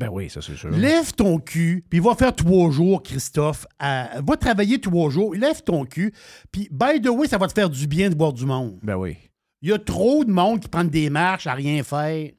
Ben 0.00 0.08
oui, 0.10 0.30
ça, 0.30 0.40
c'est 0.40 0.56
sûr. 0.56 0.70
Lève 0.70 1.12
ton 1.12 1.38
cul, 1.38 1.84
puis 1.90 2.00
va 2.00 2.14
faire 2.14 2.34
trois 2.34 2.70
jours, 2.70 3.02
Christophe. 3.02 3.66
à- 3.78 4.20
va 4.26 4.36
travailler 4.36 4.80
trois 4.80 5.10
jours, 5.10 5.34
lève 5.34 5.62
ton 5.62 5.84
cul, 5.84 6.12
puis 6.50 6.68
by 6.72 7.00
the 7.02 7.08
way, 7.10 7.28
ça 7.28 7.36
va 7.38 7.46
te 7.46 7.52
faire 7.52 7.68
du 7.70 7.86
bien 7.86 8.08
de 8.10 8.16
voir 8.16 8.32
du 8.32 8.46
monde. 8.46 8.78
Ben 8.82 8.96
oui. 8.96 9.16
Il 9.62 9.68
y 9.68 9.72
a 9.72 9.78
trop 9.78 10.24
de 10.24 10.32
monde 10.32 10.60
qui 10.60 10.68
prennent 10.68 10.88
des 10.88 11.10
marches 11.10 11.46
à 11.46 11.52
rien 11.52 11.82
faire. 11.82 12.30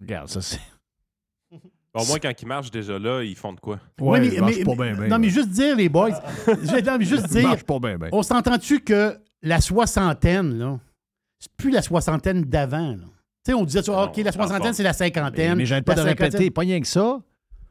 Regarde, 0.00 0.28
ça, 0.28 0.40
c'est. 0.40 0.60
Au 1.96 2.04
moins, 2.06 2.18
quand 2.18 2.32
ils 2.42 2.46
marchent 2.48 2.70
déjà 2.70 2.98
là, 2.98 3.22
ils 3.22 3.36
font 3.36 3.52
de 3.52 3.60
quoi? 3.60 3.78
Ouais, 4.00 4.18
Ouais, 4.20 4.26
il 4.28 4.40
marche 4.40 4.64
pas 4.64 4.74
bien, 4.74 4.94
bien, 4.94 5.06
non, 5.08 5.18
mais 5.18 5.28
juste 5.30 5.50
dire, 5.50 5.76
les 5.76 5.88
boys, 5.88 6.10
je- 6.46 6.84
non, 6.84 6.98
mais 6.98 7.04
juste 7.04 7.26
dire, 7.28 7.42
marche 7.48 7.62
pas 7.64 7.78
bien, 7.78 7.96
bien. 7.98 8.08
on 8.12 8.22
s'entend-tu 8.22 8.80
que 8.80 9.16
la 9.42 9.60
soixantaine, 9.60 10.58
là, 10.58 10.80
c'est 11.38 11.52
plus 11.56 11.70
la 11.70 11.82
soixantaine 11.82 12.42
d'avant, 12.42 12.90
là. 12.96 13.04
Tu 13.44 13.52
sais, 13.52 13.54
on 13.54 13.64
disait, 13.64 13.82
ça, 13.82 14.04
OK, 14.04 14.16
la 14.16 14.32
soixantaine, 14.32 14.72
c'est 14.72 14.82
la 14.82 14.90
Mais, 14.90 14.94
cinquantaine. 14.94 15.54
mais 15.56 15.66
j'arrête 15.66 15.84
pas 15.84 15.94
La 15.94 16.02
de 16.02 16.08
répéter, 16.08 16.50
pas 16.50 16.62
rien 16.62 16.80
que 16.80 16.86
ça. 16.86 17.20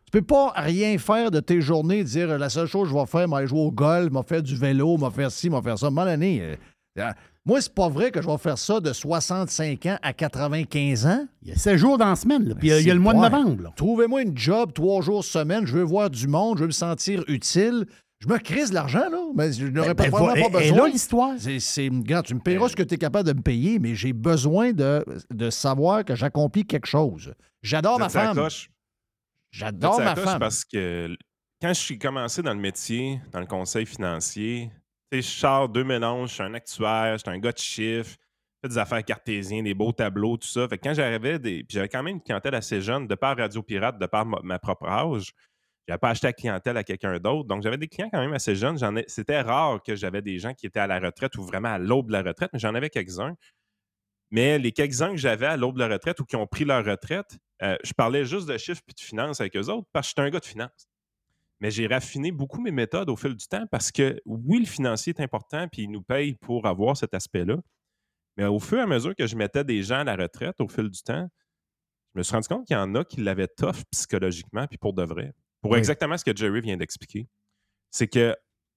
Tu 0.06 0.12
peux 0.12 0.22
pas 0.22 0.54
rien 0.56 0.98
faire 1.00 1.32
de 1.32 1.40
tes 1.40 1.62
journées, 1.62 2.04
dire 2.04 2.38
la 2.38 2.50
seule 2.50 2.68
chose 2.68 2.88
que 2.90 2.94
je 2.94 3.00
vais 3.00 3.08
faire, 3.08 3.28
m'aller 3.28 3.48
jouer 3.48 3.62
au 3.62 3.72
golf, 3.72 4.12
m'a 4.12 4.22
faire 4.22 4.44
du 4.44 4.56
vélo, 4.56 4.98
m'a 4.98 5.10
faire 5.10 5.32
ci, 5.32 5.50
m'a 5.50 5.62
faire 5.64 5.80
ça. 5.80 5.90
Mal 5.90 6.08
année. 6.10 6.42
euh, 6.42 6.56
euh, 7.00 7.12
moi, 7.46 7.60
c'est 7.60 7.74
pas 7.74 7.90
vrai 7.90 8.12
que 8.12 8.22
je 8.22 8.28
vais 8.28 8.38
faire 8.38 8.58
ça 8.60 8.80
de 8.80 8.94
65 8.94 9.86
ans 9.88 9.98
à 10.04 10.14
95 10.14 11.08
ans. 11.08 11.26
Il 11.42 11.50
y 11.50 11.52
a 11.52 11.56
16 11.56 11.76
jours 11.78 11.98
dans 11.98 12.08
la 12.10 12.16
semaine, 12.16 12.48
là, 12.48 12.56
puis 12.56 12.70
il 12.70 12.88
y 12.88 12.92
a 12.92 12.94
le 12.94 13.00
mois 13.00 13.14
de 13.16 13.20
novembre. 13.20 13.74
Trouvez-moi 13.76 14.22
une 14.22 14.38
job 14.38 14.72
trois 14.74 15.02
jours 15.02 15.26
semaine, 15.26 15.66
je 15.66 15.74
veux 15.78 15.84
voir 15.84 16.10
du 16.12 16.28
monde, 16.28 16.58
je 16.60 16.62
veux 16.62 16.68
me 16.68 16.72
sentir 16.72 17.24
utile. 17.28 17.88
Je 18.26 18.30
me 18.30 18.38
crise 18.38 18.70
de 18.70 18.76
l'argent, 18.76 19.10
là, 19.10 19.22
mais 19.36 19.52
je 19.52 19.66
n'aurais 19.68 19.94
Ben, 19.94 20.10
pas, 20.10 20.18
va- 20.18 20.32
vraiment 20.34 20.50
pas 20.50 20.62
et- 20.62 20.68
et 20.68 20.72
besoin. 20.72 20.88
là, 20.88 20.94
l'histoire. 20.94 21.32
C'est, 21.38 21.58
tu 21.58 21.92
me 21.92 22.40
paieras 22.40 22.70
ce 22.70 22.76
que 22.78 22.84
tu 22.84 22.94
es 22.94 22.98
capable 22.98 23.28
de 23.28 23.34
me 23.34 23.42
payer, 23.42 23.80
mais 23.80 23.96
j'ai 23.96 24.14
besoin 24.14 24.72
de, 24.72 25.04
de 25.30 25.50
savoir 25.50 26.06
que 26.06 26.16
j'accomplis 26.16 26.66
quelque 26.66 26.86
chose. 26.88 27.34
J'adore 27.62 28.00
ma 28.00 28.08
femme. 28.08 28.48
J'adore 29.52 30.00
ma 30.00 30.16
femme. 30.16 30.40
Parce 30.40 30.64
que 30.64 31.16
quand 31.62 31.70
je 31.70 31.80
suis 31.80 32.00
commencé 32.00 32.42
dans 32.42 32.54
le 32.54 32.60
métier, 32.62 33.20
dans 33.32 33.42
le 33.42 33.46
conseil 33.46 33.86
financier, 33.86 34.72
tu 35.12 35.22
sais, 35.22 35.30
je 35.30 35.40
sors 35.40 35.68
deux 35.70 35.84
mélanges, 35.84 36.30
je 36.30 36.34
suis 36.36 36.44
un 36.44 36.54
actuaire, 36.54 37.18
je 37.18 37.24
suis 37.24 37.30
un 37.30 37.40
gars 37.40 37.52
de 37.52 37.58
chiffres, 37.58 38.16
je 38.18 38.68
fais 38.68 38.70
des 38.70 38.78
affaires 38.78 39.04
cartésiennes, 39.04 39.66
des 39.66 39.74
beaux 39.74 39.92
tableaux, 39.92 40.38
tout 40.38 40.48
ça. 40.48 40.66
Fait 40.70 40.78
que 40.78 40.88
quand 40.88 40.94
j'arrivais, 40.94 41.40
des... 41.40 41.58
puis 41.64 41.76
j'avais 41.76 41.90
quand 41.90 42.02
même 42.04 42.16
une 42.16 42.22
clientèle 42.22 42.56
assez 42.56 42.80
jeune, 42.82 43.06
de 43.06 43.16
par 43.16 43.38
Radio 43.38 43.62
Pirate, 43.62 44.00
de 44.00 44.06
par 44.06 44.26
ma, 44.26 44.40
ma 44.44 44.60
propre 44.60 44.88
âge. 44.88 45.34
J'avais 45.88 46.00
pas 46.00 46.10
acheté 46.10 46.28
la 46.28 46.34
clientèle 46.34 46.78
à 46.78 46.84
quelqu'un 46.84 47.20
d'autre. 47.20 47.48
Donc, 47.48 47.62
j'avais 47.62 47.78
des 47.78 47.88
clients 47.88 48.10
quand 48.12 48.20
même 48.20 48.34
assez 48.34 48.56
jeunes. 48.56 48.78
Ai... 48.98 49.04
C'était 49.08 49.42
rare 49.42 49.82
que 49.84 49.96
j'avais 49.96 50.22
des 50.22 50.40
gens 50.40 50.54
qui 50.54 50.66
étaient 50.66 50.80
à 50.80 50.88
la 50.88 51.00
retraite 51.00 51.36
ou 51.36 51.44
vraiment 51.44 51.70
à 51.70 51.78
l'aube 51.78 52.08
de 52.08 52.14
la 52.14 52.22
retraite, 52.22 52.52
mais 52.54 52.60
j'en 52.60 52.74
avais 52.74 52.90
quelques-uns. 52.90 53.36
Mais 54.32 54.58
les 54.58 54.72
quelques-uns 54.72 55.12
que 55.12 55.18
j'avais 55.18 55.46
à 55.46 55.58
l'aube 55.58 55.76
de 55.76 55.82
la 55.82 55.90
retraite 55.90 56.20
ou 56.20 56.26
qui 56.26 56.36
ont 56.36 56.48
pris 56.48 56.66
leur 56.66 56.84
retraite, 56.84 57.38
euh, 57.62 57.78
je 57.84 57.94
parlais 57.94 58.26
juste 58.26 58.48
de 58.48 58.58
chiffres 58.58 58.82
puis 58.86 58.96
de 58.96 59.00
finances 59.00 59.40
avec 59.40 59.56
eux 59.56 59.70
autres 59.70 59.88
parce 59.94 60.08
que 60.08 60.10
j'étais 60.10 60.22
un 60.22 60.30
gars 60.32 60.40
de 60.40 60.46
finance. 60.46 60.88
Mais 61.60 61.70
j'ai 61.70 61.86
raffiné 61.86 62.32
beaucoup 62.32 62.60
mes 62.60 62.72
méthodes 62.72 63.10
au 63.10 63.16
fil 63.16 63.36
du 63.36 63.48
temps 63.48 63.66
parce 63.70 63.92
que 63.92 64.20
oui, 64.26 64.60
le 64.60 64.66
financier 64.66 65.14
est 65.16 65.22
important 65.22 65.68
puis 65.72 65.84
il 65.84 65.92
nous 65.92 66.02
paye 66.02 66.34
pour 66.34 66.66
avoir 66.66 66.98
cet 66.98 67.14
aspect-là. 67.14 67.58
Mais 68.38 68.46
au 68.46 68.60
fur 68.60 68.80
et 68.80 68.82
à 68.82 68.88
mesure 68.88 69.16
que 69.16 69.28
je 69.28 69.36
mettais 69.36 69.64
des 69.64 69.84
gens 69.84 70.00
à 70.00 70.04
la 70.04 70.16
retraite 70.16 70.60
au 70.60 70.68
fil 70.68 70.90
du 70.90 71.02
temps, 71.04 71.30
je 72.14 72.20
me 72.20 72.24
suis 72.24 72.34
rendu 72.34 72.48
compte 72.48 72.66
qu'il 72.66 72.76
y 72.76 72.80
en 72.80 72.96
a 72.96 73.06
qui 73.06 73.22
l'avaient 73.22 73.48
tough 73.48 73.84
psychologiquement 73.92 74.66
puis 74.68 74.80
pour 74.80 74.94
de 74.94 75.04
vrai. 75.04 75.34
Pour 75.64 75.72
Oui. 75.72 75.80
exactement 75.80 76.16
ce 76.18 76.24
que 76.24 76.36
Jerry 76.36 76.62
vient 76.62 76.78
d'expliquer. 76.78 77.28
C'est 77.90 78.08
que 78.08 78.36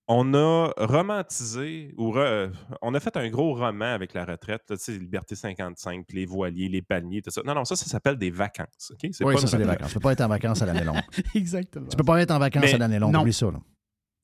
on 0.08 0.34
a 0.34 0.70
romantisé 0.78 1.92
ou 1.98 2.12
re- 2.12 2.18
euh, 2.18 2.48
on 2.80 2.94
a 2.94 3.00
fait 3.00 3.16
un 3.16 3.28
gros 3.28 3.54
roman 3.54 3.86
avec 3.92 4.14
la 4.14 4.24
retraite, 4.24 4.62
là, 4.70 4.76
tu 4.76 4.84
sais, 4.84 4.92
Liberté 4.92 5.34
55, 5.34 6.06
puis 6.06 6.18
les 6.18 6.26
voiliers, 6.26 6.68
les 6.68 6.80
palmiers, 6.82 7.22
tout 7.22 7.30
ça. 7.30 7.42
Non, 7.44 7.54
non, 7.54 7.64
ça, 7.64 7.74
ça 7.74 7.86
s'appelle 7.86 8.16
des 8.16 8.30
vacances. 8.30 8.92
OK? 8.92 8.98
Oui, 9.02 9.34
pas 9.34 9.40
ça, 9.40 9.46
c'est 9.48 9.56
les 9.58 9.64
retraite. 9.64 9.78
vacances. 9.80 9.88
Tu 9.88 9.94
peux 9.94 10.00
pas 10.00 10.12
être 10.12 10.20
en 10.20 10.28
vacances 10.28 10.62
à 10.62 10.66
l'année 10.66 10.84
longue. 10.84 11.00
Exactement. 11.34 11.88
tu 11.88 11.96
peux 11.96 12.04
pas 12.04 12.20
être 12.22 12.30
en 12.30 12.38
vacances 12.38 12.62
Mais 12.62 12.74
à 12.74 12.78
l'année 12.78 12.98
longue. 13.00 13.12
non. 13.12 13.22
Oublie 13.22 13.32
ça. 13.32 13.46
Là. 13.46 13.58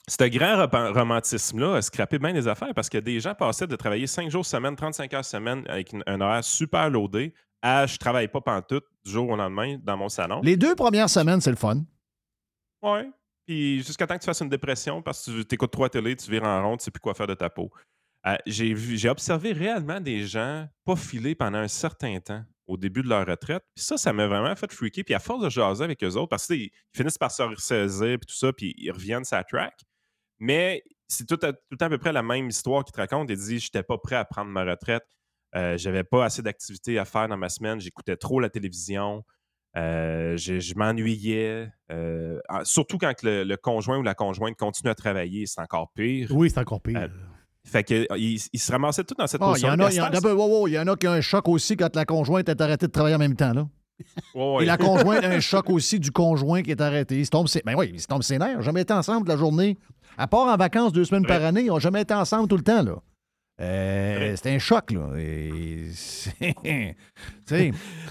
Ce 0.09 0.25
grand 0.29 0.93
romantisme-là 0.93 1.77
a 1.77 1.83
scrappé 1.83 2.19
bien 2.19 2.33
des 2.33 2.47
affaires 2.49 2.75
parce 2.75 2.89
que 2.89 2.99
des 2.99 3.21
gens 3.21 3.35
passaient 3.35 3.67
de 3.67 3.77
travailler 3.77 4.07
5 4.07 4.31
jours 4.31 4.45
semaine, 4.47 4.77
35 4.77 5.13
heures 5.15 5.25
semaine 5.25 5.65
avec 5.69 5.93
une- 5.93 6.03
un 6.07 6.21
horaire 6.21 6.45
super 6.45 6.91
loadé 6.91 7.35
à 7.61 7.87
je 7.87 7.97
travaille 7.99 8.29
pas 8.29 8.41
pantoute 8.41 8.85
du 9.05 9.13
jour 9.13 9.29
au 9.31 9.37
lendemain 9.37 9.79
dans 9.83 9.97
mon 9.97 10.09
salon. 10.09 10.41
Les 10.43 10.57
deux 10.57 10.75
premières 10.75 11.09
semaines, 11.11 11.41
c'est 11.41 11.51
le 11.51 11.57
fun. 11.57 11.83
Ouais. 12.83 13.09
Puis 13.47 13.83
jusqu'à 13.83 14.07
temps 14.07 14.15
que 14.15 14.21
tu 14.21 14.27
fasses 14.27 14.41
une 14.41 14.49
dépression 14.49 15.03
parce 15.03 15.27
que 15.27 15.43
tu 15.43 15.55
écoutes 15.55 15.73
trois 15.73 15.89
télé, 15.89 16.17
tu 16.17 16.31
vires 16.31 16.45
en 16.45 16.63
rond, 16.63 16.77
tu 16.77 16.85
sais 16.85 16.91
plus 16.91 17.01
quoi 17.01 17.15
faire 17.15 17.27
de 17.27 17.35
ta 17.35 17.51
peau. 17.51 17.71
Euh, 18.27 18.37
j'ai 18.47 19.09
observé 19.09 19.53
réellement 19.53 20.01
des 20.01 20.25
gens 20.27 20.69
pas 20.85 20.95
filer 20.95 21.35
pendant 21.35 21.59
un 21.59 21.69
certain 21.69 22.21
temps 22.21 22.45
au 22.69 22.77
début 22.77 23.03
de 23.03 23.09
leur 23.09 23.27
retraite. 23.27 23.65
Puis 23.75 23.85
ça, 23.85 23.97
ça 23.99 24.13
m'a 24.13 24.29
vraiment 24.29 24.55
fait 24.55 24.73
freaker. 24.73 25.05
Puis 25.05 25.15
à 25.15 25.19
force 25.19 25.43
de 25.43 25.51
jaser 25.51 25.83
avec 25.83 26.03
eux 26.05 26.15
autres, 26.15 26.29
parce 26.29 26.47
qu'ils 26.47 26.71
finissent 26.95 27.19
par 27.19 27.33
se 27.33 27.43
ressaisir 27.43 28.19
puis 28.19 28.27
tout 28.29 28.37
ça, 28.37 28.53
puis 28.53 28.75
ils 28.79 28.93
reviennent 28.93 29.25
sa 29.25 29.43
track. 29.43 29.75
Mais 30.39 30.85
c'est 31.09 31.27
tout, 31.27 31.39
à- 31.45 31.53
tout 31.53 31.79
à 31.81 31.89
peu 31.89 31.99
près 31.99 32.13
la 32.13 32.23
même 32.23 32.49
histoire 32.49 32.85
qu'ils 32.85 32.93
te 32.93 33.01
racontent. 33.01 33.27
Ils 33.33 33.37
disent 33.37 33.63
J'étais 33.65 33.83
pas 33.83 33.99
prêt 33.99 34.17
à 34.17 34.25
prendre 34.25 34.51
ma 34.51 34.65
retraite. 34.65 35.05
Euh, 35.57 35.77
J'avais 35.77 36.05
pas 36.05 36.25
assez 36.25 36.43
d'activités 36.43 36.99
à 36.99 37.05
faire 37.05 37.29
dans 37.29 37.37
ma 37.37 37.49
semaine. 37.49 37.81
J'écoutais 37.81 38.17
trop 38.17 38.39
la 38.41 38.49
télévision. 38.51 39.25
Euh, 39.77 40.37
je 40.37 40.61
je 40.61 40.75
m'ennuyais. 40.75 41.69
Euh, 41.91 42.39
surtout 42.65 42.99
quand 42.99 43.23
le, 43.23 43.45
le 43.45 43.57
conjoint 43.57 43.99
ou 43.99 44.03
la 44.03 44.15
conjointe 44.15 44.57
continue 44.57 44.91
à 44.91 44.95
travailler, 44.95 45.47
c'est 45.47 45.61
encore 45.61 45.91
pire. 45.95 46.29
Oui, 46.31 46.51
c'est 46.51 46.61
encore 46.61 46.81
pire. 46.83 46.99
Euh, 46.99 47.09
Fait 47.65 47.85
que, 47.85 48.07
ils 48.19 48.39
se 48.39 48.71
ramassaient 48.73 49.05
tous 49.05 49.15
dans 49.15 49.27
cette 49.27 49.41
Ah, 49.41 49.53
il 49.57 49.61
y 49.61 49.63
position. 49.63 49.69
en 49.71 49.79
a, 49.81 49.91
il 49.91 49.97
y 49.97 50.01
en 50.01 50.05
a- 50.05 50.11
d'abord, 50.11 50.37
wow, 50.37 50.61
wow, 50.61 50.69
il 50.69 50.73
y 50.73 50.79
en 50.79 50.87
a 50.89 50.97
qui 50.97 51.07
ont 51.09 51.13
un 51.13 51.21
choc 51.21 51.49
aussi 51.49 51.77
quand 51.77 51.95
la 51.97 52.05
conjointe 52.05 52.49
est 52.49 52.61
arrêtée 52.61 52.87
de 52.87 52.93
travailler 52.93 53.15
en 53.15 53.19
même 53.21 53.37
temps. 53.37 53.53
Là. 53.55 53.67
Et 54.61 54.65
la 54.65 54.77
conjointe 54.79 55.23
a 55.25 55.29
un 55.29 55.41
choc 55.41 55.71
aussi 55.71 56.01
du 56.01 56.11
conjoint 56.11 56.63
qui 56.63 56.73
est 56.73 56.81
arrêté. 56.81 57.19
Il 57.19 57.25
se 57.25 57.31
tombe 57.31 57.47
ses... 57.49 57.63
Ben 57.65 57.75
oui, 57.77 57.91
il 57.95 58.01
se 58.01 58.07
tombe 58.09 58.23
ses 58.23 58.39
nerfs. 58.39 58.51
Ils 58.51 58.57
n'ont 58.57 58.63
jamais 58.63 58.83
été 58.83 58.93
ensemble 58.93 59.29
la 59.29 59.37
journée. 59.37 59.79
À 60.19 60.27
part 60.27 60.49
en 60.49 60.57
vacances 60.57 60.93
deux 60.93 61.05
semaines 61.05 61.25
par 61.25 61.43
année, 61.45 61.63
ils 61.63 61.69
n'ont 61.69 61.79
jamais 61.79 62.03
été 62.03 62.13
ensemble 62.13 62.49
tout 62.49 62.57
le 62.57 62.65
temps. 62.65 62.83
là. 62.83 62.97
Euh, 63.63 64.35
c'est 64.37 64.55
un 64.55 64.59
choc, 64.59 64.91
là. 64.91 65.11
Et 65.17 65.89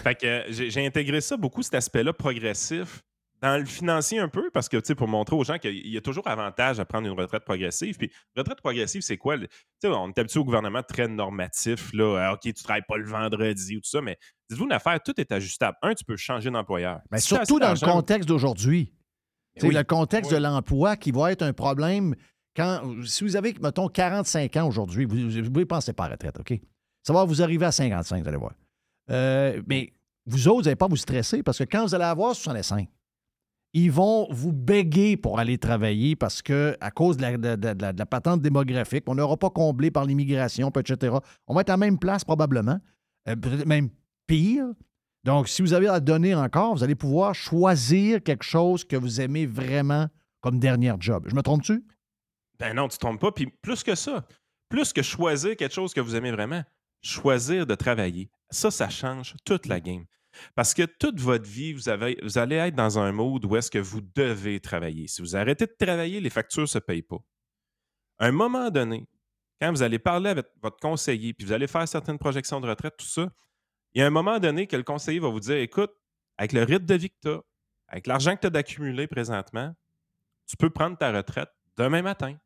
Fait 0.04 0.16
que 0.16 0.44
j'ai 0.50 0.86
intégré 0.86 1.22
ça 1.22 1.38
beaucoup, 1.38 1.62
cet 1.62 1.76
aspect-là 1.76 2.14
progressif, 2.14 3.02
dans 3.42 3.58
le 3.58 3.66
financier 3.66 4.20
un 4.20 4.28
peu, 4.30 4.52
parce 4.52 4.70
que, 4.70 4.78
tu 4.78 4.86
sais, 4.86 4.96
pour 4.96 5.08
montrer 5.08 5.36
aux 5.36 5.44
gens 5.44 5.58
qu'il 5.58 5.88
y 5.88 5.98
a 5.98 6.02
toujours 6.02 6.28
avantage 6.28 6.80
à 6.80 6.86
prendre 6.86 7.08
une 7.08 7.20
retraite 7.20 7.44
progressive. 7.44 7.98
Puis, 7.98 8.12
retraite 8.38 8.60
progressive, 8.62 9.02
c'est 9.02 9.18
quoi? 9.18 9.38
Tu 9.38 9.48
sais, 9.82 9.88
on 9.88 10.10
est 10.10 10.18
habitué 10.20 10.40
au 10.40 10.46
gouvernement 10.46 10.84
très 10.84 11.08
normatif, 11.08 11.92
là. 11.94 12.18
Ah, 12.28 12.34
OK, 12.34 12.42
tu 12.42 12.54
travailles 12.54 12.84
pas 12.88 12.98
le 12.98 13.06
vendredi 13.10 13.78
ou 13.78 13.80
tout 13.80 13.90
ça, 13.90 14.00
mais 14.02 14.18
dites-vous 14.50 14.66
une 14.66 14.72
affaire, 14.74 15.00
tout 15.04 15.20
est 15.20 15.32
ajustable. 15.32 15.76
Un, 15.82 15.96
tu 15.96 16.06
peux 16.06 16.18
changer 16.18 16.52
d'employeur. 16.52 17.00
ben, 17.10 17.18
Si 17.18 17.30
tu 17.30 17.34
as 17.34 17.38
surtout 17.46 17.60
dans 17.60 17.74
le 17.74 17.80
contexte 17.80 18.28
d'aujourd'hui. 18.30 18.94
Oui. 19.64 19.74
Le 19.74 19.84
contexte 19.84 20.32
Oui. 20.32 20.38
de 20.38 20.44
l'emploi 20.44 20.96
qui 20.96 21.12
va 21.12 21.32
être 21.32 21.42
un 21.42 21.52
problème 21.52 22.16
Si 23.06 23.24
vous 23.24 23.36
avez, 23.36 23.56
mettons, 23.62 23.88
45 23.88 24.58
ans 24.58 24.68
aujourd'hui, 24.68 25.06
vous 25.06 25.16
ne 25.16 25.64
pensez 25.64 25.94
pas 25.94 26.06
à 26.06 26.10
la 26.10 26.16
retraite, 26.16 26.40
OK? 26.40 26.60
Ça 27.04 27.14
va 27.14 27.24
vous 27.24 27.42
arriver 27.42 27.66
à 27.66 27.72
55, 27.72 28.22
vous 28.22 28.28
allez 28.28 28.38
voir. 28.38 28.54
Euh, 29.10 29.62
mais 29.68 29.94
vous 30.26 30.48
autres, 30.48 30.58
vous 30.58 30.64
n'allez 30.64 30.76
pas 30.76 30.88
vous 30.88 30.98
stresser 30.98 31.44
parce 31.44 31.58
que 31.58 31.64
quand 31.64 31.86
vous 31.86 31.96
allez 31.96 32.04
avoir 32.04 32.36
65, 32.36 32.88
ils 33.74 33.92
vont 33.92 34.28
vous 34.32 34.52
béguer 34.52 35.16
pour 35.16 35.40
aller 35.40 35.58
travailler 35.58 36.16
parce 36.16 36.42
que, 36.42 36.76
à 36.82 36.92
cause 36.92 37.18
de 37.18 37.98
la, 37.98 38.06
patente 38.06 38.42
démographique, 38.42 39.06
on 39.08 39.16
n'aura 39.16 39.38
pas 39.38 39.50
comblé 39.50 39.92
par 39.92 40.06
l'immigration, 40.06 40.70
etc. 40.72 41.16
On 41.48 41.56
va 41.56 41.62
être 41.62 41.70
à 41.70 41.74
la 41.74 41.78
même 41.78 41.98
place 41.98 42.24
probablement, 42.24 42.80
euh, 43.30 43.36
même 43.66 43.90
pire. 44.28 44.66
Donc, 45.24 45.48
si 45.48 45.62
vous 45.62 45.74
avez 45.74 45.88
à 45.88 46.00
donner 46.00 46.36
encore, 46.36 46.76
vous 46.76 46.84
allez 46.84 46.96
pouvoir 46.96 47.34
choisir 47.34 48.22
quelque 48.22 48.44
chose 48.44 48.84
que 48.84 48.96
vous 48.96 49.22
aimez 49.22 49.46
vraiment 49.46 50.08
comme 50.42 50.60
dernier 50.60 50.94
job. 51.00 51.28
Je 51.30 51.36
me 51.36 51.42
trompe-tu? 51.42 51.84
Ben 52.62 52.76
non, 52.76 52.88
tu 52.88 52.98
ne 52.98 53.00
tombes 53.00 53.20
pas. 53.20 53.32
Puis 53.32 53.48
plus 53.48 53.82
que 53.82 53.96
ça, 53.96 54.24
plus 54.70 54.94
que 54.94 55.02
choisir 55.02 55.58
quelque 55.58 55.74
chose 55.74 55.96
que 55.96 56.00
vous 56.00 56.16
aimez 56.16 56.32
vraiment, 56.32 56.64
choisir 57.02 57.66
de 57.66 57.74
travailler. 57.74 58.30
Ça, 58.52 58.70
ça 58.70 58.88
change 58.88 59.34
toute 59.44 59.66
la 59.66 59.80
game. 59.80 60.06
Parce 60.54 60.76
que 60.76 60.84
toute 60.84 61.20
votre 61.20 61.50
vie, 61.50 61.74
vous, 61.74 61.90
avez, 61.90 62.20
vous 62.22 62.38
allez 62.38 62.58
être 62.58 62.76
dans 62.76 63.00
un 63.00 63.12
mode 63.12 63.46
où 63.46 63.56
est-ce 63.56 63.72
que 63.72 63.80
vous 63.80 64.02
devez 64.02 64.60
travailler. 64.60 65.08
Si 65.08 65.24
vous 65.24 65.36
arrêtez 65.36 65.66
de 65.66 65.76
travailler, 65.78 66.22
les 66.22 66.30
factures 66.30 66.62
ne 66.62 66.68
se 66.68 66.78
payent 66.78 67.02
pas. 67.02 67.18
À 68.20 68.28
un 68.28 68.32
moment 68.32 68.70
donné, 68.70 69.08
quand 69.60 69.72
vous 69.72 69.82
allez 69.82 69.98
parler 69.98 70.30
avec 70.30 70.46
votre 70.62 70.78
conseiller, 70.78 71.34
puis 71.34 71.48
vous 71.48 71.54
allez 71.54 71.68
faire 71.68 71.88
certaines 71.88 72.20
projections 72.20 72.62
de 72.62 72.70
retraite, 72.70 72.94
tout 72.96 73.08
ça, 73.08 73.28
il 73.96 74.02
y 74.02 74.04
a 74.04 74.08
un 74.08 74.12
moment 74.12 74.38
donné 74.38 74.68
que 74.68 74.76
le 74.76 74.84
conseiller 74.84 75.20
va 75.20 75.30
vous 75.30 75.40
dire, 75.40 75.58
écoute, 75.58 75.92
avec 76.38 76.54
le 76.54 76.62
rythme 76.62 76.86
de 76.86 76.96
vie 76.96 77.10
que 77.10 77.18
tu 77.24 77.30
as, 77.30 77.42
avec 77.88 78.06
l'argent 78.06 78.36
que 78.36 78.42
tu 78.42 78.48
as 78.48 78.52
d'accumuler 78.52 79.08
présentement, 79.08 79.76
tu 80.46 80.58
peux 80.58 80.70
prendre 80.70 80.96
ta 80.96 81.12
retraite 81.12 81.50
demain 81.76 82.04
matin. 82.04 82.38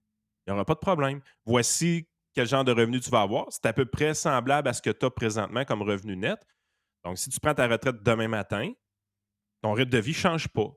Il 0.45 0.51
n'y 0.51 0.53
aura 0.53 0.65
pas 0.65 0.75
de 0.75 0.79
problème. 0.79 1.21
Voici 1.45 2.07
quel 2.33 2.47
genre 2.47 2.63
de 2.63 2.71
revenu 2.71 2.99
tu 2.99 3.09
vas 3.09 3.21
avoir. 3.21 3.47
C'est 3.49 3.65
à 3.65 3.73
peu 3.73 3.85
près 3.85 4.13
semblable 4.13 4.67
à 4.67 4.73
ce 4.73 4.81
que 4.81 4.89
tu 4.89 5.05
as 5.05 5.09
présentement 5.09 5.65
comme 5.65 5.81
revenu 5.81 6.15
net. 6.15 6.39
Donc, 7.03 7.17
si 7.17 7.29
tu 7.29 7.39
prends 7.39 7.53
ta 7.53 7.67
retraite 7.67 8.03
demain 8.03 8.27
matin, 8.27 8.71
ton 9.61 9.73
rythme 9.73 9.91
de 9.91 9.97
vie 9.99 10.11
ne 10.11 10.15
change 10.15 10.47
pas. 10.47 10.71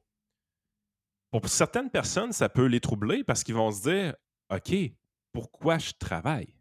Pour 1.31 1.49
certaines 1.49 1.91
personnes, 1.91 2.33
ça 2.33 2.49
peut 2.49 2.67
les 2.67 2.81
troubler 2.81 3.23
parce 3.25 3.45
qu'ils 3.45 3.55
vont 3.55 3.71
se 3.71 3.83
dire 3.83 4.15
OK, 4.51 4.73
pourquoi 5.33 5.79
je 5.79 5.93
travaille? 5.99 6.55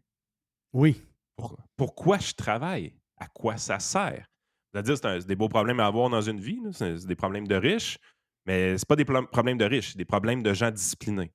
Oui. 0.72 1.02
Pour- 1.36 1.58
pourquoi 1.76 2.18
je 2.18 2.32
travaille? 2.34 2.94
À 3.16 3.26
quoi 3.28 3.56
ça 3.56 3.78
sert 3.80 4.26
C'est-à-dire, 4.72 4.98
c'est 4.98 5.26
des 5.26 5.36
beaux 5.36 5.48
problèmes 5.48 5.80
à 5.80 5.86
avoir 5.86 6.10
dans 6.10 6.20
une 6.20 6.40
vie. 6.40 6.60
C'est 6.72 7.06
des 7.06 7.16
problèmes 7.16 7.48
de 7.48 7.54
riches, 7.54 7.98
mais 8.44 8.76
ce 8.76 8.84
pas 8.84 8.96
des 8.96 9.04
problèmes 9.04 9.58
de 9.58 9.64
riches, 9.64 9.92
c'est 9.92 9.98
des 9.98 10.04
problèmes 10.04 10.42
de 10.42 10.52
gens 10.52 10.70
disciplinés. 10.70 11.32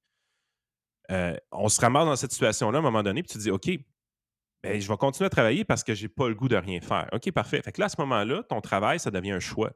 Euh, 1.13 1.35
on 1.51 1.69
se 1.69 1.79
ramasse 1.79 2.05
dans 2.05 2.15
cette 2.15 2.31
situation-là 2.31 2.77
à 2.77 2.81
un 2.81 2.83
moment 2.83 3.03
donné, 3.03 3.21
puis 3.23 3.31
tu 3.31 3.37
te 3.37 3.43
dis, 3.43 3.51
OK, 3.51 3.69
ben, 4.63 4.79
je 4.81 4.87
vais 4.87 4.97
continuer 4.97 5.27
à 5.27 5.29
travailler 5.29 5.63
parce 5.65 5.83
que 5.83 5.93
j'ai 5.93 6.07
pas 6.09 6.27
le 6.27 6.35
goût 6.35 6.47
de 6.47 6.55
rien 6.55 6.79
faire. 6.81 7.07
OK, 7.11 7.31
parfait. 7.31 7.61
Fait 7.61 7.71
que 7.71 7.79
là, 7.81 7.85
à 7.85 7.89
ce 7.89 7.99
moment-là, 8.01 8.43
ton 8.43 8.61
travail, 8.61 8.99
ça 8.99 9.11
devient 9.11 9.31
un 9.31 9.39
choix. 9.39 9.71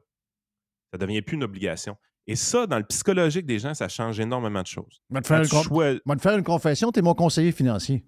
Ça 0.92 0.98
devient 0.98 1.22
plus 1.22 1.36
une 1.36 1.44
obligation. 1.44 1.96
Et 2.26 2.34
ça, 2.36 2.66
dans 2.66 2.78
le 2.78 2.84
psychologique 2.84 3.46
des 3.46 3.58
gens, 3.58 3.72
ça 3.74 3.88
change 3.88 4.18
énormément 4.20 4.62
de 4.62 4.66
choses. 4.66 5.00
Je 5.10 5.14
vais 5.14 5.20
te 5.22 5.26
faire 5.26 5.38
une 5.40 5.44
tu 5.44 5.50
con- 5.54 5.62
choi- 5.62 5.92
je 5.94 6.00
vais 6.04 6.16
te 6.16 6.20
faire 6.22 6.36
une 6.36 6.44
confession, 6.44 6.90
tu 6.92 6.98
es 6.98 7.02
mon 7.02 7.14
conseiller 7.14 7.52
financier. 7.52 8.04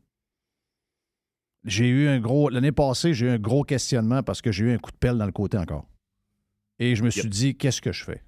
J'ai 1.64 1.89
eu 1.89 2.09
un 2.09 2.18
gros. 2.20 2.49
L'année 2.49 2.72
passée, 2.72 3.12
j'ai 3.12 3.26
eu 3.26 3.31
un 3.31 3.39
gros 3.39 3.64
questionnement 3.64 4.22
parce 4.22 4.41
que 4.41 4.51
j'ai 4.51 4.64
eu 4.64 4.72
un 4.72 4.78
coup 4.78 4.91
de 4.91 4.97
pelle 4.97 5.18
dans 5.18 5.26
le 5.26 5.33
côté 5.33 5.59
encore. 5.59 5.87
Et 6.78 6.95
je 6.97 7.03
me 7.05 7.11
suis 7.11 7.28
dit, 7.28 7.57
qu'est-ce 7.57 7.83
que 7.83 7.93
je 7.93 8.05
fais? 8.05 8.24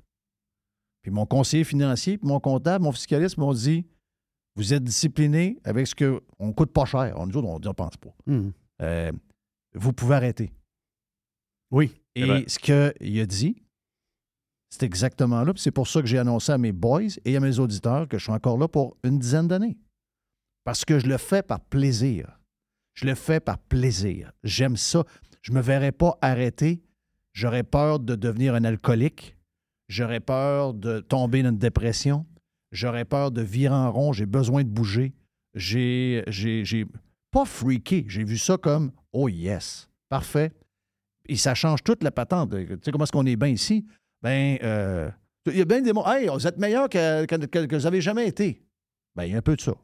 Puis 1.01 1.11
mon 1.11 1.25
conseiller 1.25 1.65
financier, 1.65 2.19
puis 2.19 2.29
mon 2.29 2.41
comptable, 2.41 2.85
mon 2.85 2.93
fiscaliste 2.93 3.39
m'ont 3.39 3.55
dit 3.55 3.87
Vous 4.55 4.75
êtes 4.75 4.85
discipliné 4.85 5.59
avec 5.65 5.87
ce 5.87 5.95
que. 5.95 6.21
On 6.39 6.53
coûte 6.53 6.73
pas 6.73 6.85
cher. 6.85 7.15
On 7.17 7.27
nous 7.27 7.37
autres, 7.37 7.49
on 7.49 7.59
ne 7.59 7.73
pense 7.73 7.97
pas. 7.97 8.15
Mhm. 8.27 8.53
Euh, 8.83 9.13
vous 9.75 9.93
pouvez 9.93 10.15
arrêter. 10.17 10.53
Oui. 11.71 11.95
Et 12.15 12.25
vrai. 12.25 12.45
ce 12.47 12.59
qu'il 12.59 13.21
a 13.21 13.27
dit, 13.27 13.63
c'est 14.69 14.83
exactement 14.83 15.43
là. 15.45 15.53
C'est 15.57 15.71
pour 15.71 15.89
ça 15.89 16.01
que 16.01 16.07
j'ai 16.07 16.19
annoncé 16.19 16.53
à 16.53 16.59
mes 16.59 16.73
boys 16.73 17.19
et 17.25 17.37
à 17.37 17.41
mes 17.41 17.59
auditeurs 17.59 18.09
que 18.09 18.19
je 18.19 18.25
suis 18.25 18.33
encore 18.33 18.59
là 18.59 18.69
pour 18.69 18.97
une 19.05 19.19
dizaine 19.19 19.49
d'années. 19.49 19.79
Parce 20.65 20.85
que 20.85 20.99
je 20.99 21.07
le 21.07 21.19
fais 21.19 21.43
par 21.43 21.61
plaisir. 21.61 22.39
Je 22.95 23.07
le 23.07 23.15
fais 23.15 23.41
par 23.41 23.59
plaisir. 23.59 24.33
J'aime 24.45 24.77
ça. 24.77 25.05
Je 25.41 25.53
ne 25.53 25.57
me 25.57 25.63
verrais 25.63 25.93
pas 25.93 26.19
arrêter. 26.21 26.83
J'aurais 27.33 27.65
peur 27.65 27.99
de 28.01 28.15
devenir 28.15 28.55
un 28.55 28.65
alcoolique. 28.65 29.37
J'aurais 29.89 30.21
peur 30.21 30.75
de 30.75 31.01
tomber 31.01 31.43
dans 31.43 31.51
une 31.51 31.59
dépression. 31.59 32.27
J'aurais 32.73 33.05
peur 33.05 33.31
de 33.31 33.43
virer 33.43 33.75
en 33.75 33.93
rond. 33.93 34.13
J'ai 34.13 34.27
besoin 34.27 34.65
de 34.65 34.69
bouger. 34.69 35.13
J'ai, 35.55 36.25
j'ai, 36.27 36.65
j'ai 36.65 36.87
pas 37.31 37.45
freaké. 37.45 38.05
J'ai 38.09 38.25
vu 38.25 38.39
ça 38.39 38.57
comme 38.57 38.91
oh 39.13 39.29
yes, 39.29 39.89
parfait. 40.09 40.51
Et 41.29 41.37
ça 41.37 41.55
change 41.55 41.85
toute 41.85 42.03
la 42.03 42.11
patente. 42.11 42.51
Tu 42.51 42.67
sais 42.83 42.91
comment 42.91 43.05
est-ce 43.05 43.13
qu'on 43.13 43.27
est 43.27 43.37
bien 43.37 43.49
ici? 43.49 43.87
Ben, 44.23 44.59
euh, 44.63 45.11
il 45.47 45.57
y 45.59 45.61
a 45.61 45.65
bien 45.65 45.81
des 45.83 45.93
mots. 45.93 46.05
Hey, 46.07 46.29
vous 46.29 46.47
êtes 46.47 46.59
meilleur 46.59 46.89
que, 46.89 47.25
que, 47.27 47.37
que- 47.47 47.67
que 47.67 47.77
vous 47.77 47.87
avez 47.87 48.01
jamais 48.01 48.27
été. 48.27 48.63
Ben, 49.15 49.25
il 49.25 49.33
y 49.33 49.35
a 49.35 49.39
un 49.39 49.43
peu 49.43 49.55
de 49.55 49.61
ça. 49.61 49.75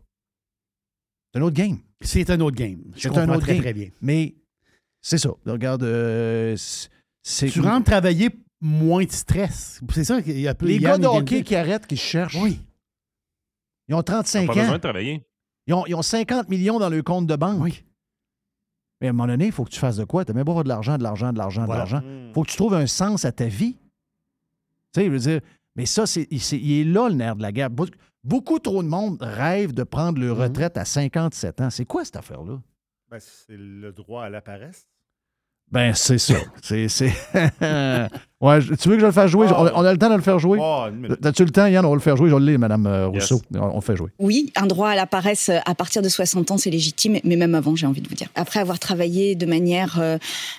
C'est 1.32 1.38
un 1.40 1.42
autre 1.42 1.56
game. 1.56 1.78
C'est 2.00 2.30
un 2.30 2.40
autre 2.40 2.56
game. 2.56 2.82
Je 2.96 3.02
C'est 3.02 3.18
un 3.18 3.28
autre 3.28 3.40
très, 3.40 3.54
game. 3.54 3.62
très 3.62 3.72
bien. 3.74 3.88
Mais 4.00 4.34
c'est 5.02 5.18
ça. 5.18 5.30
Regarde, 5.46 5.82
euh, 5.82 6.56
c'est-. 7.22 7.48
Tu 7.50 7.60
rentres 7.60 7.84
travailler 7.90 8.30
moins 8.60 9.04
de 9.04 9.12
stress. 9.12 9.80
C'est 9.92 10.04
ça 10.04 10.22
qu'il 10.22 10.40
y 10.40 10.48
a 10.48 10.54
peu 10.54 10.66
Les 10.66 10.78
gars 10.78 10.96
de 10.98 11.06
hockey 11.06 11.42
qui 11.42 11.54
arrêtent, 11.54 11.86
qui 11.86 11.96
cherchent. 11.96 12.36
Oui. 12.40 12.60
Ils 13.88 13.94
ont 13.94 14.02
T'as 14.02 14.14
35 14.22 14.46
pas 14.46 14.54
besoin 14.54 14.68
ans. 14.70 14.72
de 14.74 14.78
travailler. 14.78 15.26
Ils 15.66 15.74
ont, 15.74 15.86
ils 15.86 15.94
ont 15.94 16.02
50 16.02 16.48
millions 16.48 16.78
dans 16.78 16.88
leur 16.88 17.02
compte 17.04 17.26
de 17.26 17.36
banque. 17.36 17.60
Oui. 17.62 17.84
Mais 19.00 19.06
à 19.08 19.10
un 19.10 19.12
moment 19.12 19.26
donné, 19.28 19.46
il 19.46 19.52
faut 19.52 19.64
que 19.64 19.70
tu 19.70 19.78
fasses 19.78 19.96
de 19.96 20.04
quoi? 20.04 20.24
Tu 20.24 20.32
n'as 20.32 20.36
même 20.36 20.44
pas 20.44 20.62
de 20.62 20.68
l'argent, 20.68 20.98
de 20.98 21.02
l'argent, 21.02 21.32
de 21.32 21.38
l'argent, 21.38 21.64
Voilà. 21.66 21.84
de 21.84 21.90
l'argent. 21.92 22.06
Il 22.28 22.32
faut 22.34 22.42
que 22.42 22.50
tu 22.50 22.56
trouves 22.56 22.74
un 22.74 22.86
sens 22.86 23.24
à 23.24 23.32
ta 23.32 23.46
vie. 23.46 23.74
Tu 24.92 25.00
sais, 25.00 25.06
je 25.06 25.10
veux 25.10 25.18
dire, 25.18 25.40
mais 25.76 25.86
ça, 25.86 26.06
c'est, 26.06 26.26
il, 26.30 26.40
c'est- 26.40 26.58
il 26.58 26.80
est 26.80 26.84
là 26.84 27.08
le 27.08 27.14
nerf 27.14 27.36
de 27.36 27.42
la 27.42 27.52
guerre. 27.52 27.70
Be- 27.70 27.92
Beaucoup 28.24 28.58
trop 28.58 28.82
de 28.82 28.88
monde 28.88 29.16
rêve 29.20 29.72
de 29.72 29.84
prendre 29.84 30.20
leur 30.20 30.36
Mhm. 30.36 30.42
retraite 30.42 30.76
à 30.76 30.84
57 30.84 31.60
ans. 31.60 31.70
C'est 31.70 31.84
quoi 31.86 32.04
cette 32.04 32.16
affaire-là? 32.16 32.60
Ben, 33.10 33.18
c'est 33.20 33.56
le 33.56 33.92
droit 33.92 34.24
à 34.24 34.28
la 34.28 34.40
paresse. 34.42 34.88
Ben, 35.70 35.94
c'est 35.94 36.18
ça. 36.18 36.34
c'est, 36.62 36.88
c'est... 36.88 37.12
Ouais, 38.40 38.60
tu 38.60 38.88
veux 38.88 38.94
que 38.94 39.00
je 39.00 39.06
le 39.06 39.10
fasse 39.10 39.32
jouer? 39.32 39.48
Ah. 39.50 39.72
On, 39.74 39.82
on 39.82 39.84
a 39.84 39.90
le 39.90 39.98
temps 39.98 40.10
de 40.10 40.14
le 40.14 40.22
faire 40.22 40.38
jouer? 40.38 40.60
Oh. 40.62 40.84
T'as-tu 41.20 41.44
le 41.44 41.50
temps, 41.50 41.66
Yann? 41.66 41.84
On 41.84 41.88
va 41.88 41.94
le 41.96 42.00
faire 42.00 42.16
jouer. 42.16 42.30
Je 42.30 42.36
l'ai, 42.36 42.56
Madame 42.56 42.86
euh, 42.86 43.08
Rousseau. 43.08 43.42
On, 43.52 43.58
on 43.58 43.74
le 43.74 43.80
fait 43.80 43.96
jouer. 43.96 44.10
Oui, 44.20 44.52
un 44.54 44.66
droit 44.66 44.90
à 44.90 44.94
la 44.94 45.06
paresse 45.06 45.48
euh, 45.48 45.58
à 45.66 45.74
partir 45.74 46.02
de 46.02 46.08
60 46.08 46.52
ans, 46.52 46.56
c'est 46.56 46.70
légitime, 46.70 47.18
mais 47.24 47.34
même 47.34 47.56
avant, 47.56 47.74
j'ai 47.74 47.86
envie 47.86 48.00
de 48.00 48.08
vous 48.08 48.14
dire. 48.14 48.28
Après 48.36 48.60
avoir 48.60 48.78
travaillé 48.78 49.34
de 49.34 49.44
manière 49.44 49.98
euh, 50.00 50.18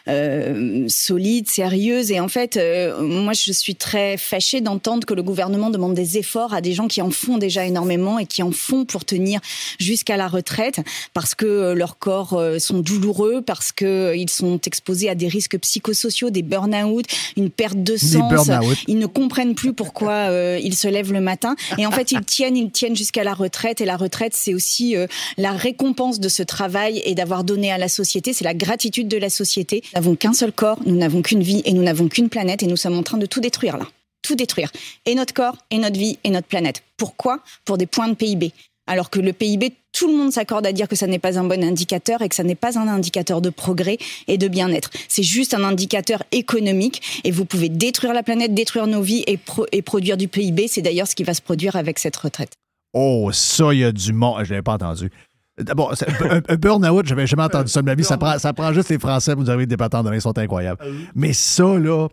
euh, 0.10 0.86
solide, 0.90 1.48
sérieuse, 1.48 2.12
et 2.12 2.20
en 2.20 2.28
fait, 2.28 2.58
euh, 2.58 3.02
moi, 3.02 3.32
je 3.32 3.54
suis 3.54 3.76
très 3.76 4.18
fâchée 4.18 4.60
d'entendre 4.60 5.06
que 5.06 5.14
le 5.14 5.24
gouvernement 5.24 5.70
demande 5.70 5.94
des 5.94 6.18
efforts 6.18 6.54
à 6.54 6.60
des 6.60 6.74
gens 6.74 6.90
qui 6.90 7.02
en 7.02 7.12
font 7.12 7.38
déjà 7.38 7.66
énormément 7.66 8.20
et 8.20 8.26
qui 8.26 8.44
en 8.44 8.52
font 8.52 8.84
pour 8.84 9.06
tenir 9.06 9.40
jusqu'à 9.80 10.18
la 10.18 10.28
retraite, 10.28 10.82
parce 11.14 11.34
que 11.34 11.46
euh, 11.46 11.76
leurs 11.76 11.98
corps 11.98 12.34
euh, 12.34 12.60
sont 12.60 12.80
douloureux, 12.80 13.42
parce 13.42 13.72
que 13.72 13.86
euh, 13.86 14.16
ils 14.18 14.30
sont 14.30 14.60
exposés 14.66 15.10
à 15.10 15.16
des 15.16 15.30
risques 15.30 15.58
psychosociaux, 15.60 16.30
des 16.30 16.42
burn-out, 16.42 17.06
une 17.38 17.50
perte 17.50 17.69
de 17.76 17.98
sens. 17.98 18.50
Ils 18.88 18.98
ne 18.98 19.06
comprennent 19.06 19.56
plus 19.56 19.74
pourquoi 19.74 20.12
euh, 20.12 20.60
ils 20.62 20.76
se 20.76 20.88
lèvent 20.88 21.14
le 21.14 21.22
matin. 21.22 21.56
Et 21.78 21.86
en 21.86 21.92
fait, 21.92 22.12
ils 22.12 22.22
tiennent, 22.22 22.58
ils 22.58 22.72
tiennent 22.72 22.96
jusqu'à 22.96 23.24
la 23.24 23.34
retraite. 23.34 23.82
Et 23.82 23.86
la 23.86 23.98
retraite, 23.98 24.34
c'est 24.36 24.54
aussi 24.54 24.96
euh, 24.96 25.08
la 25.38 25.52
récompense 25.52 26.20
de 26.20 26.30
ce 26.30 26.44
travail 26.44 27.02
et 27.06 27.16
d'avoir 27.16 27.44
donné 27.44 27.72
à 27.72 27.78
la 27.78 27.90
société. 27.90 28.34
C'est 28.34 28.46
la 28.46 28.54
gratitude 28.54 29.08
de 29.08 29.18
la 29.18 29.30
société. 29.30 29.84
Nous 29.94 30.00
n'avons 30.02 30.16
qu'un 30.16 30.34
seul 30.34 30.52
corps, 30.52 30.80
nous 30.86 30.96
n'avons 30.96 31.22
qu'une 31.22 31.44
vie 31.44 31.62
et 31.66 31.74
nous 31.74 31.84
n'avons 31.84 32.08
qu'une 32.08 32.30
planète. 32.30 32.64
Et 32.64 32.68
nous 32.68 32.78
sommes 32.78 32.98
en 32.98 33.04
train 33.04 33.18
de 33.18 33.26
tout 33.26 33.42
détruire 33.42 33.78
là. 33.78 33.86
Tout 34.22 34.36
détruire. 34.36 34.72
Et 35.06 35.16
notre 35.16 35.34
corps, 35.34 35.58
et 35.72 35.78
notre 35.78 35.98
vie, 35.98 36.20
et 36.24 36.30
notre 36.30 36.48
planète. 36.48 36.84
Pourquoi? 36.98 37.40
Pour 37.64 37.78
des 37.78 37.86
points 37.86 38.10
de 38.10 38.16
PIB. 38.16 38.52
Alors 38.90 39.10
que 39.10 39.20
le 39.20 39.32
PIB, 39.34 39.74
tout 39.94 40.08
le 40.12 40.18
monde 40.18 40.32
s'accorde 40.32 40.66
à 40.66 40.72
dire 40.74 40.88
que 40.88 40.96
ça 40.96 41.08
n'est 41.08 41.20
pas 41.20 41.40
un 41.40 41.44
bon 41.46 41.64
indicateur 41.64 42.22
et 42.22 42.28
que 42.30 42.36
ça 42.36 42.44
n'est 42.44 42.56
pas 42.56 42.78
un 42.78 42.88
indicateur 42.88 43.40
de 43.40 43.50
progrès 43.50 43.98
et 44.28 44.38
de 44.38 44.48
bien-être. 44.48 44.90
C'est 45.08 45.24
juste 45.24 45.54
un 45.54 45.64
indicateur 45.64 46.24
économique 46.32 47.22
et 47.24 47.32
vous 47.32 47.46
pouvez 47.46 47.70
détruire 47.70 48.14
la 48.14 48.24
planète, 48.24 48.54
détruire 48.54 48.88
nos 48.88 49.02
vies 49.02 49.24
et, 49.28 49.38
pro- 49.38 49.68
et 49.72 49.82
produire 49.82 50.18
du 50.18 50.28
PIB. 50.28 50.68
C'est 50.68 50.82
d'ailleurs 50.82 51.08
ce 51.08 51.16
qui 51.16 51.24
va 51.24 51.34
se 51.34 51.42
produire 51.42 51.76
avec 51.76 52.00
cette 52.00 52.18
retraite. 52.18 52.52
Oh, 52.94 53.30
ça, 53.32 53.74
il 53.74 53.80
y 53.80 53.84
a 53.84 53.92
du 53.92 54.12
monde. 54.12 54.44
Je 54.44 54.50
l'avais 54.50 54.64
pas 54.64 54.74
entendu. 54.74 55.12
D'abord, 55.60 55.94
un, 56.32 56.42
un 56.48 56.56
burn-out, 56.56 57.06
j'avais 57.06 57.28
jamais 57.28 57.44
entendu 57.44 57.70
ça 57.70 57.82
de 57.82 57.86
ma 57.86 57.94
vie. 57.94 58.04
Ça 58.04 58.18
prend, 58.18 58.40
ça 58.40 58.54
prend 58.54 58.74
juste 58.74 58.90
les 58.90 58.98
Français 58.98 59.34
pour 59.34 59.44
nous 59.44 59.50
arriver 59.50 59.66
des 59.68 59.78
patents 59.78 60.02
demain, 60.04 60.16
ils 60.16 60.22
sont 60.22 60.38
incroyables. 60.38 60.80
Mais 61.14 61.34
ça, 61.34 61.78
là, 61.78 62.08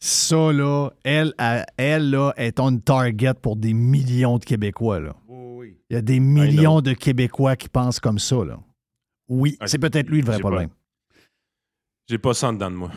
ça, 0.00 0.52
là, 0.52 0.90
elle, 1.04 1.34
elle, 1.38 1.66
elle, 1.76 2.10
là, 2.10 2.32
est 2.36 2.58
on 2.60 2.76
target 2.78 3.34
pour 3.40 3.56
des 3.56 3.74
millions 3.74 4.38
de 4.38 4.44
Québécois, 4.44 5.00
là. 5.00 5.14
Oui. 5.58 5.76
Il 5.90 5.94
y 5.94 5.96
a 5.96 6.02
des 6.02 6.20
millions 6.20 6.80
de 6.80 6.92
Québécois 6.92 7.56
qui 7.56 7.68
pensent 7.68 7.98
comme 7.98 8.18
ça, 8.20 8.44
là. 8.44 8.58
Oui, 9.28 9.56
Ah, 9.60 9.66
c'est 9.66 9.78
peut-être 9.78 10.08
lui 10.08 10.20
le 10.20 10.26
vrai 10.26 10.38
problème. 10.38 10.70
J'ai 12.08 12.18
pas 12.18 12.32
ça 12.32 12.48
en 12.48 12.52
dedans 12.52 12.70
de 12.70 12.76
moi. 12.76 12.92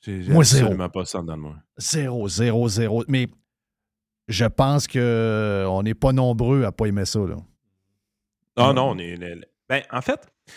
J'ai 0.00 0.22
j'ai 0.22 0.32
Moi, 0.32 0.42
zéro. 0.44 0.64
absolument 0.64 0.88
pas 0.88 1.04
ça 1.04 1.18
en 1.18 1.22
dedans 1.22 1.36
de 1.36 1.42
moi. 1.42 1.56
Zéro, 1.76 2.28
zéro, 2.28 2.68
zéro. 2.68 3.04
Mais 3.06 3.28
je 4.28 4.44
pense 4.46 4.88
qu'on 4.88 5.82
n'est 5.84 5.94
pas 5.94 6.12
nombreux 6.12 6.64
à 6.64 6.72
pas 6.72 6.86
aimer 6.86 7.04
ça, 7.04 7.20
là. 7.20 7.36
Ah 8.56 8.72
non, 8.72 8.90
on 8.92 8.98
est. 8.98 9.16
le- 9.16 9.34
le- 9.34 9.44
Ben, 9.68 9.82
en 9.92 10.00
fait, 10.00 10.26
tu 10.46 10.54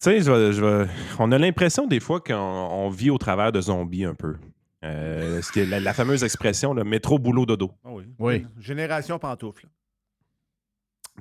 sais, 0.00 0.20
je 0.20 0.30
vais- 0.30 0.52
je 0.52 0.86
on 1.18 1.32
a 1.32 1.38
l'impression 1.38 1.86
des 1.86 2.00
fois 2.00 2.20
qu'on 2.20 2.34
on 2.34 2.90
vit 2.90 3.10
au 3.10 3.18
travers 3.18 3.52
de 3.52 3.60
zombies 3.60 4.04
un 4.04 4.14
peu. 4.14 4.36
Euh, 4.84 5.40
ce 5.40 5.50
qui 5.52 5.60
est 5.60 5.66
la, 5.66 5.78
la 5.80 5.94
fameuse 5.94 6.22
expression, 6.24 6.74
le 6.74 6.82
métro, 6.84 7.18
boulot, 7.18 7.46
dodo. 7.46 7.70
Ah 7.84 7.90
oui. 7.92 8.04
Oui. 8.18 8.46
Génération 8.58 9.18
pantoufle. 9.18 9.66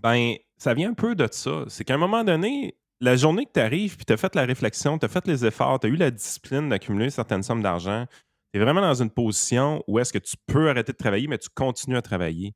Ben, 0.02 0.36
ça 0.58 0.74
vient 0.74 0.92
un 0.92 0.94
peu 0.94 1.16
de 1.16 1.28
ça. 1.32 1.64
C'est 1.68 1.84
qu'à 1.84 1.96
un 1.96 1.98
moment 1.98 2.24
donné, 2.24 2.78
la 3.00 3.16
journée 3.16 3.46
que 3.46 3.52
tu 3.54 3.60
arrives, 3.60 3.96
puis 3.96 4.06
tu 4.06 4.14
as 4.14 4.18
fait 4.18 4.34
la 4.36 4.46
réflexion, 4.46 4.98
tu 4.98 5.06
as 5.06 5.10
fait 5.10 5.28
les 5.28 5.46
efforts, 5.46 5.80
tu 5.80 5.88
as 5.88 5.90
eu 5.90 5.96
la 5.96 6.12
discipline 6.12 6.70
d'accumuler 6.70 7.10
certaines 7.10 7.44
sommes 7.44 7.62
d'argent, 7.62 8.06
tu 8.54 8.60
es 8.60 8.64
vraiment 8.64 8.82
dans 8.82 8.94
une 8.94 9.10
position 9.10 9.84
où 9.88 10.00
est-ce 10.00 10.14
que 10.14 10.20
tu 10.20 10.36
peux 10.48 10.70
arrêter 10.70 10.92
de 10.92 10.98
travailler, 10.98 11.28
mais 11.28 11.38
tu 11.38 11.50
continues 11.50 11.98
à 11.98 12.02
travailler. 12.02 12.54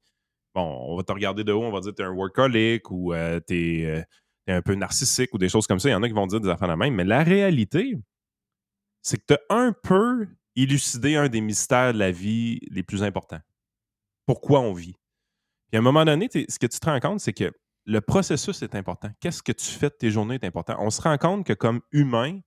Bon, 0.53 0.85
on 0.87 0.95
va 0.95 1.03
te 1.03 1.11
regarder 1.11 1.43
de 1.43 1.51
haut, 1.51 1.63
on 1.63 1.71
va 1.71 1.81
dire 1.81 1.91
que 1.91 1.97
tu 1.97 2.01
es 2.01 2.05
un 2.05 2.11
workaholic 2.11 2.89
ou 2.91 3.13
tu 3.47 3.81
es, 3.83 4.05
un 4.47 4.61
peu 4.61 4.75
narcissique 4.75 5.33
ou 5.33 5.37
des 5.37 5.49
choses 5.49 5.67
comme 5.67 5.79
ça. 5.79 5.89
Il 5.89 5.93
y 5.93 5.95
en 5.95 6.03
a 6.03 6.07
qui 6.07 6.13
vont 6.13 6.27
dire 6.27 6.39
des 6.39 6.49
affaires 6.49 6.67
de 6.67 6.75
même. 6.75 6.93
Mais 6.93 7.03
la 7.03 7.23
réalité, 7.23 7.97
c'est 9.01 9.17
que 9.17 9.25
tu 9.27 9.33
as 9.33 9.55
un 9.55 9.73
peu 9.73 10.27
élucidé 10.55 11.15
un 11.15 11.27
des 11.27 11.41
mystères 11.41 11.93
de 11.93 11.99
la 11.99 12.11
vie 12.11 12.59
les 12.69 12.83
plus 12.83 13.03
importants. 13.03 13.41
Pourquoi 14.25 14.61
on 14.61 14.73
vit. 14.73 14.95
Puis 15.71 15.77
à 15.77 15.79
un 15.79 15.83
moment 15.83 16.05
donné, 16.05 16.29
ce 16.31 16.59
que 16.59 16.67
tu 16.67 16.79
te 16.79 16.85
rends 16.85 16.99
compte, 16.99 17.19
c'est 17.19 17.33
que 17.33 17.51
le 17.85 18.01
processus 18.01 18.61
est 18.61 18.75
important. 18.75 19.09
Qu'est-ce 19.19 19.43
que 19.43 19.51
tu 19.51 19.65
fais 19.65 19.89
de 19.89 19.95
tes 19.95 20.11
journées 20.11 20.35
est 20.35 20.43
important? 20.43 20.75
On 20.79 20.89
se 20.89 21.01
rend 21.01 21.17
compte 21.17 21.45
que 21.45 21.53
comme 21.53 21.81
humain, 21.91 22.39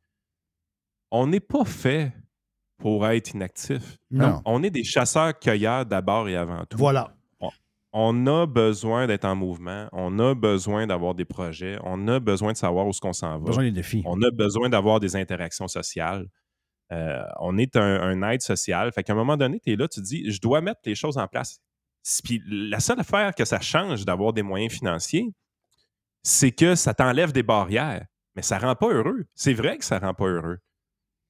on 1.10 1.26
n'est 1.26 1.40
pas 1.40 1.64
fait 1.64 2.12
pour 2.78 3.06
être 3.06 3.32
inactif. 3.34 3.98
Non. 4.10 4.40
On 4.44 4.62
est 4.62 4.70
des 4.70 4.84
chasseurs-cueilleurs 4.84 5.86
d'abord 5.86 6.28
et 6.28 6.36
avant 6.36 6.64
tout. 6.64 6.78
Voilà. 6.78 7.14
On 7.92 8.26
a 8.26 8.46
besoin 8.46 9.06
d'être 9.06 9.24
en 9.24 9.34
mouvement. 9.34 9.88
On 9.92 10.18
a 10.18 10.34
besoin 10.34 10.86
d'avoir 10.86 11.14
des 11.14 11.24
projets. 11.24 11.78
On 11.84 12.06
a 12.06 12.20
besoin 12.20 12.52
de 12.52 12.56
savoir 12.58 12.86
où 12.86 12.90
est-ce 12.90 13.00
qu'on 13.00 13.14
s'en 13.14 13.38
va. 13.38 13.46
Besoin 13.46 13.64
des 13.64 13.72
défis. 13.72 14.02
On 14.04 14.20
a 14.22 14.30
besoin 14.30 14.68
d'avoir 14.68 15.00
des 15.00 15.16
interactions 15.16 15.68
sociales. 15.68 16.28
Euh, 16.92 17.22
on 17.40 17.56
est 17.56 17.76
un, 17.76 18.00
un 18.00 18.30
être 18.30 18.42
social. 18.42 18.92
Fait 18.92 19.02
qu'à 19.02 19.14
un 19.14 19.16
moment 19.16 19.38
donné, 19.38 19.58
tu 19.60 19.72
es 19.72 19.76
là, 19.76 19.88
tu 19.88 20.00
te 20.00 20.04
dis, 20.06 20.30
je 20.30 20.38
dois 20.38 20.60
mettre 20.60 20.80
les 20.84 20.94
choses 20.94 21.16
en 21.16 21.26
place. 21.28 21.60
Puis 22.24 22.42
la 22.48 22.80
seule 22.80 23.00
affaire 23.00 23.34
que 23.34 23.44
ça 23.44 23.60
change 23.60 24.04
d'avoir 24.04 24.32
des 24.32 24.42
moyens 24.42 24.72
financiers, 24.72 25.28
c'est 26.22 26.50
que 26.52 26.74
ça 26.74 26.94
t'enlève 26.94 27.32
des 27.32 27.42
barrières. 27.42 28.04
Mais 28.36 28.42
ça 28.42 28.58
rend 28.58 28.74
pas 28.74 28.88
heureux. 28.92 29.24
C'est 29.34 29.52
vrai 29.54 29.78
que 29.78 29.84
ça 29.84 29.98
rend 29.98 30.14
pas 30.14 30.26
heureux. 30.26 30.58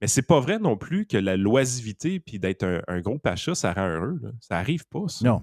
Mais 0.00 0.06
c'est 0.06 0.22
pas 0.22 0.38
vrai 0.40 0.58
non 0.58 0.76
plus 0.76 1.06
que 1.06 1.16
la 1.16 1.36
loisivité 1.36 2.20
puis 2.20 2.38
d'être 2.38 2.62
un, 2.64 2.80
un 2.86 3.00
gros 3.00 3.18
pacha, 3.18 3.54
ça 3.54 3.72
rend 3.72 3.88
heureux. 3.88 4.18
là. 4.22 4.30
Ça 4.40 4.58
arrive 4.58 4.86
pas, 4.88 5.08
ça. 5.08 5.26
Non. 5.26 5.42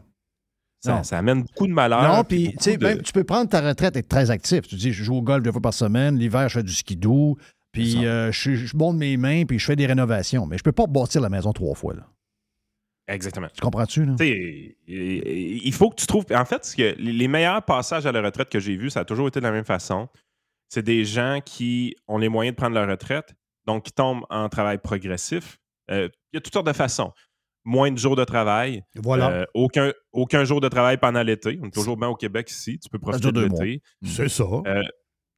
Ça, 0.82 0.96
Non. 0.98 1.04
ça 1.04 1.18
amène 1.18 1.42
beaucoup 1.44 1.68
de 1.68 1.74
malheur. 1.74 2.04
Non, 2.16 2.24
puis 2.24 2.52
tu 2.52 2.58
sais, 2.64 2.78
de- 2.78 2.86
même, 2.86 3.02
tu 3.02 3.12
peux 3.12 3.24
prendre 3.24 3.50
ta 3.50 3.60
retraite 3.62 3.96
et 3.96 4.00
être 4.00 4.08
très 4.08 4.30
actif. 4.32 4.62
Tu 4.68 4.76
dis, 4.76 4.94
je 4.94 5.04
joue 5.04 5.16
au 5.16 5.22
golf 5.22 5.44
deux 5.44 5.52
fois 5.52 5.62
par 5.62 5.74
semaine, 5.74 6.18
l'hiver, 6.18 6.48
je 6.48 6.60
fais 6.60 6.64
du 6.64 6.72
skidoo, 6.74 7.38
puis 7.72 8.06
euh, 8.06 8.32
je, 8.32 8.78
monte 8.78 8.96
mes 8.98 9.18
mains, 9.18 9.46
puis 9.46 9.58
je 9.60 9.66
fais 9.66 9.76
des 9.76 9.88
rénovations. 9.88 10.46
Mais 10.46 10.58
je 10.58 10.64
peux 10.64 10.72
pas 10.72 10.86
bâtir 10.88 11.20
la 11.22 11.30
maison 11.30 11.52
trois 11.52 11.76
fois. 11.76 11.96
Là. 11.96 12.08
Exactement. 13.08 13.48
Tu 13.54 13.62
comprends-tu? 13.62 14.08
Il 14.88 15.74
faut 15.74 15.90
que 15.90 15.96
tu 15.96 16.08
trouves. 16.08 16.26
En 16.34 16.46
fait, 16.46 16.74
que 16.76 16.96
les 16.98 17.28
meilleurs 17.28 17.64
passages 17.64 18.06
à 18.06 18.12
la 18.12 18.22
retraite 18.22 18.50
que 18.50 18.60
j'ai 18.60 18.76
vus, 18.76 18.90
ça 18.90 19.02
a 19.02 19.06
toujours 19.06 19.28
été 19.28 19.40
de 19.40 19.46
la 19.46 19.52
même 19.52 19.66
façon. 19.66 20.08
C'est 20.70 20.82
des 20.84 21.06
gens 21.06 21.40
qui 21.46 21.96
ont 22.08 22.18
les 22.18 22.30
moyens 22.30 22.56
de 22.56 22.58
prendre 22.60 22.74
leur 22.74 22.90
retraite, 22.90 23.36
donc 23.68 23.84
qui 23.84 23.92
tombent 23.92 24.26
en 24.30 24.50
travail 24.50 24.80
progressif. 24.80 25.60
Euh, 25.92 26.10
Il 26.34 26.38
y 26.38 26.40
a 26.40 26.42
toutes 26.42 26.54
sortes 26.54 26.68
de 26.68 26.74
façons. 26.74 27.12
Moins 27.64 27.92
de 27.92 27.98
jours 27.98 28.16
de 28.16 28.24
travail. 28.24 28.84
Voilà. 28.96 29.30
Euh, 29.32 29.46
aucun, 29.54 29.92
aucun 30.12 30.44
jour 30.44 30.62
de 30.62 30.68
travail 30.68 30.98
pendant 30.98 31.22
l'été. 31.24 31.60
On 31.62 31.68
est 31.68 31.74
toujours 31.74 31.98
bien 31.98 32.08
au 32.08 32.16
Québec 32.16 32.50
ici. 32.50 32.80
Tu 32.80 32.90
peux 32.90 33.00
profiter 33.00 33.32
de 33.32 33.42
l'été. 33.42 33.82
C'est 34.04 34.30
ça. 34.30 34.44
Euh, 34.44 34.84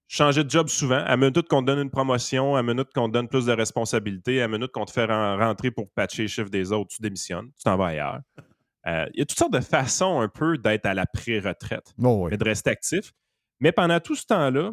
changer 0.08 0.44
de 0.44 0.50
job 0.50 0.68
souvent. 0.70 1.04
À 1.06 1.18
minute 1.18 1.48
qu'on 1.48 1.62
te 1.62 1.68
donne 1.68 1.80
une 1.80 1.90
promotion, 1.90 2.56
à 2.56 2.64
minute 2.64 2.90
qu'on 2.94 3.08
te 3.08 3.14
donne 3.14 3.28
plus 3.28 3.46
de 3.46 3.52
responsabilités, 3.52 4.42
à 4.42 4.48
minute 4.48 4.72
qu'on 4.72 4.86
te 4.86 4.92
fait 4.92 5.06
ren- 5.06 5.38
rentrer 5.38 5.72
pour 5.72 5.90
patcher 5.92 6.24
les 6.24 6.28
chiffres 6.28 6.50
des 6.50 6.72
autres, 6.72 6.90
tu 6.96 7.02
démissionnes, 7.02 7.48
tu 7.58 7.64
t'en 7.64 7.78
vas 7.78 7.88
ailleurs. 7.88 8.20
Euh, 8.88 9.06
Il 9.14 9.20
y 9.20 9.22
a 9.22 9.26
toutes 9.26 9.38
sortes 9.38 9.54
de 9.54 9.60
façons 9.60 10.22
un 10.22 10.30
peu 10.30 10.58
d'être 10.58 10.86
à 10.86 10.94
la 10.94 11.06
pré-retraite, 11.06 11.94
Oh, 12.02 12.24
oui. 12.24 12.32
mais 12.32 12.38
de 12.38 12.44
rester 12.46 12.70
actif. 12.70 13.12
Mais 13.60 13.72
pendant 13.72 14.00
tout 14.00 14.16
ce 14.16 14.26
temps-là, 14.28 14.72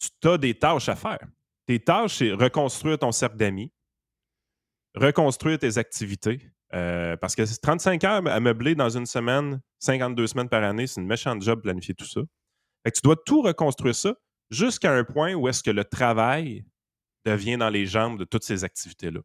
tu 0.00 0.28
as 0.28 0.38
des 0.38 0.54
tâches 0.58 0.88
à 0.88 0.96
faire. 0.96 1.18
Tes 1.66 1.78
tâches, 1.78 2.16
c'est 2.16 2.32
reconstruire 2.32 2.98
ton 2.98 3.12
cercle 3.12 3.36
d'amis, 3.36 3.70
reconstruire 4.94 5.58
tes 5.58 5.78
activités. 5.78 6.40
Euh, 6.74 7.16
parce 7.16 7.34
que 7.34 7.46
c'est 7.46 7.60
35 7.62 8.04
heures 8.04 8.26
à 8.26 8.40
meubler 8.40 8.74
dans 8.74 8.90
une 8.90 9.06
semaine, 9.06 9.60
52 9.78 10.26
semaines 10.26 10.48
par 10.50 10.62
année, 10.62 10.86
c'est 10.86 11.00
une 11.00 11.06
méchante 11.06 11.40
job 11.42 11.62
planifier 11.62 11.94
tout 11.94 12.04
ça. 12.04 12.20
Fait 12.84 12.90
que 12.90 12.96
tu 12.96 13.00
dois 13.02 13.16
tout 13.24 13.40
reconstruire 13.40 13.94
ça 13.94 14.14
jusqu'à 14.50 14.92
un 14.92 15.04
point 15.04 15.34
où 15.34 15.48
est-ce 15.48 15.62
que 15.62 15.70
le 15.70 15.84
travail 15.84 16.64
devient 17.24 17.56
dans 17.56 17.68
les 17.70 17.86
jambes 17.86 18.18
de 18.18 18.24
toutes 18.24 18.44
ces 18.44 18.64
activités-là. 18.64 19.20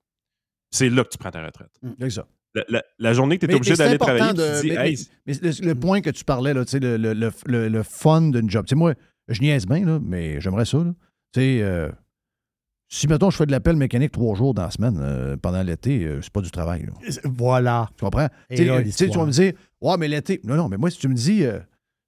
C'est 0.71 0.89
là 0.89 1.03
que 1.03 1.09
tu 1.09 1.17
prends 1.17 1.31
ta 1.31 1.45
retraite. 1.45 1.71
C'est 1.99 2.09
ça. 2.09 2.27
La, 2.55 2.63
la- 2.69 2.83
la 2.99 3.13
journée 3.13 3.37
que 3.37 3.45
tu 3.45 3.51
es 3.51 3.53
Mais- 3.55 3.59
obligé 3.59 3.75
d'aller 3.75 3.97
travailler, 3.97 4.33
de- 4.33 4.37
tu 4.37 4.37
te 4.37 4.61
dis, 4.61 4.67
mais- 4.69 4.89
Hey, 4.89 4.97
mais- 5.25 5.33
mais 5.41 5.51
le, 5.51 5.65
le 5.67 5.75
point 5.75 6.01
que 6.01 6.09
tu 6.11 6.23
parlais, 6.23 6.53
là, 6.53 6.63
tu 6.65 6.71
sais, 6.71 6.79
le, 6.79 6.97
le, 6.97 7.13
le, 7.13 7.31
le- 7.47 7.67
le 7.69 7.83
fun 7.83 8.21
d'une 8.29 8.49
job. 8.49 8.65
Tu 8.65 8.71
sais, 8.71 8.75
moi, 8.75 8.93
je 9.27 9.41
niaise 9.41 9.65
bien, 9.65 9.85
là, 9.85 9.99
mais 10.03 10.39
j'aimerais 10.41 10.65
ça. 10.65 10.77
là. 10.79 10.93
Tu 11.33 11.39
sais, 11.39 11.61
euh, 11.61 11.89
si, 12.89 13.07
mettons, 13.07 13.31
je 13.31 13.37
fais 13.37 13.45
de 13.47 13.51
l'appel 13.51 13.75
mécanique 13.75 14.11
trois 14.11 14.35
jours 14.35 14.53
dans 14.53 14.63
la 14.63 14.71
semaine 14.71 14.99
euh, 15.01 15.35
pendant 15.37 15.63
l'été, 15.63 16.03
euh, 16.05 16.21
c'est 16.21 16.31
pas 16.31 16.41
du 16.41 16.51
travail. 16.51 16.85
là. 16.85 16.93
Voilà. 17.23 17.89
Tu 17.97 18.03
comprends? 18.03 18.19
Là, 18.21 18.29
euh, 18.51 18.83
tu 18.95 19.07
vas 19.07 19.25
me 19.25 19.31
dire, 19.31 19.53
ouais, 19.81 19.97
mais 19.97 20.07
l'été. 20.07 20.39
Non, 20.43 20.55
non, 20.55 20.69
mais 20.69 20.77
moi, 20.77 20.91
si 20.91 20.99
tu 20.99 21.07
me 21.07 21.15
dis, 21.15 21.43
euh, 21.43 21.59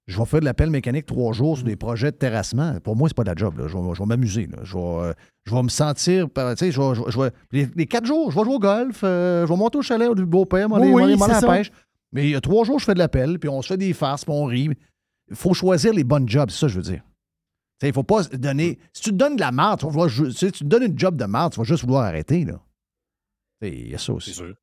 je 0.06 0.18
vais 0.18 0.24
faire 0.24 0.40
de 0.40 0.44
l'appel 0.44 0.70
mécanique 0.70 1.06
trois 1.06 1.32
jours 1.32 1.56
sur 1.56 1.66
des 1.66 1.76
projets 1.76 2.12
de 2.12 2.16
terrassement, 2.16 2.78
pour 2.80 2.94
moi, 2.96 3.08
c'est 3.08 3.16
pas 3.16 3.24
de 3.24 3.30
la 3.30 3.34
job. 3.36 3.58
là. 3.58 3.66
Je 3.68 3.76
vais, 3.76 3.94
je 3.94 3.98
vais 4.00 4.06
m'amuser. 4.06 4.46
là. 4.46 4.58
Je 4.62 4.74
vais, 4.76 4.82
euh, 4.82 5.12
je 5.44 5.54
vais 5.54 5.62
me 5.62 5.68
sentir. 5.68 6.30
par- 6.30 6.54
Tu 6.54 6.66
sais, 6.66 6.70
je 6.72 6.80
vais, 6.80 6.94
je 6.94 7.02
vais- 7.02 7.10
je 7.10 7.20
vais- 7.20 7.30
les, 7.52 7.68
les 7.74 7.86
quatre 7.86 8.06
jours, 8.06 8.30
je 8.30 8.38
vais 8.38 8.44
jouer 8.44 8.54
au 8.54 8.58
golf, 8.60 9.00
euh, 9.02 9.46
je 9.46 9.52
vais 9.52 9.56
monter 9.58 9.78
au 9.78 9.82
chalet 9.82 10.12
du 10.14 10.24
beau-père, 10.26 10.70
Oui, 10.70 10.78
oui, 10.92 11.02
m'aller 11.02 11.14
à 11.14 11.16
c'est 11.40 11.46
la 11.46 11.52
pêche. 11.56 11.72
Mais 12.12 12.24
il 12.24 12.30
y 12.30 12.34
a 12.36 12.40
trois 12.40 12.64
jours, 12.64 12.78
je 12.78 12.84
fais 12.84 12.94
de 12.94 12.98
l'appel, 13.00 13.38
puis 13.38 13.48
on 13.48 13.60
se 13.62 13.68
fait 13.68 13.76
des 13.76 13.92
farces, 13.92 14.24
puis 14.24 14.32
on 14.34 14.44
rit. 14.44 14.70
Il 15.28 15.34
faut 15.36 15.54
choisir 15.54 15.92
les 15.92 16.04
bonnes 16.04 16.28
jobs, 16.28 16.50
c'est 16.50 16.58
ça 16.60 16.66
que 16.66 16.72
je 16.72 16.76
veux 16.76 16.84
dire. 16.84 17.02
Tu 17.80 17.86
sais, 17.86 17.88
Il 17.88 17.92
faut 17.92 18.04
pas 18.04 18.22
donner. 18.24 18.78
Si 18.92 19.02
tu 19.02 19.10
te 19.10 19.16
donnes 19.16 19.34
de 19.36 19.40
la 19.40 19.50
merde, 19.52 19.80
tu, 19.80 19.86
vas 19.86 19.90
vouloir 19.90 20.08
jou- 20.08 20.32
tu 20.32 20.50
te 20.52 20.64
donnes 20.64 20.84
une 20.84 20.98
job 20.98 21.16
de 21.16 21.24
merde, 21.24 21.52
tu 21.52 21.58
vas 21.58 21.64
juste 21.64 21.82
vouloir 21.82 22.04
arrêter. 22.04 22.44
Là. 22.44 22.60
Il 23.60 23.90
y 23.90 23.94
a 23.94 23.98
ça 23.98 24.12
aussi. 24.12 24.30
C'est 24.30 24.36
sûr. 24.36 24.54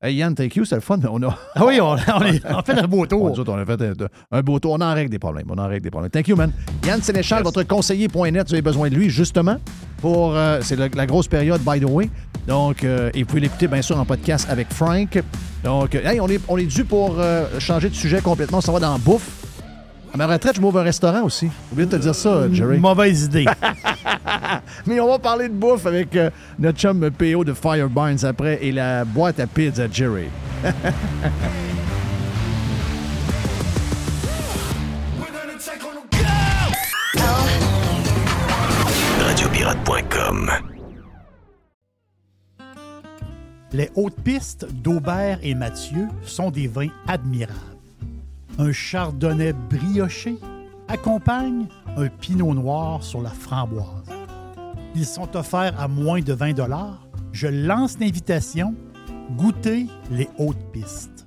Hey 0.00 0.14
Yann, 0.14 0.32
thank 0.32 0.54
you, 0.54 0.64
c'était 0.64 0.76
le 0.76 0.80
fun, 0.80 0.98
mais 1.02 1.08
on 1.10 1.20
a. 1.28 1.36
Ah 1.56 1.66
oui, 1.66 1.80
on, 1.80 1.86
on 1.96 2.22
est- 2.22 2.40
on 2.48 2.62
fait 2.62 2.78
un 2.78 2.86
beau 2.86 3.04
tour. 3.04 3.34
On 3.48 3.58
a 3.58 3.66
fait 3.66 3.82
un, 3.82 3.92
un 4.30 4.42
beau 4.42 4.60
tour. 4.60 4.72
On 4.74 4.80
en 4.80 4.94
règle 4.94 5.10
des 5.10 5.18
problèmes. 5.18 5.46
On 5.50 5.58
en 5.58 5.66
règle 5.66 5.82
des 5.82 5.90
problèmes. 5.90 6.10
Thank 6.12 6.28
you, 6.28 6.36
man. 6.36 6.52
Yann 6.86 7.02
Sénéchal, 7.02 7.42
votre 7.42 7.64
conseiller.net, 7.64 8.46
vous 8.46 8.54
avez 8.54 8.62
besoin 8.62 8.90
de 8.90 8.94
lui, 8.94 9.10
justement, 9.10 9.56
pour. 10.00 10.36
euh, 10.36 10.60
c'est 10.62 10.76
la 10.76 11.06
grosse 11.06 11.26
période, 11.26 11.60
by 11.62 11.80
the 11.80 11.84
way. 11.90 12.08
Donc, 12.46 12.84
euh, 12.84 13.10
et 13.12 13.22
vous 13.22 13.26
pouvez 13.26 13.40
l'écouter, 13.40 13.66
bien 13.66 13.82
sûr, 13.82 13.98
en 13.98 14.04
podcast 14.04 14.46
avec 14.48 14.72
Frank. 14.72 15.20
Donc, 15.64 15.92
euh, 15.96 16.04
hey, 16.08 16.20
on 16.20 16.28
est, 16.28 16.40
on 16.46 16.56
est 16.58 16.66
dû 16.66 16.84
pour 16.84 17.16
euh, 17.18 17.46
changer 17.58 17.88
de 17.90 17.94
sujet 17.96 18.20
complètement. 18.20 18.60
Ça 18.60 18.70
va 18.70 18.78
dans 18.78 18.92
la 18.92 18.98
bouffe. 18.98 19.37
À 20.18 20.26
ma 20.26 20.32
retraite, 20.32 20.56
je 20.56 20.60
m'ouvre 20.60 20.80
un 20.80 20.82
restaurant 20.82 21.22
aussi. 21.22 21.48
J'ai 21.76 21.86
de 21.86 21.90
te 21.92 21.94
dire 21.94 22.12
ça, 22.12 22.52
Jerry. 22.52 22.80
Mauvaise 22.80 23.26
idée. 23.26 23.44
Mais 24.86 24.98
on 24.98 25.06
va 25.06 25.20
parler 25.20 25.48
de 25.48 25.54
bouffe 25.54 25.86
avec 25.86 26.16
euh, 26.16 26.28
notre 26.58 26.76
chum 26.76 27.08
PO 27.08 27.44
de 27.44 27.52
Fire 27.52 27.88
Barnes 27.88 28.24
après 28.24 28.58
et 28.60 28.72
la 28.72 29.04
boîte 29.04 29.38
à 29.38 29.46
pizza 29.46 29.86
Jerry. 29.88 30.24
Radiopirate.com. 39.24 40.50
Les 43.72 43.88
hautes 43.94 44.20
pistes 44.24 44.66
d'Aubert 44.82 45.38
et 45.44 45.54
Mathieu 45.54 46.08
sont 46.24 46.50
des 46.50 46.66
vins 46.66 46.90
admirables. 47.06 47.77
Un 48.58 48.72
chardonnay 48.72 49.52
brioché 49.52 50.36
accompagne 50.88 51.66
un 51.96 52.08
pinot 52.08 52.54
noir 52.54 53.04
sur 53.04 53.22
la 53.22 53.30
framboise. 53.30 53.86
Ils 54.96 55.06
sont 55.06 55.36
offerts 55.36 55.78
à 55.80 55.86
moins 55.86 56.20
de 56.20 56.32
20 56.32 56.56
Je 57.30 57.46
lance 57.46 57.98
l'invitation. 58.00 58.74
Goûtez 59.36 59.86
les 60.10 60.28
hautes 60.38 60.72
pistes. 60.72 61.18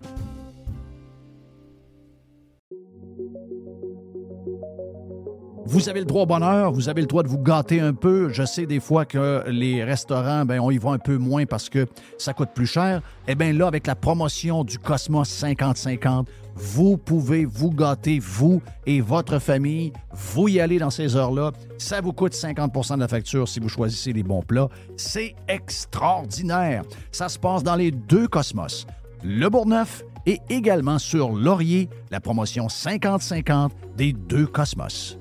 Vous 5.73 5.87
avez 5.87 5.99
le 5.99 6.05
droit 6.05 6.23
au 6.23 6.25
bonheur, 6.25 6.73
vous 6.73 6.89
avez 6.89 6.99
le 6.99 7.07
droit 7.07 7.23
de 7.23 7.29
vous 7.29 7.37
gâter 7.37 7.79
un 7.79 7.93
peu. 7.93 8.27
Je 8.27 8.43
sais 8.43 8.65
des 8.65 8.81
fois 8.81 9.05
que 9.05 9.45
les 9.47 9.85
restaurants, 9.85 10.43
ben, 10.43 10.59
on 10.59 10.69
y 10.69 10.77
va 10.77 10.89
un 10.89 10.97
peu 10.97 11.17
moins 11.17 11.45
parce 11.45 11.69
que 11.69 11.87
ça 12.17 12.33
coûte 12.33 12.49
plus 12.53 12.65
cher. 12.65 13.01
Eh 13.25 13.35
bien 13.35 13.53
là, 13.53 13.67
avec 13.67 13.87
la 13.87 13.95
promotion 13.95 14.65
du 14.65 14.77
Cosmos 14.79 15.29
50-50, 15.29 16.25
vous 16.55 16.97
pouvez 16.97 17.45
vous 17.45 17.71
gâter, 17.71 18.19
vous 18.19 18.61
et 18.85 19.01
votre 19.01 19.39
famille. 19.39 19.93
Vous 20.11 20.47
y 20.47 20.59
allez 20.59 20.79
dans 20.79 20.89
ces 20.89 21.15
heures-là. 21.15 21.51
Ça 21.77 22.01
vous 22.01 22.13
coûte 22.13 22.33
50% 22.33 22.95
de 22.95 22.99
la 22.99 23.07
facture 23.07 23.47
si 23.47 23.59
vous 23.59 23.69
choisissez 23.69 24.13
les 24.13 24.23
bons 24.23 24.41
plats. 24.41 24.69
C'est 24.97 25.35
extraordinaire. 25.47 26.83
Ça 27.11 27.29
se 27.29 27.39
passe 27.39 27.63
dans 27.63 27.75
les 27.75 27.91
deux 27.91 28.27
Cosmos. 28.27 28.85
Le 29.23 29.49
Bourgneuf 29.49 30.03
et 30.25 30.39
également 30.49 30.99
sur 30.99 31.31
Laurier, 31.31 31.89
la 32.11 32.19
promotion 32.19 32.67
50-50 32.67 33.71
des 33.97 34.13
deux 34.13 34.45
Cosmos. 34.45 35.20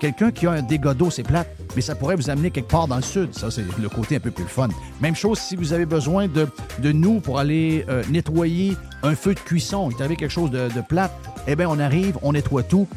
quelqu'un 0.00 0.32
qui 0.32 0.46
a 0.46 0.50
un 0.52 0.62
dégât 0.62 0.94
d'eau, 0.94 1.10
c'est 1.10 1.22
plate, 1.22 1.48
mais 1.76 1.82
ça 1.82 1.94
pourrait 1.94 2.16
vous 2.16 2.30
amener 2.30 2.50
quelque 2.50 2.70
part 2.70 2.88
dans 2.88 2.96
le 2.96 3.02
sud. 3.02 3.34
Ça, 3.34 3.50
c'est 3.50 3.64
le 3.78 3.88
côté 3.88 4.16
un 4.16 4.20
peu 4.20 4.32
plus 4.32 4.44
fun. 4.44 4.68
Même 5.00 5.14
chose 5.14 5.38
si 5.38 5.54
vous 5.54 5.72
avez 5.72 5.86
besoin 5.86 6.26
de, 6.26 6.48
nous 6.92 7.20
pour 7.20 7.38
aller 7.38 7.84
euh, 7.88 8.02
nettoyer 8.10 8.76
un 9.02 9.14
feu 9.14 9.34
de 9.34 9.40
cuisson. 9.40 9.90
Est 9.90 10.00
arrivé 10.00 10.16
quelque 10.16 10.32
chose 10.32 10.50
de, 10.50 10.68
de 10.74 10.80
plate. 10.80 11.12
Eh 11.46 11.54
bien, 11.54 11.68
on 11.68 11.78
arrive, 11.78 12.18
on 12.22 12.32
nettoie 12.32 12.64
tout. 12.64 12.88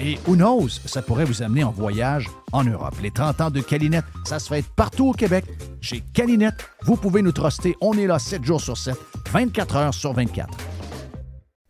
Et 0.00 0.18
who 0.26 0.34
knows, 0.36 0.68
ça 0.84 1.00
pourrait 1.00 1.24
vous 1.24 1.42
amener 1.42 1.64
en 1.64 1.70
voyage 1.70 2.26
en 2.52 2.64
Europe. 2.64 2.94
Les 3.02 3.10
30 3.10 3.40
ans 3.40 3.50
de 3.50 3.60
Calinette, 3.60 4.04
ça 4.24 4.38
se 4.38 4.48
fait 4.48 4.64
partout 4.76 5.08
au 5.08 5.12
Québec. 5.12 5.44
Chez 5.80 6.02
Calinette, 6.12 6.68
vous 6.82 6.96
pouvez 6.96 7.22
nous 7.22 7.32
truster. 7.32 7.76
On 7.80 7.96
est 7.96 8.06
là 8.06 8.18
7 8.18 8.44
jours 8.44 8.60
sur 8.60 8.76
7, 8.76 8.94
24 9.32 9.76
heures 9.76 9.94
sur 9.94 10.12
24. 10.12 10.48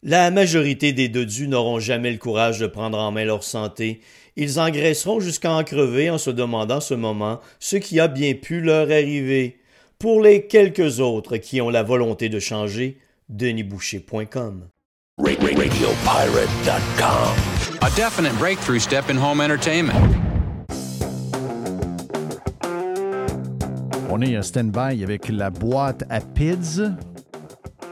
La 0.03 0.31
majorité 0.31 0.93
des 0.93 1.09
dodus 1.09 1.49
n'auront 1.49 1.81
jamais 1.81 2.13
le 2.13 2.19
courage 2.19 2.59
de 2.59 2.67
prendre 2.67 2.99
en 2.99 3.11
main 3.13 3.25
leur 3.25 3.43
santé. 3.43 4.01
Ils 4.39 4.61
engraisseront 4.61 5.19
jusqu'à 5.19 5.51
en 5.53 5.65
crever 5.65 6.11
en 6.11 6.19
se 6.19 6.29
demandant 6.29 6.81
ce 6.81 6.93
moment 6.93 7.41
ce 7.59 7.77
qui 7.77 7.99
a 8.01 8.07
bien 8.07 8.35
pu 8.35 8.61
leur 8.61 8.91
arriver. 8.91 9.57
Pour 9.99 10.21
les 10.21 10.47
quelques 10.47 11.01
autres 11.01 11.39
qui 11.39 11.63
ont 11.63 11.71
la 11.71 11.83
volonté 11.83 12.29
de 12.29 12.39
changer, 12.39 12.99
denisboucher.com. 13.31 14.69
RadioPirate.com. 15.19 17.35
A 17.81 17.89
definite 17.97 18.39
breakthrough 18.39 18.79
step 18.79 19.09
in 19.09 19.17
home 19.17 19.41
entertainment. 19.41 19.95
On 24.11 24.21
est 24.21 24.37
à 24.37 24.43
stand-by 24.43 25.03
avec 25.03 25.31
la 25.31 25.49
boîte 25.49 26.05
à 26.11 26.21
PIDS. 26.21 26.93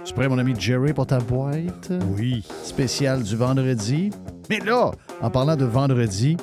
Tu 0.05 0.13
prêt, 0.13 0.29
mon 0.29 0.37
ami 0.37 0.53
Jerry, 0.59 0.93
pour 0.93 1.07
ta 1.07 1.21
boîte? 1.21 1.91
Oui. 2.19 2.45
Spéciale 2.63 3.23
du 3.23 3.37
vendredi. 3.37 4.11
Mais 4.51 4.59
là, 4.59 4.91
en 5.21 5.31
parlant 5.31 5.57
de 5.57 5.65
vendredi 5.65 6.37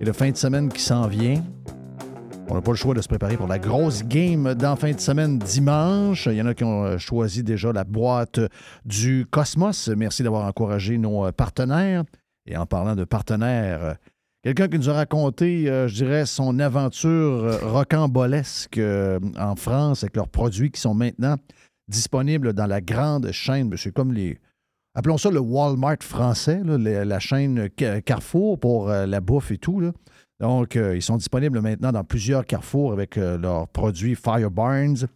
et 0.00 0.04
de 0.04 0.12
fin 0.12 0.30
de 0.30 0.36
semaine 0.36 0.68
qui 0.68 0.82
s'en 0.82 1.06
vient, 1.06 1.42
on 2.48 2.54
n'a 2.54 2.60
pas 2.60 2.70
le 2.70 2.76
choix 2.76 2.94
de 2.94 3.00
se 3.00 3.08
préparer 3.08 3.36
pour 3.36 3.48
la 3.48 3.58
grosse 3.58 4.04
game 4.04 4.54
d'en 4.54 4.76
fin 4.76 4.92
de 4.92 5.00
semaine 5.00 5.38
dimanche. 5.38 6.26
Il 6.26 6.34
y 6.34 6.42
en 6.42 6.46
a 6.46 6.54
qui 6.54 6.62
ont 6.62 6.84
euh, 6.84 6.98
choisi 6.98 7.42
déjà 7.42 7.72
la 7.72 7.82
boîte 7.82 8.40
du 8.84 9.26
Cosmos. 9.30 9.88
Merci 9.88 10.22
d'avoir 10.22 10.46
encouragé 10.46 10.96
nos 10.96 11.26
euh, 11.26 11.32
partenaires. 11.32 12.04
Et 12.46 12.56
en 12.56 12.64
parlant 12.64 12.94
de 12.94 13.02
partenaires, 13.02 13.82
euh, 13.82 13.94
quelqu'un 14.44 14.68
qui 14.68 14.78
nous 14.78 14.88
a 14.88 14.92
raconté, 14.92 15.66
je 15.66 15.92
dirais, 15.92 16.24
son 16.24 16.60
aventure 16.60 17.58
rocambolesque 17.62 18.80
en 19.36 19.56
France 19.56 20.04
avec 20.04 20.14
leurs 20.14 20.28
produits 20.28 20.70
qui 20.70 20.80
sont 20.80 20.94
maintenant 20.94 21.34
disponibles 21.88 22.52
dans 22.52 22.66
la 22.66 22.80
grande 22.80 23.32
chaîne. 23.32 23.74
C'est 23.76 23.92
comme 23.92 24.12
les. 24.12 24.38
Appelons 24.98 25.18
ça 25.18 25.30
le 25.30 25.38
Walmart 25.40 25.98
français, 26.02 26.60
là, 26.64 26.78
la, 26.78 27.04
la 27.04 27.18
chaîne 27.20 27.68
Ca- 27.78 28.00
Carrefour 28.00 28.58
pour 28.58 28.88
euh, 28.90 29.04
la 29.06 29.20
bouffe 29.20 29.50
et 29.52 29.58
tout. 29.58 29.78
là. 29.78 29.92
Donc, 30.40 30.74
euh, 30.76 30.96
ils 30.96 31.02
sont 31.02 31.16
disponibles 31.18 31.60
maintenant 31.60 31.92
dans 31.92 32.02
plusieurs 32.02 32.44
carrefours 32.44 32.92
avec 32.92 33.16
euh, 33.18 33.36
leurs 33.38 33.68
produits 33.68 34.14
Fire 34.14 34.50
Barnes. 34.50 35.06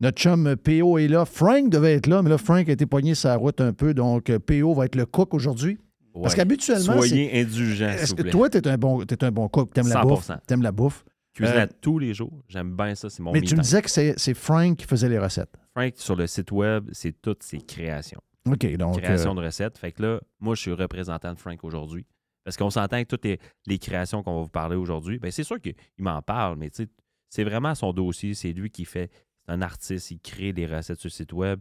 Notre 0.00 0.20
chum 0.20 0.56
PO 0.56 0.98
est 0.98 1.06
là. 1.08 1.24
Frank 1.24 1.70
devait 1.70 1.94
être 1.94 2.08
là, 2.08 2.20
mais 2.22 2.30
là, 2.30 2.36
Frank 2.38 2.68
a 2.68 2.72
été 2.72 2.84
poigné 2.86 3.14
sa 3.14 3.36
route 3.36 3.60
un 3.60 3.72
peu. 3.72 3.94
Donc, 3.94 4.36
PO 4.38 4.74
va 4.74 4.86
être 4.86 4.96
le 4.96 5.06
cook 5.06 5.32
aujourd'hui. 5.34 5.78
Parce 6.20 6.34
qu'habituellement. 6.34 6.96
Soyez 6.98 7.40
indulgents, 7.40 7.88
Est-ce 7.88 8.14
que 8.14 8.22
toi, 8.22 8.50
tu 8.50 8.58
es 8.58 8.68
un 8.68 8.76
bon, 8.76 9.04
t'es 9.04 9.22
un 9.24 9.30
bon 9.30 9.48
cook, 9.48 9.72
t'aimes 9.72 9.88
la 9.88 10.02
100%. 10.02 10.08
bouffe? 10.08 10.30
T'aimes 10.46 10.62
la 10.62 10.72
bouffe? 10.72 11.04
Cuisine 11.32 11.56
à 11.56 11.66
tous 11.66 11.98
les 11.98 12.12
jours. 12.12 12.42
J'aime 12.48 12.76
bien 12.76 12.94
ça. 12.94 13.08
C'est 13.08 13.22
mon 13.22 13.32
mais 13.32 13.40
tu 13.40 13.56
me 13.56 13.62
disais 13.62 13.80
que 13.80 13.88
c'est 13.88 14.34
Frank 14.34 14.76
qui 14.76 14.84
faisait 14.86 15.08
les 15.08 15.18
recettes. 15.18 15.54
Frank, 15.74 15.92
sur 15.96 16.14
le 16.16 16.26
site 16.26 16.50
web, 16.52 16.90
c'est 16.92 17.14
toutes 17.22 17.42
ses 17.44 17.58
créations. 17.58 18.20
OK, 18.46 18.76
donc. 18.76 19.00
Création 19.00 19.32
euh, 19.32 19.40
de 19.40 19.46
recettes. 19.46 19.78
Fait 19.78 19.92
que 19.92 20.02
là, 20.02 20.20
moi, 20.40 20.54
je 20.54 20.60
suis 20.62 20.72
représentant 20.72 21.32
de 21.32 21.38
Frank 21.38 21.62
aujourd'hui. 21.64 22.06
Parce 22.44 22.56
qu'on 22.56 22.70
s'entend 22.70 23.00
que 23.02 23.06
toutes 23.08 23.24
les, 23.24 23.38
les 23.66 23.78
créations 23.78 24.22
qu'on 24.24 24.36
va 24.38 24.42
vous 24.42 24.48
parler 24.48 24.74
aujourd'hui, 24.76 25.18
ben 25.20 25.30
c'est 25.30 25.44
sûr 25.44 25.60
qu'il 25.60 25.74
m'en 25.98 26.20
parle, 26.22 26.56
mais 26.58 26.70
tu 26.70 26.82
sais, 26.84 26.88
c'est 27.30 27.44
vraiment 27.44 27.74
son 27.76 27.92
dossier. 27.92 28.34
C'est 28.34 28.52
lui 28.52 28.68
qui 28.70 28.84
fait. 28.84 29.10
C'est 29.46 29.52
un 29.52 29.62
artiste, 29.62 30.10
il 30.10 30.18
crée 30.18 30.52
des 30.52 30.66
recettes 30.66 30.98
sur 30.98 31.06
le 31.06 31.12
site 31.12 31.32
web, 31.32 31.60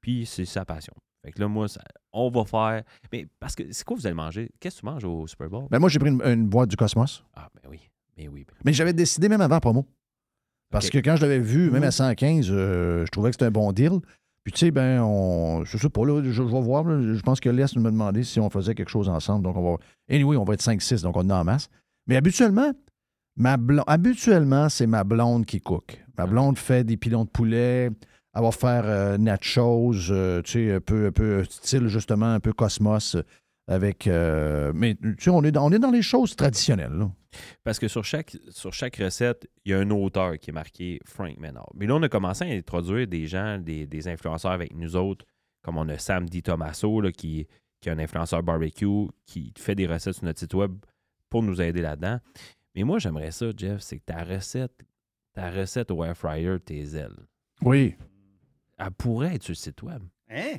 puis 0.00 0.24
c'est 0.26 0.44
sa 0.46 0.64
passion. 0.64 0.94
Fait 1.24 1.32
que 1.32 1.40
là, 1.40 1.48
moi, 1.48 1.68
ça- 1.68 1.82
on 2.12 2.30
va 2.30 2.44
faire. 2.46 2.82
Mais 3.12 3.26
parce 3.40 3.54
que 3.54 3.70
c'est 3.72 3.84
quoi 3.84 3.94
vous 3.96 4.06
allez 4.06 4.14
manger? 4.14 4.50
Qu'est-ce 4.58 4.76
que 4.76 4.80
tu 4.80 4.86
manges 4.86 5.04
au 5.04 5.26
Super 5.26 5.48
Bowl? 5.50 5.66
ben 5.70 5.78
moi, 5.78 5.88
j'ai 5.90 5.98
pris 5.98 6.08
une, 6.10 6.22
une 6.22 6.48
boîte 6.48 6.70
du 6.70 6.76
Cosmos. 6.76 7.22
Ah, 7.34 7.48
ben 7.54 7.68
oui. 7.70 7.80
Mais 8.16 8.26
oui. 8.28 8.44
ben- 8.46 8.54
Mais 8.64 8.72
j'avais 8.72 8.92
décidé 8.94 9.28
même 9.28 9.40
avant 9.42 9.60
promo. 9.60 9.86
Parce 10.70 10.88
que 10.88 10.96
quand 10.98 11.16
je 11.16 11.22
l'avais 11.22 11.38
vu, 11.40 11.70
même 11.70 11.82
Mhm. 11.82 11.88
à 11.88 11.90
115, 11.90 12.48
euh, 12.50 13.04
je 13.04 13.10
trouvais 13.10 13.28
que 13.30 13.34
c'était 13.34 13.44
un 13.44 13.50
bon 13.50 13.70
deal. 13.72 14.00
Puis, 14.44 14.52
tu 14.52 14.58
sais, 14.58 14.70
ben, 14.70 15.00
on. 15.02 15.64
Je 15.64 15.76
sais 15.76 15.88
pas, 15.88 16.04
là, 16.04 16.20
je, 16.22 16.30
je 16.30 16.42
vais 16.42 16.60
voir. 16.60 16.84
là, 16.84 17.14
je 17.14 17.20
pense 17.20 17.38
que 17.40 17.48
Les 17.48 17.64
nous 17.76 17.86
a 17.86 17.90
demandé 17.90 18.24
si 18.24 18.40
on 18.40 18.50
faisait 18.50 18.74
quelque 18.74 18.88
chose 18.88 19.08
ensemble. 19.08 19.44
Donc, 19.44 19.56
on 19.56 19.72
va. 19.72 19.78
Anyway, 20.10 20.36
on 20.36 20.44
va 20.44 20.54
être 20.54 20.62
5-6, 20.62 21.02
donc 21.02 21.16
on 21.16 21.28
est 21.28 21.32
en 21.32 21.44
masse. 21.44 21.68
Mais 22.08 22.16
habituellement, 22.16 22.72
ma 23.36 23.56
blonde, 23.56 23.84
habituellement, 23.86 24.68
c'est 24.68 24.88
ma 24.88 25.04
blonde 25.04 25.46
qui 25.46 25.60
cook. 25.60 26.04
Ma 26.18 26.26
blonde 26.26 26.58
fait 26.58 26.84
des 26.84 26.96
pilons 26.96 27.24
de 27.24 27.30
poulet. 27.30 27.90
Elle 28.34 28.42
va 28.42 28.50
faire 28.50 28.84
euh, 28.86 29.18
nachos, 29.18 30.10
euh, 30.10 30.40
tu 30.42 30.52
sais, 30.52 30.72
un 30.72 30.80
peu, 30.80 31.06
un 31.06 31.12
peu 31.12 31.44
style, 31.44 31.86
justement, 31.88 32.32
un 32.32 32.40
peu 32.40 32.52
cosmos. 32.52 33.16
Avec. 33.68 34.06
euh, 34.06 34.72
mais, 34.74 34.94
tu 34.96 35.14
sais, 35.18 35.30
on 35.30 35.42
est, 35.44 35.52
dans, 35.52 35.66
on 35.66 35.70
est 35.72 35.78
dans 35.78 35.90
les 35.90 36.02
choses 36.02 36.34
traditionnelles, 36.36 36.92
là. 36.92 37.10
Parce 37.64 37.78
que 37.78 37.88
sur 37.88 38.04
chaque, 38.04 38.36
sur 38.50 38.72
chaque 38.74 38.96
recette, 38.96 39.48
il 39.64 39.72
y 39.72 39.74
a 39.74 39.78
un 39.78 39.90
auteur 39.90 40.38
qui 40.38 40.50
est 40.50 40.52
marqué 40.52 40.98
Frank 41.06 41.38
Menard. 41.38 41.70
Mais 41.74 41.86
là, 41.86 41.94
on 41.96 42.02
a 42.02 42.08
commencé 42.10 42.44
à 42.44 42.48
introduire 42.48 43.06
des 43.06 43.26
gens, 43.26 43.58
des, 43.58 43.86
des 43.86 44.08
influenceurs 44.08 44.50
avec 44.50 44.74
nous 44.74 44.96
autres, 44.96 45.24
comme 45.62 45.78
on 45.78 45.88
a 45.88 45.96
Sam 45.96 46.28
Di 46.28 46.42
Tomaso, 46.42 47.00
là, 47.00 47.10
qui, 47.10 47.46
qui 47.80 47.88
est 47.88 47.92
un 47.92 47.98
influenceur 47.98 48.42
barbecue, 48.42 49.06
qui 49.24 49.52
fait 49.56 49.74
des 49.74 49.86
recettes 49.86 50.16
sur 50.16 50.24
notre 50.24 50.40
site 50.40 50.52
web 50.52 50.72
pour 51.30 51.42
nous 51.42 51.62
aider 51.62 51.80
là-dedans. 51.80 52.18
Mais 52.74 52.82
moi, 52.82 52.98
j'aimerais 52.98 53.30
ça, 53.30 53.46
Jeff, 53.56 53.80
c'est 53.80 53.98
que 54.00 54.04
ta 54.04 54.24
recette, 54.24 54.74
ta 55.32 55.50
recette 55.50 55.90
au 55.90 56.04
air 56.04 56.14
fryer, 56.16 56.58
tes 56.60 56.96
ailes, 56.96 57.16
Oui. 57.62 57.94
elle 58.78 58.90
pourrait 58.90 59.36
être 59.36 59.42
sur 59.44 59.52
le 59.52 59.56
site 59.56 59.82
web. 59.82 60.02
Hein? 60.28 60.56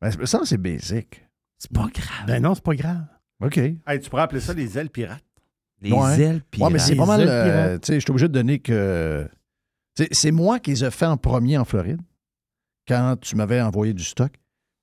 Ben, 0.00 0.10
ça, 0.26 0.40
c'est 0.44 0.58
basic. 0.58 1.24
C'est 1.58 1.72
pas 1.72 1.86
grave. 1.92 2.26
Ben 2.26 2.42
non, 2.42 2.54
c'est 2.54 2.64
pas 2.64 2.74
grave. 2.74 3.04
OK. 3.42 3.56
Hey, 3.58 4.00
tu 4.00 4.10
pourrais 4.10 4.22
appeler 4.22 4.40
ça 4.40 4.52
les 4.54 4.78
ailes 4.78 4.90
pirates. 4.90 5.22
Les 5.82 5.92
Ouais. 5.92 6.20
ailes 6.20 6.42
Ouais, 6.58 6.70
mais 6.70 6.78
c'est 6.78 6.92
Les 6.92 6.96
pas 6.98 7.06
mal. 7.06 7.20
euh, 7.26 7.44
pirates. 7.44 7.80
tu 7.82 7.86
sais, 7.86 7.94
je 7.96 8.00
suis 8.00 8.10
obligé 8.10 8.28
de 8.28 8.32
donner 8.32 8.58
que. 8.58 9.28
C'est 10.12 10.30
moi 10.30 10.58
qui 10.58 10.70
les 10.70 10.84
ai 10.84 10.90
fait 10.90 11.06
en 11.06 11.16
premier 11.16 11.56
en 11.58 11.64
Floride 11.64 12.00
quand 12.86 13.16
tu 13.20 13.36
m'avais 13.36 13.60
envoyé 13.60 13.92
du 13.94 14.04
stock. 14.04 14.32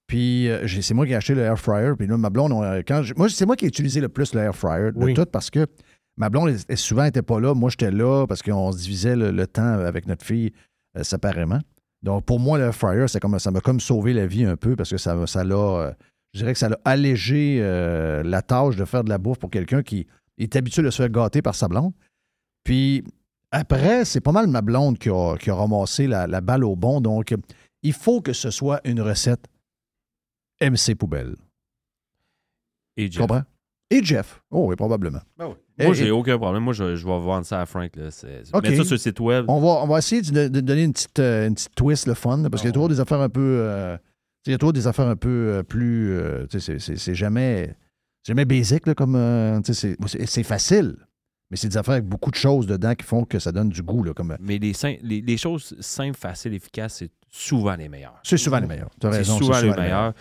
Puis 0.08 0.50
euh, 0.50 0.68
c'est 0.68 0.94
moi 0.94 1.06
qui 1.06 1.14
ai 1.14 1.16
acheté 1.16 1.34
le 1.36 1.42
air 1.42 1.58
fryer. 1.58 1.94
Puis 1.98 2.08
là, 2.08 2.18
ma 2.18 2.30
blonde, 2.30 2.52
on- 2.52 2.64
quand 2.86 3.04
je- 3.04 3.14
moi, 3.16 3.30
c'est 3.30 3.46
moi 3.46 3.56
qui 3.56 3.66
ai 3.66 3.68
utilisé 3.68 4.02
le 4.02 4.10
plus 4.10 4.34
le 4.34 4.42
air 4.42 4.56
fryer 4.56 4.92
de 4.92 4.98
Oui. 4.98 5.14
tout 5.14 5.26
parce 5.26 5.50
que 5.50 5.66
ma 6.18 6.30
blonde, 6.30 6.50
elle, 6.50 6.58
elle 6.68 6.78
souvent 6.78 7.04
n'était 7.04 7.22
pas 7.22 7.40
là. 7.40 7.54
Moi, 7.54 7.70
j'étais 7.70 7.92
là 7.92 8.26
parce 8.28 8.42
qu'on 8.42 8.72
se 8.72 8.78
divisait 8.80 9.16
le, 9.16 9.32
le 9.32 9.48
temps 9.48 9.64
avec 9.80 10.08
notre 10.08 10.26
fille 10.26 10.52
euh, 10.98 11.04
séparément. 11.04 11.60
Donc, 12.02 12.26
pour 12.26 12.40
moi, 12.40 12.58
le 12.58 12.66
air 12.66 12.76
fryer, 12.76 13.08
c'est 13.08 13.20
comme, 13.20 13.38
ça 13.40 13.50
m'a 13.52 13.62
comme 13.62 13.80
sauvé 13.80 14.14
la 14.14 14.26
vie 14.28 14.44
un 14.46 14.58
peu 14.58 14.76
parce 14.76 14.90
que 14.90 14.98
ça 14.98 15.26
ça 15.26 15.44
l'a. 15.44 15.96
Je 16.34 16.40
dirais 16.40 16.54
que 16.54 16.60
ça 16.60 16.70
l'a 16.70 16.80
allégé 16.86 17.60
euh, 17.62 18.24
la 18.24 18.42
tâche 18.42 18.76
de 18.76 18.86
faire 18.86 19.04
de 19.04 19.10
la 19.10 19.18
bouffe 19.18 19.38
pour 19.40 19.50
quelqu'un 19.52 19.84
qui 19.84 20.08
est 20.38 20.56
habitué 20.56 20.82
de 20.82 20.90
se 20.90 20.98
faire 21.02 21.10
gâter 21.10 21.42
par 21.42 21.56
sa 21.56 21.68
blonde. 21.68 21.94
Puis 22.64 23.04
après, 23.52 24.04
c'est 24.06 24.22
pas 24.22 24.32
mal 24.32 24.48
ma 24.48 24.62
blonde 24.62 24.98
qui 24.98 25.10
a, 25.10 25.36
qui 25.38 25.50
a 25.52 25.56
ramassé 25.56 26.08
la, 26.08 26.26
la 26.28 26.42
balle 26.42 26.64
au 26.64 26.76
bon. 26.76 27.02
Donc, 27.02 27.36
il 27.84 27.94
faut 27.94 28.22
que 28.22 28.34
ce 28.34 28.50
soit 28.50 28.82
une 28.84 29.00
recette 29.02 29.46
MC 30.62 30.96
Poubelle. 30.96 31.36
Et 32.98 33.10
Tu 33.10 33.14
Jeff. 33.18 33.22
comprends? 33.22 33.44
Et 33.90 34.04
Jeff. 34.04 34.42
Oh 34.50 34.66
oui, 34.70 34.76
probablement. 34.76 35.20
Ben 35.38 35.48
oui. 35.50 35.86
Moi, 35.86 35.94
j'ai 35.94 36.08
et- 36.08 36.12
aucun 36.12 36.38
problème. 36.38 36.64
Moi, 36.64 36.74
je, 36.74 36.96
je 36.96 37.06
vais 37.06 37.20
vendre 37.20 37.46
ça 37.46 37.62
à 37.62 37.66
Frank. 37.66 37.96
Là. 37.96 38.06
Mettre 38.06 38.16
ça 38.78 38.84
sur 38.84 38.92
le 38.94 38.98
site 38.98 39.20
web. 39.20 39.46
On 39.48 39.60
va, 39.60 39.84
on 39.84 39.88
va 39.88 39.98
essayer 40.00 40.22
de, 40.22 40.48
de 40.48 40.60
donner 40.62 40.84
une 40.84 40.94
petite, 40.94 41.20
euh, 41.20 41.48
une 41.48 41.54
petite 41.56 41.76
twist, 41.76 42.08
le 42.08 42.14
fun, 42.14 42.42
parce 42.50 42.62
qu'il 42.62 42.70
y 42.70 42.72
a 42.72 42.74
toujours 42.74 42.90
des 42.90 43.00
affaires 43.00 43.22
un 43.22 43.30
peu. 43.30 43.42
euh, 43.62 43.98
il 44.48 44.52
y 44.52 44.54
a 44.54 44.58
toujours 44.58 44.74
des 44.74 44.88
affaires 44.88 45.08
un 45.08 45.16
peu 45.16 45.30
euh, 45.30 45.64
plus. 45.64 46.12
euh, 46.12 46.46
tu 46.48 46.60
c'est- 46.60 47.16
jamais. 47.16 47.76
c'est 48.24 48.32
jamais 48.32 48.46
basic, 48.46 48.86
là, 48.88 48.94
comme. 48.96 49.16
euh, 49.16 49.60
tu 49.62 49.74
c'est- 49.74 50.44
facile. 50.44 50.96
Mais 51.52 51.58
c'est 51.58 51.68
des 51.68 51.78
affaires 51.78 51.94
avec 51.94 52.06
beaucoup 52.06 52.32
de 52.32 52.36
choses 52.36 52.66
dedans 52.66 52.96
qui 52.96 53.06
font 53.06 53.26
que 53.26 53.38
ça 53.38 53.52
donne 53.52 53.70
du 53.70 53.84
goût, 53.84 54.04
là, 54.04 54.14
comme. 54.14 54.36
Mais 54.40 54.58
les, 54.58 54.74
sim- 54.74 54.98
les, 55.04 55.22
les 55.22 55.38
choses 55.38 55.76
simples, 55.82 56.18
faciles, 56.18 56.54
efficaces, 56.54 56.96
c'est 57.00 57.12
souvent 57.30 57.76
les 57.76 57.90
meilleures. 57.90 58.20
C'est 58.24 58.38
souvent 58.38 58.60
les 58.60 58.68
meilleurs. 58.68 58.90
T'as 59.00 59.12
C'est 59.12 59.18
raison. 59.20 59.38
souvent, 59.38 59.54
c'est 59.54 59.68
les 59.68 59.76
meilleurs. 59.76 60.14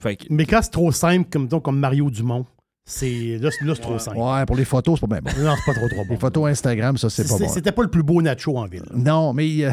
Fait 0.00 0.16
que, 0.16 0.24
Mais 0.30 0.46
quand 0.46 0.60
c'est 0.62 0.70
trop 0.70 0.90
simple, 0.90 1.28
comme, 1.30 1.46
donc, 1.46 1.62
comme 1.64 1.78
Mario 1.78 2.10
Dumont, 2.10 2.44
c'est 2.84 3.38
là, 3.38 3.50
c'est- 3.52 3.64
c'est 3.66 3.80
trop 3.80 3.98
simple. 3.98 4.16
Ouais, 4.18 4.44
pour 4.46 4.56
les 4.56 4.64
photos, 4.64 4.98
c'est 4.98 5.06
pas 5.06 5.20
bien 5.20 5.32
bon. 5.32 5.42
Non, 5.42 5.54
c'est 5.56 5.72
pas 5.72 5.78
trop 5.78 5.88
trop 5.88 6.04
bon. 6.04 6.10
Les 6.14 6.18
photos 6.18 6.50
Instagram, 6.50 6.96
ça, 6.96 7.08
c'est 7.10 7.28
pas 7.28 7.38
bon. 7.38 7.48
C'était 7.48 7.72
pas 7.72 7.82
le 7.82 7.90
plus 7.90 8.02
beau 8.02 8.20
nacho 8.20 8.56
en 8.56 8.66
ville. 8.66 8.86
Non, 8.92 9.32
mais. 9.32 9.64
euh, 9.64 9.70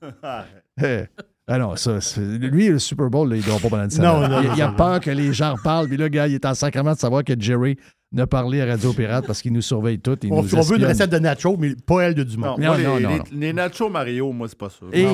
ah 1.52 1.58
non, 1.58 1.74
ça, 1.74 1.98
lui, 2.18 2.68
le 2.68 2.78
Super 2.78 3.10
Bowl, 3.10 3.28
là, 3.28 3.36
il 3.36 3.42
doit 3.42 3.58
pas 3.58 3.90
ça. 3.90 4.00
Non, 4.02 4.28
non, 4.28 4.40
il, 4.40 4.56
il 4.56 4.62
a 4.62 4.68
non. 4.68 4.74
peur 4.76 5.00
que 5.00 5.10
les 5.10 5.32
gens 5.32 5.54
reparlent. 5.56 5.88
Puis 5.88 5.96
là, 5.96 6.08
gars, 6.08 6.28
il 6.28 6.34
est 6.34 6.44
en 6.46 6.54
sacrement 6.54 6.92
de 6.94 6.98
savoir 6.98 7.24
que 7.24 7.32
Jerry 7.36 7.76
n'a 8.12 8.26
parlé 8.26 8.60
à 8.60 8.66
Radio 8.66 8.92
Pirate 8.92 9.26
parce 9.26 9.42
qu'il 9.42 9.52
nous 9.52 9.60
surveille 9.60 9.98
tous. 9.98 10.16
Il 10.22 10.32
On, 10.32 10.42
nous 10.42 10.54
on 10.54 10.60
veut 10.62 10.78
une 10.78 10.84
recette 10.86 11.10
de 11.10 11.18
nacho, 11.18 11.56
mais 11.56 11.74
pas 11.74 12.02
elle 12.02 12.14
de 12.14 12.22
Dumont. 12.22 12.56
Non, 12.56 12.58
Non, 12.58 12.66
moi, 12.66 12.78
non, 12.78 12.96
les, 12.96 13.02
non, 13.02 13.08
les- 13.10 13.18
non. 13.18 13.24
les 13.32 13.52
nachos 13.52 13.88
Mario, 13.88 14.32
moi, 14.32 14.48
c'est 14.48 14.58
pas 14.58 14.70
ça. 14.70 14.86
Et, 14.92 15.06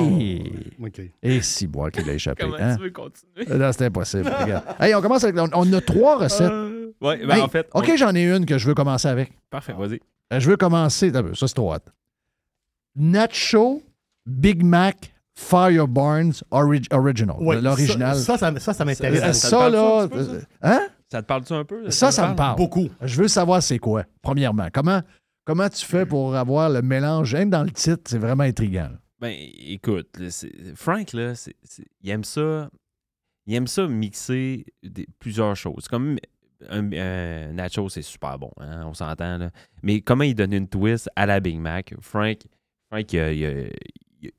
OK. 0.79 1.01
et 1.23 1.41
si 1.41 1.65
boire 1.67 1.91
qu'il 1.91 2.07
a 2.09 2.13
échappé. 2.13 2.43
comment 2.43 2.57
hein? 2.59 2.75
tu 2.75 2.83
veux 2.83 2.91
continuer? 2.91 3.57
Là, 3.57 3.73
c'est 3.73 3.85
impossible. 3.85 4.31
regarde. 4.39 4.63
Hey, 4.79 4.93
on 4.95 5.01
commence 5.01 5.23
avec. 5.23 5.37
On, 5.39 5.49
on 5.53 5.73
a 5.73 5.81
trois 5.81 6.17
recettes. 6.19 6.51
Euh, 6.51 6.91
ouais, 7.01 7.25
ben, 7.25 7.35
Hey, 7.35 7.41
en 7.41 7.47
fait. 7.49 7.67
OK, 7.73 7.89
on- 7.91 7.97
j'en 7.97 8.13
ai 8.15 8.23
une 8.23 8.45
que 8.45 8.57
je 8.59 8.67
veux 8.67 8.73
commencer 8.75 9.07
avec. 9.07 9.31
Parfait, 9.49 9.73
vas-y. 9.77 9.99
Euh, 10.33 10.39
Je 10.39 10.49
veux 10.49 10.57
commencer. 10.57 11.11
Ça, 11.11 11.47
c'est 11.47 11.53
trop 11.55 11.73
hot. 11.73 11.77
Nacho 12.95 13.83
Big 14.25 14.63
Mac 14.63 15.13
Fire 15.39 15.87
Barnes 15.87 16.33
Orig- 16.51 16.87
Original. 16.91 17.35
Ouais, 17.39 17.61
L'original. 17.61 18.15
Ça, 18.15 18.37
ça, 18.39 18.51
ça, 18.53 18.59
ça, 18.59 18.73
ça 18.73 18.85
m'intéresse. 18.85 19.21
Euh, 19.21 19.33
ça 19.33 19.49
Ça, 19.49 19.57
parle-tu 19.57 19.75
là. 19.77 20.01
un 20.01 20.07
petit 20.07 20.17
peu, 20.17 20.23
ça? 20.23 20.31
euh, 20.31 20.41
Hein? 20.63 20.87
Ça 21.11 21.21
te 21.21 21.27
parle-tu 21.27 21.53
un 21.53 21.63
peu? 21.63 21.89
Ça, 21.91 22.11
ça 22.11 22.29
me 22.31 22.35
parle? 22.35 22.57
Beaucoup. 22.57 22.89
Je 23.01 23.21
veux 23.21 23.27
savoir 23.27 23.61
c'est 23.61 23.77
quoi, 23.77 24.03
premièrement. 24.23 24.67
Comment, 24.73 25.01
comment 25.45 25.69
tu 25.69 25.85
fais 25.85 26.05
pour 26.07 26.35
avoir 26.35 26.69
le 26.71 26.81
mélange? 26.81 27.33
Même 27.35 27.51
dans 27.51 27.63
le 27.63 27.69
titre, 27.71 28.01
c'est 28.07 28.17
vraiment 28.17 28.43
intriguant. 28.43 28.89
Ben, 29.19 29.33
écoute, 29.59 30.09
là, 30.19 30.27
Frank, 30.75 31.13
là, 31.13 31.33
il 32.01 32.09
aime 32.09 32.23
ça. 32.23 32.69
Il 33.45 33.53
aime 33.55 33.67
ça 33.67 33.87
mixer 33.87 34.65
des- 34.83 35.07
plusieurs 35.19 35.55
choses. 35.55 35.87
Comme 35.87 36.17
un, 36.69 36.91
un 36.93 37.53
nacho, 37.53 37.87
c'est 37.89 38.01
super 38.01 38.37
bon, 38.39 38.51
hein, 38.59 38.83
on 38.85 38.93
s'entend. 38.95 39.37
là. 39.37 39.51
Mais 39.83 40.01
comment 40.01 40.23
il 40.23 40.33
donne 40.35 40.51
une 40.53 40.67
twist 40.67 41.09
à 41.15 41.25
la 41.27 41.39
Big 41.39 41.57
Mac? 41.59 41.93
Frank, 42.01 42.39
Frank 42.91 43.13
il, 43.13 43.19
a- 43.19 43.31
il 43.31 43.45
a- 43.45 44.29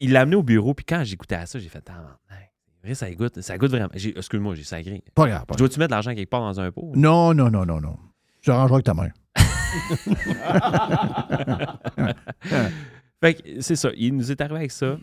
il- 0.00 0.12
l'a 0.12 0.22
amené 0.22 0.36
au 0.36 0.42
bureau, 0.42 0.74
puis 0.74 0.84
quand 0.84 1.02
j'écoutais 1.04 1.34
à 1.36 1.46
ça, 1.46 1.58
j'ai 1.58 1.68
fait 1.68 1.84
Ah, 1.90 2.16
c'est 2.28 2.86
vrai, 2.88 2.94
ça 2.94 3.10
goûte, 3.12 3.40
ça 3.40 3.56
goûte 3.58 3.70
vraiment. 3.70 3.88
J'ai- 3.94 4.16
Excuse-moi, 4.16 4.54
j'ai 4.54 4.64
sacré. 4.64 5.02
Pas 5.14 5.28
grave. 5.28 5.46
pas 5.46 5.54
Je 5.54 5.58
Dois-tu 5.58 5.78
mettre 5.78 5.90
de 5.90 5.94
l'argent 5.94 6.14
quelque 6.14 6.30
part 6.30 6.42
dans 6.42 6.60
un 6.60 6.70
pot? 6.70 6.92
Non, 6.94 7.32
non, 7.34 7.50
non, 7.50 7.64
non, 7.64 7.80
non. 7.80 7.96
Tu 8.42 8.50
arrangeras 8.50 8.76
avec 8.76 8.84
ta 8.86 8.94
main. 8.94 9.08
Fait 13.22 13.34
que 13.34 13.60
c'est 13.60 13.76
ça. 13.76 13.90
Il 13.96 14.16
nous 14.16 14.30
est 14.30 14.40
arrivé 14.40 14.56
avec 14.56 14.70
ça. 14.72 14.96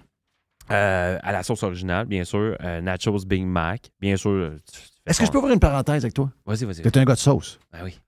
euh, 0.70 1.18
à 1.22 1.32
la 1.34 1.44
sauce 1.44 1.64
originale, 1.64 2.06
bien 2.06 2.24
sûr. 2.24 2.56
euh, 2.62 2.80
Nachos 2.82 3.26
Big 3.26 3.44
Mac. 3.44 3.92
Bien 4.00 4.16
sûr. 4.16 4.30
euh, 4.32 4.58
tu- 4.72 4.74
tu 4.74 4.80
fais 4.80 4.88
Est-ce 5.08 5.20
que 5.20 5.26
je 5.26 5.32
peux 5.32 5.40
ouvrir 5.40 5.54
une 5.54 5.60
parenthèse 5.60 6.04
avec 6.06 6.14
toi? 6.14 6.32
Vas-y, 6.46 6.64
vas-y. 6.66 6.82
Que 6.84 6.90
tu 6.90 7.00
es 7.00 7.02
un 7.02 7.06
gars 7.06 7.16
de 7.16 7.20
sauce. 7.20 7.60
Ah 7.74 7.80
oui. 7.84 8.00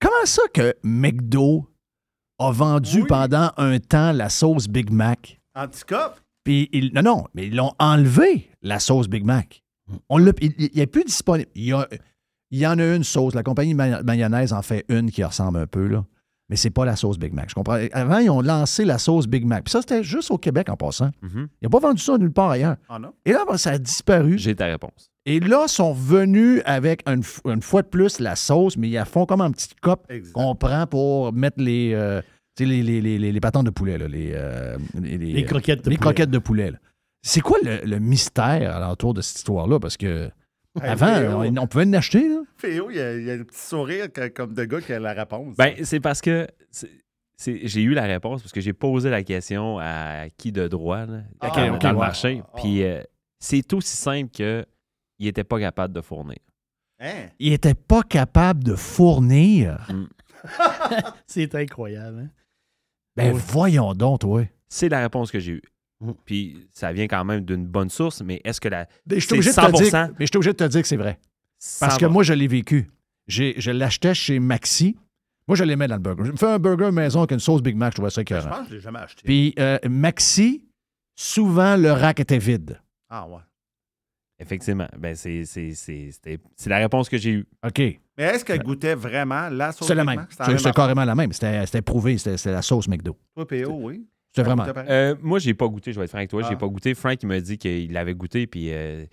Comment 0.00 0.24
ça 0.24 0.42
que 0.54 0.74
McDo 0.84 1.68
a 2.38 2.50
vendu 2.52 3.04
pendant 3.06 3.50
un 3.56 3.78
temps 3.78 4.12
la 4.12 4.28
sauce 4.30 4.68
Big 4.68 4.90
Mac? 4.90 5.40
Anticope? 5.54 6.20
Puis, 6.44 6.68
ils- 6.72 6.92
non, 6.94 7.02
non, 7.02 7.24
mais 7.34 7.46
ils 7.46 7.54
l'ont 7.56 7.72
enlevé, 7.78 8.50
la 8.62 8.78
sauce 8.80 9.08
Big 9.08 9.24
Mac. 9.24 9.62
On 10.08 10.18
l'a, 10.18 10.32
il 10.40 10.70
n'est 10.74 10.86
plus 10.86 11.04
disponible. 11.04 11.50
Il 11.54 11.64
y, 11.64 11.72
a- 11.72 11.88
il 12.50 12.58
y 12.58 12.66
en 12.66 12.78
a 12.78 12.94
une 12.96 13.04
sauce. 13.04 13.34
La 13.34 13.42
compagnie 13.42 13.74
ma- 13.74 14.02
mayonnaise 14.02 14.52
en 14.52 14.62
fait 14.62 14.84
une 14.88 15.10
qui 15.10 15.22
ressemble 15.22 15.58
un 15.58 15.66
peu, 15.66 15.86
là. 15.86 16.04
Mais 16.48 16.56
c'est 16.56 16.70
pas 16.70 16.84
la 16.84 16.96
sauce 16.96 17.18
Big 17.18 17.32
Mac. 17.32 17.48
Je 17.48 17.54
comprends. 17.54 17.78
Avant, 17.92 18.18
ils 18.18 18.28
ont 18.28 18.40
lancé 18.42 18.84
la 18.84 18.98
sauce 18.98 19.26
Big 19.26 19.46
Mac. 19.46 19.64
Puis 19.64 19.72
ça, 19.72 19.80
c'était 19.80 20.02
juste 20.02 20.30
au 20.30 20.38
Québec 20.38 20.68
en 20.68 20.76
passant. 20.76 21.10
Mhm. 21.22 21.48
Ils 21.60 21.64
n'ont 21.64 21.70
pas 21.70 21.78
vendu 21.78 22.02
ça 22.02 22.18
nulle 22.18 22.32
part 22.32 22.50
ailleurs. 22.50 22.76
Ah 22.88 22.98
non? 22.98 23.12
Et 23.24 23.32
là, 23.32 23.44
ben, 23.48 23.56
ça 23.56 23.70
a 23.70 23.78
disparu. 23.78 24.36
J'ai 24.38 24.54
ta 24.54 24.66
réponse. 24.66 25.10
Et 25.24 25.40
là, 25.40 25.68
sont 25.68 25.92
venus 25.92 26.60
avec 26.66 27.08
une, 27.08 27.20
f- 27.20 27.40
une 27.50 27.62
fois 27.62 27.82
de 27.82 27.86
plus 27.86 28.18
la 28.18 28.34
sauce, 28.36 28.76
mais 28.76 28.88
ils 28.88 28.94
la 28.94 29.04
font 29.04 29.24
comme 29.24 29.40
en 29.40 29.50
petite 29.52 29.78
coupe 29.80 30.04
Exact. 30.10 30.32
qu'on 30.32 30.54
prend 30.56 30.86
pour 30.86 31.32
mettre 31.32 31.60
les, 31.62 31.92
euh, 31.94 32.20
les, 32.60 32.82
les, 32.82 33.00
les, 33.00 33.18
les, 33.18 33.32
les 33.32 33.40
patentes 33.40 33.66
de 33.66 33.70
poulet, 33.70 33.98
là, 33.98 34.08
les, 34.08 34.32
euh, 34.34 34.76
les, 35.00 35.16
Les 35.18 35.44
croquettes 35.44 35.84
de 35.84 35.90
les 35.90 35.96
poulet. 35.96 36.04
croquettes 36.14 36.30
de 36.30 36.38
poulet. 36.38 36.72
C'est 37.22 37.40
quoi 37.40 37.58
le, 37.62 37.80
le 37.84 37.98
mystère 37.98 38.74
alentour 38.76 39.14
de 39.14 39.20
cette 39.22 39.38
histoire-là? 39.38 39.78
Parce 39.80 39.96
que 39.96 40.30
Hey, 40.80 40.88
avant, 40.88 41.44
on, 41.44 41.56
on 41.58 41.66
pouvait 41.66 41.84
l'acheter. 41.84 42.28
là. 42.28 42.40
Féo, 42.56 42.90
il 42.90 42.96
y 42.96 43.00
a, 43.00 43.14
il 43.18 43.24
y 43.24 43.30
a 43.30 43.34
un 43.34 43.42
petit 43.44 43.60
sourire 43.60 44.10
que- 44.10 44.28
comme 44.28 44.54
de 44.54 44.64
gars 44.64 44.80
qui 44.80 44.92
a 44.94 44.98
la 44.98 45.12
réponse. 45.12 45.54
Ben, 45.56 45.74
c'est 45.84 46.00
parce 46.00 46.20
que 46.22 46.46
j'ai 47.44 47.82
eu 47.82 47.92
la 47.92 48.04
réponse 48.04 48.40
parce 48.42 48.52
que 48.52 48.60
j'ai 48.62 48.72
posé 48.72 49.10
la 49.10 49.22
question 49.22 49.78
à 49.78 50.28
qui 50.36 50.50
de 50.50 50.68
droit 50.68 51.04
là, 51.04 51.20
Ah, 51.40 51.50
dans, 51.50 51.90
le 51.90 51.94
ouais. 51.94 52.00
marché. 52.00 52.42
Puis 52.56 52.82
euh, 52.84 53.02
c'est 53.38 53.70
aussi 53.74 53.96
simple 53.96 54.30
que 54.34 54.64
il 55.18 55.26
n'était 55.26 55.44
pas 55.44 55.60
capable 55.60 55.92
de 55.94 56.00
fournir. 56.00 56.38
Hein? 57.00 57.26
Il 57.38 57.50
n'était 57.50 57.74
pas 57.74 58.02
capable 58.02 58.64
de 58.64 58.74
fournir. 58.74 59.86
C'est 61.26 61.54
incroyable. 61.54 62.20
hein? 62.24 62.30
Ben 63.16 63.34
Oui. 63.34 63.40
voyons 63.48 63.92
donc, 63.94 64.20
toi. 64.20 64.42
C'est 64.68 64.88
la 64.88 65.00
réponse 65.00 65.30
que 65.30 65.38
j'ai 65.40 65.52
eue. 65.52 65.62
Mhm. 66.00 66.14
Puis 66.24 66.66
ça 66.72 66.92
vient 66.92 67.06
quand 67.06 67.24
même 67.24 67.44
d'une 67.44 67.66
bonne 67.66 67.90
source, 67.90 68.22
mais 68.22 68.40
est-ce 68.44 68.60
que 68.60 68.68
la. 68.68 68.88
Mais 69.06 69.20
je 69.20 69.26
suis 69.26 69.34
obligé, 69.34 69.50
de 69.50 69.54
te 69.54 69.60
dire- 69.60 69.86
100%? 69.86 70.08
mais 70.18 70.26
je 70.26 70.30
suis 70.30 70.36
obligé 70.36 70.52
de 70.52 70.56
te 70.56 70.64
dire 70.64 70.82
que 70.82 70.88
c'est 70.88 70.96
vrai. 70.96 71.18
Parce 71.80 71.96
que 71.98 72.06
100%. 72.06 72.10
moi, 72.10 72.22
je 72.22 72.32
l'ai 72.32 72.48
vécu. 72.48 72.90
J'ai- 73.28 73.54
je 73.58 73.70
l'achetais 73.70 74.14
chez 74.14 74.38
Maxi. 74.40 74.96
Moi, 75.46 75.56
je 75.56 75.64
l'aimais 75.64 75.86
dans 75.88 75.96
le 75.96 76.00
burger. 76.00 76.24
Je 76.26 76.32
me 76.32 76.36
fais 76.36 76.46
un 76.46 76.58
burger 76.58 76.90
maison 76.90 77.20
avec 77.20 77.32
une 77.32 77.38
sauce 77.40 77.62
Big 77.62 77.76
Mac, 77.76 77.92
je 77.92 77.96
trouvais 77.96 78.10
ça 78.10 78.20
Je 78.20 78.22
écœurant. 78.22 78.48
pense 78.48 78.60
que 78.64 78.70
je 78.70 78.74
l'ai 78.76 78.80
jamais 78.80 78.98
acheté. 79.00 79.22
Puis 79.24 79.54
euh, 79.58 79.78
Maxi, 79.88 80.64
souvent, 81.14 81.76
le 81.76 81.92
rack 81.92 82.20
était 82.20 82.38
vide. 82.38 82.80
Ah 83.10 83.28
ouais. 83.28 83.40
Effectivement. 84.38 84.88
Ben, 84.98 85.14
c'est, 85.14 85.44
c'est, 85.44 85.72
c'est, 85.74 86.10
c'était- 86.10 86.38
c'est 86.56 86.70
la 86.70 86.78
réponse 86.78 87.08
que 87.08 87.16
j'ai 87.18 87.30
eue. 87.30 87.46
OK. 87.64 88.00
Mais 88.18 88.24
est-ce 88.24 88.44
qu'elle 88.44 88.62
goûtait 88.62 88.94
vraiment 88.94 89.48
la 89.48 89.72
sauce 89.72 89.88
C'est 89.88 89.94
la 89.94 90.04
même. 90.04 90.26
C'était 90.30 90.72
carrément 90.72 91.04
la 91.04 91.14
même. 91.14 91.32
C'était 91.32 91.82
prouvé. 91.82 92.18
C'était 92.18 92.52
la 92.52 92.62
sauce 92.62 92.88
McDo. 92.88 93.16
Toi, 93.34 93.46
PO, 93.46 93.70
oui. 93.82 94.06
C'est 94.34 94.42
vraiment. 94.42 94.64
Euh, 94.88 95.14
moi, 95.20 95.38
j'ai 95.38 95.52
pas 95.54 95.68
goûté, 95.68 95.92
je 95.92 95.98
vais 95.98 96.04
être 96.04 96.10
franc 96.10 96.18
avec 96.18 96.30
toi, 96.30 96.42
j'ai 96.42 96.54
Ah. 96.54 96.56
pas 96.56 96.66
goûté. 96.66 96.94
Frank, 96.94 97.18
il 97.22 97.26
m'a 97.26 97.38
dit 97.40 97.58
qu'il 97.58 97.92
l'avait 97.92 98.14
goûté, 98.14 98.46
puis 98.46 98.68
euh, 98.72 99.04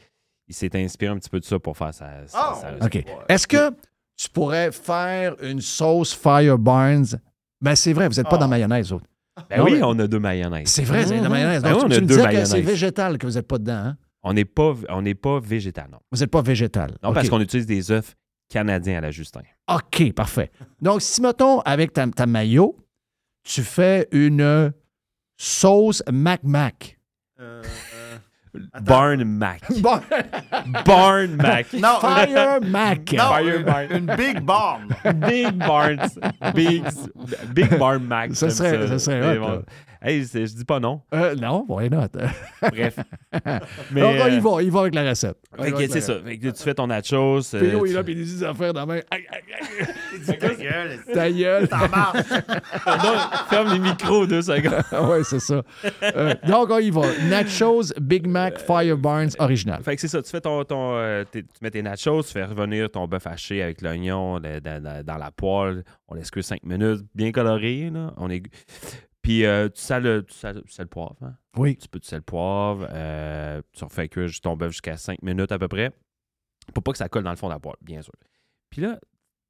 il 0.47 0.55
s'est 0.55 0.69
inspiré 0.81 1.11
un 1.11 1.17
petit 1.17 1.29
peu 1.29 1.39
de 1.41 1.45
ça 1.45 1.59
pour 1.59 1.75
faire 1.77 1.93
sa. 1.93 2.25
sa- 2.25 2.37
Ah, 2.39 2.57
sa 2.79 2.85
OK. 2.85 3.03
Est-ce 3.27 3.45
que 3.45 3.69
tu 4.17 4.29
pourrais 4.29 4.71
faire 4.71 5.35
une 5.41 5.59
sauce 5.59 6.13
Fire 6.13 6.57
Barnes? 6.57 7.19
Ben, 7.61 7.75
c'est 7.75 7.91
vrai, 7.91 8.07
vous 8.07 8.15
n'êtes 8.15 8.29
pas 8.29 8.35
Ah. 8.37 8.39
dans 8.39 8.47
mayonnaise, 8.47 8.93
autres. 8.93 9.05
Ben 9.49 9.57
Non, 9.59 9.65
oui, 9.65 9.71
mais- 9.73 9.83
on 9.83 9.99
a 9.99 10.07
deux 10.07 10.19
mayonnaises. 10.19 10.67
C'est 10.69 10.83
vrai, 10.83 11.05
c'est 11.05 11.17
de 11.17 11.23
la 11.23 11.29
mayonnaise. 11.29 11.63
Ben 11.63 11.71
Donc, 11.71 11.79
oui, 11.79 11.85
on 11.85 11.89
tu 11.89 11.95
a 11.95 12.01
me 12.01 12.05
deux 12.05 12.07
disais 12.07 12.21
que 12.21 12.27
mayonnaises. 12.27 12.51
c'est 12.51 12.61
végétal 12.61 13.17
que 13.17 13.27
vous 13.27 13.33
n'êtes 13.33 13.47
pas 13.47 13.57
dedans. 13.57 13.73
Hein? 13.73 13.97
On 14.23 14.33
n'est 14.33 14.45
pas, 14.45 14.73
on 14.89 15.01
n'est 15.01 15.15
pas 15.15 15.39
végétal, 15.41 15.87
non. 15.91 15.99
Vous 16.11 16.19
n'êtes 16.19 16.31
pas 16.31 16.41
végétal. 16.41 16.91
Non, 17.03 17.13
parce 17.13 17.29
qu'on 17.29 17.39
utilise 17.41 17.65
des 17.65 17.91
œufs 17.91 18.15
canadiens 18.49 18.97
à 18.97 19.01
la 19.01 19.11
Justin. 19.11 19.41
OK, 19.67 20.11
parfait. 20.13 20.51
Donc, 20.81 21.01
si, 21.01 21.21
mettons, 21.21 21.59
avec 21.61 21.93
ta, 21.93 22.07
ta 22.07 22.25
mayo, 22.25 22.75
tu 23.43 23.61
fais 23.63 24.07
une 24.11 24.73
sauce 25.37 26.03
Mac-Mac. 26.11 26.99
Euh, 27.39 27.61
Barn 28.81 29.23
Mac. 29.23 29.61
Barn 30.85 31.35
Mac. 31.35 31.67
Non, 31.73 31.99
Fire 32.01 32.59
Mac. 32.63 33.13
Non, 33.13 33.29
Fire 33.29 33.55
une, 33.57 33.63
Barn. 33.63 33.87
une 33.91 34.15
Big 34.15 34.39
Barn. 34.41 34.87
Big 35.27 35.51
Barn. 35.55 35.97
Big, 36.55 36.83
Big 37.53 37.77
Barn 37.77 38.03
Mac. 38.03 38.35
Ça 38.35 38.49
serait- 38.49 38.87
ça 38.87 38.97
serait 38.99 39.21
Mais 39.21 39.37
hot, 39.37 39.41
bon. 39.41 39.63
Hey, 40.01 40.23
je 40.23 40.45
dis 40.55 40.63
pas 40.65 40.79
non. 40.79 41.01
Euh, 41.13 41.35
non, 41.35 41.65
why 41.67 41.89
not? 41.89 42.07
Bref. 42.61 42.97
Mais, 43.91 44.01
Donc, 44.01 44.15
euh, 44.15 44.29
il 44.29 44.39
va, 44.41 44.61
il 44.63 44.71
va 44.71 44.79
avec 44.81 44.95
la 44.95 45.09
recette. 45.09 45.37
Que, 45.55 45.61
avec 45.61 45.91
c'est 45.91 45.99
ça. 46.01 46.13
Fait 46.23 46.37
que 46.37 46.47
tu 46.49 46.63
fais 46.63 46.73
ton 46.73 46.87
nachos. 46.87 47.53
euh, 47.53 47.59
Puis, 47.59 47.67
il 47.85 47.91
est 47.91 47.93
là, 47.93 48.03
puis 48.03 48.13
il 48.13 48.23
dit 48.23 48.35
des 48.37 48.43
affaires 48.43 48.73
dans 48.73 48.81
la 48.81 48.85
main. 48.85 49.01
Aïe, 49.11 49.25
aïe, 49.29 49.41
aïe. 49.59 50.37
Ta 50.39 50.55
gueule. 50.55 50.99
Ta 51.13 51.31
gueule. 51.31 51.67
Ça 51.67 51.87
marche. 51.89 52.29
Non, 52.87 53.45
ferme 53.49 53.73
les 53.73 53.79
micros 53.79 54.25
deux 54.25 54.41
secondes. 54.41 54.83
Ouais, 55.09 55.23
c'est 55.23 55.39
ça. 55.39 55.61
Euh, 56.03 56.33
donc, 56.47 56.69
on 56.69 56.77
y 56.79 56.91
va. 56.91 57.01
Nachos 57.29 57.93
Big 57.99 58.25
Mac 58.27 58.57
Fire 58.59 58.97
Barnes 58.97 59.31
original. 59.39 59.81
Fait 59.83 59.95
que 59.95 60.01
c'est 60.01 60.07
ça, 60.07 60.21
tu 60.21 60.29
fais 60.29 60.41
ton, 60.41 60.63
euh, 60.71 61.23
tu 61.31 61.43
mets 61.61 61.71
tes 61.71 61.81
nachos, 61.81 62.23
tu 62.23 62.31
fais 62.31 62.45
revenir 62.45 62.89
ton 62.89 63.07
bœuf 63.07 63.27
haché 63.27 63.61
avec 63.61 63.81
l'oignon 63.81 64.39
dans- 64.39 65.03
dans 65.05 65.17
la 65.17 65.31
poêle. 65.31 65.83
On 66.07 66.15
laisse 66.15 66.31
que 66.31 66.41
5 66.41 66.63
minutes, 66.63 67.01
bien 67.15 67.31
coloré. 67.31 67.89
Là. 67.93 68.13
On 68.17 68.29
est... 68.29 68.43
Puis 69.21 69.45
euh, 69.45 69.69
tu 69.69 69.81
sales, 69.81 70.03
le- 70.03 70.23
tu 70.23 70.33
sales, 70.33 70.61
tu 70.65 70.71
sales 70.71 70.85
le 70.85 70.89
poivre. 70.89 71.15
hein? 71.21 71.35
Oui. 71.57 71.75
Tu 71.77 71.87
peux 71.87 71.99
tu 71.99 72.07
sales 72.07 72.19
le 72.19 72.23
poivre. 72.23 72.87
euh, 72.91 73.61
tu 73.73 73.83
refais 73.83 74.07
cuire 74.09 74.29
ton 74.41 74.55
bœuf 74.55 74.71
jusqu'à 74.71 74.97
5 74.97 75.21
minutes 75.21 75.51
à 75.51 75.59
peu 75.59 75.67
près. 75.67 75.91
Pour 76.73 76.83
pas 76.83 76.91
que 76.91 76.97
ça 76.97 77.09
colle 77.09 77.23
dans 77.23 77.31
le 77.31 77.35
fond 77.35 77.47
de 77.47 77.53
la 77.53 77.59
poêle, 77.59 77.75
bien 77.81 78.01
sûr. 78.01 78.13
Puis 78.69 78.81
là, 78.81 78.99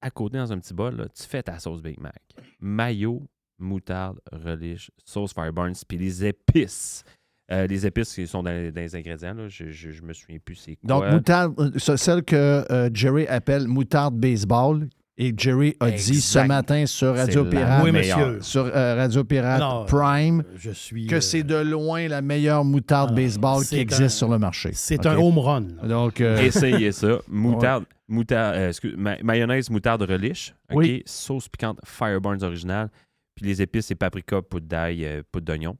à 0.01 0.09
côté, 0.09 0.37
dans 0.37 0.51
un 0.53 0.59
petit 0.59 0.73
bol, 0.73 0.95
là, 0.95 1.07
tu 1.09 1.23
fais 1.23 1.43
ta 1.43 1.59
sauce 1.59 1.81
Big 1.81 1.99
Mac. 1.99 2.21
Mayo, 2.59 3.27
moutarde, 3.57 4.19
relish, 4.31 4.89
sauce 5.05 5.33
Fireburns, 5.33 5.73
puis 5.87 5.97
les 5.97 6.25
épices. 6.25 7.03
Euh, 7.51 7.65
les 7.67 7.85
épices 7.87 8.13
qui 8.13 8.27
sont 8.27 8.43
dans, 8.43 8.71
dans 8.71 8.81
les 8.81 8.95
ingrédients, 8.95 9.33
là, 9.33 9.47
je, 9.47 9.69
je, 9.69 9.91
je 9.91 10.01
me 10.03 10.13
souviens 10.13 10.37
plus 10.39 10.55
c'est 10.55 10.75
quoi. 10.75 10.87
Donc, 10.87 11.03
moutarde, 11.13 11.59
euh, 11.59 11.71
ce- 11.77 11.97
celle 11.97 12.23
que 12.23 12.63
euh, 12.71 12.89
Jerry 12.93 13.25
appelle 13.27 13.67
moutarde 13.67 14.15
baseball. 14.15 14.87
Et 15.21 15.33
Jerry 15.35 15.75
a 15.81 15.91
dit 15.91 16.21
ce 16.21 16.39
matin 16.39 16.85
sur 16.85 17.13
Radio 17.13 17.43
Pirate, 17.43 17.83
Oui, 17.83 17.91
monsieur. 17.91 18.41
sur 18.41 18.65
euh, 18.73 18.95
Radio 18.95 19.25
Pirate 19.25 19.59
Non, 19.59 19.85
Prime, 19.85 20.43
Je 20.55 20.71
suis. 20.71 21.07
que 21.07 21.15
euh, 21.15 21.21
c'est 21.21 21.43
de 21.43 21.55
loin 21.55 22.07
la 22.07 22.21
meilleure 22.21 22.63
moutarde 22.63 23.09
Ah, 23.11 23.15
baseball 23.15 23.65
qui 23.65 23.75
existe 23.79 24.01
un- 24.01 24.07
sur 24.09 24.29
le 24.29 24.39
marché. 24.39 24.71
C'est 24.73 25.05
un 25.05 25.17
home 25.17 25.37
run. 25.39 25.61
Donc, 25.83 26.21
euh, 26.21 26.37
Essayez 26.39 26.93
ça. 26.93 27.19
Moutarde, 27.27 27.83
moutarde, 28.07 28.55
euh, 28.55 28.69
excuse- 28.69 28.95
ma- 28.97 29.21
mayonnaise, 29.21 29.69
moutarde 29.69 30.03
relish. 30.03 30.53
OK? 30.71 30.77
Oui. 30.77 31.03
Sauce 31.05 31.49
piquante 31.49 31.79
Fireburns 31.83 32.41
original. 32.41 32.89
Puis 33.35 33.45
les 33.45 33.61
épices, 33.61 33.87
c'est 33.87 33.95
paprika, 33.95 34.41
poudre 34.41 34.67
d'ail, 34.67 35.03
euh, 35.05 35.21
poudre 35.33 35.45
d'oignon. 35.47 35.75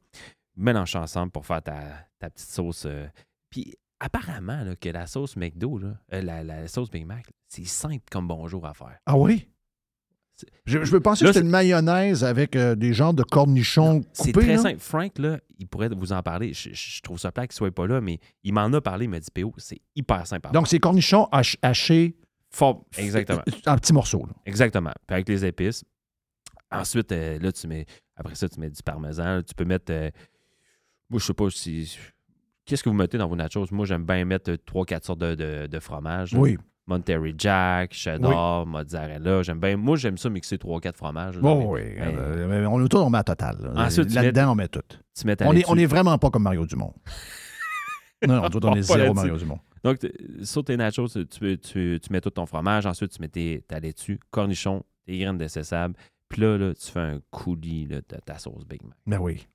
Mélange 0.57 0.97
ensemble 0.97 1.31
pour 1.31 1.45
faire 1.45 1.61
ta, 1.61 1.75
ta 2.19 2.29
petite 2.29 2.49
sauce. 2.49 2.83
euh. 2.85 3.05
Puis 3.49 3.73
apparemment, 3.99 4.63
là, 4.63 4.75
que 4.75 4.89
la 4.89 5.07
sauce 5.07 5.35
McDo, 5.35 5.77
là, 5.77 5.97
euh, 6.13 6.21
la, 6.21 6.43
la 6.43 6.67
sauce 6.67 6.89
Big 6.89 7.05
Mac, 7.05 7.25
c'est 7.47 7.65
simple 7.65 8.03
comme 8.11 8.27
bonjour 8.27 8.65
à 8.65 8.73
faire. 8.73 8.97
ah 9.05 9.17
oui? 9.17 9.47
Je, 10.65 10.85
je 10.85 10.91
veux 10.91 11.01
penser 11.01 11.25
Là, 11.25 11.31
que 11.31 11.33
c'est 11.33 11.41
une 11.43 11.49
mayonnaise 11.49 12.23
avec 12.23 12.55
euh, 12.55 12.73
des 12.73 12.93
genres 12.93 13.13
de 13.13 13.23
cornichons 13.23 14.01
C'est 14.13 14.31
très 14.31 14.55
là. 14.55 14.57
simple. 14.57 14.79
Frank, 14.79 15.17
là, 15.19 15.37
il 15.57 15.67
pourrait 15.67 15.89
vous 15.89 16.13
en 16.13 16.23
parler. 16.23 16.53
Je, 16.53 17.01
trouve 17.01 17.19
ça 17.19 17.29
plat 17.33 17.45
qu'il 17.45 17.55
soit 17.57 17.71
pas 17.75 17.85
là, 17.87 17.99
mais 17.99 18.19
il 18.45 18.53
m'en 18.53 18.71
a 18.71 18.79
parlé. 18.79 19.03
Il 19.03 19.09
m'a 19.09 19.19
dit, 19.19 19.27
PO, 19.33 19.53
c'est 19.57 19.81
hyper 19.97 20.25
simple. 20.25 20.49
Donc, 20.53 20.69
c'est 20.69 20.79
cornichons 20.79 21.27
hach- 21.33 21.57
hachés. 21.61 22.15
Fort- 22.51 22.85
Exactement. 22.97 23.41
en 23.67 23.75
petits 23.75 23.91
morceaux. 23.91 24.25
là. 24.25 24.33
Exactement. 24.45 24.93
Puis 25.05 25.13
avec 25.13 25.27
les 25.27 25.43
épices. 25.43 25.83
Ensuite, 26.71 27.11
euh, 27.11 27.37
là, 27.39 27.51
tu 27.51 27.67
mets. 27.67 27.85
Après 28.15 28.35
ça, 28.35 28.47
tu 28.47 28.59
mets 28.61 28.69
du 28.69 28.81
parmesan. 28.81 29.41
Tu 29.43 29.53
peux 29.53 29.65
mettre. 29.65 29.91
euh, 29.91 30.09
moi, 31.09 31.19
je 31.19 31.25
sais 31.25 31.33
pas 31.33 31.49
si. 31.49 31.97
Qu'est-ce 32.69 32.83
que 32.83 32.89
vous 32.89 32.95
mettez 32.95 33.17
dans 33.17 33.27
vos 33.27 33.35
nachos? 33.35 33.65
Moi, 33.71 33.85
j'aime 33.87 34.05
bien 34.05 34.23
mettre 34.25 34.51
3-4 34.51 35.03
sortes 35.03 35.19
de, 35.19 35.33
de, 35.33 35.65
de 35.67 35.79
fromages. 35.79 36.33
là. 36.33 36.39
Oui. 36.39 36.57
Monterey 36.85 37.33
Jack, 37.37 37.93
cheddar, 37.93 38.65
mozzarella. 38.65 39.43
J'aime 39.43 39.59
bien. 39.59 39.75
Moi, 39.77 39.95
j'aime 39.97 40.17
ça 40.17 40.29
mixer 40.29 40.57
3-4 40.57 40.95
fromages. 40.95 41.35
là, 41.35 41.41
Bon, 41.41 41.73
oui. 41.73 41.81
mes- 41.81 41.97
euh, 41.99 42.47
mais 42.47 42.65
on, 42.67 42.87
tout, 42.87 42.97
on 42.97 43.09
met 43.09 43.17
à 43.19 43.23
total. 43.23 43.57
là. 43.61 43.85
Ensuite, 43.85 44.13
Là-dedans, 44.13 44.41
mets- 44.41 44.51
on 44.51 44.55
met 44.55 44.67
tout. 44.69 44.81
Tu 45.19 45.25
mets 45.27 45.35
ta 45.35 45.47
On 45.47 45.53
est, 45.53 45.63
on 45.67 45.75
est 45.77 45.85
vraiment 45.85 46.17
pas 46.17 46.29
comme 46.31 46.43
Mario 46.43 46.65
Dumont. 46.65 46.93
non, 48.27 48.41
non, 48.41 48.49
tout, 48.49 48.63
on 48.65 48.75
est 48.75 48.81
zéro. 48.81 49.13
Mario 49.13 49.37
Dumont. 49.37 49.59
Donc, 49.83 49.97
sur 50.43 50.63
tes 50.63 50.77
nachos, 50.77 51.07
tu, 51.07 51.25
tu, 51.27 51.57
tu- 51.59 51.99
tu 52.01 52.11
mets 52.13 52.21
tout 52.21 52.31
ton 52.31 52.45
fromage. 52.45 52.85
Ensuite, 52.85 53.11
tu 53.11 53.21
mets 53.21 53.27
tes, 53.29 53.63
ta 53.67 53.79
laitue, 53.79 54.19
cornichons, 54.31 54.83
tes 55.05 55.17
graines 55.17 55.37
de 55.37 55.47
sésame. 55.47 55.93
Puis 56.27 56.41
là, 56.41 56.57
là, 56.57 56.73
tu 56.73 56.91
fais 56.91 56.99
un 56.99 57.19
coulis 57.31 57.85
là, 57.87 57.97
de 57.97 58.17
ta 58.25 58.37
sauce 58.37 58.65
Big 58.67 58.83
Mac. 58.83 58.97
Ben 59.07 59.19
oui. 59.19 59.47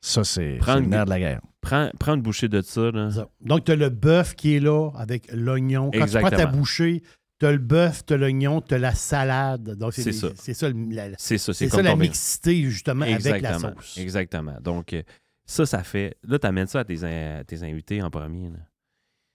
Ça, 0.00 0.24
c'est 0.24 0.58
le 0.58 0.80
nerf 0.80 1.04
de 1.04 1.10
la 1.10 1.18
guerre. 1.18 1.40
Prends, 1.60 1.90
prends 1.98 2.14
une 2.14 2.22
bouchée 2.22 2.48
de 2.48 2.60
ça. 2.60 2.90
Là. 2.92 3.08
Donc, 3.40 3.64
tu 3.64 3.72
as 3.72 3.76
le 3.76 3.88
bœuf 3.88 4.34
qui 4.34 4.56
est 4.56 4.60
là 4.60 4.90
avec 4.96 5.28
l'oignon. 5.32 5.90
Quand 5.92 6.06
tu 6.06 6.18
prends 6.18 6.30
ta 6.30 6.46
bouchée, 6.46 7.02
tu 7.38 7.46
as 7.46 7.52
le 7.52 7.58
bœuf, 7.58 8.04
tu 8.06 8.14
as 8.14 8.16
l'oignon, 8.16 8.60
tu 8.60 8.74
as 8.74 8.78
la 8.78 8.94
salade. 8.94 9.76
Donc, 9.76 9.92
C'est 9.94 10.12
ça. 10.12 10.28
C'est 10.36 10.54
ça, 10.54 10.68
la, 10.70 11.08
C'est 11.18 11.38
ça, 11.38 11.52
c'est 11.52 11.82
la 11.82 11.96
mixité, 11.96 12.62
justement, 12.70 13.04
avec 13.04 13.42
la 13.42 13.58
sauce. 13.58 13.98
Exactement. 13.98 14.56
Donc, 14.62 14.92
euh, 14.92 15.02
ça, 15.44 15.66
ça 15.66 15.82
fait. 15.82 16.16
Là, 16.26 16.38
tu 16.38 16.46
amènes 16.46 16.66
ça 16.66 16.80
à 16.80 16.84
tes, 16.84 17.02
à 17.04 17.44
tes 17.44 17.62
invités 17.62 18.02
en 18.02 18.10
premier. 18.10 18.50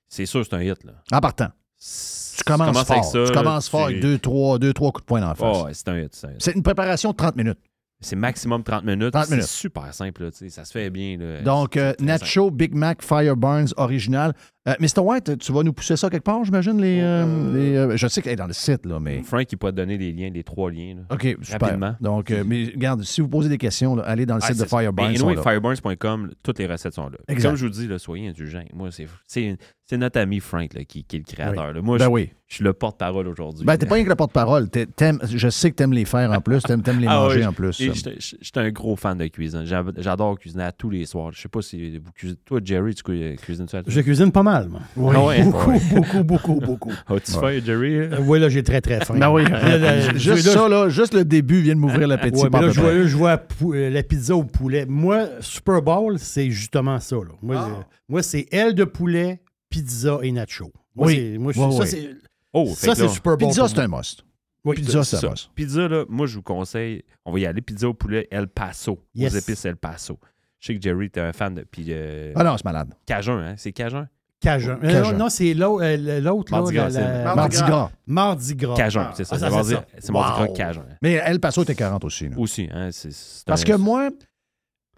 C'est 0.10 0.26
sûr, 0.26 0.46
c'est 0.46 0.54
un 0.54 0.62
hit. 0.62 0.84
Là. 0.84 1.04
En 1.12 1.20
partant. 1.20 1.50
Tu 1.80 2.44
commences 2.44 2.78
avec 2.78 3.04
fort. 3.04 3.06
ça, 3.06 3.24
tu 3.26 3.32
commences 3.32 3.70
fort 3.70 3.86
avec 3.86 4.02
deux 4.02 4.20
trois, 4.20 4.60
deux, 4.60 4.74
trois 4.74 4.92
coups 4.92 5.04
de 5.04 5.08
poing 5.08 5.22
dans 5.22 5.30
la 5.30 5.36
face. 5.36 5.58
Oh, 5.60 5.66
ouais, 5.66 5.74
c'est 5.74 5.88
un 5.88 6.00
hit. 6.00 6.14
c'est 6.14 6.28
un 6.28 6.32
hit. 6.32 6.42
C'est 6.42 6.52
une 6.54 6.64
préparation 6.64 7.12
de 7.12 7.16
30 7.16 7.36
minutes. 7.36 7.60
C'est 8.02 8.16
maximum 8.16 8.64
30 8.64 8.84
minutes. 8.84 9.14
30 9.14 9.26
C'est 9.26 9.42
super 9.44 9.94
simple. 9.94 10.24
là, 10.24 10.30
ça 10.50 10.66
se 10.66 10.72
fait 10.72 10.90
bien. 10.90 11.18
là. 11.18 11.42
Donc, 11.42 11.78
euh, 11.78 11.94
Nacho 12.00 12.50
Big 12.52 12.74
Mac 12.74 13.02
Fire 13.04 13.38
Barnes 13.38 13.68
original. 13.78 14.34
Euh, 14.68 14.74
Mr. 14.80 15.00
White, 15.02 15.40
tu 15.40 15.52
vas 15.52 15.64
nous 15.64 15.74
pousser 15.74 15.96
ça 15.98 16.08
quelque 16.08 16.24
part, 16.24 16.44
j'imagine? 16.44 16.80
Les, 16.80 17.00
euh, 17.02 17.52
les, 17.54 17.76
euh, 17.76 17.98
je 17.98 18.08
sais 18.08 18.22
qu'elle 18.22 18.34
est 18.34 18.36
dans 18.36 18.46
le 18.46 18.54
site, 18.54 18.86
là, 18.86 19.00
mais. 19.00 19.24
Frank, 19.24 19.52
il 19.52 19.56
peut 19.58 19.72
te 19.72 19.76
donner 19.78 19.98
les 19.98 20.12
liens, 20.12 20.30
les 20.32 20.44
trois 20.44 20.70
liens. 20.70 20.98
là. 20.98 21.02
OK, 21.16 21.36
super. 21.42 21.62
Rapidement. 21.62 21.96
Donc, 22.00 22.30
euh, 22.30 22.44
mais 22.46 22.66
regarde, 22.66 23.02
si 23.02 23.22
vous 23.22 23.28
posez 23.28 23.50
des 23.50 23.58
questions, 23.58 23.96
là, 23.96 24.04
allez 24.04 24.28
dans 24.28 24.36
le 24.36 24.42
Ah, 24.44 24.54
site 24.54 24.60
de. 24.60 24.92
Ben, 24.92 25.06
anyway, 25.06 25.34
là. 25.34 25.42
fireburns.com, 25.42 26.32
toutes 26.44 26.60
les 26.60 26.68
recettes 26.68 26.94
sont 26.94 27.10
là. 27.10 27.18
Exact. 27.28 27.50
Comme 27.50 27.58
je 27.58 27.66
vous 27.66 27.72
dis, 27.72 27.88
là, 27.88 27.98
soyez 27.98 28.28
indulgents. 28.28 28.64
Moi, 28.76 28.90
c'est, 28.92 29.58
notre 29.98 30.22
ami 30.22 30.40
Frank 30.40 30.74
là, 30.74 30.86
qui, 30.86 31.04
qui 31.04 31.18
est 31.18 31.20
le 31.20 31.26
créateur. 31.26 31.74
Moi, 31.84 31.98
Ben 31.98 32.06
je, 32.06 32.10
oui. 32.10 32.30
je 32.48 32.56
suis 32.56 32.64
le 32.64 32.72
porte-parole 32.72 33.28
aujourd'hui. 33.28 33.66
Ben, 33.66 33.76
t'es 33.76 33.86
pas 33.86 33.96
rien 33.96 34.06
que 34.06 34.10
le 34.10 34.16
porte-parole. 34.16 34.70
Je 34.74 35.50
sais 35.50 35.70
que 35.72 35.76
t'aimes 35.76 35.92
les 35.92 36.06
faire 36.06 36.32
en 36.32 36.40
plus. 36.40 36.62
T'aimes 36.64 36.82
t'aimes 36.82 37.00
les 37.02 37.08
Ah 37.10 37.16
manger 37.16 37.40
ouais, 37.42 37.46
en 37.48 37.52
plus. 37.52 37.76
J'étais 37.78 38.16
j'étais 38.20 38.60
un 38.62 38.70
gros 38.72 38.96
fan 38.96 39.18
de 39.18 39.28
cuisine. 39.28 39.66
J'a- 39.66 39.84
J'adore 39.98 40.40
cuisiner 40.40 40.64
à 40.64 40.72
tous 40.72 40.90
les 40.90 41.06
soirs. 41.06 41.32
Je 41.34 41.42
sais 41.42 41.50
pas 41.50 41.62
si 41.62 41.98
vous 41.98 42.12
cuisinez. 42.14 42.40
Toi, 42.46 42.62
Jerry, 42.64 42.96
tu 42.96 43.04
cu- 43.04 43.36
cuisines 43.42 43.68
ça 43.68 43.80
à 43.80 43.84
tous 43.84 43.92
Je 43.92 44.00
cuisine 44.00 44.32
pas 44.32 44.44
mal, 44.44 44.51
moi. 44.70 44.82
Oui. 44.96 45.14
Ah 45.16 45.26
ouais? 45.26 45.44
beaucoup, 45.46 45.70
Ouais. 45.72 45.80
beaucoup, 45.94 46.24
beaucoup, 46.24 46.56
beaucoup. 46.60 46.92
As-tu 47.08 47.32
faim, 47.32 47.60
Jerry? 47.64 47.96
Euh, 47.98 48.18
oui, 48.22 48.40
là, 48.40 48.50
j'ai 48.50 48.64
très, 48.64 48.82
très 48.82 49.04
faim. 49.06 49.18
Ben 49.18 49.30
oui. 49.30 49.44
Là, 49.46 50.14
juste 50.18 50.46
là, 50.48 50.54
ça, 50.54 50.70
là, 50.70 50.90
juste 50.90 51.14
le 51.14 51.26
début 51.26 51.62
vient 51.62 51.76
de 51.76 51.80
m'ouvrir 51.80 52.08
l'appétit. 52.08 52.42
Ouais, 52.44 52.50
mais 52.52 52.62
là, 52.62 52.70
je 52.70 52.80
vois, 52.82 53.06
je 53.06 53.16
vois 53.18 53.42
euh, 53.74 53.90
la 53.90 54.04
pizza 54.04 54.36
au 54.36 54.44
poulet. 54.44 54.86
Moi, 54.86 55.28
Super 55.40 55.82
Bowl, 55.82 56.18
c'est 56.20 56.50
justement 56.52 57.00
ça. 57.00 57.16
là. 57.16 57.32
Moi, 57.42 57.56
Ah. 57.58 57.68
euh, 57.70 57.84
moi 58.10 58.22
c'est 58.24 58.48
aile 58.52 58.76
de 58.76 58.84
poulet, 58.84 59.42
pizza 59.70 60.20
et 60.22 60.32
nacho. 60.32 60.72
Moi, 60.96 61.08
Oui. 61.08 61.38
moi, 61.38 61.54
ça, 61.54 61.86
c'est 61.86 62.10
Oh, 62.54 62.68
ça, 62.76 62.96
Super 63.08 63.38
Bowl. 63.38 63.48
Pizza, 63.50 63.68
c'est 63.68 63.80
un 63.80 63.88
must. 63.88 64.26
Oui, 64.66 64.76
Pizza, 64.76 65.04
c'est 65.04 65.12
c'est 65.18 65.26
un 65.26 65.30
ça. 65.30 65.30
must. 65.32 65.50
Pizza, 65.56 65.88
là, 65.88 66.06
moi, 66.10 66.28
je 66.28 66.36
vous 66.36 66.42
conseille, 66.44 67.02
on 67.26 67.32
va 67.32 67.40
y 67.40 67.46
aller. 67.46 67.62
Pizza 67.62 67.88
au 67.90 67.94
poulet 67.94 68.28
El 68.30 68.48
Paso. 68.48 69.00
Yes. 69.16 69.34
Aux 69.34 69.38
épices 69.38 69.66
El 69.66 69.78
Paso. 69.78 70.20
Je 70.60 70.68
sais 70.68 70.76
que 70.76 70.82
Jerry, 70.82 71.10
t'es 71.10 71.22
un 71.22 71.34
fan 71.34 71.56
de. 71.56 71.64
Puis, 71.70 71.86
euh, 71.90 72.34
Ah 72.36 72.44
non, 72.44 72.56
c'est 72.58 72.66
malade. 72.66 72.94
Cajun, 73.08 73.40
hein? 73.40 73.54
C'est 73.58 73.72
Cajun? 73.72 74.08
Cajun. 74.42 74.80
Euh, 74.84 74.92
Cajun. 74.92 75.14
non, 75.18 75.30
c'est 75.30 75.52
euh, 75.52 76.22
l'autre. 76.22 76.52
là, 76.52 76.58
Mardi 76.60 76.74
la- 76.76 76.90
Gras, 76.90 77.00
la- 77.00 77.36
Mardi 77.36 77.58
gras. 77.58 77.92
Mardi 78.08 78.56
Gras. 78.56 78.76
Cajun, 78.76 79.12
c'est 79.14 79.24
ça. 79.24 79.36
Ah, 79.36 79.40
c'est 79.40 79.50
mardi, 79.50 79.70
c'est 79.70 79.76
ça. 79.76 79.86
c'est 80.00 80.12
mardi 80.12 80.32
Wow. 80.42 80.46
gras 80.48 80.54
Cajun. 80.56 80.86
Mais 81.02 81.14
El 81.14 81.40
Paso 81.40 81.64
était 81.64 81.76
40 81.76 82.04
aussi. 82.04 82.28
là. 82.30 82.36
Aussi, 82.38 82.68
hein? 82.74 82.90
c'est- 82.92 83.12
c'est 83.12 83.46
Parce 83.46 83.62
un- 83.62 83.66
que 83.66 83.74
moi, 83.74 84.10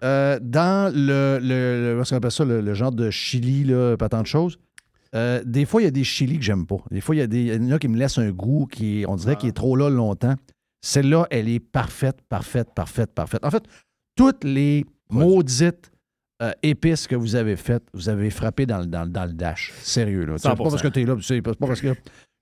euh, 0.02 0.38
dans 0.42 0.92
le, 0.94 2.00
appelle 2.12 2.30
ça, 2.30 2.44
le, 2.44 2.60
le 2.60 2.74
genre 2.74 2.92
de 2.92 3.10
chili, 3.10 3.64
là, 3.64 3.96
pas 3.96 4.08
tant 4.08 4.22
de 4.22 4.26
choses, 4.26 4.58
euh, 5.14 5.42
des 5.44 5.64
fois, 5.66 5.82
il 5.82 5.84
y 5.84 5.88
a 5.88 5.92
des 5.92 6.04
chilis 6.04 6.38
que 6.38 6.44
j'aime 6.44 6.66
pas. 6.66 6.78
Des 6.90 7.00
fois, 7.00 7.14
il 7.14 7.18
y, 7.18 7.22
a 7.22 7.26
des, 7.26 7.42
il 7.42 7.64
y 7.68 7.72
en 7.72 7.76
a 7.76 7.78
qui 7.78 7.88
me 7.88 7.98
laissent 7.98 8.18
un 8.18 8.30
goût 8.30 8.66
qui, 8.66 9.04
on 9.06 9.16
dirait, 9.16 9.36
qui 9.36 9.46
est 9.48 9.52
trop 9.52 9.76
là 9.76 9.88
longtemps. 9.90 10.34
Celle-là, 10.80 11.26
elle 11.30 11.48
est 11.48 11.60
parfaite, 11.60 12.16
parfaite, 12.28 12.68
parfaite, 12.74 13.12
parfaite. 13.14 13.44
En 13.44 13.50
fait, 13.50 13.62
toutes 14.16 14.42
les 14.44 14.84
maudites 15.10 15.90
euh, 16.42 16.52
épices 16.62 17.06
que 17.06 17.14
vous 17.16 17.36
avez 17.36 17.56
faites, 17.56 17.84
vous 17.94 18.08
avez 18.08 18.30
frappé 18.30 18.66
dans, 18.66 18.78
le- 18.80 18.86
dans, 18.86 19.04
le- 19.04 19.10
dans 19.10 19.24
le 19.24 19.32
dash. 19.32 19.72
Sérieux, 19.82 20.24
là. 20.24 20.38
C'est 20.38 20.48
pas 20.48 20.54
100%. 20.54 20.70
parce 20.70 20.82
que 20.82 20.88
tu 20.88 21.00
es 21.02 21.04
là, 21.04 21.16
c'est 21.22 21.42
pas 21.42 21.52
parce 21.54 21.80
que 21.80 21.94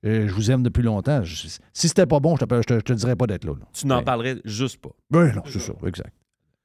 euh, 0.04 0.26
je 0.28 0.32
vous 0.32 0.50
aime 0.50 0.62
depuis 0.62 0.82
longtemps. 0.82 1.22
Je- 1.22 1.46
si 1.72 1.88
c'était 1.88 2.06
pas 2.06 2.18
bon, 2.20 2.36
je 2.36 2.44
te, 2.44 2.54
je 2.56 2.62
te, 2.62 2.74
je 2.74 2.78
te 2.80 2.92
dirais 2.94 3.16
pas 3.16 3.26
d'être 3.26 3.44
là. 3.44 3.52
là. 3.58 3.66
Tu 3.72 3.86
n'en 3.86 4.02
parlerais 4.02 4.36
juste 4.44 4.78
pas. 4.78 4.90
Ben 5.10 5.32
non, 5.34 5.42
c'est 5.46 5.60
ça, 5.60 5.72
exact. 5.86 6.14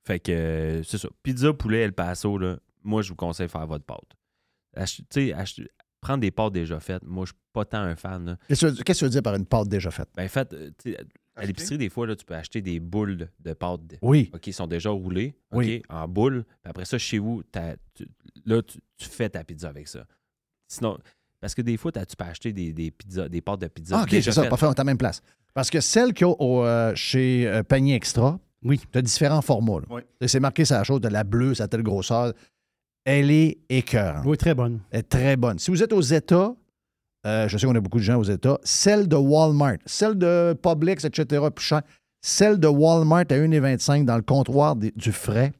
Fait 0.05 0.19
que, 0.19 0.31
euh, 0.31 0.83
c'est 0.83 0.97
ça. 0.97 1.09
Pizza, 1.21 1.51
poulet, 1.53 1.81
El 1.81 1.91
Paso, 1.93 2.37
là, 2.37 2.57
moi, 2.83 3.01
je 3.01 3.09
vous 3.09 3.15
conseille 3.15 3.47
de 3.47 3.51
faire 3.51 3.67
votre 3.67 3.83
pâte. 3.83 3.99
Ach- 4.75 4.95
Tu 4.95 5.03
sais, 5.09 5.33
ach- 5.33 5.59
prendre 5.99 6.21
des 6.21 6.31
pâtes 6.31 6.53
déjà 6.53 6.79
faites, 6.79 7.03
moi, 7.03 7.25
je 7.25 7.31
suis 7.31 7.39
pas 7.51 7.65
tant 7.65 7.79
un 7.81 7.95
fan. 7.97 8.25
là. 8.25 8.37
Qu'est-ce 8.47 8.67
que 8.67 8.71
tu- 8.77 8.83
qu'est-ce 8.83 8.99
que 8.99 9.05
tu 9.05 9.05
veux 9.05 9.11
dire 9.11 9.21
par 9.23 9.35
une 9.35 9.45
pâte 9.45 9.67
déjà 9.67 9.91
faite? 9.91 10.07
Ben, 10.15 10.27
fait, 10.29 10.53
euh, 10.53 10.69
tu 10.81 10.91
sais, 10.93 10.97
à 11.37 11.45
l'épicerie, 11.45 11.77
des 11.77 11.89
fois, 11.89 12.07
là, 12.07 12.15
tu 12.15 12.25
peux 12.25 12.33
acheter 12.35 12.61
des 12.61 12.79
boules 12.79 13.17
de, 13.17 13.27
de 13.39 13.53
pâtes. 13.53 13.85
de- 13.87 13.97
Oui. 14.01 14.29
OK, 14.33 14.47
ils 14.47 14.53
sont 14.53 14.67
déjà 14.67 14.89
roulées, 14.89 15.35
OK, 15.51 15.59
Oui. 15.59 15.81
en 15.89 16.07
boules. 16.07 16.43
Puis 16.63 16.69
après 16.69 16.85
ça, 16.85 16.97
chez 16.97 17.19
vous, 17.19 17.43
t'as- 17.43 17.75
tu- 17.93 18.07
là, 18.45 18.61
tu, 18.61 18.79
tu 18.97 19.07
fais 19.09 19.29
ta 19.29 19.43
pizza 19.43 19.69
avec 19.69 19.87
ça. 19.87 20.05
Sinon, 20.67 20.97
parce 21.39 21.53
que 21.55 21.61
des 21.61 21.77
fois, 21.77 21.91
t'as- 21.91 22.05
tu 22.05 22.15
peux 22.15 22.25
acheter 22.25 22.51
des, 22.53 22.73
des 22.73 22.91
pizzas, 22.91 23.29
des 23.29 23.41
pâtes 23.41 23.61
de 23.61 23.67
pizza 23.67 23.99
Ah, 23.99 24.03
OK, 24.03 24.09
c'est 24.11 24.31
ça, 24.31 24.45
parfait, 24.47 24.65
on 24.65 24.69
est 24.71 24.79
à 24.79 24.83
la 24.83 24.85
même 24.85 24.97
place. 24.97 25.21
Parce 25.53 25.69
que 25.69 25.79
celle 25.79 26.13
qu'il 26.13 26.27
y 26.27 26.29
a 26.29 26.33
au, 26.33 26.63
euh, 26.65 26.93
chez 26.95 27.47
euh, 27.47 27.63
Panier 27.63 27.95
Extra, 27.95 28.39
oui. 28.63 28.79
tu 28.91 28.97
as 28.97 29.01
différents 29.01 29.41
formats. 29.41 29.81
Oui. 29.89 30.01
Et 30.21 30.27
C'est 30.27 30.39
marqué 30.39 30.65
sa 30.65 30.83
chose 30.83 31.01
de 31.01 31.07
la 31.07 31.23
bleue, 31.23 31.53
sa 31.55 31.67
telle 31.67 31.83
grosseur. 31.83 32.33
Elle 33.05 33.31
est 33.31 33.59
écœurante. 33.69 34.25
Oui, 34.25 34.37
très 34.37 34.53
bonne. 34.53 34.81
Elle 34.91 34.99
est 34.99 35.03
très 35.03 35.37
bonne. 35.37 35.59
Si 35.59 35.71
vous 35.71 35.81
êtes 35.81 35.93
aux 35.93 36.01
États, 36.01 36.53
euh, 37.27 37.47
je 37.47 37.57
sais 37.57 37.67
qu'on 37.67 37.75
a 37.75 37.79
beaucoup 37.81 37.97
de 37.99 38.03
gens 38.03 38.17
aux 38.17 38.23
États, 38.23 38.57
celle 38.63 39.07
de 39.07 39.15
Walmart, 39.15 39.77
celle 39.85 40.15
de 40.17 40.57
Publix, 40.61 41.03
etc., 41.05 41.45
plus 41.53 41.65
cher, 41.65 41.81
celle 42.21 42.59
de 42.59 42.67
Walmart 42.67 43.25
à 43.29 43.35
1,25 43.35 44.05
dans 44.05 44.15
le 44.15 44.21
comptoir 44.23 44.75
des- 44.75 44.91
du 44.95 45.11
frais, 45.11 45.51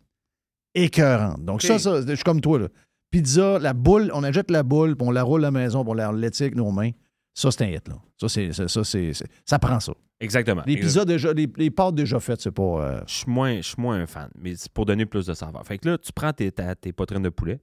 écœurante. 0.73 1.43
Donc, 1.43 1.61
ça, 1.61 1.79
ça, 1.79 2.01
je 2.01 2.13
suis 2.15 2.23
comme 2.23 2.41
toi. 2.41 2.59
Là. 2.59 2.67
Pizza, 3.11 3.59
la 3.59 3.73
boule, 3.73 4.11
on 4.13 4.23
achète 4.23 4.51
la 4.51 4.63
boule, 4.63 4.95
puis 4.95 5.07
on 5.07 5.11
la 5.11 5.23
roule 5.23 5.41
à 5.43 5.47
la 5.47 5.51
maison, 5.51 5.83
puis 5.83 5.91
on 5.91 5.93
la 5.93 6.07
avec 6.09 6.55
nos 6.55 6.71
mains. 6.71 6.91
Ça, 7.33 7.51
c'est 7.51 7.63
un 7.63 7.67
hit. 7.69 7.87
Là. 7.87 7.95
Ça, 8.19 8.27
c'est, 8.29 8.51
ça, 8.51 8.83
c'est, 8.83 9.11
ça 9.45 9.59
prend 9.59 9.79
ça. 9.79 9.93
Exactement. 10.19 10.63
Les 10.65 10.77
pizzas 10.77 11.05
déjà, 11.05 11.31
les, 11.31 11.47
les 11.57 11.69
pâtes 11.69 11.93
déjà 11.93 12.19
faites, 12.19 12.41
c'est 12.41 12.51
pas. 12.51 12.63
euh, 12.63 13.01
Je 13.07 13.13
suis 13.13 13.31
moins, 13.31 13.59
moins 13.77 14.01
un 14.01 14.07
fan, 14.07 14.29
mais 14.39 14.55
c'est 14.55 14.71
pour 14.71 14.85
donner 14.87 15.05
plus 15.05 15.27
de 15.27 15.33
saveur. 15.35 15.63
Fait 15.65 15.77
que 15.77 15.89
là, 15.89 15.97
tu 15.99 16.11
prends 16.11 16.33
tes, 16.33 16.51
ta- 16.51 16.73
tes 16.75 16.91
poitrines 16.91 17.21
de 17.21 17.29
poulet. 17.29 17.59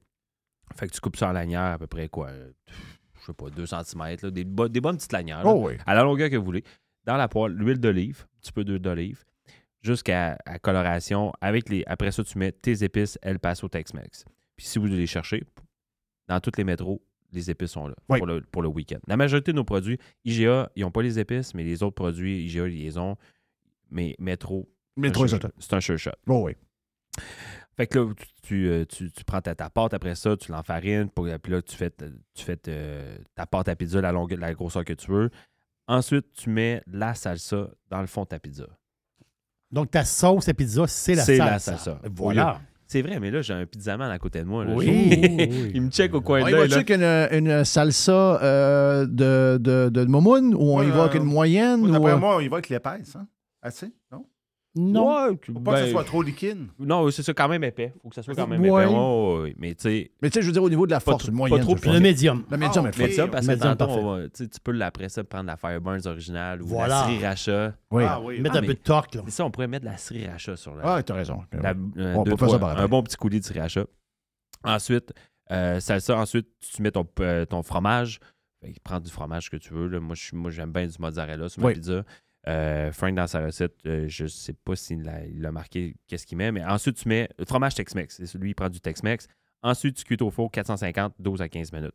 Fait 0.77 0.87
que 0.87 0.93
tu 0.93 1.01
coupes 1.01 1.17
ça 1.17 1.29
en 1.29 1.33
lanière 1.33 1.73
à 1.73 1.79
peu 1.79 1.89
près 1.89 2.09
quoi? 2.09 2.29
Je 3.25 3.33
sais 3.33 3.33
pas, 3.35 3.49
2 3.51 3.65
cm, 3.67 4.31
des, 4.31 4.45
bo- 4.45 4.69
des 4.69 4.81
bonnes 4.81 4.97
petites 4.97 5.13
lanières. 5.13 5.43
Oh 5.45 5.67
oui. 5.69 5.75
À 5.87 5.95
la 5.95 6.03
longueur 6.03 6.29
que 6.31 6.37
vous 6.37 6.45
voulez. 6.45 6.63
Dans 7.05 7.17
la 7.17 7.27
poêle, 7.29 7.53
l'huile 7.53 7.79
d'olive, 7.81 8.25
un 8.37 8.41
petit 8.41 8.53
peu 8.53 8.65
d'huile 8.65 8.79
d'olive, 8.81 9.25
jusqu'à 9.83 10.37
coloration. 10.63 11.33
Avec 11.41 11.69
les, 11.69 11.83
après 11.87 12.13
ça, 12.13 12.23
tu 12.25 12.39
mets 12.39 12.53
tes 12.53 12.85
épices 12.85 13.19
El 13.23 13.39
Paso 13.39 13.69
Tex-Mex. 13.69 14.25
Puis 14.57 14.67
si 14.67 14.79
vous 14.79 14.87
les 14.87 15.07
cherchez, 15.07 15.43
dans 16.29 16.41
tous 16.41 16.53
les 16.57 16.65
métros, 16.65 17.03
les 17.33 17.51
épices 17.51 17.73
sont 17.73 17.89
là 17.89 17.95
Oui. 18.09 18.19
pour, 18.19 18.27
le, 18.27 18.41
pour 18.43 18.63
le 18.63 18.69
week-end. 18.69 18.99
La 19.09 19.17
majorité 19.17 19.53
de 19.53 19.57
nos 19.57 19.65
produits, 19.65 19.99
IGA, 20.25 20.71
ils 20.77 20.83
n'ont 20.83 20.91
pas 20.91 21.03
les 21.03 21.19
épices, 21.19 21.53
mais 21.55 21.65
les 21.65 21.83
autres 21.83 21.95
produits, 21.97 22.45
IGA, 22.45 22.69
ils 22.69 22.83
les 22.85 22.97
ont. 22.99 23.17
Mais 23.91 24.15
métro, 24.19 24.69
Métro, 24.97 25.27
c'est 25.27 25.73
un 25.75 25.81
sure 25.81 25.99
shot. 25.99 26.11
Oh 26.29 26.45
oui. 26.47 26.53
Fait 27.77 27.87
que 27.87 27.99
là, 27.99 28.07
tu, 28.17 28.27
tu, 28.43 28.69
euh, 28.69 28.85
tu- 28.85 29.11
tu 29.11 29.25
prends 29.25 29.41
ta, 29.41 29.55
ta 29.55 29.69
pâte 29.69 29.95
après 29.95 30.15
ça, 30.15 30.37
tu 30.37 30.53
l'enfarines, 30.53 31.09
puis 31.09 31.53
là, 31.53 31.61
tu 31.63 31.77
fais, 31.77 31.91
ta- 31.91 32.07
tu 32.35 32.45
fais 32.45 32.57
ta- 32.57 32.71
ta 33.35 33.47
pâte 33.47 33.69
à 33.69 33.75
pizza, 33.77 34.01
la, 34.01 34.13
longueur, 34.13 34.39
la 34.39 34.55
grosseur 34.55 34.85
que 34.85 34.93
tu 34.93 35.11
veux. 35.11 35.31
Ensuite, 35.89 36.27
tu 36.33 36.51
mets 36.51 36.83
la 36.87 37.15
salsa 37.15 37.69
dans 37.91 38.01
le 38.01 38.07
fond 38.07 38.23
de 38.23 38.29
ta 38.29 38.39
pizza. 38.39 38.65
Donc, 39.71 39.91
ta 39.91 40.05
sauce 40.05 40.49
à 40.49 40.55
pizza, 40.55 40.87
c'est 40.87 41.15
la 41.17 41.23
C'est 41.25 41.37
salsa. 41.37 41.53
la 41.53 41.59
salsa. 41.59 42.01
Voilà. 42.15 42.61
C'est 42.87 43.03
vrai, 43.03 43.19
mais 43.19 43.31
là, 43.31 43.43
j'ai 43.43 43.55
un 43.55 43.67
pizzaman 43.67 44.11
à 44.11 44.19
côté 44.19 44.39
de 44.41 44.45
moi. 44.45 44.65
là. 44.65 44.73
Oui. 44.75 44.87
Il 45.75 45.83
me 45.83 45.91
check 45.91 46.15
au 46.15 46.21
coin 46.21 46.43
On 46.43 46.45
de 46.45 46.51
y 46.51 46.53
l'œil. 46.53 46.61
va-tu 46.69 46.75
avec 46.75 46.91
une, 46.91 47.03
une 47.49 47.65
salsa 47.65 48.13
euh, 48.43 49.07
de, 49.07 49.59
de, 49.61 49.89
de 49.89 50.05
momoun 50.05 50.55
ou 50.55 50.79
on 50.79 50.83
y 50.83 50.91
va 50.91 51.05
avec 51.05 51.17
euh, 51.17 51.19
une 51.19 51.25
moyenne? 51.25 51.81
Moi, 51.81 51.89
ou, 51.89 51.93
D'après 51.93 52.13
euh, 52.13 52.17
moi, 52.19 52.39
il 52.43 52.49
va 52.51 52.57
avec 52.57 52.69
l'épaisse, 52.69 53.17
hein? 53.17 53.27
Assez, 53.63 53.91
non? 54.13 54.27
Non. 54.77 55.29
Ouais, 55.29 55.39
Faut 55.47 55.53
pas 55.61 55.73
que 55.73 55.77
ben, 55.77 55.85
ce 55.87 55.91
soit 55.93 56.03
trop 56.05 56.21
liquide. 56.23 56.67
Non, 56.81 57.09
c'est 57.13 57.23
ça, 57.23 57.33
quand 57.33 57.49
même 57.49 57.63
épais. 57.63 57.93
Faut 58.03 58.09
que 58.09 58.15
ça 58.17 58.23
soit 58.25 58.35
quand 58.35 58.49
même 58.49 58.61
Ouais. 58.61 58.83
épais. 58.85 58.93
Ouais, 58.93 58.99
ouais, 58.99 59.43
ouais. 59.43 59.55
Mais 59.57 59.75
tu 59.77 59.83
sais, 59.83 60.11
Mais 60.21 60.31
tu 60.31 60.35
sais, 60.35 60.43
je 60.43 60.47
veux 60.49 60.53
dire, 60.53 60.65
au 60.65 60.69
niveau 60.69 60.85
de 60.87 60.91
la 60.91 60.99
force, 60.99 61.23
trop- 61.25 61.33
une 61.33 61.49
pas 61.49 61.59
trop 61.61 61.77
je. 61.77 61.91
Le 61.91 62.01
médium. 62.01 62.45
Le 62.51 62.57
médium 62.57 62.87
Ah, 62.87 62.89
est 63.01 63.05
ok. 63.05 63.13
ça 63.13 63.29
parce 63.29 63.47
que 63.47 63.53
Médium 63.53 63.77
tantôt, 63.77 63.87
parfait. 63.87 64.01
on 64.03 64.17
va- 64.17 64.23
tu 64.25 64.31
sais, 64.45 64.49
tu 64.49 64.59
peux 64.61 64.73
l'après 64.73 65.09
ça 65.09 65.23
prendre 65.23 65.47
la 65.47 65.57
Fireburns 65.57 66.01
originale 66.07 66.61
ou 66.63 66.67
Voilà. 66.67 67.01
la 67.01 67.05
sriracha. 67.05 67.75
Oui. 67.93 68.03
Ah 68.05 68.21
oui. 68.21 68.41
Mettre 68.41 68.57
Ah, 68.57 68.59
un 68.59 68.61
mais- 68.63 68.67
peu 68.67 68.75
de 68.75 68.79
torque, 68.81 69.15
là. 69.15 69.23
Ça, 69.29 69.45
on 69.45 69.51
pourrait 69.53 69.69
mettre 69.69 69.85
de 69.85 69.91
la 69.91 69.97
sriracha 69.97 70.57
sur 70.57 70.75
la, 70.75 70.95
Ah, 70.97 71.03
t'as 71.05 71.15
raison. 71.15 71.39
La- 71.53 71.71
euh, 71.71 72.15
On 72.17 72.25
deux, 72.25 72.33
peut 72.33 72.37
faire 72.39 72.49
ça 72.51 72.57
trois- 72.57 72.59
par 72.59 72.69
un 72.71 72.73
après. 72.73 72.89
bon 72.89 73.03
petit 73.05 73.17
coulis 73.17 73.39
de 73.39 73.45
sriracha. 73.45 73.85
Ensuite, 74.65 75.13
euh, 75.53 75.79
salsa. 75.81 76.17
Ensuite, 76.19 76.49
tu 76.61 76.83
mets 76.83 76.91
ton, 76.91 77.07
euh, 77.21 77.45
ton 77.45 77.63
fromage. 77.63 78.19
Fait 78.63 78.73
que 78.73 78.79
prends 78.83 78.99
du 79.01 79.11
fromage 79.11 79.51
que 79.51 79.57
tu 79.57 79.75
veux. 79.75 79.89
là. 79.89 80.01
Moi, 80.01 80.15
je 80.15 80.23
suis- 80.25 80.37
moi, 80.37 80.51
j'aime 80.51 80.73
bien 80.73 80.87
du 80.87 80.97
mozzarella 80.99 81.49
sur 81.49 81.61
ma 81.63 81.69
Oui. 81.69 81.75
pizza. 81.75 82.03
Euh, 82.47 82.93
Frank, 82.93 83.15
dans 83.15 83.27
sa 83.27 83.45
recette, 83.45 83.75
euh, 83.87 84.05
je 84.09 84.27
sais 84.27 84.53
pas 84.53 84.77
s'il 84.77 85.03
l'a, 85.03 85.25
il 85.27 85.45
a 85.47 85.53
marqué 85.53 85.97
qu'est-ce 86.07 86.27
qu'il 86.27 86.37
met, 86.39 86.53
mais 86.53 86.65
ensuite, 86.65 86.97
tu 86.97 87.09
mets 87.09 87.29
le 87.39 87.45
fromage 87.47 87.75
Tex-Mex. 87.75 88.17
C'est 88.17 88.27
celui, 88.27 88.51
il 88.51 88.55
prend 88.55 88.69
du 88.69 88.81
Tex-Mex. 88.81 89.27
Ensuite, 89.63 89.97
tu 89.97 90.05
cuis 90.05 90.19
au 90.21 90.31
four 90.31 90.51
450, 90.51 91.15
12 91.19 91.41
à 91.41 91.49
15 91.49 91.73
minutes. 91.73 91.95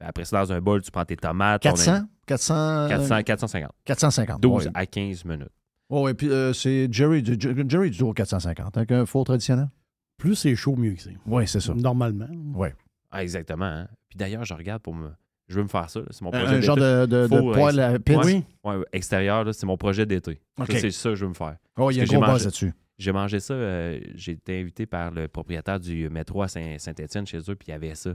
Après 0.00 0.24
ça, 0.24 0.44
dans 0.44 0.52
un 0.52 0.60
bol, 0.60 0.82
tu 0.82 0.90
prends 0.90 1.04
tes 1.04 1.16
tomates. 1.16 1.62
ton- 1.62 1.70
400? 1.70 2.02
400? 2.26 2.88
400, 2.88 3.22
450. 3.24 3.70
450. 3.84 4.40
12 4.40 4.66
oui. 4.66 4.70
à 4.74 4.86
15 4.86 5.24
minutes. 5.24 5.50
Oh, 5.88 6.08
et 6.08 6.14
puis 6.14 6.30
euh, 6.30 6.52
c'est 6.52 6.88
Jerry, 6.92 7.22
Jerry, 7.24 7.64
Jerry 7.68 7.90
du 7.90 7.98
toujours 7.98 8.14
450, 8.14 8.76
avec 8.76 8.92
un 8.92 9.04
four 9.04 9.24
traditionnel. 9.24 9.68
Plus 10.16 10.36
c'est 10.36 10.54
chaud, 10.54 10.76
mieux 10.76 10.94
que 10.94 11.02
c'est. 11.02 11.16
Oui, 11.26 11.46
c'est 11.48 11.60
ça. 11.60 11.74
Normalement. 11.74 12.28
Oui. 12.54 12.68
Ah, 13.10 13.22
exactement. 13.22 13.64
hein. 13.64 13.88
Puis 14.08 14.16
d'ailleurs, 14.16 14.44
je 14.44 14.54
regarde 14.54 14.80
pour 14.82 14.94
me. 14.94 15.10
Je 15.48 15.56
veux 15.56 15.62
me 15.64 15.68
faire 15.68 15.90
ça. 15.90 16.00
C'est 16.10 16.22
mon 16.22 16.32
Un, 16.32 16.38
projet 16.40 16.54
un 16.56 16.60
genre 16.60 16.76
d'été. 16.76 16.86
de, 16.86 17.06
de, 17.06 17.22
de 17.22 17.26
Four, 17.38 17.52
poêle 17.52 17.80
à 17.80 17.98
pizza? 17.98 18.20
Ouais, 18.20 18.42
ouais, 18.64 18.76
ouais, 18.76 18.84
extérieur, 18.92 19.44
là, 19.44 19.52
c'est 19.52 19.66
mon 19.66 19.76
projet 19.76 20.06
d'été. 20.06 20.40
C'est 20.68 20.90
ça 20.90 21.10
que 21.10 21.14
je 21.14 21.24
veux 21.24 21.28
me 21.30 21.34
faire. 21.34 21.56
Oh, 21.76 21.90
il 21.90 21.96
y 21.96 22.00
a 22.00 22.02
un 22.02 22.06
Parce 22.06 22.10
que 22.10 22.16
gros 22.16 22.24
j'ai 22.24 22.32
buzz 22.32 22.40
mangé- 22.40 22.44
là-dessus. 22.44 22.72
J'ai 22.98 23.12
mangé 23.12 23.40
ça. 23.40 23.54
euh, 23.54 24.00
j'ai 24.14 24.32
été 24.32 24.60
invité 24.60 24.86
par 24.86 25.10
le 25.10 25.26
propriétaire 25.28 25.80
du 25.80 26.08
métro 26.08 26.42
à 26.42 26.48
Saint- 26.48 26.78
Saint-Étienne 26.78 27.26
chez 27.26 27.38
eux, 27.38 27.54
puis 27.56 27.68
il 27.68 27.70
y 27.70 27.74
avait 27.74 27.94
ça. 27.94 28.14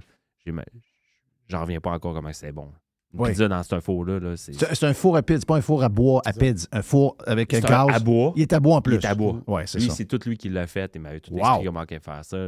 J'en 1.49 1.61
reviens 1.61 1.79
pas 1.79 1.91
encore 1.91 2.13
comment 2.13 2.31
c'est 2.33 2.51
bon. 2.51 2.71
Une 3.13 3.21
Ouais. 3.21 3.29
pizza 3.29 3.47
dans 3.47 3.63
ce 3.63 3.79
four-là, 3.79 4.19
là, 4.19 4.35
c'est. 4.37 4.53
C'est 4.53 4.75
c'est 4.75 4.85
un 4.85 4.93
four 4.93 5.15
à 5.17 5.21
pizza, 5.23 5.39
c'est 5.41 5.47
pas 5.47 5.55
un 5.57 5.61
four 5.61 5.81
à 5.83 5.89
bois 5.89 6.21
à 6.25 6.33
pizza. 6.33 6.67
Un 6.71 6.81
four 6.81 7.15
avec 7.25 7.53
un 7.53 7.59
gaz. 7.61 7.71
un 7.89 7.93
à 7.93 7.99
bois. 7.99 8.33
Il 8.35 8.41
est 8.41 8.53
à 8.53 8.59
bois 8.59 8.75
en 8.77 8.81
plus. 8.81 8.95
Il 8.95 8.97
est 9.03 9.05
à 9.05 9.15
bois. 9.15 9.41
Oui, 9.47 9.61
c'est 9.65 9.79
Lui, 9.79 9.87
ça. 9.87 9.95
c'est 9.95 10.05
tout 10.05 10.19
lui 10.25 10.37
qui 10.37 10.49
l'a 10.49 10.67
fait. 10.67 10.91
Il 10.95 11.01
m'avait 11.01 11.19
tout 11.21 11.31
Wow. 11.33 11.39
expliqué 11.39 11.65
comment 11.65 11.83
il 11.89 11.99
faire 11.99 12.25
ça. 12.25 12.47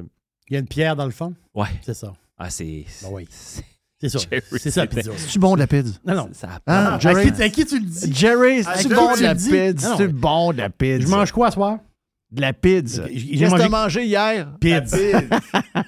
Il 0.50 0.54
y 0.54 0.56
a 0.58 0.60
une 0.60 0.68
pierre 0.68 0.96
dans 0.96 1.06
le 1.06 1.12
fond? 1.12 1.34
Ouais. 1.56 1.68
C'est 1.82 1.94
ça. 1.94 2.14
Ah, 2.38 2.50
c'est. 2.50 2.86
Ben 3.04 3.10
oui. 3.12 3.28
C'est- 4.02 4.10
C'est 4.10 4.18
ça. 4.20 4.20
Jerry, 4.32 4.44
C'est 4.60 4.72
ça, 4.72 4.82
la 4.82 4.88
pizza. 4.88 5.12
C'est-tu 5.18 5.40
bon 5.40 5.56
de 5.56 5.60
la 5.60 5.68
pizza? 5.68 5.94
Non, 6.06 6.16
non. 6.16 6.30
Ça 6.34 6.48
Hein, 6.68 6.86
À 6.94 7.00
Jerry? 7.00 7.32
qui, 7.34 7.42
à 7.44 7.50
qui 7.50 7.66
tu 7.66 7.80
le 7.80 7.86
dis? 7.86 8.14
Jerry, 8.14 8.60
À 8.66 8.76
c'est 8.76 8.88
qui 8.88 8.94
bon 8.96 9.16
de 9.16 9.22
la 9.22 9.36
pizza? 9.36 9.90
Non, 9.90 9.98
C'est 9.98 10.08
bon 10.08 10.52
de 10.54 10.58
la 10.58 10.70
pizza? 10.70 11.00
Je 11.06 11.08
mange 11.08 11.32
quoi 11.32 11.48
à 11.48 11.52
soir? 11.52 11.80
de 12.32 12.42
la 12.42 12.54
pizza. 12.54 13.06
J'ai- 13.08 13.18
j'ai 13.20 13.38
Qu'est-ce 13.40 13.40
que 13.40 13.56
mangé- 13.58 13.64
t'as 13.64 13.70
mangé 13.70 14.06
hier? 14.06 14.48
Pizza. 14.60 14.98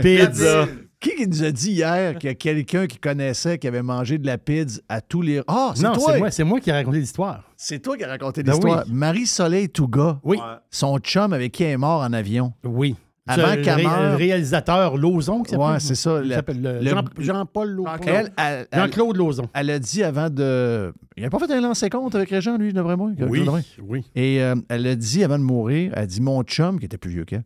Pizza. 0.03 0.67
Qui 1.01 1.15
qui 1.17 1.27
nous 1.27 1.43
a 1.45 1.51
dit 1.51 1.73
hier 1.73 2.19
qu'il 2.19 2.29
y 2.29 2.31
a 2.31 2.35
quelqu'un 2.35 2.87
qui 2.87 2.97
connaissait 2.99 3.59
qui 3.59 3.67
avait 3.69 3.83
mangé 3.83 4.17
de 4.17 4.27
la 4.27 4.39
pizza 4.39 4.81
à 4.89 5.01
tous 5.03 5.21
les. 5.21 5.43
Ah, 5.47 5.73
c'est 5.75 5.83
Non, 5.83 5.93
toi! 5.93 6.13
c'est 6.13 6.19
moi, 6.19 6.31
c'est 6.31 6.45
moi 6.45 6.61
qui 6.61 6.71
ai 6.71 6.73
raconté 6.73 6.99
l'histoire. 6.99 7.43
C'est 7.59 7.79
toi 7.81 7.97
qui 7.97 8.05
as 8.05 8.09
raconté 8.09 8.43
Ben 8.43 8.53
l'histoire. 8.53 8.85
oui. 8.87 8.93
Marie-Soleil 8.95 9.69
Touga, 9.69 10.19
Oui. 10.23 10.39
son 10.71 10.99
chum 10.99 11.33
avec 11.35 11.53
qui 11.53 11.65
elle 11.65 11.73
est 11.73 11.77
mort 11.77 12.01
en 12.03 12.13
avion. 12.15 12.55
Oui. 12.65 12.95
Avant 13.27 13.43
C'est 13.49 13.57
le 13.57 13.63
qu'elle 13.63 13.75
ré- 13.77 13.83
meure. 13.85 14.11
le 14.11 14.17
réalisateur 14.17 14.97
Lozon 14.99 15.43
qui 15.43 15.53
s'appelle? 15.53 15.67
Ouais, 15.67 15.81
c'est 15.81 15.95
ça. 15.95 16.21
Il 16.23 16.29
Le- 16.29 16.35
s'appelle 16.35 16.61
le- 16.61 16.81
le- 16.81 16.91
Jean- 16.91 17.05
Jean-Paul 17.19 17.71
Lozon. 17.71 17.91
Elle, 18.05 18.33
elle- 18.37 18.67
elle- 18.71 18.81
Jean-Claude 18.81 19.17
Lozon. 19.17 19.49
elle 19.55 19.71
a 19.71 19.79
dit 19.79 20.03
avant 20.03 20.29
de. 20.29 20.93
Il 21.17 21.23
n'a 21.23 21.31
pas 21.31 21.39
fait 21.39 21.51
un 21.51 21.61
lancer 21.63 21.89
compte 21.89 22.15
avec 22.15 22.29
Régent, 22.29 22.59
lui, 22.59 22.73
d'après 22.75 22.97
moi. 22.97 23.11
Oui, 23.19 23.49
oui. 23.83 24.05
Et 24.15 24.43
euh, 24.43 24.55
elle 24.69 24.87
a 24.87 24.95
dit 24.95 25.25
avant 25.25 25.39
de 25.39 25.43
mourir, 25.45 25.93
elle 25.97 26.03
a 26.03 26.07
dit 26.07 26.21
Mon 26.21 26.43
chum, 26.43 26.79
qui 26.79 26.85
était 26.85 26.99
plus 26.99 27.13
vieux 27.13 27.25
qu'elle, 27.25 27.45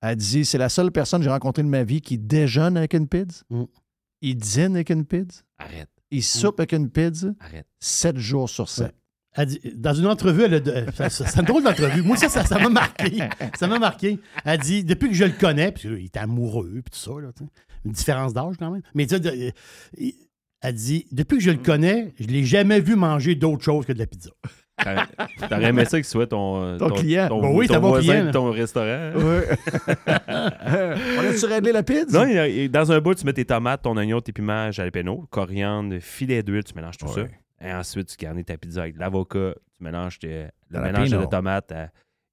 a 0.00 0.14
dit 0.14 0.46
C'est 0.46 0.56
la 0.58 0.70
seule 0.70 0.90
personne 0.92 1.20
que 1.20 1.24
j'ai 1.24 1.30
rencontrée 1.30 1.62
de 1.62 1.68
ma 1.68 1.84
vie 1.84 2.00
qui 2.00 2.16
déjeune 2.16 2.78
avec 2.78 2.94
une 2.94 3.06
pizza. 3.06 3.42
Mm. 3.50 3.64
Il 4.22 4.36
dîne 4.36 4.76
avec 4.76 4.88
une 4.90 5.04
pizza. 5.04 5.42
Arrête, 5.58 5.90
Il 6.10 6.22
soupe 6.22 6.58
avec 6.58 6.72
une 6.72 6.88
pizza. 6.88 7.28
arrête. 7.38 7.66
Sept 7.80 8.16
jours 8.16 8.48
sur 8.48 8.68
sept. 8.68 8.86
Elle 8.86 8.92
dit- 9.46 9.60
dans 9.74 9.94
une 9.94 10.06
entrevue, 10.06 10.42
elle 10.44 10.54
a 10.54 10.60
de- 10.60 10.70
euh, 10.70 10.86
ça- 10.92 11.10
ça- 11.10 11.26
c'est 11.26 11.40
une 11.40 11.46
drôle 11.46 11.62
d'entrevue. 11.62 12.02
Moi, 12.02 12.16
ça, 12.16 12.28
ça, 12.28 12.44
ça 12.44 12.58
m'a 12.58 12.68
marqué. 12.68 13.18
Ça 13.58 13.66
m'a 13.66 13.78
marqué. 13.78 14.18
Elle 14.44 14.58
dit, 14.58 14.84
depuis 14.84 15.08
que 15.08 15.14
je 15.14 15.24
le 15.24 15.32
connais, 15.38 15.70
puis 15.72 15.88
il 15.98 16.06
était 16.06 16.18
amoureux, 16.18 16.70
puis 16.84 16.90
tout 16.92 16.98
ça, 16.98 17.12
là, 17.20 17.28
tu 17.36 17.44
sais, 17.44 17.50
une 17.84 17.92
différence 17.92 18.32
d'âge 18.34 18.54
quand 18.58 18.70
même. 18.70 18.82
Mais 18.94 19.06
tu 19.06 19.16
sais, 19.16 19.26
euh, 19.26 19.50
elle 20.60 20.74
dit, 20.74 21.06
depuis 21.12 21.38
que 21.38 21.44
je 21.44 21.50
le 21.50 21.58
connais, 21.58 22.12
je 22.18 22.26
ne 22.26 22.32
l'ai 22.32 22.44
jamais 22.44 22.80
vu 22.80 22.96
manger 22.96 23.34
d'autre 23.36 23.62
chose 23.62 23.86
que 23.86 23.92
de 23.92 23.98
la 23.98 24.06
pizza. 24.06 24.30
T'aurais 25.48 25.64
aimé 25.70 25.84
ça 25.84 25.98
qu'il 25.98 26.04
soit 26.04 26.28
ton, 26.28 26.78
Ton 26.78 26.90
client. 26.90 27.26
ton, 27.28 27.40
Ben 27.42 27.50
oui, 27.52 27.66
bon 27.66 27.80
voisin 27.80 28.12
client, 28.12 28.24
de 28.26 28.30
ton 28.30 28.50
restaurant. 28.52 29.10
On 30.28 31.20
a-tu 31.28 31.46
réglé 31.46 31.72
la 31.72 31.82
pizza? 31.82 32.24
Non, 32.26 32.68
dans 32.70 32.92
un 32.92 33.00
bout, 33.00 33.14
tu 33.14 33.24
mets 33.26 33.32
tes 33.32 33.44
tomates, 33.44 33.82
ton 33.82 33.96
oignon, 33.96 34.20
tes 34.20 34.32
piments, 34.32 34.70
jalapeno, 34.70 35.26
coriandre, 35.30 35.96
filet 36.00 36.42
d'huile, 36.42 36.64
tu 36.64 36.74
mélanges 36.74 36.96
tout 36.96 37.08
ça. 37.08 37.22
Et 37.60 37.72
ensuite, 37.72 38.08
tu 38.08 38.16
garnis 38.16 38.44
ta 38.44 38.56
pizza 38.56 38.82
avec 38.82 38.94
de 38.94 39.00
l'avocat, 39.00 39.54
tu 39.76 39.82
mélanges 39.82 40.18
tes- 40.18 40.48
le 40.68 40.80
mélange 40.80 41.10
de 41.10 41.24
tomates 41.26 41.72
euh, 41.72 41.86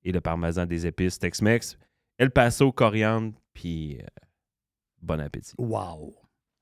et 0.04 0.12
le 0.12 0.22
parmesan 0.22 0.66
des 0.66 0.86
épices 0.86 1.18
Tex-Mex, 1.20 1.78
El 2.18 2.30
Paso, 2.32 2.72
coriandre, 2.72 3.34
puis 3.54 3.98
euh, 4.02 4.06
bon 5.02 5.20
appétit. 5.20 5.54
Wow. 5.58 6.16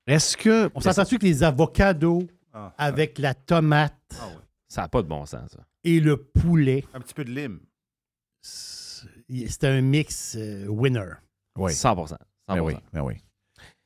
Est-ce 0.07 0.37
que. 0.37 0.69
On 0.75 0.79
s'entend-tu 0.81 1.17
que 1.19 1.25
les 1.25 1.43
avocados 1.43 2.27
Ah. 2.53 2.73
avec 2.77 3.17
la 3.19 3.33
tomate 3.33 3.95
Ah 4.19 4.27
ouais. 4.27 4.33
Ça 4.67 4.81
n'a 4.83 4.87
pas 4.89 5.01
de 5.01 5.07
bon 5.07 5.25
sens, 5.25 5.51
ça. 5.51 5.59
et 5.83 5.99
le 5.99 6.17
poulet, 6.17 6.83
Un 6.93 6.99
petit 7.01 7.13
peu 7.13 7.23
de 7.25 7.31
lime. 7.31 7.59
c'est 8.41 9.63
un 9.63 9.81
mix 9.81 10.35
euh, 10.39 10.67
winner. 10.67 11.13
Oui. 11.57 11.73
100 11.73 12.07
100 12.07 12.17
Ben 12.47 12.59
oui, 12.61 12.75
ben 12.91 13.01
oui. 13.01 13.15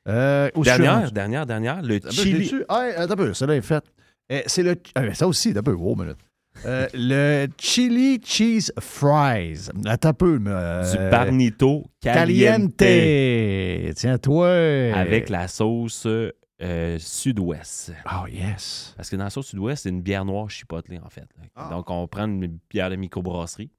Euh, 0.07 0.49
Dernière, 0.55 1.11
dernière, 1.11 1.45
dernière, 1.45 1.81
le 1.81 1.99
Ah, 2.05 2.09
chili. 2.11 2.51
Ah, 2.69 2.87
attends 2.95 3.13
un 3.13 3.17
peu, 3.17 3.33
celle-là 3.33 3.55
est 3.57 3.61
faite. 3.61 3.83
Euh, 4.31 4.41
c'est 4.45 4.63
le. 4.63 4.75
ah, 4.95 5.13
ça 5.13 5.27
aussi, 5.27 5.49
attends 5.49 5.59
un 5.59 5.63
peu, 5.63 5.73
wow, 5.73 5.95
minute. 5.95 6.17
Euh, 6.65 6.87
le 6.93 7.47
chili 7.57 8.19
cheese 8.23 8.71
fries. 8.79 9.69
Attends 9.85 10.09
un 10.09 10.13
peu. 10.13 10.39
euh, 10.47 10.91
du 10.91 10.97
barnito 11.11 11.85
caliente, 12.01 12.75
Caliente. 12.77 13.95
Tiens-toi. 13.95 14.47
avec 14.95 15.29
la 15.29 15.47
sauce 15.47 16.05
euh, 16.07 16.97
sud-ouest. 16.99 17.93
Oh, 18.11 18.27
yes. 18.27 18.93
Parce 18.97 19.09
que 19.09 19.15
dans 19.15 19.25
la 19.25 19.29
sauce 19.29 19.47
sud-ouest, 19.47 19.83
c'est 19.83 19.89
une 19.89 20.01
bière 20.01 20.25
noire 20.25 20.49
chipotlée, 20.49 20.99
en 20.99 21.09
fait. 21.09 21.27
Ah. 21.55 21.69
Donc, 21.71 21.89
on 21.89 22.07
prend 22.07 22.25
une 22.25 22.57
bière 22.69 22.89
de 22.89 22.95
microbrasserie 22.95 23.69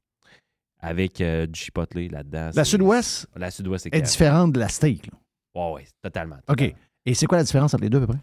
avec 0.80 1.16
du 1.20 1.58
chipotlé 1.60 2.08
là-dedans. 2.08 2.50
La 2.54 2.64
sud-ouest 2.64 3.26
La 3.36 3.50
sud-ouest, 3.50 3.86
est 3.86 3.90
clair. 3.90 4.02
différente 4.02 4.52
de 4.52 4.60
la 4.60 4.68
steak. 4.68 5.06
là. 5.06 5.18
Ouais, 5.60 5.72
ouais, 5.74 5.84
totalement. 6.00 6.36
OK. 6.48 6.72
Et 7.04 7.14
c'est 7.14 7.26
quoi 7.26 7.38
la 7.38 7.44
différence 7.44 7.74
entre 7.74 7.82
les 7.82 7.90
deux, 7.90 7.98
à 7.98 8.00
peu 8.02 8.06
près? 8.12 8.18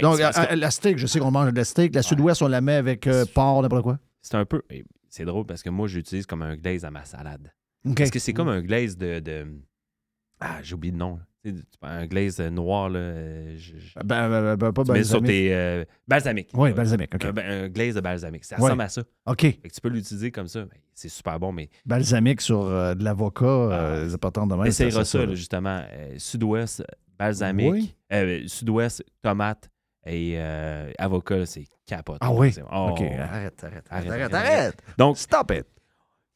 Donc, 0.00 0.16
c'est 0.16 0.24
euh, 0.24 0.44
que- 0.46 0.54
la 0.54 0.70
steak, 0.70 0.98
je 0.98 1.06
sais 1.06 1.18
qu'on 1.20 1.30
mange 1.30 1.50
de 1.52 1.56
la 1.56 1.64
steak. 1.64 1.94
La 1.94 2.02
sud-ouest, 2.02 2.42
on 2.42 2.48
la 2.48 2.60
met 2.60 2.74
avec 2.74 3.06
euh, 3.06 3.24
porc, 3.34 3.62
n'importe 3.62 3.82
quoi. 3.82 3.98
c'est 4.20 4.36
un 4.36 4.44
peu. 4.44 4.62
eh, 4.70 4.84
C'est 5.08 5.24
drôle 5.24 5.44
parce 5.46 5.62
que 5.62 5.70
moi, 5.70 5.88
j'utilise 5.88 6.26
comme 6.26 6.42
un 6.42 6.56
glaze 6.56 6.84
à 6.84 6.90
ma 6.90 7.04
salade. 7.04 7.52
Parce 7.96 8.10
que 8.10 8.18
c'est 8.18 8.32
comme 8.32 8.48
un 8.48 8.62
glaze 8.62 8.96
de. 8.96 9.20
de- 9.20 9.46
Ah, 10.40 10.58
j'ai 10.62 10.74
oublié 10.74 10.92
le 10.92 10.98
nom. 10.98 11.18
Un 11.82 12.06
glaze 12.06 12.38
noir, 12.40 12.88
là. 12.88 13.00
euh, 13.00 13.54
je- 13.58 13.76
je- 13.76 13.94
Ben, 14.04 14.28
ben, 14.30 14.54
ben, 14.56 14.72
pas 14.72 14.84
tu 14.84 14.92
mets 14.92 15.02
sur 15.02 15.20
tes. 15.20 15.52
euh, 15.52 15.84
balsamique. 16.06 16.50
Oui, 16.54 16.72
balsamique. 16.72 17.10
Un, 17.24 17.36
un 17.36 17.68
glaze 17.68 17.96
de 17.96 18.00
balsamique. 18.00 18.44
Ça 18.44 18.56
Ouais. 18.56 18.62
ressemble 18.62 18.82
à 18.82 18.88
ça. 18.88 19.02
OK. 19.26 19.40
Fait 19.40 19.52
que 19.54 19.68
tu 19.74 19.80
peux 19.80 19.88
l'utiliser 19.88 20.30
comme 20.30 20.46
ça. 20.46 20.60
Ben, 20.60 20.78
c'est 20.94 21.08
super 21.08 21.40
bon, 21.40 21.50
mais 21.50 21.68
Balsamique 21.84 22.40
sur 22.40 22.62
euh, 22.62 22.94
de 22.94 23.02
l'avocat, 23.02 23.44
euh, 23.44 24.04
les 24.04 24.14
importants 24.14 24.46
de 24.46 24.54
même. 24.54 24.66
Essayera 24.66 25.04
c'est 25.04 25.18
ça, 25.18 25.26
là, 25.26 25.34
justement. 25.34 25.82
Euh, 25.90 26.14
Sud-ouest, 26.16 26.84
balsamique. 27.18 27.72
Oui. 27.72 27.94
Euh, 28.12 28.42
Sud-ouest, 28.46 29.04
tomate 29.20 29.68
et 30.06 30.34
euh, 30.36 30.90
avocat, 30.98 31.46
c'est 31.46 31.64
capote. 31.86 32.18
Ah 32.20 32.32
oui? 32.32 32.52
C'est- 32.52 32.62
oh, 32.62 32.88
OK, 32.90 33.00
arrête, 33.00 33.64
arrête, 33.64 33.86
Arrête, 33.90 34.10
arrête, 34.10 34.34
arrête. 34.34 34.82
Donc, 34.98 35.16
Stop 35.18 35.50
it. 35.52 35.66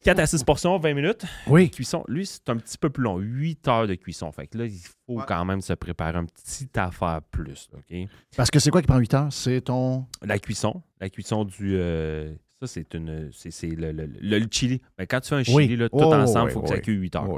4 0.04 0.20
à 0.20 0.26
6 0.26 0.44
portions, 0.44 0.78
20 0.78 0.94
minutes. 0.94 1.24
Oui. 1.48 1.68
Cuisson, 1.70 2.04
lui, 2.06 2.26
c'est 2.26 2.48
un 2.48 2.56
petit 2.58 2.78
peu 2.78 2.90
plus 2.90 3.02
long. 3.02 3.18
8 3.18 3.66
heures 3.66 3.86
de 3.88 3.94
cuisson. 3.96 4.30
Fait 4.30 4.46
que 4.46 4.56
là, 4.58 4.66
il 4.66 4.78
faut 5.06 5.18
Ouais. 5.18 5.24
quand 5.26 5.44
même 5.44 5.60
se 5.62 5.72
préparer 5.72 6.18
un 6.18 6.26
petit 6.26 6.68
affaire 6.76 7.20
plus. 7.30 7.68
OK? 7.74 8.08
Parce 8.36 8.50
que 8.50 8.60
c'est 8.60 8.70
quoi 8.70 8.82
qui 8.82 8.86
prend 8.86 8.98
8 8.98 9.14
heures? 9.14 9.32
C'est 9.32 9.62
ton. 9.62 10.06
La 10.22 10.38
cuisson. 10.38 10.82
La 11.00 11.08
cuisson 11.08 11.44
du. 11.44 11.76
euh, 11.76 12.32
ça, 12.60 12.68
c'est 12.68 12.94
une. 12.94 13.30
C'est 13.32 13.66
le, 13.68 13.90
le, 13.90 14.06
le- 14.06 14.38
le 14.38 14.46
chili. 14.48 14.80
Ben, 14.96 15.06
quand 15.08 15.20
tu 15.20 15.30
fais 15.30 15.34
un 15.36 15.42
chili, 15.42 15.56
Oui. 15.56 15.76
là, 15.76 15.88
tout 15.88 15.96
Oh, 15.98 16.12
ensemble, 16.14 16.50
il 16.50 16.54
oui, 16.56 16.60
faut 16.60 16.62
que 16.62 16.68
ça 16.68 16.78
cuise 16.78 17.00
8 17.00 17.16
heures. 17.16 17.28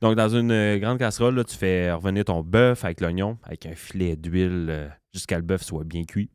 Donc, 0.00 0.16
dans 0.16 0.28
une 0.28 0.50
euh, 0.50 0.78
grande 0.78 0.98
casserole, 0.98 1.34
là, 1.34 1.44
tu 1.44 1.56
fais 1.56 1.90
revenir 1.92 2.24
ton 2.24 2.42
bœuf 2.42 2.84
avec 2.84 3.00
l'oignon, 3.00 3.38
avec 3.42 3.66
un 3.66 3.74
filet 3.74 4.16
d'huile 4.16 4.66
euh, 4.70 4.88
jusqu'à 5.12 5.36
le 5.36 5.42
bœuf 5.42 5.62
soit 5.62 5.84
bien 5.84 6.04
cuit. 6.04 6.30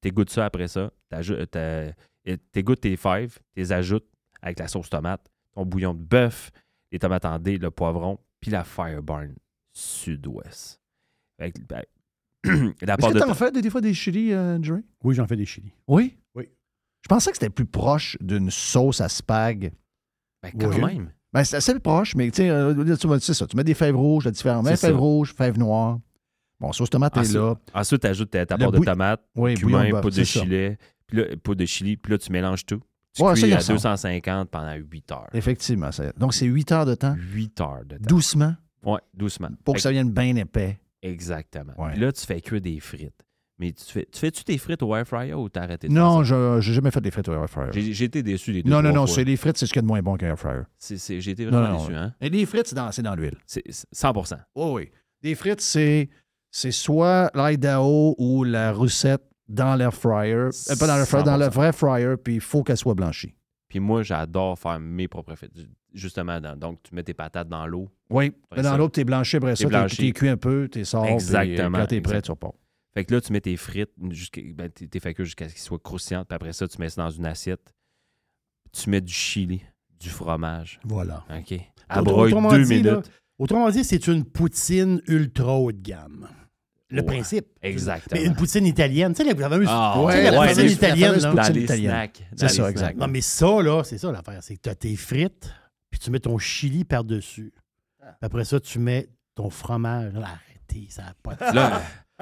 T'égouttes 0.00 0.30
ça 0.30 0.44
après 0.46 0.68
ça. 0.68 0.90
et 2.24 2.36
T'égouttes 2.52 2.80
tes 2.80 2.96
fèves, 2.96 3.38
t'es 3.54 3.72
ajoutes 3.72 4.06
avec 4.40 4.58
la 4.58 4.68
sauce 4.68 4.90
tomate, 4.90 5.24
ton 5.54 5.64
bouillon 5.64 5.94
de 5.94 6.02
bœuf, 6.02 6.50
les 6.90 6.98
tomates 6.98 7.24
en 7.24 7.38
dés, 7.38 7.58
le 7.58 7.70
poivron, 7.70 8.18
puis 8.40 8.50
la 8.50 8.64
Fireburn 8.64 9.34
sud-ouest. 9.72 10.80
Ben, 11.38 11.52
Est-ce 12.44 13.12
que 13.12 13.18
t'en 13.18 13.34
fais 13.34 13.52
des, 13.52 13.62
des 13.62 13.70
fois 13.70 13.80
des 13.80 13.94
chili, 13.94 14.32
euh, 14.32 14.60
Jerry? 14.62 14.82
Oui, 15.04 15.14
j'en 15.14 15.26
fais 15.26 15.36
des 15.36 15.46
chilis. 15.46 15.72
Oui? 15.86 16.18
Oui. 16.34 16.48
Je 17.02 17.08
pensais 17.08 17.30
que 17.30 17.36
c'était 17.36 17.50
plus 17.50 17.64
proche 17.66 18.16
d'une 18.20 18.50
sauce 18.50 19.00
à 19.00 19.08
spag. 19.08 19.72
Ben, 20.42 20.50
quand 20.58 20.68
Oui. 20.74 20.80
même. 20.94 21.12
Ben, 21.32 21.44
c'est 21.44 21.56
assez 21.56 21.78
proche, 21.80 22.14
mais 22.14 22.30
tu 22.30 22.42
sais, 22.42 22.50
euh, 22.50 23.18
ça. 23.18 23.46
Tu 23.46 23.56
mets 23.56 23.64
des 23.64 23.74
fèves 23.74 23.96
rouges, 23.96 24.24
de 24.26 24.30
différents. 24.30 24.62
Mets 24.62 24.76
fèves 24.76 24.98
rouges, 24.98 25.32
fèves 25.34 25.58
noires. 25.58 25.98
Bon, 26.60 26.72
sauce 26.72 26.90
tomate 26.90 27.16
est 27.16 27.20
Ensuite, 27.20 27.34
là. 27.36 27.54
ensuite 27.74 28.00
tu 28.02 28.06
ajoutes 28.06 28.30
ta, 28.30 28.46
part 28.46 28.70
de 28.70 28.78
tomate, 28.78 29.20
Oui, 29.34 29.54
cumin, 29.54 29.90
bœuf, 29.90 30.00
poudre 30.02 30.16
de 30.16 30.22
chili, 30.24 30.76
puis 31.08 31.18
là, 31.18 31.54
de 31.54 31.66
chili, 31.66 31.96
puis 31.96 32.12
là, 32.12 32.18
tu 32.18 32.30
mélanges 32.30 32.64
tout. 32.64 32.80
Tu 33.14 33.22
Ouais, 33.22 33.34
ça, 33.34 33.42
cuis 33.46 33.52
à 33.52 33.56
ressemble. 33.56 33.76
250 33.78 34.48
pendant 34.50 34.72
8 34.74 35.10
heures. 35.12 35.28
Effectivement. 35.34 35.90
ça- 35.90 36.12
Donc, 36.16 36.32
c'est 36.34 36.46
8 36.46 36.70
heures 36.72 36.86
de 36.86 36.94
temps, 36.94 37.14
8 37.16 37.60
heures 37.60 37.84
de 37.84 37.96
temps. 37.96 38.04
doucement, 38.06 38.54
Ouais, 38.84 39.00
doucement. 39.12 39.48
pour 39.64 39.74
que 39.74 39.80
ça 39.80 39.90
vienne 39.90 40.10
bien 40.10 40.36
épais. 40.36 40.78
Exactement. 41.02 41.72
Ouais. 41.76 41.90
Puis 41.92 42.00
là, 42.00 42.12
tu 42.12 42.24
fais 42.24 42.40
cuire 42.40 42.60
des 42.60 42.78
frites. 42.78 43.24
Mais 43.58 43.72
tu 43.72 43.84
fais, 43.84 44.08
tu 44.10 44.18
fais-tu 44.18 44.44
tes 44.44 44.58
frites 44.58 44.82
au 44.82 44.96
air 44.96 45.06
fryer 45.06 45.34
ou 45.34 45.48
t'as 45.48 45.62
arrêté 45.62 45.86
de 45.88 45.92
Non, 45.92 46.24
faire 46.24 46.26
ça? 46.36 46.60
je 46.60 46.68
n'ai 46.70 46.74
jamais 46.74 46.90
fait 46.90 47.00
des 47.00 47.10
frites 47.10 47.28
au 47.28 47.34
air 47.34 47.48
fryer. 47.48 47.70
J'ai 47.72 47.92
j'ai 47.92 48.04
été 48.06 48.22
déçu 48.22 48.50
les 48.52 48.62
deux 48.62 48.70
Non, 48.70 48.82
non, 48.82 48.92
non, 48.92 49.06
c'est 49.06 49.24
les 49.24 49.36
frites, 49.36 49.56
c'est 49.58 49.66
ce 49.66 49.72
qu'il 49.72 49.78
y 49.78 49.80
a 49.80 49.82
de 49.82 49.86
moins 49.88 50.02
bon 50.02 50.16
qu'un 50.16 50.28
air 50.28 50.38
fryer. 50.38 50.62
C'est- 50.78 50.96
c'est- 50.96 51.20
J'ai 51.20 51.32
été 51.32 51.44
vraiment 51.46 51.68
non, 51.68 51.78
déçu, 51.78 51.94
hein? 51.94 52.14
Et 52.20 52.30
les 52.30 52.44
frites, 52.46 52.66
c'est 52.68 52.74
dans, 52.74 52.90
c'est 52.90 53.02
dans 53.02 53.14
l'huile. 53.14 53.36
C'est 53.46 53.62
c'est 53.68 53.86
100 53.92 54.12
Oui, 54.56 54.72
oui. 54.72 54.90
Des 55.22 55.34
frites, 55.34 55.60
c'est, 55.60 56.08
c'est 56.50 56.72
soit 56.72 57.30
l'Idaho 57.34 58.14
ou 58.18 58.42
la 58.44 58.72
roussette 58.72 59.22
dans 59.48 59.76
l'air 59.76 59.92
fryer. 59.94 60.34
Euh, 60.34 60.50
pas 60.80 60.86
dans 60.86 60.96
l'air 60.96 61.06
fryer, 61.06 61.24
dans 61.24 61.36
le 61.36 61.44
100%. 61.44 61.50
vrai 61.50 61.72
fryer, 61.72 62.16
puis 62.16 62.34
il 62.36 62.40
faut 62.40 62.62
qu'elle 62.62 62.76
soit 62.78 62.94
blanchie. 62.94 63.34
Puis 63.68 63.80
moi, 63.80 64.02
j'adore 64.02 64.58
faire 64.58 64.80
mes 64.80 65.08
propres 65.08 65.34
frites. 65.34 65.52
Justement, 65.94 66.40
dans- 66.40 66.56
donc 66.56 66.82
tu 66.82 66.94
mets 66.94 67.02
tes 67.02 67.14
patates 67.14 67.48
dans 67.48 67.66
l'eau. 67.66 67.88
Oui. 68.10 68.32
Dans 68.56 68.62
ça, 68.62 68.76
l'autre, 68.78 68.92
t'es 68.92 69.04
blanchi 69.04 69.36
après 69.36 69.54
t'es 69.54 69.62
ça, 69.64 69.68
blanchi. 69.68 69.96
t'es 69.98 70.12
cuit 70.12 70.28
un 70.30 70.36
peu, 70.38 70.68
t'es 70.68 70.84
sors, 70.84 71.04
puis, 71.04 71.12
Exactement, 71.12 71.78
quand 71.78 71.86
t'es 71.86 72.00
prêt, 72.00 72.12
exact. 72.14 72.24
tu 72.24 72.30
repars. 72.32 72.52
Fait 72.94 73.04
que 73.04 73.14
là, 73.14 73.20
tu 73.20 73.32
mets 73.32 73.40
tes 73.40 73.56
frites, 73.56 73.92
jusqu'à, 74.10 74.42
ben, 74.54 74.70
t'es 74.70 74.86
cuire 75.00 75.24
jusqu'à 75.24 75.48
ce 75.48 75.54
qu'ils 75.54 75.62
soient 75.62 75.78
croustillantes. 75.78 76.28
Puis 76.28 76.36
après 76.36 76.52
ça, 76.52 76.68
tu 76.68 76.78
mets 76.78 76.90
ça 76.90 77.02
dans 77.02 77.10
une 77.10 77.24
assiette. 77.26 77.74
Tu 78.72 78.90
mets 78.90 79.00
du 79.00 79.12
chili, 79.12 79.62
du 79.98 80.08
fromage. 80.10 80.78
Voilà. 80.84 81.24
OK? 81.30 81.54
Autrement 82.06 82.50
deux 82.50 82.64
dit, 82.64 82.82
là, 82.82 82.92
minutes. 82.92 83.10
autrement 83.38 83.70
dit, 83.70 83.84
c'est 83.84 84.06
une 84.08 84.24
poutine 84.24 85.00
ultra 85.06 85.54
haut 85.58 85.72
de 85.72 85.80
gamme. 85.80 86.28
Le 86.90 87.00
Ouais, 87.00 87.06
principe. 87.06 87.46
exactement. 87.62 88.20
Mais 88.20 88.26
une 88.26 88.34
poutine 88.34 88.66
italienne. 88.66 89.14
Tu 89.14 89.24
sais, 89.24 89.32
la 89.32 89.48
fameuse, 89.48 89.66
Ah, 89.70 89.94
tu 90.06 90.12
sais, 90.12 90.30
la 90.30 90.40
ouais, 90.40 90.48
poutine 90.48 90.62
les- 90.64 90.72
italienne. 90.74 91.12
la. 91.14 91.32
Dans 91.32 91.42
poutine 91.42 91.62
italienne. 91.62 92.08
C'est 92.36 92.48
ça, 92.48 92.70
exact. 92.70 92.98
Non, 92.98 93.08
mais 93.08 93.22
ça, 93.22 93.62
là, 93.62 93.82
c'est 93.84 93.96
ça 93.96 94.12
l'affaire. 94.12 94.42
C'est 94.42 94.56
que 94.56 94.60
tu 94.62 94.68
as 94.68 94.74
tes 94.74 94.94
frites, 94.96 95.50
puis 95.90 95.98
tu 95.98 96.10
mets 96.10 96.20
ton 96.20 96.36
chili 96.36 96.84
par-dessus. 96.84 97.54
Puis 97.98 98.08
après 98.20 98.44
ça, 98.44 98.60
tu 98.60 98.78
mets 98.78 99.08
ton 99.34 99.48
fromage. 99.48 100.12
Arrêtez, 100.16 100.86
ça 100.90 101.02
n'a 101.04 101.14
pas 101.22 101.34
de 101.34 101.44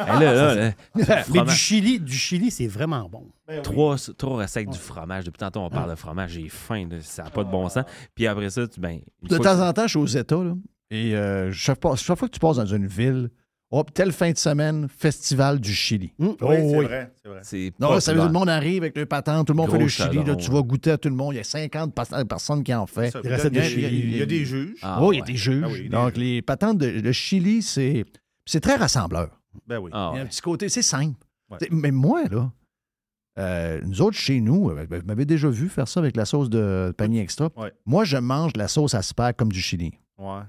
Là, 0.06 0.20
là, 0.20 0.55
là, 0.55 0.72
Mais 1.32 1.43
du 1.44 1.51
chili, 1.52 1.98
du 2.01 2.12
chili, 2.12 2.51
c'est 2.51 2.66
vraiment 2.66 3.09
bon. 3.09 3.27
Trois, 3.62 3.97
trois 4.16 4.39
recettes 4.43 4.56
avec 4.59 4.70
du 4.70 4.78
fromage. 4.78 5.24
Depuis 5.24 5.39
tantôt, 5.39 5.60
on 5.60 5.70
parle 5.70 5.90
de 5.90 5.97
fromage. 5.97 6.31
J'ai 6.32 6.48
faim. 6.48 6.86
là. 6.90 6.97
Ça 7.02 7.24
n'a 7.24 7.31
pas 7.31 7.44
de 7.44 7.51
bon 7.51 7.68
sens. 7.68 7.85
Puis 8.14 8.27
après 8.27 8.51
ça, 8.51 8.66
tu, 8.66 8.81
ben, 8.81 9.01
De 9.22 9.36
temps 9.36 9.43
que- 9.43 9.68
en 9.68 9.72
temps, 9.72 9.82
je 9.85 9.89
suis 9.89 9.98
aux 9.98 10.06
États, 10.06 10.36
là, 10.43 10.55
et 10.90 11.14
euh, 11.16 11.52
chaque, 11.52 11.81
fois- 11.82 11.97
chaque 11.97 12.18
fois 12.18 12.28
que 12.28 12.35
tu 12.35 12.40
passes 12.40 12.56
dans 12.56 12.66
une 12.66 12.86
ville, 12.86 13.31
oh, 13.70 13.85
telle 13.94 14.12
fin 14.12 14.31
de 14.32 14.36
semaine, 14.39 14.89
festival 14.89 15.60
du 15.60 15.72
Chili. 15.72 16.12
Oui, 16.18 16.28
oh, 16.40 16.47
c'est 16.51 16.77
oui. 16.77 16.85
vrai. 16.85 17.12
C'est 17.22 17.28
vrai. 17.28 17.72
Non, 17.78 18.01
ça 18.01 18.12
veut 18.12 18.18
dire 18.18 18.22
populaire. 18.22 18.22
que 18.22 18.27
le 18.27 18.32
monde 18.32 18.48
arrive 18.48 18.82
avec 18.82 18.97
le 18.97 19.06
patent, 19.06 19.44
tout 19.44 19.52
le 19.52 19.56
monde 19.56 19.66
Gros 19.68 19.77
fait 19.77 19.82
le 19.82 19.89
chili, 19.89 20.24
là, 20.24 20.35
tu 20.36 20.48
ouais. 20.48 20.55
vas 20.56 20.62
goûter 20.62 20.90
à 20.93 20.98
tout 20.98 21.09
le 21.09 21.14
monde. 21.14 21.35
Il 21.35 21.36
y 21.36 21.40
a 21.40 21.44
50 21.44 21.94
pas- 21.94 22.24
personnes 22.24 22.62
qui 22.64 22.74
en 22.74 22.86
fait. 22.86 23.10
Ça, 23.10 23.20
Des 23.20 23.32
recettes 23.35 23.52
il, 23.52 23.59
y 23.59 23.60
a, 23.60 23.68
de 23.68 23.68
il 23.74 23.81
y 23.82 23.85
a- 23.85 23.89
chili. 23.89 24.10
il 24.12 24.16
y 24.18 24.22
a 24.22 24.27
des 24.27 24.44
juges. 24.44 24.78
Ah, 24.82 24.98
oh, 25.01 25.12
il 25.12 25.18
y 25.18 25.22
a 25.22 25.24
des 25.24 25.36
juges. 25.36 25.62
Ah 25.64 25.68
oui, 25.70 25.82
des 25.82 25.89
Donc, 25.89 26.14
juges. 26.14 26.24
les 26.24 26.43
patentes 26.43 26.78
de 26.78 26.86
le 26.89 27.12
chili, 27.12 27.62
c'est, 27.62 28.05
c'est 28.47 28.60
très 28.60 28.77
rassembleur. 28.77 29.40
Ben 29.66 29.78
oui. 29.78 29.90
Ah, 29.94 30.10
Il 30.12 30.16
y 30.16 30.18
a 30.18 30.20
ouais. 30.22 30.27
un 30.27 30.27
petit 30.27 30.40
côté, 30.40 30.68
c'est 30.68 30.82
simple. 30.82 31.18
Ouais. 31.51 31.59
Mais 31.70 31.90
moi, 31.90 32.24
là, 32.31 32.51
euh, 33.39 33.81
nous 33.85 34.02
autres, 34.02 34.16
chez 34.16 34.40
nous, 34.40 34.70
euh, 34.70 34.86
vous 34.90 35.06
m'avez 35.06 35.24
déjà 35.24 35.48
vu 35.48 35.68
faire 35.68 35.89
ça 35.89 36.01
avec 36.01 36.16
la 36.16 36.24
sauce 36.24 36.51
de 36.51 36.93
panier 36.97 37.20
extra. 37.20 37.51
Ouais. 37.56 37.72
Moi, 37.86 38.05
je 38.05 38.16
mange 38.16 38.52
de 38.52 38.59
la 38.59 38.68
sauce 38.68 38.94
à 38.94 39.02
spag 39.02 39.36
comme 39.36 39.52
du 39.52 39.60
chili. 39.60 39.93
Ouais. 40.18 40.43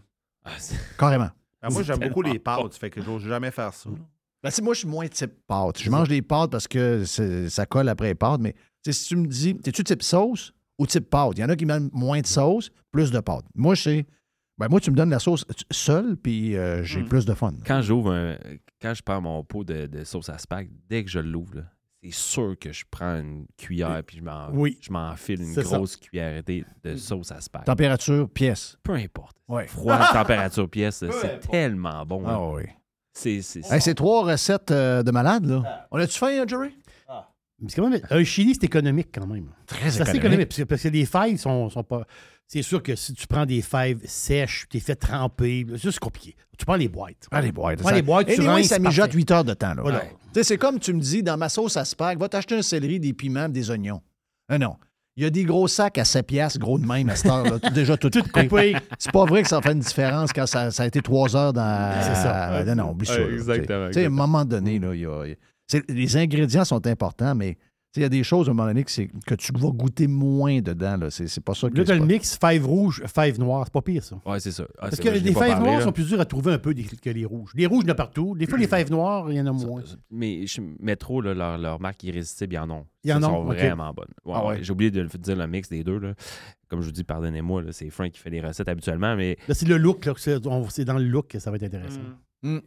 Ah, 0.44 0.52
Carrément. 0.98 1.30
Ben, 1.62 1.70
moi, 1.72 1.84
j'aime 1.84 2.00
beaucoup 2.00 2.22
les 2.24 2.40
pâtes, 2.40 2.76
fait 2.76 2.90
que 2.90 3.02
j'ose 3.02 3.24
jamais 3.24 3.52
faire 3.52 3.74
ça. 3.74 3.90
Ben, 4.44 4.50
tu 4.50 4.56
sais, 4.56 4.62
moi, 4.64 4.74
je 4.74 4.80
suis 4.80 4.88
moins 4.88 5.08
type 5.08 5.34
pâte. 5.48 5.80
Je 5.80 5.90
mange 5.92 6.08
des 6.10 6.24
pâtes 6.24 6.50
parce 6.50 6.68
que 6.68 7.06
ça 7.06 7.66
colle 7.68 7.88
après 7.90 8.08
les 8.08 8.16
pâtes, 8.16 8.42
mais 8.42 8.54
tu 8.84 8.92
sais, 8.92 8.94
si 8.94 9.08
tu 9.10 9.16
me 9.16 9.28
dis, 9.28 9.56
t'es-tu 9.56 9.84
type 9.84 10.02
sauce 10.02 10.52
ou 10.80 10.88
type 10.88 11.08
pâte? 11.10 11.34
Il 11.38 11.42
y 11.42 11.44
en 11.44 11.50
a 11.50 11.56
qui 11.56 11.66
mettent 11.68 11.94
moins 11.94 12.20
de 12.22 12.26
sauce, 12.28 12.72
plus 12.92 13.12
de 13.12 13.20
pâte. 13.20 13.46
Moi, 13.54 13.76
c'est. 13.76 14.06
Ben, 14.58 14.68
moi, 14.70 14.80
tu 14.80 14.90
me 14.92 14.96
donnes 14.96 15.12
la 15.12 15.20
sauce 15.20 15.46
seule, 15.72 16.18
puis 16.18 16.56
euh, 16.56 16.82
Hmm. 16.82 16.84
j'ai 16.84 17.04
plus 17.04 17.26
de 17.26 17.34
fun. 17.36 17.54
Quand 17.66 17.82
j'ouvre 17.84 18.12
un- 18.12 18.38
Quand 18.82 18.94
je 18.94 19.02
prends 19.04 19.22
mon 19.22 19.44
pot 19.44 19.64
de, 19.64 19.86
de 19.88 20.04
sauce 20.04 20.30
à 20.30 20.38
spag, 20.38 20.70
dès 20.90 21.04
que 21.04 21.10
je 21.10 21.20
l'ouvre, 21.20 21.64
c'est 22.04 22.12
sûr 22.14 22.56
que 22.60 22.72
je 22.74 22.84
prends 22.90 23.20
une 23.20 23.46
cuillère 23.58 24.02
puis 24.04 24.18
je 24.18 24.24
m'en, 24.24 24.50
Oui. 24.52 24.80
je 24.82 24.92
m'enfile 24.92 25.42
une 25.42 25.54
C'est 25.54 25.64
ça. 25.64 25.78
grosse 25.78 25.96
cuillère 25.98 26.42
de, 26.44 26.64
de 26.84 26.96
sauce 26.96 27.32
à 27.32 27.40
spag. 27.42 27.64
Température, 27.66 28.28
pièce. 28.30 28.78
Peu 28.82 28.94
importe. 28.94 29.38
Ouais. 29.48 29.68
Froid, 29.68 30.00
température, 30.14 30.68
pièce, 30.70 31.04
c'est 31.22 31.40
tellement 31.50 32.04
bon. 32.06 32.24
Ah 32.26 32.42
oui. 32.54 32.64
C'est, 33.14 33.42
c'est, 33.42 33.60
Hey, 33.72 33.82
c'est 33.82 33.94
trois 33.94 34.24
recettes 34.24 34.72
euh, 34.72 35.04
de 35.04 35.12
malade, 35.12 35.46
là. 35.46 35.88
On 35.92 35.98
a-tu 36.00 36.18
faim, 36.18 36.30
hein, 36.42 36.46
Jerry? 36.48 36.76
Mais 37.64 37.70
c'est 37.70 37.80
quand 37.80 37.90
même, 37.92 38.02
un 38.10 38.24
chili, 38.24 38.56
c'est 38.56 38.64
économique 38.64 39.10
quand 39.14 39.28
même. 39.28 39.52
Très 39.68 39.92
C'est 39.92 40.02
assez 40.02 40.18
économique. 40.18 40.24
économique. 40.24 40.48
Parce 40.50 40.58
que, 40.58 40.64
parce 40.64 40.82
que 40.82 40.88
les 40.88 41.06
fèves 41.06 41.38
sont, 41.38 41.70
sont 41.70 41.84
pas. 41.84 42.08
C'est 42.54 42.64
sûr 42.64 42.84
que 42.84 42.98
si 42.98 43.14
tu 43.14 43.28
prends 43.28 43.46
des 43.46 43.62
fèves 43.62 44.02
sèches, 44.04 44.66
tu 44.70 44.76
les 44.76 44.82
fais 44.82 44.96
tremper, 44.96 45.66
là, 45.70 45.78
c'est 45.82 45.98
compliqué. 46.00 46.36
Tu 46.58 46.66
prends 46.66 46.76
les 46.76 46.90
boîtes. 46.90 47.30
Ah, 47.32 47.40
les 47.40 47.54
boîtes. 47.54 47.80
Prends 47.80 47.92
les 47.92 48.02
boîtes, 48.02 48.28
tu 48.28 48.34
Anyway, 48.42 48.48
rinces, 48.56 48.68
ça 48.68 48.78
mijote 48.78 49.06
parfait. 49.06 49.18
8 49.18 49.32
heures 49.32 49.44
de 49.46 49.54
temps. 49.54 49.74
Là. 49.74 49.82
Voilà. 49.82 50.04
C'est 50.44 50.58
comme 50.58 50.78
tu 50.78 50.92
me 50.94 51.00
dis, 51.00 51.24
dans 51.24 51.38
ma 51.38 51.48
sauce 51.48 51.78
à 51.78 51.86
spag, 51.86 52.20
va 52.20 52.28
t'acheter 52.28 52.56
un 52.58 52.62
céleri, 52.62 53.00
des 53.00 53.14
piments, 53.14 53.48
des 53.48 53.72
oignons. 53.72 54.02
Ah 54.50 54.58
non. 54.58 54.76
Il 55.16 55.24
y 55.24 55.26
a 55.26 55.30
des 55.30 55.46
gros 55.46 55.70
sacs 55.70 55.98
à 55.98 56.04
7 56.04 56.28
piastres, 56.28 56.60
gros 56.60 56.78
de 56.78 56.86
même 56.86 57.10
à 57.10 57.16
cette 57.16 57.32
heure-là. 57.32 57.58
tout- 57.58 57.70
Déjà 57.70 57.96
tout, 57.98 58.10
coupé. 58.10 58.48
coupé. 58.50 58.76
C'est 59.00 59.14
pas 59.14 59.24
vrai 59.24 59.44
que 59.44 59.48
ça 59.48 59.62
fait 59.62 59.72
une 59.72 59.80
différence 59.80 60.34
quand 60.34 60.46
ça, 60.46 60.72
ça 60.72 60.84
a 60.84 60.88
été 60.88 61.02
3 61.02 61.34
heures 61.38 61.54
dans... 61.54 62.02
C'est 62.02 62.16
ça. 62.16 62.64
Non, 62.66 62.76
non, 62.76 62.92
oublie 62.92 63.08
ça. 63.08 63.14
Ouais, 63.16 63.28
là. 63.30 63.34
exactement, 63.34 63.88
Tu 63.88 63.94
sais, 63.94 64.04
à 64.04 64.08
un 64.08 64.10
moment 64.10 64.44
donné, 64.44 64.78
là, 64.78 64.94
il 64.94 65.00
y 65.00 65.06
a... 65.06 65.24
les 65.88 66.18
ingrédients 66.18 66.66
sont 66.66 66.86
importants, 66.86 67.34
mais 67.34 67.58
il 67.98 68.02
y 68.04 68.06
a 68.06 68.10
des 68.10 68.24
choses, 68.24 68.48
à 68.48 68.52
un 68.52 68.54
moment 68.54 68.70
donné, 68.70 68.84
que, 68.86 68.92
que 69.28 69.36
tu 69.36 69.52
vas 69.54 69.70
goûter 69.70 70.08
moins 70.08 70.62
dedans. 70.62 70.96
Là. 70.96 71.10
C'est, 71.12 71.28
c'est 71.28 71.42
pas 71.42 71.54
ça 71.54 71.70
que... 71.70 71.78
Là, 71.78 71.84
tu 71.84 71.92
as 71.92 71.96
le 71.96 72.06
mix 72.06 72.38
fèves 72.38 72.66
rouges, 72.66 73.04
fèves 73.06 73.38
noires. 73.38 73.64
C'est 73.66 73.74
pas 73.74 73.82
pire, 73.82 74.02
ça. 74.04 74.18
Ouais, 74.26 74.40
c'est 74.40 74.52
ça. 74.52 74.64
Ah, 74.78 74.84
Parce 74.84 74.98
que 74.98 75.10
vrai, 75.10 75.20
les 75.20 75.34
fèves 75.34 75.60
noires 75.60 75.80
là. 75.80 75.82
sont 75.82 75.92
plus 75.92 76.08
dures 76.08 76.22
à 76.22 76.26
trouver 76.26 76.54
un 76.54 76.58
peu 76.58 76.74
que 76.74 77.10
les 77.10 77.26
rouges. 77.26 77.52
Les 77.54 77.66
rouges, 77.66 77.84
il 77.84 77.88
y 77.88 77.90
en 77.90 77.94
a 77.94 77.96
partout. 77.96 78.34
Des 78.38 78.48
fois, 78.48 78.58
les 78.58 78.68
fèves 78.68 78.90
noires, 78.92 79.30
il 79.30 79.36
y 79.36 79.42
en 79.42 79.48
a 79.48 79.52
moins. 79.52 79.84
Mais 80.10 80.48
je- 80.48 80.62
Métro, 80.80 81.20
là, 81.22 81.34
leur, 81.34 81.58
leur 81.58 81.82
marque 81.82 82.02
irrésistible, 82.06 82.54
ils 82.54 82.60
en 82.60 82.70
ont. 82.70 82.86
Ils 83.04 83.12
en 83.14 83.20
Ils 83.20 83.26
ont, 83.26 83.30
sont 83.30 83.44
vraiment 83.44 83.94
bonnes. 83.94 84.06
Ouais, 84.24 84.34
Ah 84.36 84.42
ouais. 84.46 84.48
ouais. 84.56 84.64
J'ai 84.64 84.72
oublié 84.72 84.90
de 84.92 85.02
le- 85.02 85.08
dire 85.10 85.36
le 85.36 85.48
mix 85.48 85.68
des 85.68 85.84
deux. 85.84 86.00
Là. 86.00 86.14
Comme 86.70 86.80
je 86.82 86.86
vous 86.86 86.92
dis, 86.94 87.04
pardonnez-moi, 87.04 87.62
là, 87.64 87.72
c'est 87.74 87.90
Frank 87.90 88.10
qui 88.12 88.20
fait 88.20 88.30
les 88.30 88.40
recettes 88.40 88.70
habituellement, 88.70 89.18
mais 89.18 89.38
Là, 89.50 89.54
c'est 89.54 89.68
le 89.68 89.78
look. 89.78 90.06
là, 90.06 90.14
c'est, 90.16 90.48
on- 90.48 90.70
c'est 90.70 90.86
dans 90.86 90.98
le 90.98 91.04
look 91.04 91.28
que 91.28 91.40
ça 91.40 91.52
va 91.52 91.58
être 91.58 91.64
intéressant. 91.64 92.00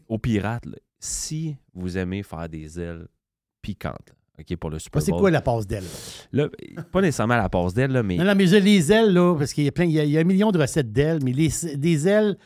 au 0.08 0.18
pirate, 0.18 0.66
là, 0.66 0.76
si 0.98 1.56
vous 1.72 1.96
aimez 1.96 2.22
faire 2.22 2.48
des 2.48 2.78
ailes 2.78 3.06
piquantes, 3.62 4.08
là, 4.08 4.14
OK, 4.38 4.56
pour 4.56 4.70
le 4.70 4.78
Super 4.80 5.00
Là, 5.00 5.04
c'est 5.06 5.12
quoi 5.12 5.30
la 5.30 5.40
passe 5.40 5.66
d'aile? 5.66 5.84
Là, 6.32 6.48
pas 6.90 7.00
nécessairement 7.00 7.36
la 7.36 7.48
passe 7.48 7.72
d'aile, 7.74 7.92
là, 7.92 8.02
mais 8.02 8.16
Non, 8.16 8.24
non, 8.24 8.34
mais 8.34 8.46
les 8.46 8.90
ailes, 8.92 9.12
là, 9.12 9.36
parce 9.38 9.52
qu'il 9.52 9.64
y 9.64 9.68
a 9.68 9.72
plein, 9.72 9.84
il 9.84 9.92
y 9.92 10.00
a, 10.00 10.04
il 10.04 10.10
y 10.10 10.18
a 10.18 10.20
un 10.20 10.24
million 10.24 10.50
de 10.50 10.58
recettes 10.58 10.90
d'ailes, 10.92 11.20
mais 11.22 11.32
les, 11.32 11.50
des 11.76 12.08
ailes 12.08 12.36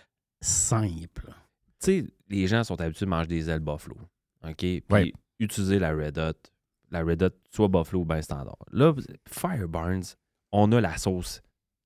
simples. 0.42 1.32
tu 1.82 2.02
sais, 2.02 2.04
les 2.28 2.46
gens 2.46 2.64
sont 2.64 2.80
habitués 2.80 3.06
de 3.06 3.10
manger 3.10 3.28
des 3.28 3.48
ailes 3.50 3.60
buffalo. 3.60 3.96
OK? 4.46 4.56
Puis 4.56 4.82
Ouais. 4.90 5.12
utiliser 5.38 5.78
la 5.78 5.92
Red 5.92 6.18
Hot. 6.18 6.32
La 6.90 7.02
Red 7.02 7.22
Hot, 7.22 7.30
soit 7.50 7.68
buffalo 7.68 8.00
ou 8.00 8.04
bien 8.04 8.20
standard. 8.22 8.56
Là, 8.72 8.94
Fire 9.28 9.68
Barnes, 9.68 10.02
on 10.52 10.70
a 10.72 10.80
la 10.80 10.96
sauce 10.96 11.42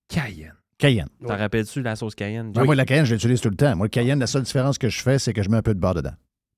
Cayenne. 0.08 0.54
Cayenne. 0.78 1.08
T'en 1.26 1.36
rappelles-tu 1.36 1.80
la 1.82 1.94
sauce 1.96 2.14
Cayenne? 2.14 2.52
Ah, 2.56 2.64
Moi, 2.64 2.74
la 2.74 2.84
cayenne, 2.84 3.04
je 3.04 3.14
l'utilise 3.14 3.40
tout 3.40 3.50
le 3.50 3.56
temps. 3.56 3.74
Moi, 3.76 3.86
le 3.86 3.90
cayenne, 3.90 4.18
la 4.18 4.26
seule 4.26 4.42
différence 4.42 4.78
que 4.78 4.88
je 4.88 5.00
fais, 5.00 5.18
c'est 5.18 5.32
que 5.32 5.42
je 5.42 5.48
mets 5.48 5.56
un 5.58 5.62
peu 5.62 5.74
de 5.74 5.80
beurre 5.80 5.94
dedans. 5.94 6.14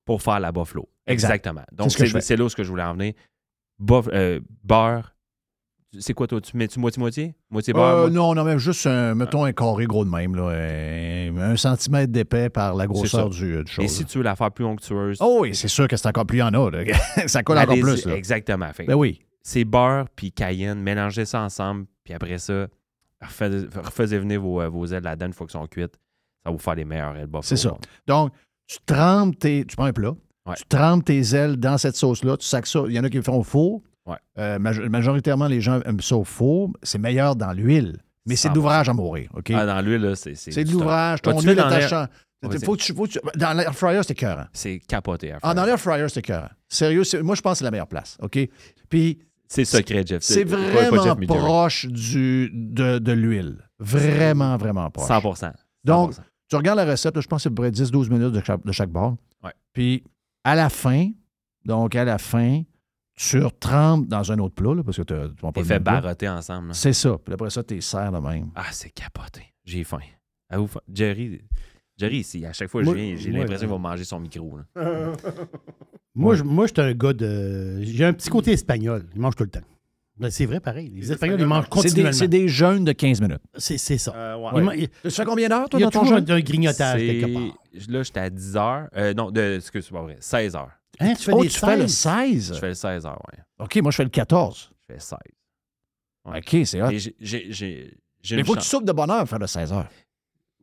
Pour 0.07 0.23
faire 0.23 0.41
la 0.41 0.51
buffalo. 0.53 0.89
Exact. 1.07 1.29
Exactement. 1.31 1.65
Donc, 1.73 1.91
C'est 1.91 2.37
là 2.37 2.45
où 2.45 2.49
ce 2.49 2.57
que 2.57 2.63
je 2.65 2.69
voulais 2.71 2.83
en 2.83 2.95
venir. 2.95 3.15
Euh, 4.13 4.41
beurre. 4.63 5.11
C'est 6.01 6.13
quoi, 6.13 6.27
toi? 6.27 6.41
Tu 6.41 6.57
mets-tu 6.57 6.81
moitié-moitié? 6.81 7.37
Moitié 7.51 7.73
beurre? 7.73 7.85
Euh, 7.85 8.01
moitié- 8.09 8.15
non, 8.17 8.35
non, 8.35 8.43
mais 8.45 8.59
juste, 8.59 8.85
un, 8.87 9.15
mettons, 9.15 9.45
un 9.45 9.53
carré 9.53 9.85
gros 9.87 10.05
de 10.05 10.11
même, 10.11 10.35
là, 10.35 10.49
un, 10.49 11.37
un 11.53 11.57
centimètre 11.57 12.13
d'épais 12.13 12.51
par 12.51 12.75
la 12.75 12.87
grosseur 12.89 13.31
du, 13.31 13.63
du 13.63 13.71
chose. 13.71 13.85
Et 13.85 13.89
si 13.89 14.05
tu 14.05 14.19
veux 14.19 14.25
la 14.25 14.35
faire 14.35 14.51
plus 14.51 14.65
onctueuse, 14.65 15.19
Oh 15.21 15.39
oui, 15.43 15.55
c'est 15.55 15.69
sûr 15.69 15.87
que 15.87 15.97
c'est 15.97 16.09
encore 16.09 16.27
plus 16.27 16.43
en 16.43 16.53
a. 16.53 16.71
là. 16.71 16.83
ça 17.29 17.45
colle 17.45 17.59
encore 17.59 17.79
plus. 17.79 18.07
Là. 18.07 18.17
Exactement. 18.17 18.73
Fait 18.73 18.87
Ben 18.87 18.95
oui. 18.95 19.21
c'est 19.43 19.65
beurre 19.65 20.07
puis 20.17 20.33
cayenne, 20.33 20.81
mélangez 20.81 21.27
ça 21.27 21.43
ensemble, 21.43 21.87
puis 22.03 22.13
après 22.13 22.39
ça, 22.39 22.67
refais- 23.23 23.69
refaisez 23.77 24.19
venir 24.19 24.41
vos, 24.41 24.61
euh, 24.63 24.69
vos 24.69 24.87
ailes 24.87 25.05
là-dedans 25.05 25.27
une 25.27 25.33
fois 25.33 25.47
qu'elles 25.47 25.61
sont 25.61 25.67
cuites. 25.69 25.95
Ça 26.43 26.51
va 26.51 26.53
vous 26.53 26.59
faire 26.59 26.75
les 26.75 26.85
meilleures 26.85 27.15
ailes 27.17 27.27
buffalo. 27.27 27.43
C'est 27.43 27.57
ça. 27.57 27.77
Donc, 28.09 28.33
tu 28.67 28.79
trempes 28.85 29.39
tes. 29.39 29.65
Tu 29.65 29.77
prends 29.77 29.85
un 29.87 29.93
plat, 29.93 30.15
Ouais. 30.47 30.55
tu 30.57 30.65
trempes 30.69 31.05
tes 31.05 31.21
ailes 31.35 31.57
dans 31.57 31.79
cette 31.79 31.97
sauce-là, 31.97 32.37
tu 32.37 32.47
sacs 32.47 32.67
ça. 32.67 32.83
Il 32.87 32.93
y 32.93 32.99
en 33.01 33.05
a 33.05 33.09
qui 33.11 33.17
le 33.17 33.23
font 33.23 33.39
au 33.39 33.43
four. 33.43 33.83
Ouais. 34.07 34.17
Euh, 34.39 34.59
maj- 34.59 34.81
majoritairement, 34.89 35.47
les 35.47 35.61
gens 35.63 35.81
aiment 35.83 36.01
ça 36.03 36.17
au 36.17 36.25
four. 36.25 36.71
C'est 36.83 36.99
meilleur 36.99 37.35
dans 37.37 37.53
l'huile. 37.53 37.97
Mais 38.27 38.37
c'est 38.37 38.49
de 38.49 38.53
100%. 38.53 38.57
l'ouvrage 38.57 38.89
à 38.89 38.93
mourir. 38.93 39.31
OK? 39.35 39.51
Ah, 39.55 39.65
dans 39.67 39.81
l'huile, 39.81 40.03
là, 40.03 40.15
c'est. 40.17 40.35
c'est 40.35 40.65
de 40.65 40.71
l'ouvrage. 40.71 41.23
Ton 41.23 41.39
huile 41.41 41.51
est 41.51 41.55
dans 41.55 41.69
l'air- 41.69 41.79
attachant. 41.79 42.07
Faut 42.65 42.77
tu- 42.77 42.93
faut 42.95 43.05
que 43.07 43.13
tu- 43.13 43.21
Dans 43.37 43.55
l'air 43.55 43.75
fryer, 43.75 44.03
c'est 44.03 44.13
écœurant. 44.13 44.45
C'est 44.53 44.79
capoté. 44.87 45.33
à 45.33 45.39
Ah, 45.43 45.55
dans 45.55 45.65
l'air 45.65 45.81
fryer, 45.81 46.07
c'est 46.11 46.21
écœurant. 46.21 46.51
Sérieux, 46.69 47.03
moi, 47.23 47.35
je 47.37 47.41
pense 47.41 47.53
que 47.53 47.59
c'est 47.59 47.65
la 47.65 47.71
meilleure 47.71 47.87
place. 47.87 48.19
OK? 48.21 48.39
Puis. 48.91 49.19
C'est 49.49 49.65
secret, 49.65 50.03
Jeff. 50.07 50.23
C'est 50.23 50.45
vraiment 50.45 51.03
Jeff, 51.05 51.27
proche 51.27 51.87
du, 51.87 52.51
de, 52.53 52.99
de 52.99 53.13
l'huile. 53.13 53.59
Vraiment, 53.79 54.57
vraiment 54.57 54.91
proche. 54.91 55.07
100 55.09 55.53
Donc, 55.85 56.13
100%. 56.13 56.21
tu 56.51 56.57
regardes 56.57 56.79
la 56.79 56.85
recette, 56.87 57.15
là, 57.15 57.21
je 57.21 57.27
pense 57.29 57.39
que 57.39 57.43
c'est 57.45 57.49
à 57.49 57.51
peu 57.51 57.63
près 57.63 57.71
10-12 57.71 58.09
minutes 58.11 58.33
de 58.33 58.43
chaque, 58.45 58.65
de 58.65 58.73
chaque 58.73 58.91
bord. 58.91 59.17
Ouais. 59.43 59.53
Puis, 59.73 60.03
à 60.45 60.55
la 60.55 60.69
fin, 60.69 61.11
donc 61.65 61.95
à 61.97 62.05
la 62.05 62.19
fin, 62.19 62.63
tu 63.17 63.43
retrempes 63.43 64.07
dans 64.07 64.31
un 64.33 64.39
autre 64.39 64.55
plat, 64.55 64.75
là, 64.75 64.83
parce 64.83 64.97
que 64.99 65.03
tu 65.03 65.15
vas 65.43 65.53
pas 65.53 65.65
fait 65.65 65.79
barotter 65.79 66.29
ensemble. 66.29 66.75
C'est 66.75 66.93
ça. 66.93 67.17
Puis 67.25 67.33
après 67.35 67.51
ça, 67.51 67.63
tu 67.63 67.81
serres 67.81 68.13
de 68.13 68.19
même. 68.19 68.51
Ah, 68.55 68.67
c'est 68.73 68.91
capoté. 68.91 69.43
J'ai 69.65 69.85
faim. 69.85 69.99
À 70.51 70.59
vous, 70.59 70.69
Jerry, 70.93 71.41
Jerry, 71.97 72.19
ici, 72.19 72.45
à 72.45 72.53
chaque 72.53 72.69
fois 72.69 72.81
que 72.83 72.87
Moi- 72.87 72.97
je 72.97 73.01
viens, 73.01 73.17
j'ai 73.17 73.31
l'impression 73.31 73.53
là. 73.53 73.59
qu'il 73.59 73.69
va 73.69 73.79
manger 73.79 74.05
son 74.05 74.21
micro. 74.21 74.59
là. 74.59 75.13
Moi, 76.17 76.37
je, 76.37 76.45
moi, 76.45 76.69
j'étais 76.69 76.83
un 76.83 76.93
gars 76.95 77.13
de. 77.13 77.81
J'ai 77.83 78.05
un 78.05 78.13
petit 78.13 78.31
côté 78.31 78.53
espagnol. 78.53 79.05
Ils 79.17 79.21
mangent 79.21 79.35
tout 79.35 79.43
le 79.43 79.51
temps. 79.51 79.61
Ben, 80.17 80.31
c'est 80.31 80.47
vrai, 80.47 80.61
pareil. 80.61 80.91
Les, 80.95 81.11
Espagnols, 81.11 81.41
ils 81.41 81.47
mangent 81.47 81.65
C'est 81.65 81.71
des, 81.71 81.83
continuellement. 81.89 82.13
c'est 82.13 82.29
des 82.29 82.47
jeûnes 82.49 82.85
de 82.85 82.93
15 82.93 83.21
minutes. 83.21 83.43
C'est 83.57 83.79
c'est 83.79 83.99
ça. 83.99 84.15
Euh, 84.15 84.37
ouais. 84.37 84.79
Ils- 84.83 84.89
Tu 85.03 85.11
fais 85.11 85.25
combien 85.25 85.49
d'heures, 85.49 85.69
toi, 85.69 85.81
Il 85.81 85.83
y 85.83 85.85
a 85.85 85.87
dans 85.87 85.91
ton 85.91 86.01
toujours 86.03 86.19
jeûne? 86.19 86.31
un, 86.31 86.35
un 86.37 86.41
grignotage 86.41 87.01
quelque 87.01 87.33
part. 87.35 87.59
Là, 87.89 88.03
j'étais 88.05 88.21
à 88.21 88.31
10 88.31 88.57
heures. 88.57 88.89
Euh, 88.97 89.13
non, 89.15 89.31
de, 89.33 89.57
excuse, 89.57 89.85
c'est 89.87 89.93
pas 89.93 90.03
vrai. 90.03 90.17
16 90.21 90.55
heures. 90.55 90.71
Hein, 91.01 91.15
tu 91.15 91.25
fais 91.25 91.33
Oh, 91.35 91.43
des 91.43 91.49
tu 91.49 91.59
fais 91.59 91.77
le 91.77 91.89
16? 91.89 91.93
16? 92.47 92.55
Je 92.55 92.59
fais 92.61 92.69
le 92.69 92.75
16 92.75 93.07
heures, 93.07 93.21
ouais. 93.33 93.39
OK, 93.59 93.77
moi, 93.83 93.91
je 93.91 93.97
fais 93.97 94.05
le 94.05 94.11
14. 94.11 94.71
Je 94.89 94.95
fais 94.95 95.01
16. 95.01 95.19
OK, 96.27 96.57
c'est 96.67 96.81
hot. 96.83 96.91
J'ai- 97.21 98.37
Mais 98.37 98.45
faut 98.45 98.55
que 98.55 98.61
tu 98.61 98.67
soupes 98.69 98.85
de 98.85 98.93
bonne 98.93 99.11
heure 99.11 99.19
pour 99.21 99.29
faire 99.29 99.39
le 99.41 99.47
16 99.49 99.73
heures. 99.73 99.89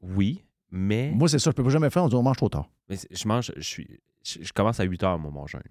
Oui, 0.02 0.44
mais, 0.72 1.12
Moi, 1.14 1.28
c'est 1.28 1.38
ça, 1.40 1.52
je 1.52 1.56
peux 1.56 1.64
pas 1.64 1.70
jamais 1.70 1.90
faire. 1.90 2.04
On 2.04 2.08
dit, 2.08 2.16
on 2.16 2.24
mange 2.24 2.38
trop 2.38 2.50
tard. 2.50 2.70
mais 2.90 2.96
je 3.12 3.28
mange, 3.28 3.52
je 3.56 3.62
suis, 3.62 4.00
je, 4.26 4.40
je 4.42 4.54
commence 4.54 4.80
à 4.80 4.84
8 4.84 5.04
heures, 5.04 5.20
moi, 5.20 5.30
mon 5.32 5.46
jeûne. 5.46 5.62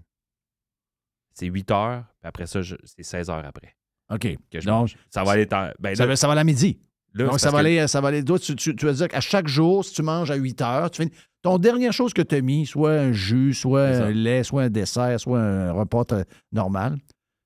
C'est 1.35 1.47
8 1.47 1.71
heures, 1.71 2.05
puis 2.21 2.29
après 2.29 2.47
ça, 2.47 2.63
je- 2.63 2.77
c'est 2.85 3.03
16 3.03 3.31
heures 3.31 3.45
après 3.45 3.77
OK. 4.13 4.37
que 4.51 4.61
je 4.61 4.67
Donc, 4.67 4.81
mange. 4.81 4.97
Ça 5.09 5.23
va 5.25 5.33
aller 5.33 5.47
en- 5.53 5.71
ben 5.79 5.95
ça, 5.95 6.07
va, 6.07 6.17
ça 6.17 6.27
va 6.27 6.33
aller 6.33 6.41
à 6.41 6.45
midi. 6.45 6.81
là, 7.15 7.27
Donc, 7.27 7.41
ça 7.41 7.51
va, 7.51 7.59
que- 7.59 7.67
aller, 7.67 7.87
ça 7.89 8.01
va 8.01 8.09
aller. 8.09 8.25
Toi, 8.25 8.39
tu, 8.39 8.55
tu, 8.57 8.75
tu 8.77 8.87
vas 8.87 8.93
dire 8.93 9.09
qu'à 9.09 9.21
chaque 9.21 9.47
jour, 9.49 9.85
si 9.85 9.95
tu 9.95 10.03
manges 10.03 10.31
à 10.31 10.35
8 10.37 10.61
heures, 10.63 10.91
tu 10.91 11.03
finis. 11.03 11.15
Ton 11.43 11.57
dernière 11.59 11.93
chose 11.93 12.13
que 12.13 12.21
tu 12.23 12.35
as 12.35 12.41
mis, 12.43 12.67
soit 12.67 12.93
un 12.93 13.13
jus, 13.13 13.55
soit 13.55 13.87
un 13.87 14.11
lait, 14.11 14.43
soit 14.45 14.65
un 14.65 14.69
dessert, 14.71 15.19
soit 15.19 15.41
un 15.41 15.73
repas 15.73 16.05
normal, 16.53 16.99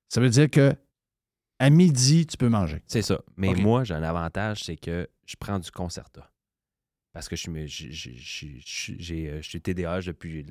ça 0.09 0.19
veut 0.19 0.29
dire 0.29 0.49
que 0.49 0.73
à 1.59 1.69
midi, 1.69 2.25
tu 2.27 2.35
peux 2.35 2.49
manger. 2.49 2.81
C'est 2.87 3.01
ça. 3.01 3.21
Mais 3.37 3.53
moi, 3.53 3.83
j'ai 3.85 3.93
un 3.93 4.03
avantage, 4.03 4.63
c'est 4.65 4.75
que 4.75 5.07
je 5.25 5.35
prends 5.39 5.59
du 5.59 5.71
Concerta. 5.71 6.29
Parce 7.13 7.29
que 7.29 7.37
je 7.37 7.41
suis, 7.43 7.67
j'ai- 7.93 8.59
j'ai, 8.99 9.29
euh, 9.29 9.41
je 9.41 9.47
suis 9.47 9.61
TDAH 9.61 10.01
depuis 10.07 10.45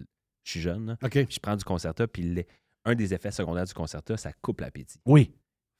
je 0.44 0.50
suis 0.50 0.60
jeune. 0.60 0.86
là. 0.86 0.96
OK. 1.02 1.10
Puis 1.10 1.26
je 1.30 1.40
prends 1.40 1.56
du 1.56 1.64
Concerta, 1.64 2.06
puis 2.06 2.22
le- 2.22 2.44
un 2.84 2.94
des 2.94 3.14
effets 3.14 3.30
secondaires 3.30 3.64
du 3.64 3.74
Concerta, 3.74 4.16
ça 4.16 4.32
coupe 4.32 4.60
l'appétit. 4.60 4.98
Oui. 5.06 5.32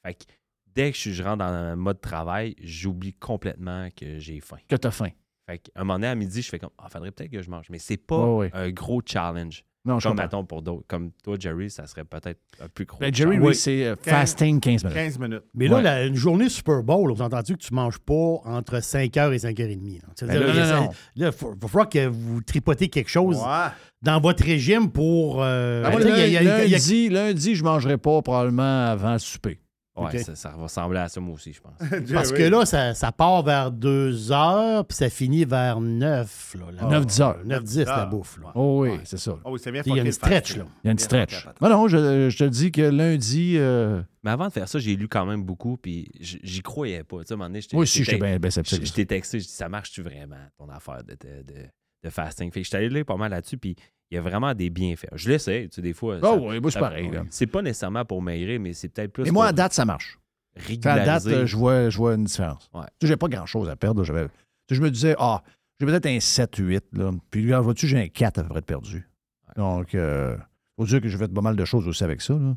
Fait 0.04 0.14
que 0.14 0.24
dès 0.66 0.92
que 0.92 0.98
je, 0.98 1.22
rentre 1.22 1.38
dans 1.38 1.44
un 1.44 1.76
mode 1.76 2.00
travail, 2.00 2.54
j'oublie 2.60 3.14
complètement 3.14 3.88
que 3.90 4.18
j'ai 4.18 4.40
faim. 4.40 4.58
Que 4.68 4.76
tu 4.76 4.86
as 4.86 4.90
faim. 4.90 5.10
Fait 5.48 5.58
qu'à 5.58 5.72
un 5.76 5.84
moment 5.84 5.94
donné, 5.94 6.06
à 6.08 6.14
midi, 6.14 6.42
je 6.42 6.48
fais 6.48 6.58
comme, 6.58 6.70
ah, 6.78 6.88
faudrait 6.88 7.10
peut-être 7.10 7.30
que 7.30 7.42
je 7.42 7.50
mange. 7.50 7.68
Mais 7.70 7.78
c'est 7.78 7.96
pas 7.96 8.48
un 8.52 8.70
gros 8.70 9.02
challenge. 9.04 9.64
Non, 9.86 9.98
je 10.00 10.08
comme, 10.08 10.16
mettons, 10.16 10.44
pour 10.44 10.62
d'autres. 10.62 10.84
Comme 10.88 11.10
toi, 11.22 11.36
Jerry, 11.38 11.68
ça 11.70 11.86
serait 11.86 12.04
peut-être 12.04 12.40
un 12.58 12.68
plus 12.68 12.86
gros. 12.86 12.98
Ben, 12.98 13.14
Jerry, 13.14 13.38
oui, 13.38 13.54
c'est 13.54 13.84
euh, 13.84 13.96
fasting 14.00 14.58
15 14.58 14.82
minutes. 14.84 14.96
15 14.96 15.18
minutes. 15.18 15.42
Mais 15.54 15.68
là, 15.68 15.76
Ouais. 15.76 15.82
la- 15.82 16.06
une 16.06 16.14
journée 16.14 16.48
Super 16.48 16.82
Bowl, 16.82 17.12
vous 17.12 17.22
avez 17.22 17.34
entendu 17.34 17.54
que 17.56 17.62
tu 17.62 17.72
ne 17.74 17.76
manges 17.76 17.98
pas 17.98 18.40
entre 18.46 18.80
5h 18.80 19.32
et 19.34 19.38
5h30. 19.38 20.00
là. 20.00 20.26
Ben 20.26 20.40
là, 20.40 20.52
là, 20.54 20.80
non, 20.80 20.90
il 21.16 21.20
non. 21.20 21.26
là, 21.26 21.32
faut- 21.32 21.54
va 21.60 21.68
falloir 21.68 21.88
que 21.90 22.06
vous 22.06 22.40
tripotez 22.40 22.88
quelque 22.88 23.10
chose 23.10 23.36
Ouais. 23.36 23.68
dans 24.00 24.20
votre 24.20 24.42
régime 24.42 24.90
pour. 24.90 25.42
euh, 25.42 25.82
Ben, 25.82 25.90
moi, 25.90 26.00
tu 26.00 26.06
sais, 26.08 26.12
il 26.28 26.32
y 26.32 26.36
a- 26.38 26.42
il 26.42 26.46
y 26.46 26.48
a- 26.50 26.64
il 26.64 26.70
y 26.70 26.74
a- 26.74 26.78
lundi, 26.78 27.08
lundi, 27.10 27.54
je 27.54 27.62
ne 27.62 27.68
mangerai 27.68 27.98
pas 27.98 28.22
probablement 28.22 28.86
avant 28.86 29.12
le 29.12 29.18
souper. 29.18 29.60
Ouais, 29.96 30.18
ça, 30.18 30.34
ça 30.34 30.48
va 30.50 30.64
ressembler 30.64 30.98
à 30.98 31.08
ça, 31.08 31.20
moi 31.20 31.34
aussi, 31.34 31.52
je 31.52 31.60
pense. 31.60 31.74
Parce 32.12 32.32
que 32.32 32.42
là, 32.42 32.66
ça, 32.66 32.94
ça 32.94 33.12
part 33.12 33.44
vers 33.44 33.70
2 33.70 34.32
heures, 34.32 34.84
puis 34.84 34.96
ça 34.96 35.08
finit 35.08 35.44
vers 35.44 35.80
9. 35.80 36.56
Là, 36.58 36.88
là. 36.90 37.00
9-10 37.00 37.22
heures. 37.22 37.44
9-10, 37.44 37.84
la 37.84 37.98
heures. 38.00 38.08
bouffe. 38.08 38.38
Là. 38.42 38.50
Oh 38.56 38.82
oui, 38.82 38.98
c'est 39.04 39.18
ça. 39.18 39.38
Oh 39.44 39.52
oui, 39.52 39.60
c'est 39.62 39.70
bien 39.70 39.82
Il 39.86 39.94
y 39.94 40.00
a 40.00 40.02
une 40.02 40.10
stretch, 40.10 40.56
là. 40.56 40.64
Il 40.82 40.86
y 40.86 40.88
a 40.88 40.92
une 40.92 40.98
stretch. 40.98 41.34
fucké, 41.44 41.54
Non, 41.60 41.86
je, 41.86 42.28
je 42.28 42.36
te 42.38 42.44
dis 42.44 42.72
que 42.72 42.82
lundi. 42.82 43.54
euh, 43.56 44.02
Mais 44.24 44.30
avant 44.32 44.48
de 44.48 44.52
faire 44.52 44.68
ça, 44.68 44.78
j'ai 44.80 44.96
lu 44.96 45.06
quand 45.06 45.26
même 45.26 45.44
beaucoup, 45.44 45.76
puis 45.76 46.10
j'y 46.20 46.60
croyais 46.62 47.04
pas. 47.04 47.18
Tu 47.20 47.26
sais, 47.28 47.32
à 47.32 47.34
un 47.34 47.38
moment 47.38 47.48
donné, 47.50 47.60
j'étais- 47.60 47.76
Moi 47.76 47.82
aussi, 47.84 48.02
j'étais- 48.02 48.18
bien 48.18 48.38
Je 48.42 48.92
t'ai 48.92 49.06
texté, 49.06 49.38
je 49.38 49.44
dis 49.46 49.52
ça 49.52 49.68
marche-tu 49.68 50.02
vraiment 50.02 50.36
ton 50.58 50.68
affaire 50.70 51.04
de, 51.04 51.12
de, 51.12 51.42
de- 51.44 51.68
de 52.02 52.10
fasting? 52.10 52.50
Fait 52.50 52.60
que 52.60 52.64
je 52.64 52.68
suis 52.68 52.76
allé 52.76 52.88
lire 52.88 53.04
pas 53.04 53.16
mal 53.16 53.30
là-dessus, 53.30 53.58
puis 53.58 53.76
il 54.10 54.14
y 54.14 54.18
a 54.18 54.20
vraiment 54.20 54.54
des 54.54 54.70
bienfaits. 54.70 55.08
Je 55.14 55.28
l'essaie, 55.30 55.68
tu 55.70 55.76
sais, 55.76 55.82
des 55.82 55.92
fois. 55.92 56.20
Ça- 56.20 56.34
oui, 56.34 56.60
moi, 56.60 56.70
pareil. 56.78 57.10
C'est 57.30 57.46
pas 57.46 57.62
nécessairement 57.62 58.04
pour 58.04 58.22
maigrir, 58.22 58.60
mais 58.60 58.72
c'est 58.72 58.88
peut-être 58.88 59.12
plus. 59.12 59.26
Et 59.26 59.30
moi, 59.30 59.46
à 59.46 59.52
date, 59.52 59.72
ça 59.72 59.84
marche. 59.84 60.18
À 60.56 60.62
régulariser. 60.62 61.30
date, 61.30 61.38
euh, 61.42 61.46
je 61.46 61.56
vois, 61.56 61.88
je 61.90 61.96
vois 61.96 62.14
une 62.14 62.24
différence. 62.24 62.70
Ouais. 62.72 62.82
Tu 63.00 63.06
sais, 63.06 63.08
j'ai 63.08 63.16
pas 63.16 63.28
grand-chose 63.28 63.68
à 63.68 63.76
perdre. 63.76 64.04
là. 64.04 64.28
Je 64.70 64.80
me 64.80 64.90
disais, 64.90 65.16
ah, 65.18 65.42
j'ai 65.80 65.86
peut-être 65.86 66.06
un 66.06 66.18
7-8. 66.20 66.84
Là. 66.92 67.10
Puis, 67.30 67.44
là, 67.46 67.60
vois-tu, 67.60 67.88
j'ai 67.88 67.98
un 68.00 68.08
4 68.08 68.38
à 68.38 68.42
peu 68.44 68.50
près 68.50 68.60
de 68.60 68.66
perdu. 68.66 69.08
Donc, 69.56 69.94
euh, 69.94 70.36
faut 70.78 70.86
dire 70.86 71.00
que 71.00 71.08
j'ai 71.08 71.18
fait 71.18 71.32
pas 71.32 71.40
mal 71.40 71.56
de 71.56 71.64
choses 71.64 71.88
aussi 71.88 72.04
avec 72.04 72.20
ça. 72.20 72.34
Là. 72.34 72.56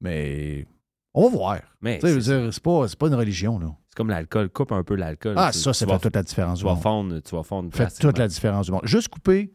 Mais 0.00 0.66
on 1.12 1.24
va 1.24 1.28
voir. 1.28 1.60
Mais 1.80 1.98
Tu 1.98 2.20
sais, 2.20 2.50
c'est 2.52 2.62
pas, 2.62 3.06
une 3.08 3.14
religion. 3.14 3.58
Là. 3.58 3.74
C'est 3.88 3.96
comme 3.96 4.10
l'alcool. 4.10 4.48
Coupe 4.50 4.72
un 4.72 4.82
peu 4.82 4.94
l'alcool. 4.94 5.34
Ah, 5.36 5.52
ça, 5.52 5.72
ça 5.72 5.86
fait 5.86 5.98
toute 5.98 6.14
la 6.14 6.22
différence. 6.22 6.60
Tu 6.60 6.64
vas 6.64 6.76
fondre, 6.76 7.20
tu 7.20 7.34
vas 7.34 7.42
fondre 7.42 7.74
fait 7.74 7.88
toute 7.98 8.18
la 8.18 8.28
différence 8.28 8.66
du 8.66 8.72
monde. 8.72 8.82
Juste 8.84 9.08
couper. 9.08 9.52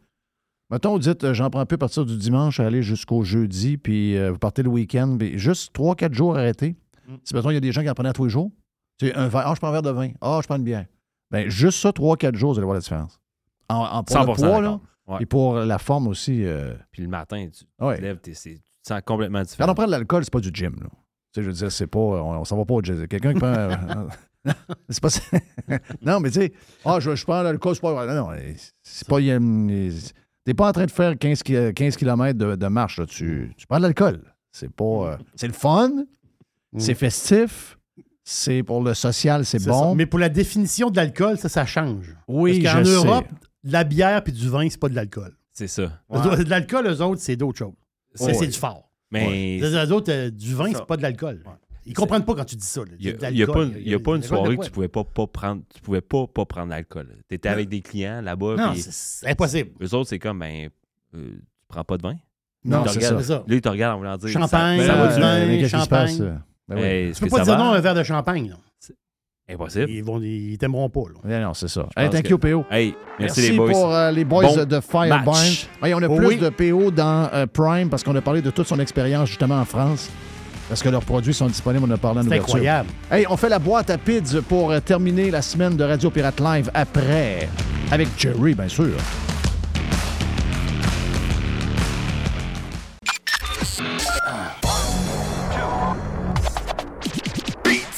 Mettons, 0.70 0.92
vous 0.92 0.98
dites, 1.00 1.24
euh, 1.24 1.34
j'en 1.34 1.50
prends 1.50 1.60
un 1.60 1.66
peu 1.66 1.74
à 1.74 1.78
partir 1.78 2.04
du 2.06 2.16
dimanche, 2.16 2.60
aller 2.60 2.82
jusqu'au 2.82 3.22
jeudi, 3.24 3.76
puis 3.76 4.16
euh, 4.16 4.30
vous 4.32 4.38
partez 4.38 4.62
le 4.62 4.68
week-end, 4.68 5.16
puis 5.18 5.38
juste 5.38 5.74
3-4 5.76 6.12
jours 6.12 6.36
arrêtés. 6.36 6.76
Mm. 7.08 7.14
Si, 7.24 7.34
mettons, 7.34 7.50
il 7.50 7.54
y 7.54 7.56
a 7.56 7.60
des 7.60 7.72
gens 7.72 7.82
qui 7.82 7.90
en 7.90 7.94
prenaient 7.94 8.10
à 8.10 8.12
tous 8.12 8.24
les 8.24 8.30
jours, 8.30 8.50
tu 8.98 9.06
sais, 9.08 9.14
un 9.14 9.28
verre, 9.28 9.44
ah, 9.48 9.52
je 9.54 9.58
prends 9.60 9.68
un 9.68 9.72
verre 9.72 9.82
de 9.82 9.90
vin, 9.90 10.10
ah, 10.20 10.38
je 10.42 10.46
prends 10.46 10.56
une 10.56 10.64
bière. 10.64 10.86
Ben, 11.30 11.48
juste 11.48 11.78
ça, 11.80 11.90
3-4 11.90 12.34
jours, 12.36 12.52
vous 12.52 12.58
allez 12.58 12.64
voir 12.66 12.74
la 12.74 12.80
différence. 12.80 13.18
En, 13.68 13.76
en 13.84 14.04
pour 14.04 14.16
le 14.18 14.22
100% 14.24 14.34
poids, 14.36 14.60
là. 14.60 14.80
Ouais. 15.06 15.18
et 15.20 15.26
pour 15.26 15.54
la 15.56 15.78
forme 15.78 16.06
aussi. 16.06 16.44
euh, 16.44 16.74
Puis 16.92 17.02
le 17.02 17.08
matin, 17.08 17.48
tu 17.52 17.64
Ouais. 17.84 17.96
te 17.96 18.02
lèves, 18.02 18.18
c'est- 18.32 18.54
tu 18.54 18.60
te 18.60 18.88
sens 18.88 19.00
complètement 19.04 19.40
quand 19.40 19.44
différent. 19.44 19.70
on 19.72 19.74
prend 19.74 19.86
de 19.86 19.90
l'alcool, 19.90 20.22
c'est 20.24 20.32
pas 20.32 20.40
du 20.40 20.50
gym. 20.52 20.74
Là. 20.80 20.86
Tu 20.88 20.96
sais, 21.34 21.42
je 21.42 21.46
veux 21.48 21.52
dire, 21.52 21.70
c'est 21.72 21.86
pas. 21.88 21.98
On, 21.98 22.40
on 22.40 22.44
s'en 22.44 22.56
va 22.56 22.64
pas 22.64 22.74
au 22.74 22.82
jazz. 22.82 23.04
Quelqu'un 23.08 23.32
qui 23.32 23.38
prend. 23.40 23.48
euh, 23.48 23.74
c'est 24.88 25.00
pas 25.02 25.10
ça. 25.10 25.20
non, 26.02 26.20
mais 26.20 26.30
tu 26.30 26.40
sais, 26.40 26.52
ah, 26.84 26.98
je, 27.00 27.14
je 27.14 27.24
prends 27.24 27.42
l'alcool, 27.42 27.74
c'est 27.74 27.80
pas. 27.80 28.06
Non, 28.06 28.14
non, 28.32 28.36
c'est 28.82 29.06
pas. 29.08 29.20
il 29.20 29.92
T'es 30.44 30.54
pas 30.54 30.68
en 30.68 30.72
train 30.72 30.86
de 30.86 30.90
faire 30.90 31.16
15, 31.18 31.42
ki- 31.42 31.74
15 31.74 31.96
km 31.96 32.38
de, 32.38 32.56
de 32.56 32.66
marche. 32.68 32.98
Là. 32.98 33.06
Tu, 33.06 33.52
tu 33.56 33.66
prends 33.66 33.78
de 33.78 33.82
l'alcool. 33.82 34.22
C'est 34.52 34.70
pas. 34.70 34.84
euh, 34.84 35.16
c'est 35.36 35.46
le 35.46 35.52
fun, 35.52 35.90
c'est 36.78 36.94
festif, 36.94 37.76
c'est 38.24 38.62
pour 38.62 38.82
le 38.82 38.94
social, 38.94 39.44
c'est 39.44 39.64
bon. 39.64 39.90
ça. 39.90 39.94
Mais 39.94 40.06
pour 40.06 40.18
la 40.18 40.28
définition 40.28 40.90
de 40.90 40.96
l'alcool, 40.96 41.38
ça, 41.38 41.48
ça 41.48 41.66
change. 41.66 42.16
Oui, 42.26 42.62
Parce 42.62 42.82
qu'en. 42.84 42.90
Europe, 42.90 43.26
de 43.64 43.72
la 43.72 43.84
bière 43.84 44.22
puis 44.24 44.32
du 44.32 44.48
vin, 44.48 44.66
c'est 44.70 44.80
pas 44.80 44.88
de 44.88 44.94
l'alcool. 44.94 45.36
C'est 45.52 45.68
ça. 45.68 46.00
De 46.10 46.48
l'alcool, 46.48 46.86
eux 46.86 47.02
autres, 47.02 47.20
c'est 47.20 47.36
d'autres 47.36 47.58
choses. 47.58 47.74
C'est 48.14 48.36
Ouais. 48.36 48.46
du 48.46 48.58
fort. 48.58 48.90
Mais- 49.10 49.58
Les 49.60 49.92
autres, 49.92 50.10
euh, 50.12 50.30
du 50.30 50.54
vin, 50.54 50.72
c'est 50.72 50.86
pas 50.86 50.96
de 50.96 51.02
l'alcool. 51.02 51.42
Ils 51.90 51.94
comprennent 51.94 52.24
pas 52.24 52.34
quand 52.34 52.44
tu 52.44 52.56
dis 52.56 52.66
ça. 52.66 52.80
Il 52.98 53.06
n'y 53.06 53.24
a, 53.24 53.30
il 53.30 53.36
y 53.38 53.42
a 53.42 53.46
pas, 53.46 53.64
une- 53.64 53.94
a 53.94 53.98
pas 53.98 54.22
soirée 54.22 54.56
que 54.56 54.64
tu 54.64 54.70
pouvais 54.70 54.88
pas, 54.88 55.04
pas 55.04 55.26
prendre. 55.26 55.62
Tu 55.74 55.80
pouvais 55.82 56.00
pas, 56.00 56.26
pas 56.26 56.44
prendre 56.44 56.70
l'alcool. 56.70 57.16
Tu 57.28 57.34
étais 57.34 57.48
Non. 57.48 57.54
avec 57.54 57.68
des 57.68 57.80
clients 57.82 58.20
là-bas. 58.22 58.56
Non, 58.56 58.72
c'est- 58.76 59.28
impossible. 59.28 59.70
Eux 59.82 59.94
autres, 59.94 60.08
c'est 60.08 60.18
comme, 60.18 60.38
ben, 60.38 60.68
euh, 61.14 61.30
tu 61.32 61.42
prends 61.68 61.84
pas 61.84 61.96
de 61.96 62.02
vin? 62.02 62.14
Non, 62.64 62.84
c'est 62.86 62.98
regardent- 62.98 63.22
ça. 63.22 63.34
Là, 63.46 63.54
ils 63.54 63.60
te 63.60 63.68
regardent 63.68 63.96
en 63.96 63.98
voulant 63.98 64.16
dire. 64.16 64.28
Champagne, 64.30 64.80
ça, 64.80 64.86
ça 64.86 64.94
va 64.94 65.14
du 65.14 65.20
vin, 65.20 65.46
mais 65.46 65.58
qu'est-ce 65.58 65.64
qui 65.64 65.70
se 65.70 65.84
champagne. 65.84 66.18
passe? 66.18 66.26
Ben 66.68 66.76
oui. 66.76 66.82
Hey, 66.82 67.12
Tu 67.12 67.20
peux 67.22 67.28
pas 67.28 67.42
dire 67.44 67.58
non 67.58 67.70
à 67.72 67.76
un 67.76 67.80
verre 67.80 67.94
de 67.94 68.02
champagne. 68.02 68.48
là. 68.50 68.56
Impossible. 69.52 69.90
Ils, 69.90 70.04
vont, 70.04 70.20
ils 70.22 70.56
t'aimeront 70.58 70.88
pas. 70.88 71.00
Là. 71.24 71.40
Non, 71.40 71.54
c'est 71.54 71.66
ça. 71.66 71.88
Hey, 71.96 72.08
thank 72.08 72.22
que- 72.22 72.28
you, 72.28 72.38
PO. 72.38 72.64
Hey, 72.70 72.94
merci, 73.18 73.50
les 73.50 73.56
boys. 73.56 73.72
pour 73.72 73.92
euh, 73.92 74.10
les 74.12 74.24
boys 74.24 74.44
Bon 74.44 74.54
de 74.64 75.24
match. 75.24 75.66
Hey, 75.82 75.92
on 75.92 75.98
a 75.98 76.06
Oh 76.08 76.14
plus 76.14 76.26
oui. 76.26 76.36
de 76.38 76.50
PO 76.50 76.92
dans 76.92 77.28
euh, 77.34 77.46
Prime 77.46 77.90
parce 77.90 78.04
qu'on 78.04 78.14
a 78.14 78.20
parlé 78.20 78.42
de 78.42 78.50
toute 78.50 78.68
son 78.68 78.78
expérience 78.78 79.28
justement 79.28 79.58
en 79.58 79.64
France. 79.64 80.08
Parce 80.70 80.82
que 80.84 80.88
leurs 80.88 81.04
produits 81.04 81.34
sont 81.34 81.48
disponibles, 81.48 81.84
on 81.86 81.90
a 81.92 81.96
parlé 81.98 82.20
en 82.20 82.22
C'est 82.22 82.28
ouverture. 82.28 82.54
incroyable. 82.54 82.88
Hey, 83.10 83.26
on 83.28 83.36
fait 83.36 83.48
la 83.48 83.58
boîte 83.58 83.90
à 83.90 83.98
PIDS 83.98 84.40
pour 84.48 84.70
euh, 84.70 84.78
terminer 84.78 85.28
la 85.32 85.42
semaine 85.42 85.76
de 85.76 85.82
Radio 85.82 86.10
Pirate 86.10 86.38
Live 86.40 86.70
après. 86.72 87.48
Avec 87.90 88.06
Jerry, 88.16 88.54
bien 88.54 88.68
sûr. 88.68 88.92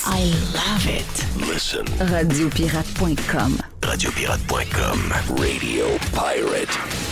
I 0.04 0.32
love 0.52 0.86
it. 0.86 1.06
Listen. 1.48 1.84
Radiopirate.com. 1.98 3.58
Radiopirate.com. 3.82 5.12
Radio 5.38 5.98
Pirate. 6.12 7.11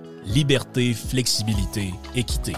liberté, 0.25 0.93
flexibilité, 0.93 1.93
équité. 2.15 2.53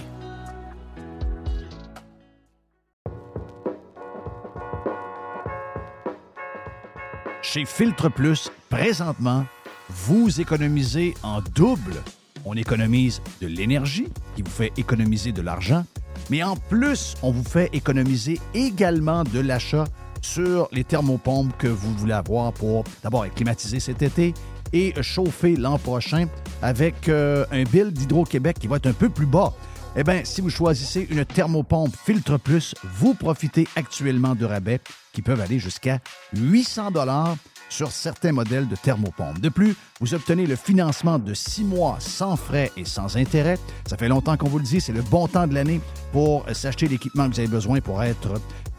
Chez 7.42 7.66
Filtre 7.66 8.10
Plus, 8.10 8.50
présentement, 8.70 9.46
vous 9.90 10.42
économisez 10.42 11.14
en 11.24 11.42
double. 11.56 11.96
On 12.46 12.56
économise 12.56 13.22
de 13.42 13.48
l'énergie, 13.48 14.08
qui 14.36 14.42
vous 14.42 14.50
fait 14.50 14.72
économiser 14.78 15.32
de 15.32 15.42
l'argent, 15.42 15.86
mais 16.30 16.44
en 16.44 16.56
plus, 16.56 17.16
on 17.22 17.32
vous 17.32 17.44
fait 17.44 17.70
économiser 17.74 18.40
également 18.54 19.24
de 19.24 19.40
l'achat 19.40 19.86
sur 20.22 20.70
les 20.72 20.84
thermopompes 20.84 21.56
que 21.58 21.68
vous 21.68 21.94
voulez 21.96 22.14
avoir 22.14 22.54
pour 22.54 22.86
d'abord 23.04 23.26
être 23.26 23.36
climatisé 23.36 23.80
cet 23.80 24.02
été 24.02 24.34
et 24.74 24.94
chauffer 25.02 25.56
l'an 25.56 25.78
prochain 25.78 26.28
avec 26.62 27.08
euh, 27.08 27.46
un 27.52 27.64
bill 27.64 27.92
d'Hydro-Québec 27.92 28.58
qui 28.60 28.68
va 28.68 28.78
être 28.78 28.88
un 28.88 28.94
peu 28.94 29.10
plus 29.10 29.26
bas. 29.26 29.54
Eh 29.96 30.04
bien, 30.04 30.22
si 30.24 30.42
vous 30.42 30.50
choisissez 30.50 31.08
une 31.12 31.24
thermopompe 31.24 31.96
Filtre 32.04 32.38
Plus, 32.38 32.74
vous 32.96 33.14
profitez 33.14 33.68
actuellement 33.76 34.34
de 34.34 34.46
rabais 34.46 34.80
qui 35.14 35.22
peuvent 35.22 35.40
aller 35.40 35.60
jusqu'à 35.60 36.00
800 36.34 36.92
dollars 36.92 37.38
sur 37.70 37.92
certains 37.92 38.32
modèles 38.32 38.68
de 38.68 38.76
thermopompe. 38.76 39.40
De 39.40 39.50
plus, 39.50 39.76
vous 40.00 40.14
obtenez 40.14 40.46
le 40.46 40.56
financement 40.56 41.18
de 41.20 41.34
six 41.34 41.64
mois 41.64 41.98
sans 42.00 42.36
frais 42.36 42.72
et 42.78 42.86
sans 42.86 43.18
intérêt. 43.18 43.58
Ça 43.86 43.98
fait 43.98 44.08
longtemps 44.08 44.38
qu'on 44.38 44.48
vous 44.48 44.60
le 44.60 44.64
dit, 44.64 44.82
c'est 44.82 44.94
le 44.94 45.02
bon 45.02 45.28
temps 45.28 45.48
de 45.48 45.54
l'année 45.54 45.82
pour 46.12 46.46
s'acheter 46.54 46.88
l'équipement 46.88 47.28
que 47.28 47.34
vous 47.36 47.40
avez 47.40 47.50
besoin 47.50 47.80
pour 47.80 48.04
être 48.04 48.34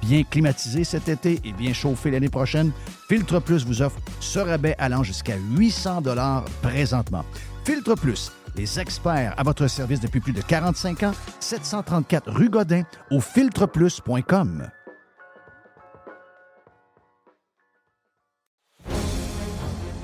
bien 0.05 0.23
climatisé 0.23 0.85
cet 0.85 1.09
été 1.09 1.41
et 1.45 1.53
bien 1.53 1.73
chauffé 1.73 2.11
l'année 2.11 2.29
prochaine. 2.29 2.73
Filtre 3.09 3.41
Plus 3.41 3.65
vous 3.65 3.83
offre 3.83 3.99
ce 4.21 4.39
rabais 4.39 4.75
allant 4.79 5.03
jusqu'à 5.03 5.37
800 5.57 6.03
dollars 6.03 6.45
présentement. 6.63 7.25
Filtre 7.65 7.95
Plus, 7.95 8.31
les 8.57 8.79
experts 8.79 9.35
à 9.37 9.43
votre 9.43 9.67
service 9.67 10.01
depuis 10.01 10.21
plus 10.21 10.33
de 10.33 10.43
45 10.43 11.03
ans, 11.05 11.13
734 11.41 12.31
rue 12.31 12.51
Godin 12.51 12.83
au 13.11 13.21
filtreplus.com. 13.21 14.69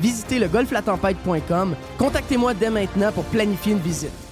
Visitez 0.00 0.38
le 0.38 0.48
golflatempête.com. 0.48 1.74
Contactez-moi 1.98 2.54
dès 2.54 2.70
maintenant 2.70 3.12
pour 3.12 3.24
planifier 3.24 3.72
une 3.72 3.78
visite. 3.78 4.31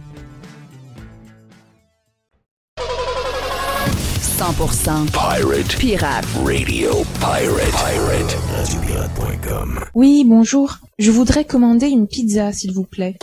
100% 4.41 5.11
Pirate. 5.11 5.77
Pirate. 5.77 6.25
Radio 6.43 7.03
Pirate. 7.19 7.71
Pirate. 7.77 8.37
RadioPirate.com. 8.57 9.79
Oui, 9.93 10.25
bonjour. 10.27 10.79
Je 10.97 11.11
voudrais 11.11 11.45
commander 11.45 11.89
une 11.89 12.07
pizza, 12.07 12.51
s'il 12.51 12.73
vous 12.73 12.85
plaît. 12.85 13.19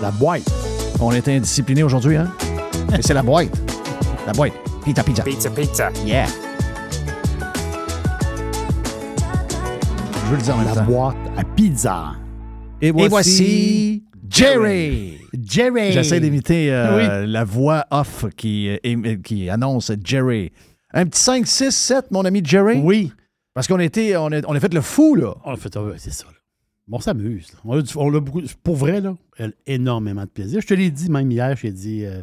La 0.00 0.12
boîte. 0.12 0.48
On 1.00 1.10
était 1.10 1.32
indiscipliné 1.34 1.82
aujourd'hui, 1.82 2.14
hein? 2.14 2.32
Mais 2.92 3.02
c'est 3.02 3.14
la 3.14 3.24
boîte. 3.24 3.50
La 4.28 4.32
boîte. 4.32 4.52
Pizza, 4.84 5.02
pizza. 5.02 5.24
Pizza, 5.24 5.50
pizza. 5.50 5.90
Yeah. 6.06 6.26
Je 10.24 10.30
veux 10.30 10.36
le 10.36 10.42
dire 10.42 10.54
en 10.54 10.58
même 10.58 10.68
La 10.68 10.74
temps. 10.76 10.84
boîte 10.84 11.16
à 11.36 11.42
pizza. 11.42 12.12
Et 12.80 12.92
voici, 12.92 13.08
voici 13.08 14.04
Jerry. 14.30 15.18
Jerry. 15.42 15.92
J'essaie 15.92 16.20
d'imiter 16.20 16.72
euh, 16.72 17.22
Oui. 17.24 17.30
la 17.32 17.44
voix 17.44 17.84
off 17.90 18.26
qui, 18.36 18.68
euh, 18.68 19.16
qui 19.22 19.48
annonce 19.50 19.92
Jerry. 20.04 20.52
Un 20.92 21.06
petit 21.06 21.20
5, 21.20 21.46
6, 21.46 21.70
7, 21.70 22.10
mon 22.10 22.24
ami 22.24 22.40
Jerry? 22.44 22.78
Oui. 22.82 23.12
Parce 23.54 23.66
qu'on 23.66 23.78
était, 23.80 24.16
on 24.16 24.26
a, 24.32 24.40
on 24.46 24.54
a 24.54 24.60
fait 24.60 24.72
le 24.72 24.80
fou, 24.80 25.14
là. 25.14 25.34
On 25.44 25.52
a 25.52 25.56
fait, 25.56 25.76
ah 25.76 25.82
c'est 25.96 26.12
ça. 26.12 26.24
là. 26.26 26.32
Bon, 26.86 26.96
on 26.96 27.00
s'amuse. 27.00 27.48
On 27.64 27.78
a, 27.78 27.82
on 27.96 28.14
a 28.14 28.20
beaucoup, 28.20 28.40
pour 28.62 28.76
vrai, 28.76 29.00
là, 29.00 29.14
énormément 29.66 30.22
de 30.22 30.28
plaisir. 30.30 30.60
Je 30.60 30.66
te 30.66 30.74
l'ai 30.74 30.90
dit 30.90 31.10
même 31.10 31.30
hier, 31.30 31.54
j'ai 31.56 31.70
dit, 31.72 32.04
euh, 32.04 32.22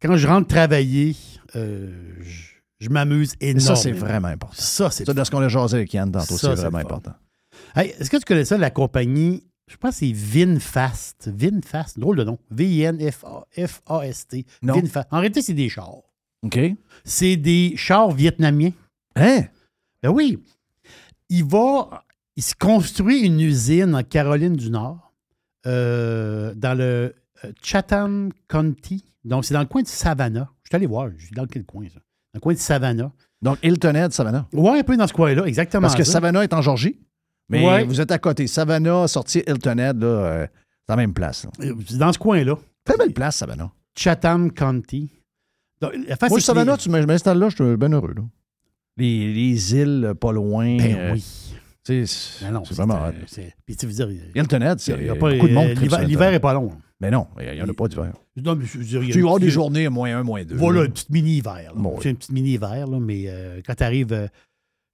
quand 0.00 0.16
je 0.16 0.26
rentre 0.26 0.48
travailler, 0.48 1.14
euh, 1.56 1.90
je, 2.22 2.52
je 2.80 2.88
m'amuse 2.88 3.34
énormément. 3.40 3.74
ça, 3.74 3.76
c'est 3.76 3.92
vraiment 3.92 4.28
important. 4.28 4.54
Ça, 4.56 4.90
c'est 4.90 5.04
Ça, 5.04 5.12
dans 5.12 5.24
ce 5.24 5.30
qu'on 5.30 5.42
a 5.42 5.48
jasé 5.48 5.76
avec 5.76 5.92
Yann 5.92 6.10
tantôt, 6.10 6.38
Ça, 6.38 6.56
c'est 6.56 6.62
vraiment 6.62 6.78
important. 6.78 7.12
Hey, 7.76 7.90
Est-ce 7.98 8.08
que 8.08 8.16
tu 8.16 8.24
connais 8.24 8.46
ça, 8.46 8.56
la 8.56 8.70
compagnie, 8.70 9.44
je 9.70 9.76
pense 9.76 10.00
que 10.00 10.06
c'est 10.06 10.12
VinFast. 10.12 11.30
VinFast, 11.32 11.98
drôle 11.98 12.16
de 12.16 12.24
nom. 12.24 12.38
V-I-N-F-A-S-T. 12.50 14.44
Non. 14.62 14.74
VinFast. 14.74 15.06
En 15.12 15.18
réalité, 15.18 15.42
c'est 15.42 15.54
des 15.54 15.68
chars. 15.68 16.02
OK. 16.42 16.58
C'est 17.04 17.36
des 17.36 17.74
chars 17.76 18.10
vietnamiens. 18.10 18.72
Hein? 19.14 19.44
Ben 20.02 20.10
oui. 20.10 20.42
Il 21.28 21.44
va. 21.44 22.04
Il 22.34 22.42
se 22.42 22.54
construit 22.56 23.20
une 23.20 23.40
usine 23.40 23.94
en 23.94 24.02
Caroline 24.02 24.56
du 24.56 24.70
Nord, 24.70 25.12
euh, 25.66 26.52
dans 26.56 26.76
le 26.76 27.14
euh, 27.44 27.52
Chatham 27.62 28.32
County. 28.48 29.04
Donc, 29.24 29.44
c'est 29.44 29.54
dans 29.54 29.60
le 29.60 29.66
coin 29.66 29.82
de 29.82 29.88
Savannah. 29.88 30.48
Je 30.64 30.68
suis 30.70 30.76
allé 30.76 30.86
voir. 30.86 31.10
Je 31.16 31.26
suis 31.26 31.34
dans 31.34 31.46
quel 31.46 31.64
coin, 31.64 31.84
ça? 31.88 32.00
Dans 32.32 32.38
le 32.38 32.40
coin 32.40 32.54
de 32.54 32.58
Savannah. 32.58 33.12
Donc, 33.40 33.58
Hilton 33.62 33.94
Head, 33.94 34.12
Savannah. 34.12 34.48
Ouais, 34.52 34.80
un 34.80 34.82
peu 34.82 34.96
dans 34.96 35.06
ce 35.06 35.12
coin-là, 35.12 35.44
exactement. 35.44 35.82
Parce 35.82 35.94
que 35.94 36.04
ça. 36.04 36.14
Savannah 36.14 36.42
est 36.42 36.52
en 36.54 36.62
Georgie, 36.62 36.98
mais 37.50 37.66
Ouais. 37.66 37.84
vous 37.84 38.00
êtes 38.00 38.10
à 38.12 38.18
côté. 38.18 38.46
Savannah, 38.46 39.06
sorti 39.08 39.42
Hilton 39.46 39.76
Head, 39.78 40.00
là, 40.00 40.06
euh, 40.06 40.46
c'est 40.86 40.92
la 40.92 40.96
même 40.96 41.12
place. 41.12 41.44
là. 41.44 41.50
C'est 41.86 41.98
dans 41.98 42.12
ce 42.12 42.18
coin-là. 42.18 42.56
Très 42.84 42.96
belle 42.96 43.12
place, 43.12 43.36
Savannah. 43.36 43.70
Chatham 43.96 44.50
County. 44.52 45.10
Donc, 45.82 45.92
Moi, 46.28 46.40
Savannah, 46.40 46.72
les- 46.72 46.78
tu 46.78 46.88
m- 46.90 47.00
je 47.02 47.06
m'installe 47.06 47.38
là, 47.38 47.48
je 47.48 47.56
suis 47.62 47.76
bien 47.76 47.92
heureux. 47.92 48.14
Là. 48.16 48.22
Les, 48.96 49.32
les 49.32 49.74
îles 49.74 50.04
euh, 50.06 50.14
pas 50.14 50.32
loin. 50.32 50.76
Ben 50.76 50.96
euh, 50.96 51.12
oui. 51.14 51.24
C'est 51.82 52.04
Ben 52.42 52.52
non, 52.52 52.62
c'est 52.64 52.74
vraiment. 52.74 53.02
euh, 53.06 53.12
Puis 53.66 53.76
tu 53.76 53.86
veux 53.86 53.92
dire. 53.92 54.10
il- 54.10 54.30
Hilton 54.34 54.60
Head, 54.60 54.78
c'est 54.80 54.92
il 54.98 55.06
y 55.06 55.08
a- 55.08 55.14
pas- 55.16 55.32
beaucoup 55.32 55.48
de 55.48 55.54
monde 55.54 55.68
euh, 55.70 55.74
L'hiver 55.74 55.98
sur 56.00 56.06
l'hiver 56.08 56.26
Hilton 56.28 56.36
est 56.36 56.40
pas 56.40 56.52
long. 56.54 56.72
Mais 57.00 57.10
non, 57.10 57.26
il 57.40 57.50
n'y 57.52 57.62
en 57.62 57.68
a 57.68 57.72
pas 57.72 57.88
d'hiver. 57.88 58.12
Non, 58.36 58.54
mais 58.56 58.66
je 58.66 58.76
veux 58.78 58.84
dire, 58.84 59.02
il 59.02 59.08
y 59.08 59.10
a 59.10 59.14
Tu 59.14 59.20
vas 59.22 59.28
avoir 59.28 59.40
des 59.40 59.48
journées 59.48 59.88
moins 59.88 60.14
un, 60.18 60.22
moins 60.22 60.44
deux. 60.44 60.56
Voilà, 60.56 60.80
là. 60.80 60.84
une 60.86 60.92
petite 60.92 61.08
mini-hiver. 61.08 61.72
C'est 62.02 62.10
une 62.10 62.16
petite 62.16 62.32
mini-hiver, 62.32 62.86
là, 62.86 63.00
mais 63.00 63.24
euh, 63.28 63.62
quand 63.66 63.74
tu 63.74 63.82
arrives. 63.84 64.28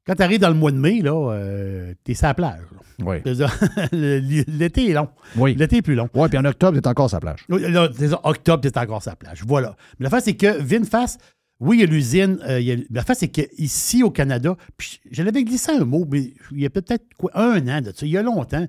Quand 0.07 0.15
tu 0.15 0.23
arrives 0.23 0.41
dans 0.41 0.49
le 0.49 0.55
mois 0.55 0.71
de 0.73 0.79
mai, 0.79 1.01
là, 1.03 1.33
euh, 1.33 1.95
t'es 2.05 2.15
sur 2.15 2.27
la 2.27 2.35
plage. 2.35 2.61
Oui. 3.05 3.17
L'été 3.93 4.91
est 4.91 4.95
long. 4.95 5.09
Oui. 5.37 5.55
L'été 5.55 5.77
est 5.79 5.83
plus 5.83 5.95
long. 5.95 6.09
Oui, 6.15 6.29
puis 6.29 6.39
en 6.39 6.45
octobre, 6.45 6.79
t'es 6.79 6.89
encore 6.89 7.09
sur 7.09 7.17
la 7.17 7.21
plage. 7.21 7.45
Là, 7.49 7.91
octobre, 8.25 8.61
t'es 8.63 8.79
encore 8.79 9.03
sur 9.03 9.13
la 9.13 9.17
plage. 9.17 9.43
Voilà. 9.47 9.77
Mais 9.99 10.05
la 10.05 10.11
face, 10.11 10.25
c'est 10.25 10.37
que 10.37 10.61
VinFast, 10.63 11.21
oui, 11.61 11.79
il 11.79 11.81
y 11.81 11.83
a 11.83 11.87
l'usine. 11.87 12.39
euh, 12.49 12.77
la 12.91 13.03
face, 13.03 13.19
c'est 13.19 13.29
qu'ici, 13.29 14.03
au 14.03 14.11
Canada, 14.11 14.57
puis 14.77 15.01
je 15.11 15.23
l'avais 15.23 15.45
glissé 15.45 15.73
un 15.73 15.85
mot, 15.85 16.07
mais 16.11 16.35
il 16.53 16.61
y 16.61 16.67
a 16.67 16.71
peut-être 16.71 17.05
quoi, 17.19 17.31
un 17.35 17.67
an 17.69 17.81
de 17.81 17.93
ça, 17.95 18.07
il 18.07 18.11
y 18.13 18.17
a 18.19 18.23
longtemps. 18.23 18.67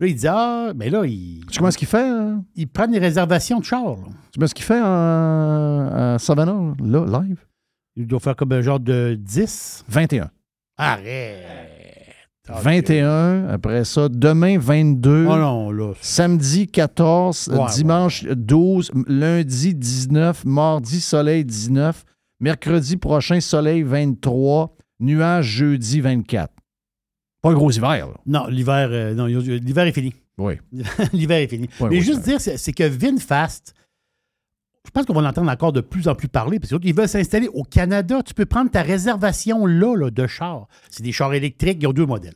Là, 0.00 0.06
il 0.08 0.14
dit 0.16 0.26
Ah, 0.28 0.72
mais 0.74 0.90
là, 0.90 1.04
il. 1.04 1.40
Tu 1.46 1.52
sais 1.54 1.58
comment 1.58 1.70
ce 1.70 1.78
qu'il 1.78 1.86
fait? 1.88 2.08
hein? 2.08 2.44
Il 2.56 2.66
prend 2.68 2.88
des 2.88 2.98
réservations 2.98 3.60
de 3.60 3.64
char. 3.64 3.84
là. 3.84 3.96
Tu 4.32 4.40
sais 4.40 4.46
ce 4.48 4.54
qu'il 4.54 4.64
fait 4.64 4.80
en, 4.80 5.88
à 5.92 6.16
Savannah, 6.18 6.74
là, 6.82 7.20
live? 7.22 7.38
Il 7.94 8.06
doit 8.06 8.18
faire 8.20 8.34
comme 8.34 8.52
un 8.52 8.62
genre 8.62 8.80
de 8.80 9.16
10. 9.20 9.84
21. 9.88 10.30
Arrête. 10.82 11.38
Ah, 12.48 12.60
21, 12.60 13.48
après 13.48 13.84
ça, 13.84 14.08
demain 14.08 14.58
22. 14.58 15.26
Oh 15.28 15.36
non, 15.36 15.70
là. 15.70 15.92
Samedi 16.00 16.66
14, 16.66 17.50
Ouais, 17.52 17.66
dimanche 17.72 18.24
12, 18.24 18.90
lundi 19.06 19.74
19, 19.76 20.44
mardi 20.44 21.00
soleil 21.00 21.44
19, 21.44 22.04
mercredi 22.40 22.96
prochain 22.96 23.40
soleil 23.40 23.84
23, 23.84 24.74
nuage 24.98 25.46
jeudi 25.46 26.00
24. 26.00 26.52
Pas 27.42 27.50
un 27.50 27.54
gros 27.54 27.70
hiver, 27.70 28.08
là. 28.08 28.14
Non, 28.26 28.48
l'hiver, 28.48 28.88
euh, 28.90 29.58
l'hiver 29.60 29.86
est 29.86 29.92
fini. 29.92 30.12
Oui. 30.36 30.54
l'hiver 31.12 31.38
est 31.38 31.48
fini. 31.48 31.68
Ouais, 31.78 31.90
Mais 31.90 32.00
juste 32.00 32.22
dire, 32.22 32.40
c'est 32.40 32.56
c'est 32.56 32.72
que 32.72 32.84
VinFast, 32.84 33.72
je 34.84 34.90
pense 34.90 35.06
qu'on 35.06 35.14
va 35.14 35.20
en 35.20 35.26
entendre 35.26 35.50
encore 35.50 35.72
de 35.72 35.80
plus 35.80 36.08
en 36.08 36.14
plus 36.14 36.28
parler, 36.28 36.58
parce 36.58 36.76
qu'ils 36.78 36.94
veulent 36.94 37.08
s'installer 37.08 37.48
au 37.48 37.62
Canada. 37.62 38.22
Tu 38.22 38.34
peux 38.34 38.46
prendre 38.46 38.70
ta 38.70 38.82
réservation 38.82 39.64
là, 39.66 39.96
là, 39.96 40.10
de 40.10 40.26
chars. 40.26 40.66
C'est 40.90 41.02
des 41.02 41.12
chars 41.12 41.32
électriques, 41.34 41.78
ils 41.80 41.86
ont 41.86 41.92
deux 41.92 42.06
modèles. 42.06 42.34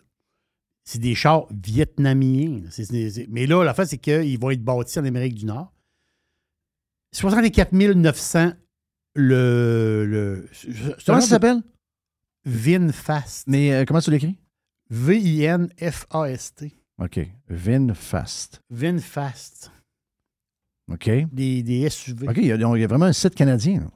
C'est 0.85 1.01
des 1.01 1.17
chars 1.17 1.47
vietnamiens. 1.51 2.61
Mais 3.29 3.47
là, 3.47 3.65
la 3.65 3.75
fin, 3.75 3.85
c'est 3.85 3.99
qu'ils 3.99 4.39
vont 4.39 4.51
être 4.51 4.63
bâtis 4.63 4.99
en 5.01 5.05
Amérique 5.05 5.35
du 5.35 5.45
Nord. 5.45 5.73
64 7.13 7.73
900 7.73 8.53
le. 9.15 10.05
le 10.07 10.49
Comment 11.05 11.21
ça 11.21 11.27
s'appelle? 11.27 11.63
VinFast. 12.45 13.49
Mais 13.49 13.73
euh, 13.73 13.85
comment 13.85 14.01
tu 14.01 14.11
l'écris? 14.11 14.39
V-I-N-F-A-S-T. 14.91 16.73
OK. 17.03 17.21
VinFast. 17.49 18.63
VinFast. 18.71 19.73
OK? 20.93 21.11
Des, 21.33 21.63
des 21.63 21.89
SUV. 21.91 22.29
OK, 22.29 22.37
il 22.37 22.47
y, 22.47 22.53
a, 22.53 22.57
il 22.57 22.81
y 22.81 22.85
a 22.85 22.87
vraiment 22.87 23.07
un 23.07 23.13
site 23.13 23.35
canadien. 23.35 23.81
là. 23.81 23.87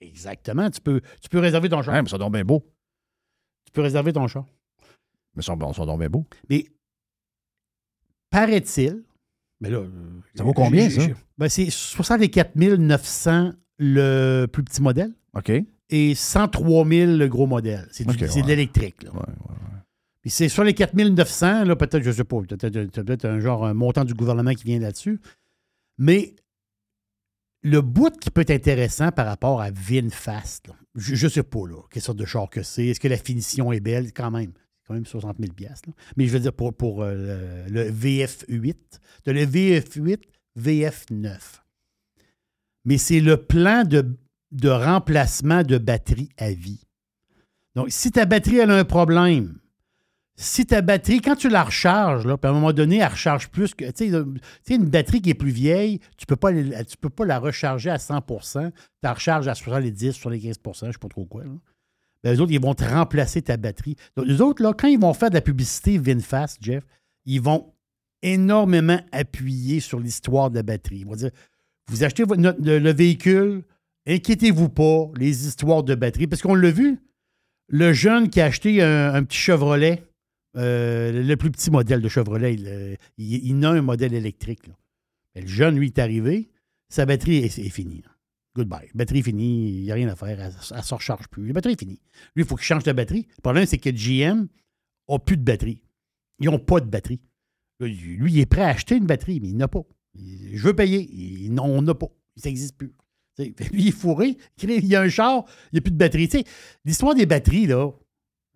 Exactement. 0.00 0.68
Tu 0.70 0.80
peux, 0.80 1.00
tu 1.20 1.28
peux 1.28 1.38
réserver 1.38 1.68
ton 1.68 1.80
char. 1.82 1.94
Ouais, 1.94 2.02
mais 2.02 2.08
ça 2.08 2.18
donne 2.18 2.32
bien 2.32 2.44
beau. 2.44 2.64
Tu 3.64 3.70
peux 3.72 3.82
réserver 3.82 4.12
ton 4.12 4.26
char. 4.26 4.44
Mais 5.36 5.42
ça, 5.42 5.54
ça 5.74 5.86
donne 5.86 5.98
bien 5.98 6.10
beau. 6.10 6.26
Mais 6.50 6.66
paraît-il, 8.30 9.02
mais 9.60 9.70
là. 9.70 9.78
euh, 9.78 9.88
Ça 10.34 10.44
vaut 10.44 10.52
combien, 10.52 10.88
ça? 10.90 11.02
Ben, 11.38 11.48
c'est 11.48 11.70
64 11.70 12.56
900 12.56 13.52
le 13.78 14.46
plus 14.46 14.62
petit 14.64 14.82
modèle 14.82 15.12
OK. 15.34 15.52
et 15.90 16.14
103 16.14 16.86
000 16.86 17.12
le 17.16 17.28
gros 17.28 17.46
modèle. 17.46 17.88
C'est 17.92 18.04
du- 18.04 18.10
Ok, 18.10 18.28
c'est 18.28 18.40
de 18.40 18.46
ouais. 18.46 18.48
l'électrique. 18.48 19.02
là. 19.04 19.12
Puis 20.20 20.30
c'est 20.30 20.48
sur 20.48 20.62
les 20.64 20.74
4 20.74 20.94
900, 20.94 21.64
là, 21.64 21.74
peut-être, 21.76 22.02
je 22.02 22.08
ne 22.10 22.14
sais 22.14 22.24
pas, 22.24 22.40
peut-être 22.42 23.02
peut 23.02 23.28
un 23.28 23.40
genre 23.40 23.64
un 23.66 23.74
montant 23.74 24.04
du 24.04 24.14
gouvernement 24.14 24.52
qui 24.54 24.64
vient 24.64 24.78
là-dessus. 24.78 25.20
Mais 25.98 26.34
le 27.62 27.80
bout 27.80 28.18
qui 28.18 28.30
peut 28.30 28.40
être 28.42 28.50
intéressant 28.50 29.12
par 29.12 29.26
rapport 29.26 29.60
à 29.60 29.70
VinFast, 29.70 30.70
je 30.94 31.24
ne 31.26 31.30
sais 31.30 31.42
pas 31.42 31.66
là, 31.66 31.82
quelle 31.90 32.02
sorte 32.02 32.18
de 32.18 32.24
char 32.24 32.50
que 32.50 32.62
c'est. 32.62 32.86
Est-ce 32.86 33.00
que 33.00 33.08
la 33.08 33.16
finition 33.16 33.72
est 33.72 33.80
belle? 33.80 34.12
Quand 34.12 34.30
même. 34.30 34.52
Quand 34.86 34.94
même 34.94 35.06
60 35.06 35.36
000 35.38 35.52
piastres, 35.52 35.88
là. 35.88 35.94
Mais 36.16 36.26
je 36.26 36.32
veux 36.32 36.40
dire, 36.40 36.52
pour, 36.52 37.02
euh, 37.02 37.66
le, 37.68 37.84
le 37.84 37.90
VF8, 37.90 38.76
tu 39.24 39.30
as 39.30 39.32
le 39.32 39.46
VF8 39.46 40.18
VF9. 40.58 41.38
Mais 42.84 42.98
c'est 42.98 43.20
le 43.20 43.36
plan 43.36 43.84
de, 43.84 44.18
de 44.50 44.68
remplacement 44.68 45.62
de 45.62 45.78
batterie 45.78 46.30
à 46.36 46.50
vie. 46.50 46.84
Donc, 47.76 47.86
si 47.90 48.10
ta 48.10 48.26
batterie 48.26 48.60
a 48.60 48.68
un 48.68 48.84
problème, 48.84 49.58
si 50.42 50.66
ta 50.66 50.82
batterie, 50.82 51.20
quand 51.20 51.36
tu 51.36 51.48
la 51.48 51.62
recharges, 51.62 52.24
puis 52.24 52.34
à 52.42 52.48
un 52.48 52.52
moment 52.52 52.72
donné, 52.72 52.98
elle 52.98 53.06
recharge 53.08 53.48
plus 53.48 53.74
que. 53.74 53.84
Tu 53.92 54.10
sais, 54.10 54.74
une 54.74 54.86
batterie 54.86 55.22
qui 55.22 55.30
est 55.30 55.34
plus 55.34 55.50
vieille, 55.50 56.00
tu 56.16 56.24
ne 56.24 56.26
peux, 56.26 57.10
pas 57.10 57.24
la- 57.24 57.38
recharger 57.38 57.90
à 57.90 57.98
100 57.98 58.20
Tu 58.22 58.58
la 59.02 59.14
recharges 59.14 59.46
à 59.46 59.54
70, 59.54 60.16
75% 60.18 60.80
je 60.80 60.86
ne 60.86 60.92
sais 60.92 60.98
pas 60.98 61.08
trop 61.08 61.24
quoi. 61.24 61.44
Là. 61.44 61.50
Ben, 62.24 62.40
autres, 62.40 62.52
ils 62.52 62.60
vont 62.60 62.74
te 62.74 62.84
remplacer 62.84 63.42
ta 63.42 63.56
batterie. 63.56 63.96
Donc, 64.16 64.26
les 64.26 64.40
autres, 64.40 64.62
quand 64.72 64.88
ils 64.88 64.98
vont 64.98 65.14
faire 65.14 65.30
de 65.30 65.34
la 65.34 65.40
publicité 65.40 65.98
VinFast, 65.98 66.58
Jeff, 66.60 66.84
ils 67.24 67.40
vont 67.40 67.72
énormément 68.22 69.00
appuyer 69.12 69.80
sur 69.80 70.00
l'histoire 70.00 70.50
de 70.50 70.56
la 70.56 70.62
batterie. 70.62 70.98
Ils 70.98 71.06
vont 71.06 71.16
dire 71.16 71.30
vous 71.88 72.04
achetez 72.04 72.24
le, 72.24 72.78
le 72.78 72.92
véhicule, 72.92 73.62
inquiétez-vous 74.06 74.68
pas, 74.68 75.10
les 75.16 75.46
histoires 75.46 75.82
de 75.82 75.94
batterie. 75.94 76.26
Parce 76.26 76.42
qu'on 76.42 76.54
l'a 76.54 76.70
vu, 76.70 76.98
le 77.68 77.92
jeune 77.92 78.28
qui 78.28 78.40
a 78.40 78.46
acheté 78.46 78.82
un 78.82 79.22
petit 79.24 79.38
Chevrolet, 79.38 80.02
euh, 80.56 81.22
le 81.22 81.36
plus 81.36 81.50
petit 81.50 81.70
modèle 81.70 82.00
de 82.00 82.08
Chevrolet, 82.08 82.54
il, 82.54 82.66
euh, 82.66 82.94
il- 83.18 83.46
il 83.46 83.64
a 83.64 83.70
un 83.70 83.82
modèle 83.82 84.14
électrique. 84.14 84.60
le 85.34 85.46
jeune, 85.46 85.76
lui, 85.76 85.86
est 85.86 85.98
arrivé, 85.98 86.50
sa 86.90 87.06
batterie 87.06 87.38
est, 87.38 87.58
est 87.58 87.68
finie. 87.70 88.02
Goodbye. 88.54 88.90
Batterie 88.94 89.22
finie, 89.22 89.78
il 89.78 89.82
n'y 89.84 89.90
a 89.90 89.94
rien 89.94 90.08
à 90.08 90.14
faire, 90.16 90.38
elle 90.38 90.52
ne 90.76 90.82
se 90.82 90.94
recharge 90.94 91.26
plus. 91.28 91.46
La 91.46 91.54
batterie 91.54 91.72
est 91.72 91.78
finie. 91.80 92.02
Lui, 92.36 92.42
il 92.42 92.44
faut 92.44 92.54
qu'il 92.56 92.66
change 92.66 92.82
de 92.84 92.92
batterie. 92.92 93.26
Le 93.38 93.40
problème, 93.42 93.64
c'est 93.64 93.78
que 93.78 93.88
GM 93.90 94.46
n'a 95.08 95.18
plus 95.18 95.38
de 95.38 95.42
batterie. 95.42 95.80
Ils 96.38 96.46
n'ont 96.50 96.58
pas 96.58 96.80
de 96.80 96.86
batterie. 96.90 97.20
Lui, 97.80 98.32
il 98.32 98.38
est 98.40 98.46
prêt 98.46 98.60
à 98.62 98.68
acheter 98.68 98.96
une 98.96 99.06
batterie, 99.06 99.40
mais 99.40 99.48
il 99.48 99.56
n'a 99.56 99.68
pas. 99.68 99.80
Je 100.14 100.62
veux 100.62 100.74
payer. 100.76 101.48
Non, 101.48 101.64
on 101.64 101.80
n'a 101.82 101.94
pas. 101.94 102.08
Ça 102.36 102.50
n'existe 102.50 102.76
plus. 102.76 102.92
Lui, 103.38 103.54
il 103.72 103.88
est 103.88 103.92
fourré. 103.92 104.36
Il 104.62 104.84
y 104.86 104.94
a 104.96 105.00
un 105.00 105.08
char, 105.08 105.46
il 105.72 105.76
n'y 105.76 105.78
a 105.78 105.80
plus 105.82 105.90
de 105.92 105.96
batterie. 105.96 106.28
L'histoire 106.84 107.14
des 107.14 107.24
batteries, 107.24 107.66
là, 107.66 107.90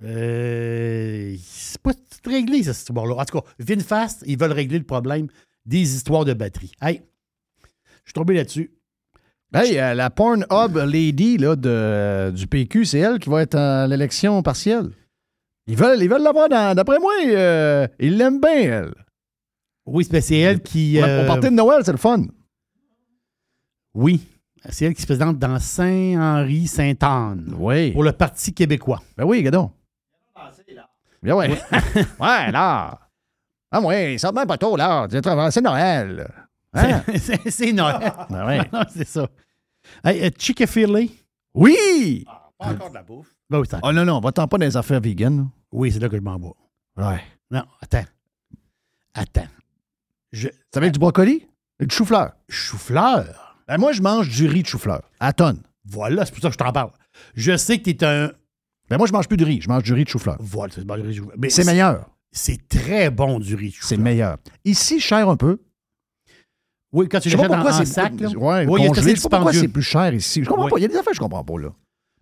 euh, 0.05 1.35
c'est 1.43 1.81
pas 1.81 1.95
tout 1.95 2.31
réglé, 2.31 2.63
cette 2.63 2.77
histoire-là. 2.77 3.15
En 3.15 3.25
tout 3.25 3.41
cas, 3.41 3.47
VinFast, 3.59 4.25
ils 4.27 4.39
veulent 4.39 4.53
régler 4.53 4.79
le 4.79 4.85
problème 4.85 5.29
des 5.65 5.95
histoires 5.97 6.25
de 6.25 6.35
batterie. 6.35 6.73
Hey, 6.81 7.03
je 8.05 8.11
suis 8.11 8.15
tombé 8.15 8.35
là-dessus. 8.35 8.73
Hey, 9.55 9.79
euh, 9.79 9.95
la 9.95 10.11
Pornhub 10.11 10.77
Lady 10.77 11.39
là, 11.39 11.57
de, 11.57 12.31
du 12.35 12.47
PQ, 12.47 12.85
c'est 12.85 12.99
elle 12.99 13.19
qui 13.19 13.31
va 13.31 13.43
être 13.43 13.55
à 13.55 13.87
l'élection 13.87 14.43
partielle. 14.43 14.91
Ils 15.67 15.77
veulent 15.77 16.03
ils 16.03 16.09
veulent 16.09 16.23
l'avoir 16.23 16.49
D'après 16.49 16.99
moi, 16.99 17.13
euh, 17.27 17.87
ils 17.99 18.17
l'aiment 18.17 18.41
bien, 18.41 18.53
elle. 18.53 18.95
Oui, 19.87 20.07
c'est 20.09 20.21
c'est 20.21 20.39
elle 20.39 20.61
qui. 20.63 20.99
On- 21.03 21.27
partait 21.27 21.51
de 21.51 21.55
Noël, 21.55 21.83
c'est 21.85 21.93
le 21.93 21.99
fun. 21.99 22.25
Oui. 23.95 24.21
C'est 24.69 24.85
elle 24.87 24.95
qui 24.95 25.03
se 25.03 25.07
présente 25.07 25.39
dans 25.39 25.59
Saint-Henri-Sainte-Anne. 25.61 27.55
Oui. 27.57 27.93
Pour 27.93 28.03
le 28.03 28.13
Parti 28.13 28.53
québécois. 28.53 29.01
Ben 29.17 29.25
oui, 29.25 29.43
gadon. 29.43 29.71
Bien 31.27 31.35
ouais. 31.35 31.49
ouais, 31.51 31.59
là. 32.53 33.01
Ah 33.73 33.81
ouais, 33.81 34.17
pas 34.47 34.57
tôt, 34.59 34.77
là. 34.77 35.09
C'est 35.51 35.61
Noël. 35.61 36.33
Hein? 36.73 37.03
C'est- 37.49 37.73
Noël. 37.73 38.13
Ben 38.31 38.47
ouais. 38.47 38.61
c'est 38.95 39.09
ça. 39.09 39.27
Hey, 40.05 40.31
Chick-fil-A. 40.39 41.01
Oui! 41.53 42.25
Pas 42.57 42.69
encore 42.69 42.91
de 42.91 42.95
la 42.95 43.03
bouffe. 43.03 43.35
Ben 43.51 43.59
oui, 43.59 43.67
ça- 43.69 43.81
Oh 43.83 43.93
non, 43.93 44.05
non, 44.05 44.21
va-t'en 44.21 44.47
pas 44.47 44.57
dans 44.57 44.67
les 44.67 44.77
affaires 44.77 45.01
vegan. 45.01 45.49
oui, 45.73 45.91
c'est 45.91 45.99
là 45.99 46.09
que 46.09 46.17
je 46.17 46.23
m'en 46.23 46.39
vais. 46.39 46.53
Ouais. 47.05 47.21
Non, 47.51 47.65
attends. 47.83 48.05
Attends. 49.13 49.49
Je... 50.31 50.47
Ça 50.73 50.79
avec 50.79 50.93
du 50.93 51.01
brocoli? 51.01 51.45
Et 51.81 51.87
du 51.87 51.95
chou-fleur? 51.95 52.35
Chou-fleur? 52.49 53.57
Ben 53.67 53.79
moi, 53.79 53.91
je 53.91 54.01
mange 54.01 54.29
du 54.29 54.47
riz 54.47 54.63
de 54.63 54.69
chou-fleur. 54.69 55.03
À 55.19 55.33
tonne. 55.33 55.61
Voilà, 55.87 56.25
c'est 56.25 56.33
pour 56.33 56.41
ça 56.43 56.49
que 56.51 56.53
je 56.55 56.59
t'en 56.59 56.71
parle. 56.73 56.91
Je 57.35 57.57
sais 57.57 57.79
que 57.79 57.91
tu 57.91 57.91
es 57.91 58.05
un. 58.05 58.31
Ben 58.91 58.99
moi, 58.99 59.07
je 59.07 59.13
mange 59.13 59.29
plus 59.29 59.37
de 59.37 59.45
riz. 59.45 59.61
Je 59.61 59.69
mange 59.69 59.83
du 59.83 59.93
riz 59.93 60.05
de 60.05 60.09
chou-fleur. 60.09 60.37
Voilà, 60.41 60.73
c'est 60.75 60.85
bon, 60.85 60.97
je- 61.11 61.23
mais 61.39 61.51
C'est 61.51 61.65
meilleur. 61.65 62.09
C'est 62.33 62.69
très 62.69 63.11
bon 63.11 63.39
du 63.39 63.55
riz. 63.55 63.75
C'est 63.81 63.97
meilleur. 63.97 64.37
Ici, 64.65 65.01
cher 65.01 65.29
un 65.29 65.37
peu. 65.37 65.59
Oui, 66.93 67.09
quand 67.09 67.21
tu 67.21 67.29
l'achètes 67.31 67.51
en, 67.51 67.67
en 67.67 67.73
c'est 67.73 67.85
sac. 67.85 68.19
Là. 68.21 68.29
Ouais, 68.31 68.67
oui, 68.67 68.87
congelé. 68.87 69.15
Je 69.17 69.21
sais 69.21 69.29
pas 69.29 69.37
pourquoi 69.39 69.53
c'est 69.53 69.69
plus 69.69 69.83
cher 69.83 70.15
ici. 70.15 70.43
Je 70.43 70.49
comprends 70.49 70.65
Oui. 70.65 70.71
pas. 70.71 70.79
Il 70.79 70.83
y 70.83 70.85
a 70.85 70.89
des 70.89 70.95
affaires 70.97 71.11
que 71.11 71.17
je 71.17 71.21
comprends 71.21 71.45
pas, 71.45 71.59
là. 71.59 71.69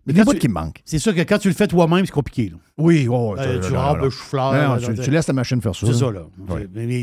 Mais 0.07 0.13
des 0.13 0.23
bouts 0.23 0.33
tu- 0.33 0.39
qui 0.39 0.47
me 0.47 0.53
manquent. 0.53 0.81
C'est 0.85 0.99
sûr 0.99 1.15
que 1.15 1.21
quand 1.21 1.37
tu 1.39 1.47
le 1.47 1.53
fais 1.55 1.67
toi-même, 1.67 2.05
c'est 2.05 2.11
compliqué. 2.11 2.49
Là. 2.49 2.57
Oui, 2.77 3.07
ouais, 3.07 3.17
ouais, 3.17 3.39
Euh, 3.39 3.61
ça, 3.61 3.67
tu 3.67 3.73
non, 3.73 3.79
râpes 3.79 4.01
le 4.01 4.09
chou-fleur. 4.09 4.51
Là, 4.53 4.93
tu, 5.03 5.09
laisses 5.11 5.25
ta 5.25 5.33
machine 5.33 5.61
faire 5.61 5.75
ça. 5.75 5.87
C'est 5.87 5.93
ça, 5.93 6.11
là. 6.11 6.21
Ouais. 6.49 6.67
Mais- 6.73 7.01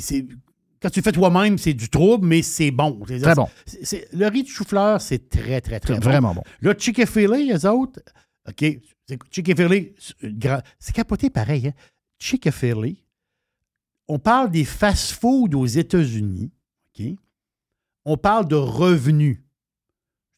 quand 0.80 0.90
tu 0.90 0.98
le 1.01 1.05
fais 1.05 1.12
toi-même, 1.12 1.59
c'est 1.59 1.74
du 1.74 1.89
trouble, 1.89 2.26
mais 2.26 2.43
c'est 2.43 2.70
bon. 2.70 3.01
Très 3.06 3.34
bon. 3.34 3.48
le 4.12 4.26
riz 4.28 4.43
de 4.44 4.48
chou-fleur, 4.48 5.01
c'est 5.01 5.28
très, 5.28 5.60
très, 5.60 5.78
très 5.80 5.94
bon. 5.94 6.01
vraiment 6.01 6.34
bon. 6.34 6.43
Là, 6.60 6.74
Chick-fil-A, 6.76 7.56
eux 7.56 7.68
autres, 7.70 8.01
OK, 8.48 8.64
Chick-fil-A, 9.30 9.93
c'est 9.98 10.16
gra- 10.24 10.62
c'est 10.78 10.94
capoté 10.94 11.30
pareil. 11.30 11.68
Hein? 11.68 11.72
Chick-fil-A, 12.18 12.94
on 14.09 14.18
parle 14.18 14.51
des 14.51 14.64
fast-foods 14.64 15.55
aux 15.55 15.66
États-Unis? 15.66 16.51
On 18.05 18.16
parle 18.16 18.48
de 18.48 18.56
revenus. 18.56 19.39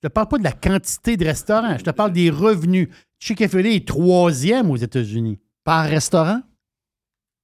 Je 0.03 0.09
te 0.09 0.13
parle 0.13 0.29
pas 0.29 0.39
de 0.39 0.45
la 0.45 0.53
quantité 0.53 1.17
de 1.17 1.25
restaurants, 1.25 1.79
je 1.79 1.85
te 1.85 1.91
parle 1.91 2.13
des 2.13 2.29
revenus. 2.31 2.89
Chick-fil-A 3.19 3.71
est 3.71 3.89
troisième 3.89 4.71
aux 4.71 4.77
États-Unis. 4.77 5.39
Par 5.65 5.87
restaurant? 5.89 6.43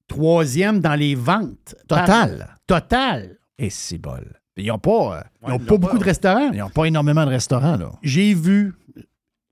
Troisième 0.07 0.79
dans 0.79 0.95
les 0.95 1.15
ventes. 1.15 1.75
Total. 1.87 2.37
Par- 2.67 2.81
Total. 2.81 3.37
Et 3.57 3.69
c'est 3.69 3.97
bol. 3.97 4.37
Ils 4.57 4.67
n'ont 4.67 4.77
pas, 4.79 5.17
euh, 5.19 5.21
Ils 5.43 5.49
n'ont 5.49 5.59
pas 5.59 5.77
beaucoup 5.77 5.97
de 5.97 6.03
restaurants. 6.03 6.51
ils 6.51 6.59
n'ont 6.59 6.69
pas 6.69 6.85
énormément 6.85 7.25
de 7.25 7.29
restaurants. 7.29 7.77
J'ai 8.03 8.33
vu. 8.33 8.73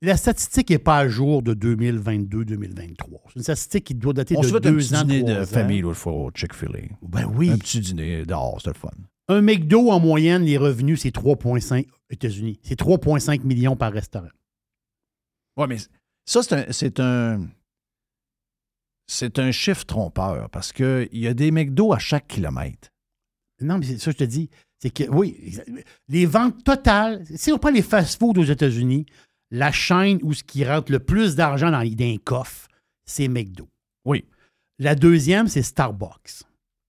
La 0.02 0.16
statistique 0.16 0.70
n'est 0.70 0.78
pas 0.78 0.98
à 0.98 1.08
jour 1.08 1.42
de 1.42 1.52
2022-2023. 1.54 2.96
C'est 3.28 3.36
une 3.36 3.42
statistique 3.42 3.84
qui 3.84 3.94
doit 3.94 4.14
dater 4.14 4.34
On 4.36 4.40
de 4.40 4.46
se 4.46 4.50
fait 4.50 4.66
un 4.66 4.72
deux 4.72 4.76
petit 4.78 4.96
ans, 4.96 5.04
dîner 5.04 5.22
de 5.22 5.42
ans. 5.42 5.46
famille 5.46 5.80
l'autre 5.82 5.98
fois 5.98 6.12
au 6.12 6.30
Chick-fil-A. 6.34 6.96
Ben 7.02 7.26
oui. 7.26 7.50
Un 7.50 7.58
petit 7.58 7.80
dîner 7.80 8.24
dehors, 8.24 8.56
c'était 8.58 8.70
le 8.70 8.78
fun. 8.78 8.88
Un 9.28 9.42
McDo, 9.42 9.90
en 9.90 10.00
moyenne, 10.00 10.42
les 10.44 10.56
revenus, 10.56 11.02
c'est 11.02 11.14
3,5 11.14 11.86
États-Unis. 12.08 12.58
C'est 12.62 12.80
3,5 12.80 13.44
millions 13.44 13.76
par 13.76 13.92
restaurant. 13.92 14.30
Oui, 15.58 15.66
mais 15.68 15.76
ça, 16.24 16.42
c'est 16.42 16.54
un. 16.54 16.72
C'est 16.72 16.98
un, 16.98 17.46
c'est 19.06 19.38
un 19.38 19.50
chiffre 19.50 19.84
trompeur 19.84 20.48
parce 20.50 20.72
qu'il 20.72 21.08
y 21.12 21.26
a 21.26 21.34
des 21.34 21.50
McDo 21.50 21.92
à 21.92 21.98
chaque 21.98 22.28
kilomètre. 22.28 22.88
Non, 23.60 23.76
mais 23.76 23.84
c'est 23.84 23.98
ça 23.98 24.12
je 24.12 24.16
te 24.16 24.24
dis. 24.24 24.48
C'est 24.78 24.90
que, 24.90 25.04
oui, 25.10 25.58
les 26.08 26.24
ventes 26.24 26.64
totales, 26.64 27.22
si 27.34 27.52
on 27.52 27.58
prend 27.58 27.70
les 27.70 27.82
fast-foods 27.82 28.38
aux 28.38 28.44
États-Unis, 28.44 29.04
la 29.50 29.72
chaîne 29.72 30.18
où 30.22 30.32
ce 30.32 30.42
qui 30.44 30.64
rentre 30.64 30.92
le 30.92 31.00
plus 31.00 31.34
d'argent 31.36 31.70
dans, 31.70 31.80
les- 31.80 31.94
dans 31.94 32.04
les 32.04 32.18
coffres, 32.18 32.68
c'est 33.04 33.28
McDo. 33.28 33.68
Oui. 34.04 34.24
La 34.78 34.94
deuxième, 34.94 35.48
c'est 35.48 35.62
Starbucks. 35.62 36.42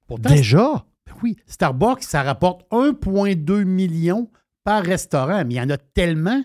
Pourtant, 0.08 0.30
Déjà? 0.30 0.86
Ben 1.08 1.14
Oui, 1.24 1.38
Starbucks, 1.48 2.04
ça 2.04 2.24
rapporte 2.24 2.66
1,2 2.72 3.64
million 3.64 4.30
par 4.64 4.84
restaurant, 4.84 5.44
mais 5.46 5.56
il 5.56 5.58
y 5.58 5.62
en 5.62 5.70
a 5.70 5.78
tellement 5.78 6.44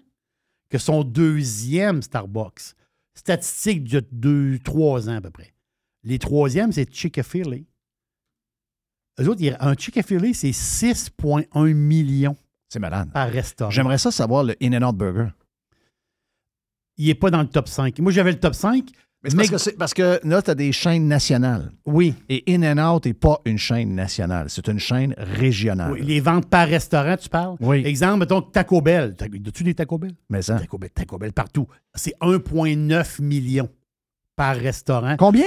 que 0.70 0.78
son 0.78 1.04
deuxième 1.04 2.02
Starbucks, 2.02 2.74
statistique 3.14 3.84
de 3.84 4.00
2-3 4.58 5.08
ans 5.08 5.16
à 5.16 5.20
peu 5.20 5.30
près. 5.30 5.52
Les 6.02 6.18
troisièmes, 6.18 6.72
c'est 6.72 6.92
Chick-fil-A. 6.92 7.58
Eux 9.22 9.28
autres, 9.28 9.42
un 9.60 9.74
Chick-fil-A, 9.74 10.34
c'est 10.34 10.50
6,1 10.52 11.72
millions 11.74 12.36
C'est 12.68 12.78
malade. 12.78 13.10
par 13.12 13.28
restaurant. 13.30 13.70
J'aimerais 13.70 13.98
ça 13.98 14.10
savoir 14.10 14.44
le 14.44 14.54
In-N-Out 14.62 14.96
Burger. 14.96 15.28
Il 16.98 17.06
n'est 17.06 17.14
pas 17.14 17.30
dans 17.30 17.42
le 17.42 17.48
top 17.48 17.68
5. 17.68 17.98
Moi, 17.98 18.12
j'avais 18.12 18.32
le 18.32 18.40
top 18.40 18.54
5. 18.54 18.84
Mais 19.22 19.30
c'est 19.30 19.50
parce, 19.50 19.64
que 19.64 19.76
parce 19.76 19.94
que 19.94 20.20
là, 20.22 20.42
tu 20.42 20.50
as 20.50 20.54
des 20.54 20.72
chaînes 20.72 21.08
nationales. 21.08 21.72
Oui. 21.84 22.14
Et 22.28 22.44
In-N-Out 22.48 23.06
n'est 23.06 23.14
pas 23.14 23.40
une 23.44 23.58
chaîne 23.58 23.94
nationale, 23.94 24.48
c'est 24.50 24.68
une 24.68 24.78
chaîne 24.78 25.14
régionale. 25.16 25.92
Oui, 25.92 26.02
les 26.02 26.20
ventes 26.20 26.48
par 26.48 26.68
restaurant, 26.68 27.16
tu 27.16 27.28
parles? 27.28 27.56
Oui. 27.60 27.82
Exemple, 27.84 28.20
mettons 28.20 28.42
Taco 28.42 28.80
Bell. 28.80 29.16
As-tu 29.18 29.64
des 29.64 29.74
Taco 29.74 29.98
Bell? 29.98 30.12
Mais 30.28 30.42
ça. 30.42 30.58
Taco 30.60 30.78
Bell, 30.78 30.90
Taco 30.90 31.18
Bell 31.18 31.32
partout. 31.32 31.66
C'est 31.94 32.14
1,9 32.20 33.22
millions 33.22 33.70
par 34.36 34.54
restaurant. 34.54 35.16
Combien? 35.18 35.46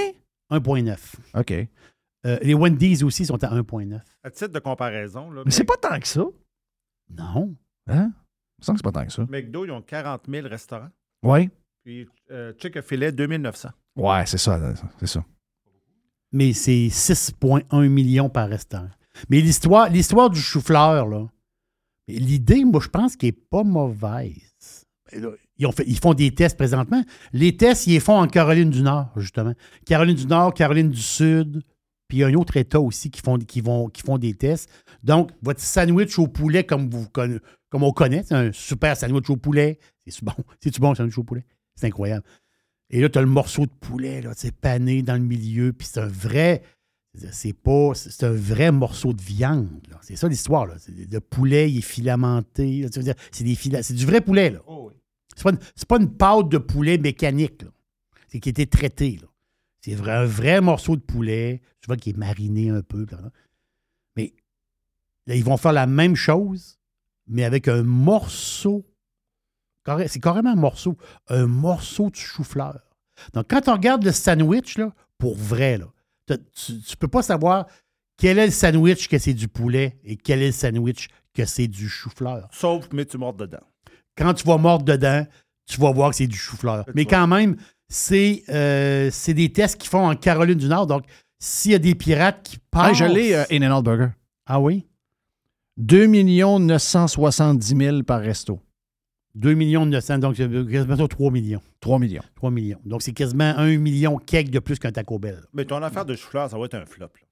1,9. 0.50 0.96
OK. 1.34 1.52
Euh, 2.26 2.38
les 2.42 2.54
Wendy's 2.54 3.02
aussi 3.02 3.24
sont 3.24 3.42
à 3.42 3.54
1,9. 3.54 3.98
À 4.22 4.30
titre 4.30 4.52
de 4.52 4.58
comparaison, 4.58 5.30
là, 5.30 5.42
Mais 5.46 5.52
c'est 5.52 5.64
pas 5.64 5.76
tant 5.80 5.98
que 5.98 6.08
ça. 6.08 6.24
Non. 7.16 7.56
Hein? 7.86 8.12
Je 8.58 8.66
sens 8.66 8.74
que 8.74 8.78
c'est 8.80 8.92
pas 8.92 9.00
tant 9.00 9.06
que 9.06 9.12
ça. 9.12 9.24
McDo, 9.30 9.64
ils 9.64 9.70
ont 9.70 9.80
40 9.80 10.24
000 10.28 10.46
restaurants. 10.48 10.90
Oui. 11.22 11.50
Puis 11.84 12.06
euh, 12.30 12.52
Chick-fil-A, 12.58 13.10
2900. 13.12 13.70
Ouais, 13.96 14.24
c'est 14.26 14.38
ça. 14.38 14.58
C'est 14.98 15.06
ça. 15.06 15.24
Mais 16.32 16.52
c'est 16.52 16.88
6,1 16.88 17.88
millions 17.88 18.28
par 18.30 18.48
restaurant. 18.48 18.88
Mais 19.28 19.40
l'histoire, 19.40 19.88
l'histoire 19.90 20.30
du 20.30 20.40
chou-fleur, 20.40 21.06
là, 21.08 21.26
l'idée, 22.08 22.64
moi, 22.64 22.80
je 22.82 22.88
pense 22.88 23.16
qu'elle 23.16 23.30
n'est 23.30 23.44
pas 23.50 23.64
mauvaise. 23.64 24.86
Ils, 25.58 25.66
ont 25.66 25.72
fait- 25.72 25.84
ils 25.86 25.98
font 25.98 26.14
des 26.14 26.32
tests 26.32 26.56
présentement. 26.56 27.02
Les 27.32 27.56
tests, 27.56 27.86
ils 27.88 27.94
les 27.94 28.00
font 28.00 28.16
en 28.16 28.28
Caroline 28.28 28.70
du 28.70 28.82
Nord, 28.82 29.10
justement. 29.16 29.52
Caroline 29.84 30.14
du 30.16 30.26
Nord, 30.26 30.54
Caroline 30.54 30.88
du 30.90 31.02
Sud, 31.02 31.62
puis 32.06 32.18
il 32.18 32.20
y 32.20 32.24
a 32.24 32.28
un 32.28 32.34
autre 32.34 32.56
État 32.56 32.80
aussi 32.80 33.10
qui 33.10 33.20
font, 33.20 33.36
qui, 33.36 33.60
vont, 33.60 33.88
qui 33.88 34.02
font 34.02 34.16
des 34.18 34.34
tests. 34.34 34.70
Donc, 35.02 35.30
votre 35.42 35.60
sandwich 35.60 36.16
au 36.18 36.28
poulet, 36.28 36.64
comme, 36.64 36.88
vous, 36.88 37.08
comme 37.08 37.82
on 37.82 37.92
connaît, 37.92 38.22
c'est 38.22 38.34
un 38.34 38.52
super 38.52 38.96
sandwich 38.96 39.28
au 39.30 39.36
poulet. 39.36 39.78
C'est 40.10 40.24
bon. 40.24 40.32
C'est-tu 40.60 40.80
bon, 40.80 40.90
le 40.90 40.96
sandwich 40.96 41.18
au 41.18 41.24
poulet? 41.24 41.44
C'est 41.74 41.86
incroyable. 41.86 42.24
Et 42.90 43.00
là, 43.00 43.08
tu 43.08 43.18
as 43.18 43.22
le 43.22 43.28
morceau 43.28 43.66
de 43.66 43.70
poulet, 43.80 44.20
là, 44.20 44.34
tu 44.34 44.40
sais, 44.42 44.50
pané 44.52 45.02
dans 45.02 45.14
le 45.14 45.20
milieu, 45.20 45.72
puis 45.72 45.86
c'est 45.90 46.00
un 46.00 46.06
vrai. 46.08 46.62
C'est 47.32 47.52
pas. 47.52 47.92
C'est 47.94 48.24
un 48.24 48.32
vrai 48.32 48.70
morceau 48.72 49.12
de 49.12 49.20
viande. 49.22 49.80
là. 49.90 49.98
C'est 50.02 50.16
ça 50.16 50.28
l'histoire. 50.28 50.66
là. 50.66 50.74
C'est- 50.78 50.92
Le 51.10 51.20
poulet, 51.20 51.70
il 51.70 51.78
est 51.78 51.82
filamenté. 51.82 52.82
là. 52.82 52.88
Tu 52.90 52.98
veux 53.00 53.04
dire, 53.04 53.14
C'est 53.32 53.44
des 53.44 53.54
fila- 53.56 53.82
c'est 53.82 53.94
du 53.94 54.06
vrai 54.06 54.20
poulet. 54.20 54.50
là. 54.50 54.60
C'est 55.36 55.42
pas, 55.44 55.50
une- 55.50 55.58
c'est 55.74 55.88
pas 55.88 55.98
une 55.98 56.10
pâte 56.10 56.48
de 56.48 56.58
poulet 56.58 56.98
mécanique. 56.98 57.62
là. 57.62 57.68
C'est 58.28 58.38
qui 58.40 58.48
a 58.48 58.50
été 58.50 58.66
traité. 58.66 59.18
là. 59.20 59.26
C'est 59.80 59.94
vrai, 59.94 60.12
un 60.12 60.24
vrai 60.26 60.60
morceau 60.60 60.94
de 60.96 61.00
poulet. 61.00 61.62
Tu 61.80 61.86
vois 61.86 61.96
qui 61.96 62.10
est 62.10 62.16
mariné 62.16 62.70
un 62.70 62.82
peu. 62.82 63.06
là. 63.10 63.30
Mais 64.16 64.32
là, 65.26 65.34
ils 65.34 65.44
vont 65.44 65.56
faire 65.56 65.72
la 65.72 65.86
même 65.86 66.14
chose, 66.16 66.78
mais 67.26 67.44
avec 67.44 67.66
un 67.68 67.82
morceau. 67.82 68.84
C'est 70.06 70.20
carrément 70.20 70.50
un 70.50 70.56
morceau. 70.56 70.96
Un 71.28 71.46
morceau 71.46 72.10
de 72.10 72.16
chou-fleur. 72.16 72.78
Donc, 73.34 73.46
quand 73.50 73.68
on 73.68 73.72
regarde 73.72 74.04
le 74.04 74.12
sandwich, 74.12 74.78
là, 74.78 74.92
pour 75.18 75.36
vrai, 75.36 75.78
là, 75.78 75.86
tu 76.54 76.72
ne 76.72 76.96
peux 76.98 77.08
pas 77.08 77.22
savoir 77.22 77.66
quel 78.16 78.38
est 78.38 78.46
le 78.46 78.52
sandwich 78.52 79.08
que 79.08 79.18
c'est 79.18 79.34
du 79.34 79.48
poulet 79.48 79.98
et 80.04 80.16
quel 80.16 80.42
est 80.42 80.46
le 80.46 80.52
sandwich 80.52 81.08
que 81.34 81.44
c'est 81.44 81.66
du 81.68 81.88
chou-fleur. 81.88 82.48
Sauf, 82.52 82.88
mais 82.92 83.04
tu 83.04 83.18
mords 83.18 83.34
dedans. 83.34 83.60
Quand 84.16 84.34
tu 84.34 84.44
vas 84.46 84.58
mordre 84.58 84.84
dedans, 84.84 85.26
tu 85.66 85.80
vas 85.80 85.92
voir 85.92 86.10
que 86.10 86.16
c'est 86.16 86.26
du 86.26 86.36
chou-fleur. 86.36 86.84
Mais 86.94 87.04
quand 87.04 87.26
même, 87.26 87.56
c'est 87.88 88.42
euh, 88.48 89.08
c'est 89.12 89.34
des 89.34 89.52
tests 89.52 89.80
qu'ils 89.80 89.90
font 89.90 90.06
en 90.08 90.14
Caroline 90.16 90.58
du 90.58 90.68
Nord. 90.68 90.86
Donc, 90.86 91.04
s'il 91.38 91.72
y 91.72 91.74
a 91.74 91.78
des 91.78 91.94
pirates 91.94 92.42
qui 92.42 92.58
Ah, 92.72 92.88
passent... 92.88 92.98
je 92.98 93.04
l'ai, 93.04 93.34
euh, 93.34 93.44
In-N-Out 93.50 93.84
Burger. 93.84 94.08
Ah 94.46 94.60
oui? 94.60 94.86
2 95.78 96.06
970 96.06 97.76
000 97.76 98.02
par 98.02 98.20
resto. 98.20 98.60
2 99.36 99.54
millions 99.54 99.86
900, 99.86 100.18
donc 100.18 100.36
c'est 100.36 100.48
quasiment 100.70 101.06
3 101.08 101.30
millions. 101.30 101.60
3 101.80 101.98
millions. 101.98 102.22
3 102.34 102.50
millions. 102.50 102.80
Donc, 102.84 103.02
c'est 103.02 103.12
quasiment 103.12 103.54
1 103.56 103.78
million 103.78 104.16
cake 104.18 104.50
de 104.50 104.58
plus 104.58 104.78
qu'un 104.78 104.90
Taco 104.92 105.18
Bell. 105.18 105.42
Mais 105.52 105.64
ton 105.64 105.80
affaire 105.82 106.04
de 106.04 106.14
chou-fleur, 106.16 106.50
ça 106.50 106.58
va 106.58 106.64
être 106.64 106.74
un 106.74 106.84
flop. 106.86 107.04
là. 107.20 107.26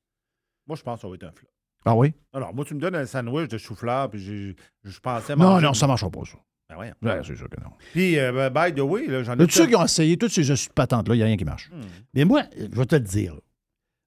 Moi, 0.67 0.77
je 0.77 0.83
pense 0.83 0.97
que 0.97 1.03
ça 1.03 1.09
va 1.09 1.15
être 1.15 1.25
un 1.25 1.33
flop. 1.33 1.49
Ah 1.85 1.97
oui? 1.97 2.13
Alors, 2.33 2.55
moi, 2.55 2.65
tu 2.65 2.75
me 2.75 2.81
donnes 2.81 2.95
un 2.95 3.07
sandwich 3.07 3.49
de 3.49 3.59
chou-fleur, 3.59 4.11
puis 4.11 4.21
j'ai- 4.21 4.57
je 4.85 4.99
pensais 5.01 5.35
Non, 5.35 5.45
manger- 5.45 5.67
non, 5.67 5.75
ça 5.75 5.87
ne 5.87 5.89
marchera 5.89 6.11
pas, 6.11 6.25
ça. 6.25 6.37
Ben 6.69 6.75
voyons. 6.77 6.95
Ouais, 7.03 7.21
c'est 7.25 7.35
sûr 7.37 7.49
que 7.49 7.59
non. 7.61 7.71
Puis, 7.93 8.19
euh, 8.19 8.51
ben, 8.51 8.51
by 8.71 8.75
the 8.75 8.81
way, 8.85 9.07
là, 9.07 9.23
j'en 9.23 9.33
ai... 9.33 9.37
De 9.37 9.47
tous 9.47 9.53
ceux 9.53 9.67
qui 9.67 9.75
ont 9.75 9.85
essayé 9.85 10.17
toutes 10.19 10.33
ces 10.33 10.51
astuces 10.51 10.69
de 10.69 10.75
patentes-là, 10.75 11.15
il 11.15 11.19
n'y 11.19 11.23
a 11.23 11.27
rien 11.27 11.37
qui 11.39 11.45
marche. 11.47 11.71
Mais 12.15 12.25
moi, 12.25 12.43
je 12.59 12.67
vais 12.77 12.85
te 12.87 12.95
le 12.97 13.01
dire. 13.01 13.35
là. 13.35 13.41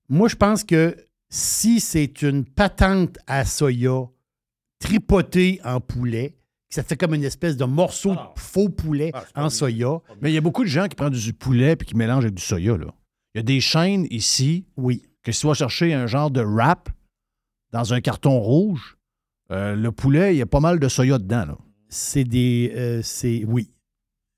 Moi, 0.09 0.27
je 0.27 0.35
pense 0.35 0.63
que 0.63 0.95
si 1.29 1.79
c'est 1.79 2.21
une 2.21 2.45
patente 2.45 3.17
à 3.25 3.45
soya 3.45 4.03
tripotée 4.79 5.59
en 5.63 5.79
poulet, 5.79 6.35
ça 6.71 6.83
fait 6.83 6.95
comme 6.95 7.13
une 7.13 7.23
espèce 7.23 7.57
de 7.57 7.65
morceau 7.65 8.13
de 8.13 8.19
faux 8.37 8.69
poulet 8.69 9.11
en 9.35 9.49
soya. 9.49 9.99
Mais 10.21 10.31
il 10.31 10.33
y 10.33 10.37
a 10.37 10.41
beaucoup 10.41 10.63
de 10.63 10.69
gens 10.69 10.87
qui 10.87 10.95
prennent 10.95 11.09
du 11.09 11.33
poulet 11.33 11.73
et 11.73 11.77
qui 11.77 11.95
mélangent 11.95 12.23
avec 12.23 12.35
du 12.35 12.41
soya. 12.43 12.77
Là. 12.77 12.87
Il 13.35 13.37
y 13.37 13.41
a 13.41 13.43
des 13.43 13.59
chaînes 13.59 14.07
ici 14.09 14.65
oui. 14.77 15.03
que 15.23 15.31
si 15.31 15.41
tu 15.41 15.47
vas 15.47 15.53
chercher 15.53 15.93
un 15.93 16.07
genre 16.07 16.31
de 16.31 16.41
wrap 16.41 16.89
dans 17.71 17.93
un 17.93 18.01
carton 18.01 18.39
rouge, 18.39 18.97
euh, 19.51 19.75
le 19.75 19.91
poulet, 19.91 20.33
il 20.33 20.37
y 20.37 20.41
a 20.41 20.45
pas 20.45 20.61
mal 20.61 20.79
de 20.79 20.87
soya 20.87 21.17
dedans. 21.17 21.57
C'est 21.89 22.23
des. 22.23 22.71
euh, 22.75 23.01
c'est. 23.03 23.43
Oui. 23.45 23.71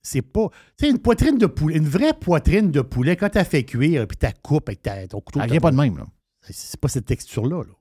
C'est 0.01 0.23
pas. 0.23 0.49
Tu 0.77 0.85
sais, 0.85 0.91
une 0.91 0.99
poitrine 0.99 1.37
de 1.37 1.45
poulet, 1.45 1.77
une 1.77 1.87
vraie 1.87 2.13
poitrine 2.13 2.71
de 2.71 2.81
poulet, 2.81 3.15
quand 3.15 3.29
tu 3.29 3.37
as 3.37 3.45
fait 3.45 3.63
cuire 3.63 4.07
puis 4.07 4.17
tu 4.17 4.27
coupes 4.41 4.67
avec 4.67 4.81
ta, 4.81 5.07
ton 5.07 5.21
couteau. 5.21 5.39
Elle 5.41 5.51
vient 5.51 5.59
pas 5.59 5.71
de 5.71 5.77
même. 5.77 5.97
Là. 5.97 6.05
C'est 6.41 6.79
pas 6.79 6.87
cette 6.87 7.05
texture-là. 7.05 7.63
là. 7.63 7.73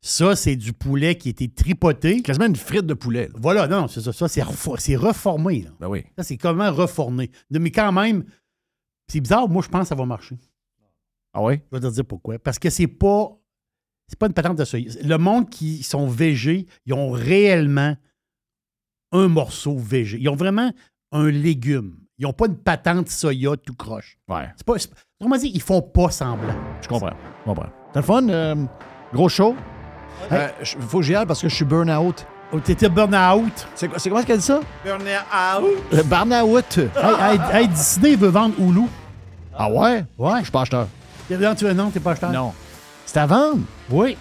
Ça, 0.00 0.36
c'est 0.36 0.54
du 0.56 0.72
poulet 0.72 1.16
qui 1.16 1.28
a 1.28 1.30
été 1.30 1.48
tripoté. 1.48 2.22
Quasiment 2.22 2.46
une 2.46 2.56
frite 2.56 2.86
de 2.86 2.94
poulet. 2.94 3.26
là. 3.28 3.34
Voilà, 3.36 3.66
non, 3.66 3.88
c'est 3.88 4.00
ça. 4.00 4.12
Ça, 4.12 4.28
c'est 4.28 4.42
refo- 4.42 4.78
c'est 4.78 4.96
reformé. 4.96 5.62
là. 5.62 5.70
Ben 5.80 5.88
oui. 5.88 6.04
Ça, 6.16 6.22
c'est 6.24 6.36
comment 6.36 6.70
reformé? 6.72 7.30
Mais 7.50 7.70
quand 7.72 7.90
même, 7.92 8.24
c'est 9.08 9.20
bizarre, 9.20 9.48
moi, 9.48 9.62
je 9.62 9.68
pense 9.68 9.82
que 9.82 9.88
ça 9.88 9.94
va 9.96 10.06
marcher. 10.06 10.36
Ah 11.34 11.42
oui? 11.42 11.60
Je 11.72 11.78
vais 11.78 11.88
te 11.88 11.92
dire 11.92 12.04
pourquoi. 12.04 12.38
Parce 12.38 12.58
que 12.58 12.70
c'est 12.70 12.86
pas. 12.86 13.30
C'est 14.06 14.18
pas 14.18 14.26
une 14.26 14.32
patente 14.32 14.56
de 14.56 14.64
soya. 14.64 14.90
Le 15.04 15.16
monde 15.18 15.50
qui 15.50 15.82
sont 15.82 16.06
végés, 16.06 16.66
ils 16.86 16.94
ont 16.94 17.10
réellement 17.10 17.94
un 19.12 19.28
morceau 19.28 19.76
végé. 19.76 20.16
Ils 20.18 20.28
ont 20.30 20.36
vraiment 20.36 20.72
un 21.12 21.30
légume. 21.30 21.98
Ils 22.18 22.22
n'ont 22.22 22.32
pas 22.32 22.46
une 22.46 22.56
patente 22.56 23.08
soya 23.10 23.56
tout 23.56 23.74
croche. 23.74 24.18
Ouais. 24.28 24.48
C'est 24.56 24.64
pas. 24.64 24.78
c'est- 24.78 24.90
Autrement 25.20 25.36
dit, 25.36 25.50
ils 25.52 25.60
font 25.60 25.82
pas 25.82 26.10
semblant. 26.10 26.54
Je 26.80 26.88
comprends. 26.88 27.10
Je 27.40 27.44
comprends. 27.44 27.68
T'as 27.92 28.00
le 28.00 28.06
fun? 28.06 28.28
euh, 28.28 28.54
gros 29.12 29.28
show? 29.28 29.54
Euh, 30.32 30.48
je- 30.62 30.76
faut 30.88 30.98
que 30.98 31.04
j'y 31.04 31.14
aille 31.14 31.26
parce 31.26 31.40
que 31.42 31.48
je 31.48 31.54
suis 31.54 31.64
burn-out. 31.64 32.26
Oh, 32.52 32.60
t'étais 32.60 32.88
burn-out? 32.88 33.66
C'est 33.74 33.88
quoi- 33.88 33.98
c'est 33.98 34.08
comment 34.08 34.22
qu'elle 34.22 34.38
dit 34.38 34.44
ça? 34.44 34.60
Burn-out. 34.84 35.64
Euh, 35.92 36.02
burn-out. 36.02 36.78
Hey, 36.78 36.88
hey, 37.20 37.40
hey, 37.62 37.68
Disney 37.68 38.16
veut 38.16 38.28
vendre 38.28 38.54
Hulu. 38.58 38.82
Ah 39.56 39.68
ouais? 39.70 40.04
Ouais. 40.16 40.38
Je 40.38 40.42
suis 40.44 40.50
pas 40.52 40.62
acheteur. 40.62 40.88
Non, 41.30 41.54
tu 41.54 41.64
veux, 41.64 41.72
non, 41.72 41.90
t'es 41.90 42.00
pas 42.00 42.12
acheteur? 42.12 42.30
Non. 42.32 42.52
C'est 43.04 43.18
à 43.18 43.26
vendre? 43.26 43.60
Oui. 43.90 44.16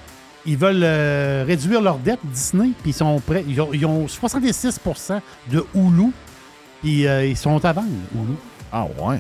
Ils 0.46 0.58
veulent 0.58 0.82
euh, 0.84 1.44
réduire 1.46 1.82
leur 1.82 1.98
dette, 1.98 2.20
Disney, 2.24 2.70
puis 2.82 2.92
ils 2.92 2.94
sont 2.94 3.20
prêts. 3.20 3.44
Ils 3.48 3.60
ont, 3.62 3.70
ils 3.74 3.86
ont 3.86 4.08
66 4.08 4.80
de 5.52 5.66
Hulu, 5.76 6.12
puis 6.82 7.06
euh, 7.08 7.26
ils 7.26 7.36
sont 7.38 7.64
à 7.66 7.74
vendre, 7.74 7.88
Hulu. 8.16 8.36
Ah 8.72 8.86
ouais. 9.00 9.20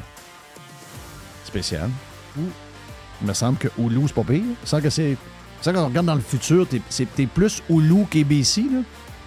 Spécial. 1.45 1.89
Il 2.37 3.27
me 3.27 3.33
semble 3.33 3.57
que 3.57 3.67
Hulu, 3.77 4.01
c'est 4.07 4.13
pas 4.13 4.23
pire. 4.23 4.35
Il 4.37 4.49
me 4.49 4.55
semble 4.65 4.83
que 4.83 4.89
c'est. 4.89 5.17
Ça, 5.61 5.73
quand 5.73 5.83
on 5.83 5.87
regarde 5.87 6.05
dans 6.05 6.15
le 6.15 6.21
futur, 6.21 6.67
t'es, 6.67 6.81
c'est- 6.89 7.07
t'es 7.15 7.25
plus 7.25 7.61
Hulu 7.69 8.05
qu'ABC, 8.09 8.61
là? 8.71 8.79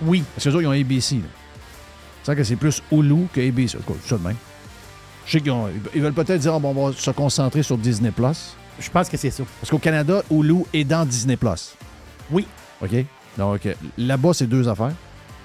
Oui. 0.03 0.23
Parce 0.35 0.45
que 0.45 0.51
eux 0.51 0.53
autres, 0.55 0.63
ils 0.63 0.67
ont 0.67 0.73
ABC, 0.81 1.17
là. 1.17 1.23
C'est 2.23 2.37
que 2.37 2.45
c'est 2.45 2.57
plus 2.57 2.83
Hulu 2.93 3.27
qu'ABC. 3.35 3.77
En 3.77 3.81
tout 3.93 3.95
ça 4.07 4.17
de 4.19 4.23
même. 4.23 4.37
Je 5.27 5.33
sais 5.33 5.41
qu'ils 5.41 5.51
ont- 5.53 5.69
ils 5.95 6.01
veulent 6.03 6.13
peut-être 6.13 6.41
dire, 6.41 6.55
Ah, 6.55 6.59
bon, 6.59 6.75
on 6.77 6.89
va 6.91 6.97
se 6.97 7.11
concentrer 7.11 7.63
sur 7.63 7.77
Disney+. 7.79 8.11
Je 8.79 8.91
pense 8.91 9.09
que 9.09 9.17
c'est 9.17 9.31
ça. 9.31 9.43
Parce 9.61 9.71
qu'au 9.71 9.79
Canada, 9.79 10.23
Hulu 10.31 10.65
est 10.73 10.85
dans 10.85 11.05
Disney+. 11.05 11.37
Oui. 12.31 12.47
OK? 12.83 12.91
Donc, 13.37 13.67
euh, 13.67 13.75
là-bas, 13.99 14.31
c'est 14.35 14.47
deux 14.47 14.69
affaires. 14.69 14.93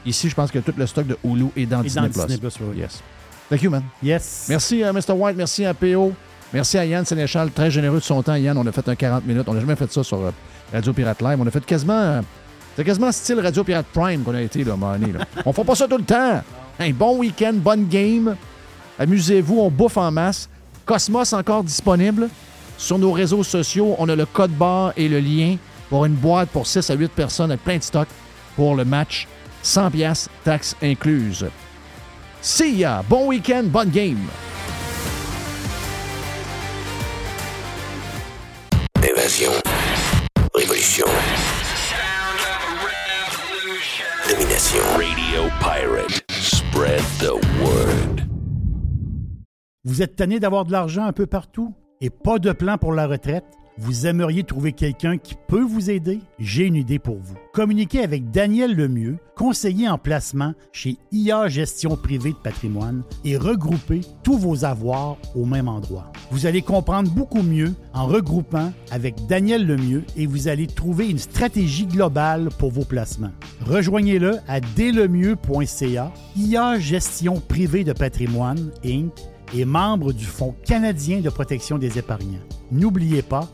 Ici, 0.06 0.30
je 0.30 0.36
pense 0.36 0.52
que 0.52 0.60
tout 0.60 0.74
le 0.78 0.86
stock 0.86 1.08
de 1.08 1.18
Hulu 1.24 1.48
est 1.56 1.66
dans 1.66 1.82
Et 1.82 1.86
Disney+. 1.88 2.10
dans 2.10 2.26
Disney+, 2.26 2.50
oui. 2.62 2.78
Yes. 2.78 3.02
Thank 3.50 3.62
you, 3.64 3.70
man. 3.72 3.84
Yes. 4.02 4.46
Merci 4.50 4.84
à 4.84 4.92
Mr. 4.94 5.12
White, 5.12 5.38
merci 5.38 5.66
à 5.66 5.74
PO, 5.74 6.14
merci 6.54 6.78
à 6.78 6.86
Yann 6.86 7.06
Sénéchal, 7.06 7.52
très 7.52 7.70
généreux 7.70 8.00
de 8.00 8.04
son 8.04 8.22
temps. 8.24 8.36
Yann, 8.36 8.58
on 8.58 8.66
a 8.66 8.72
fait 8.72 8.88
un 8.90 8.96
40 8.96 9.26
minutes. 9.26 9.44
On 9.48 9.54
n'a 9.54 9.60
jamais 9.60 9.76
fait 9.76 9.92
ça 9.92 10.04
sur 10.04 10.18
euh, 10.20 10.32
Radio 10.74 10.94
Pirate 10.94 11.22
Live. 11.22 11.38
On 11.40 11.48
a 11.48 11.52
fait 11.52 11.66
quasiment. 11.66 12.22
c'est 12.76 12.84
quasiment 12.84 13.12
style 13.12 13.40
Radio 13.40 13.64
Pirate 13.64 13.86
Prime 13.94 14.24
qu'on 14.24 14.36
a 14.36 14.42
été, 14.42 14.64
là, 14.64 14.76
donné, 14.76 15.14
là. 15.14 15.26
On 15.46 15.54
fait 15.54 15.64
pas 15.64 15.76
ça 15.76 15.88
tout 15.88 15.98
le 15.98 16.04
temps. 16.04 16.42
Un 16.80 16.92
bon 16.92 17.18
week-end, 17.18 17.54
bonne 17.54 17.88
game. 17.88 18.36
Amusez-vous, 19.00 19.60
on 19.60 19.70
bouffe 19.70 19.98
en 19.98 20.12
masse. 20.12 20.50
Cosmos 20.86 21.34
encore 21.34 21.64
disponible. 21.64 22.30
Sur 22.78 22.98
nos 22.98 23.12
réseaux 23.12 23.44
sociaux, 23.44 23.96
on 23.98 24.10
a 24.10 24.16
le 24.16 24.26
code 24.26 24.52
barre 24.52 24.94
et 24.98 25.08
le 25.08 25.20
lien 25.20 25.58
pour 25.90 26.06
une 26.06 26.16
boîte 26.16 26.50
pour 26.50 26.68
6 26.68 26.90
à 26.90 26.96
8 26.96 27.12
personnes 27.12 27.52
avec 27.52 27.64
plein 27.64 27.78
de 27.78 27.84
stock 27.84 28.08
pour 28.56 28.76
le 28.76 28.84
match. 28.84 29.28
100 29.64 29.92
pièces 29.92 30.30
taxes 30.44 30.76
incluses. 30.84 31.46
See 32.42 32.76
ya! 32.76 33.04
Bon 33.10 33.28
week-end, 33.28 33.64
bonne 33.66 33.90
game! 33.90 34.28
Vous 49.88 50.02
êtes 50.02 50.16
tanné 50.16 50.40
d'avoir 50.40 50.66
de 50.66 50.72
l'argent 50.72 51.06
un 51.06 51.14
peu 51.14 51.28
partout 51.28 51.72
et 52.02 52.10
pas 52.10 52.40
de 52.40 52.52
plan 52.52 52.80
pour 52.80 52.92
la 52.92 53.06
retraite? 53.06 53.46
Vous 53.78 54.08
aimeriez 54.08 54.44
trouver 54.44 54.72
quelqu'un 54.72 55.20
qui 55.20 55.36
peut 55.48 55.62
vous 55.62 55.92
aider? 55.92 56.22
J'ai 56.40 56.66
une 56.66 56.74
idée 56.74 56.98
pour 56.98 57.18
vous. 57.18 57.36
Communiquez 57.54 58.00
avec 58.00 58.32
Daniel 58.32 58.76
Lemieux, 58.76 59.18
conseiller 59.36 59.88
en 59.88 60.00
placement 60.00 60.56
chez 60.72 60.98
IA 61.12 61.50
Gestion 61.50 61.98
Privée 61.98 62.32
de 62.32 62.38
Patrimoine 62.38 63.04
et 63.24 63.38
regroupez 63.38 64.02
tous 64.24 64.40
vos 64.40 64.66
avoirs 64.66 65.18
au 65.36 65.46
même 65.46 65.68
endroit. 65.68 66.12
Vous 66.32 66.48
allez 66.48 66.64
comprendre 66.64 67.12
beaucoup 67.12 67.44
mieux 67.44 67.76
en 67.94 68.08
regroupant 68.08 68.74
avec 68.90 69.28
Daniel 69.28 69.68
Lemieux 69.68 70.04
et 70.18 70.26
vous 70.26 70.48
allez 70.48 70.66
trouver 70.66 71.12
une 71.12 71.20
stratégie 71.20 71.86
globale 71.86 72.50
pour 72.58 72.72
vos 72.72 72.86
placements. 72.86 73.34
Rejoignez-le 73.68 74.38
à 74.48 74.62
delemieux.ca, 74.62 76.12
IA 76.36 76.80
Gestion 76.80 77.40
Privée 77.40 77.84
de 77.84 77.94
Patrimoine, 77.94 78.72
Inc 78.84 79.14
et 79.54 79.66
membre 79.66 80.14
du 80.14 80.26
Fonds 80.26 80.56
canadien 80.66 81.22
de 81.22 81.30
protection 81.30 81.78
des 81.78 81.98
épargnants. 81.98 82.44
N'oubliez 82.72 83.22
pas, 83.22 83.48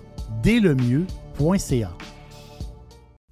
delemieux.ca. 0.43 1.91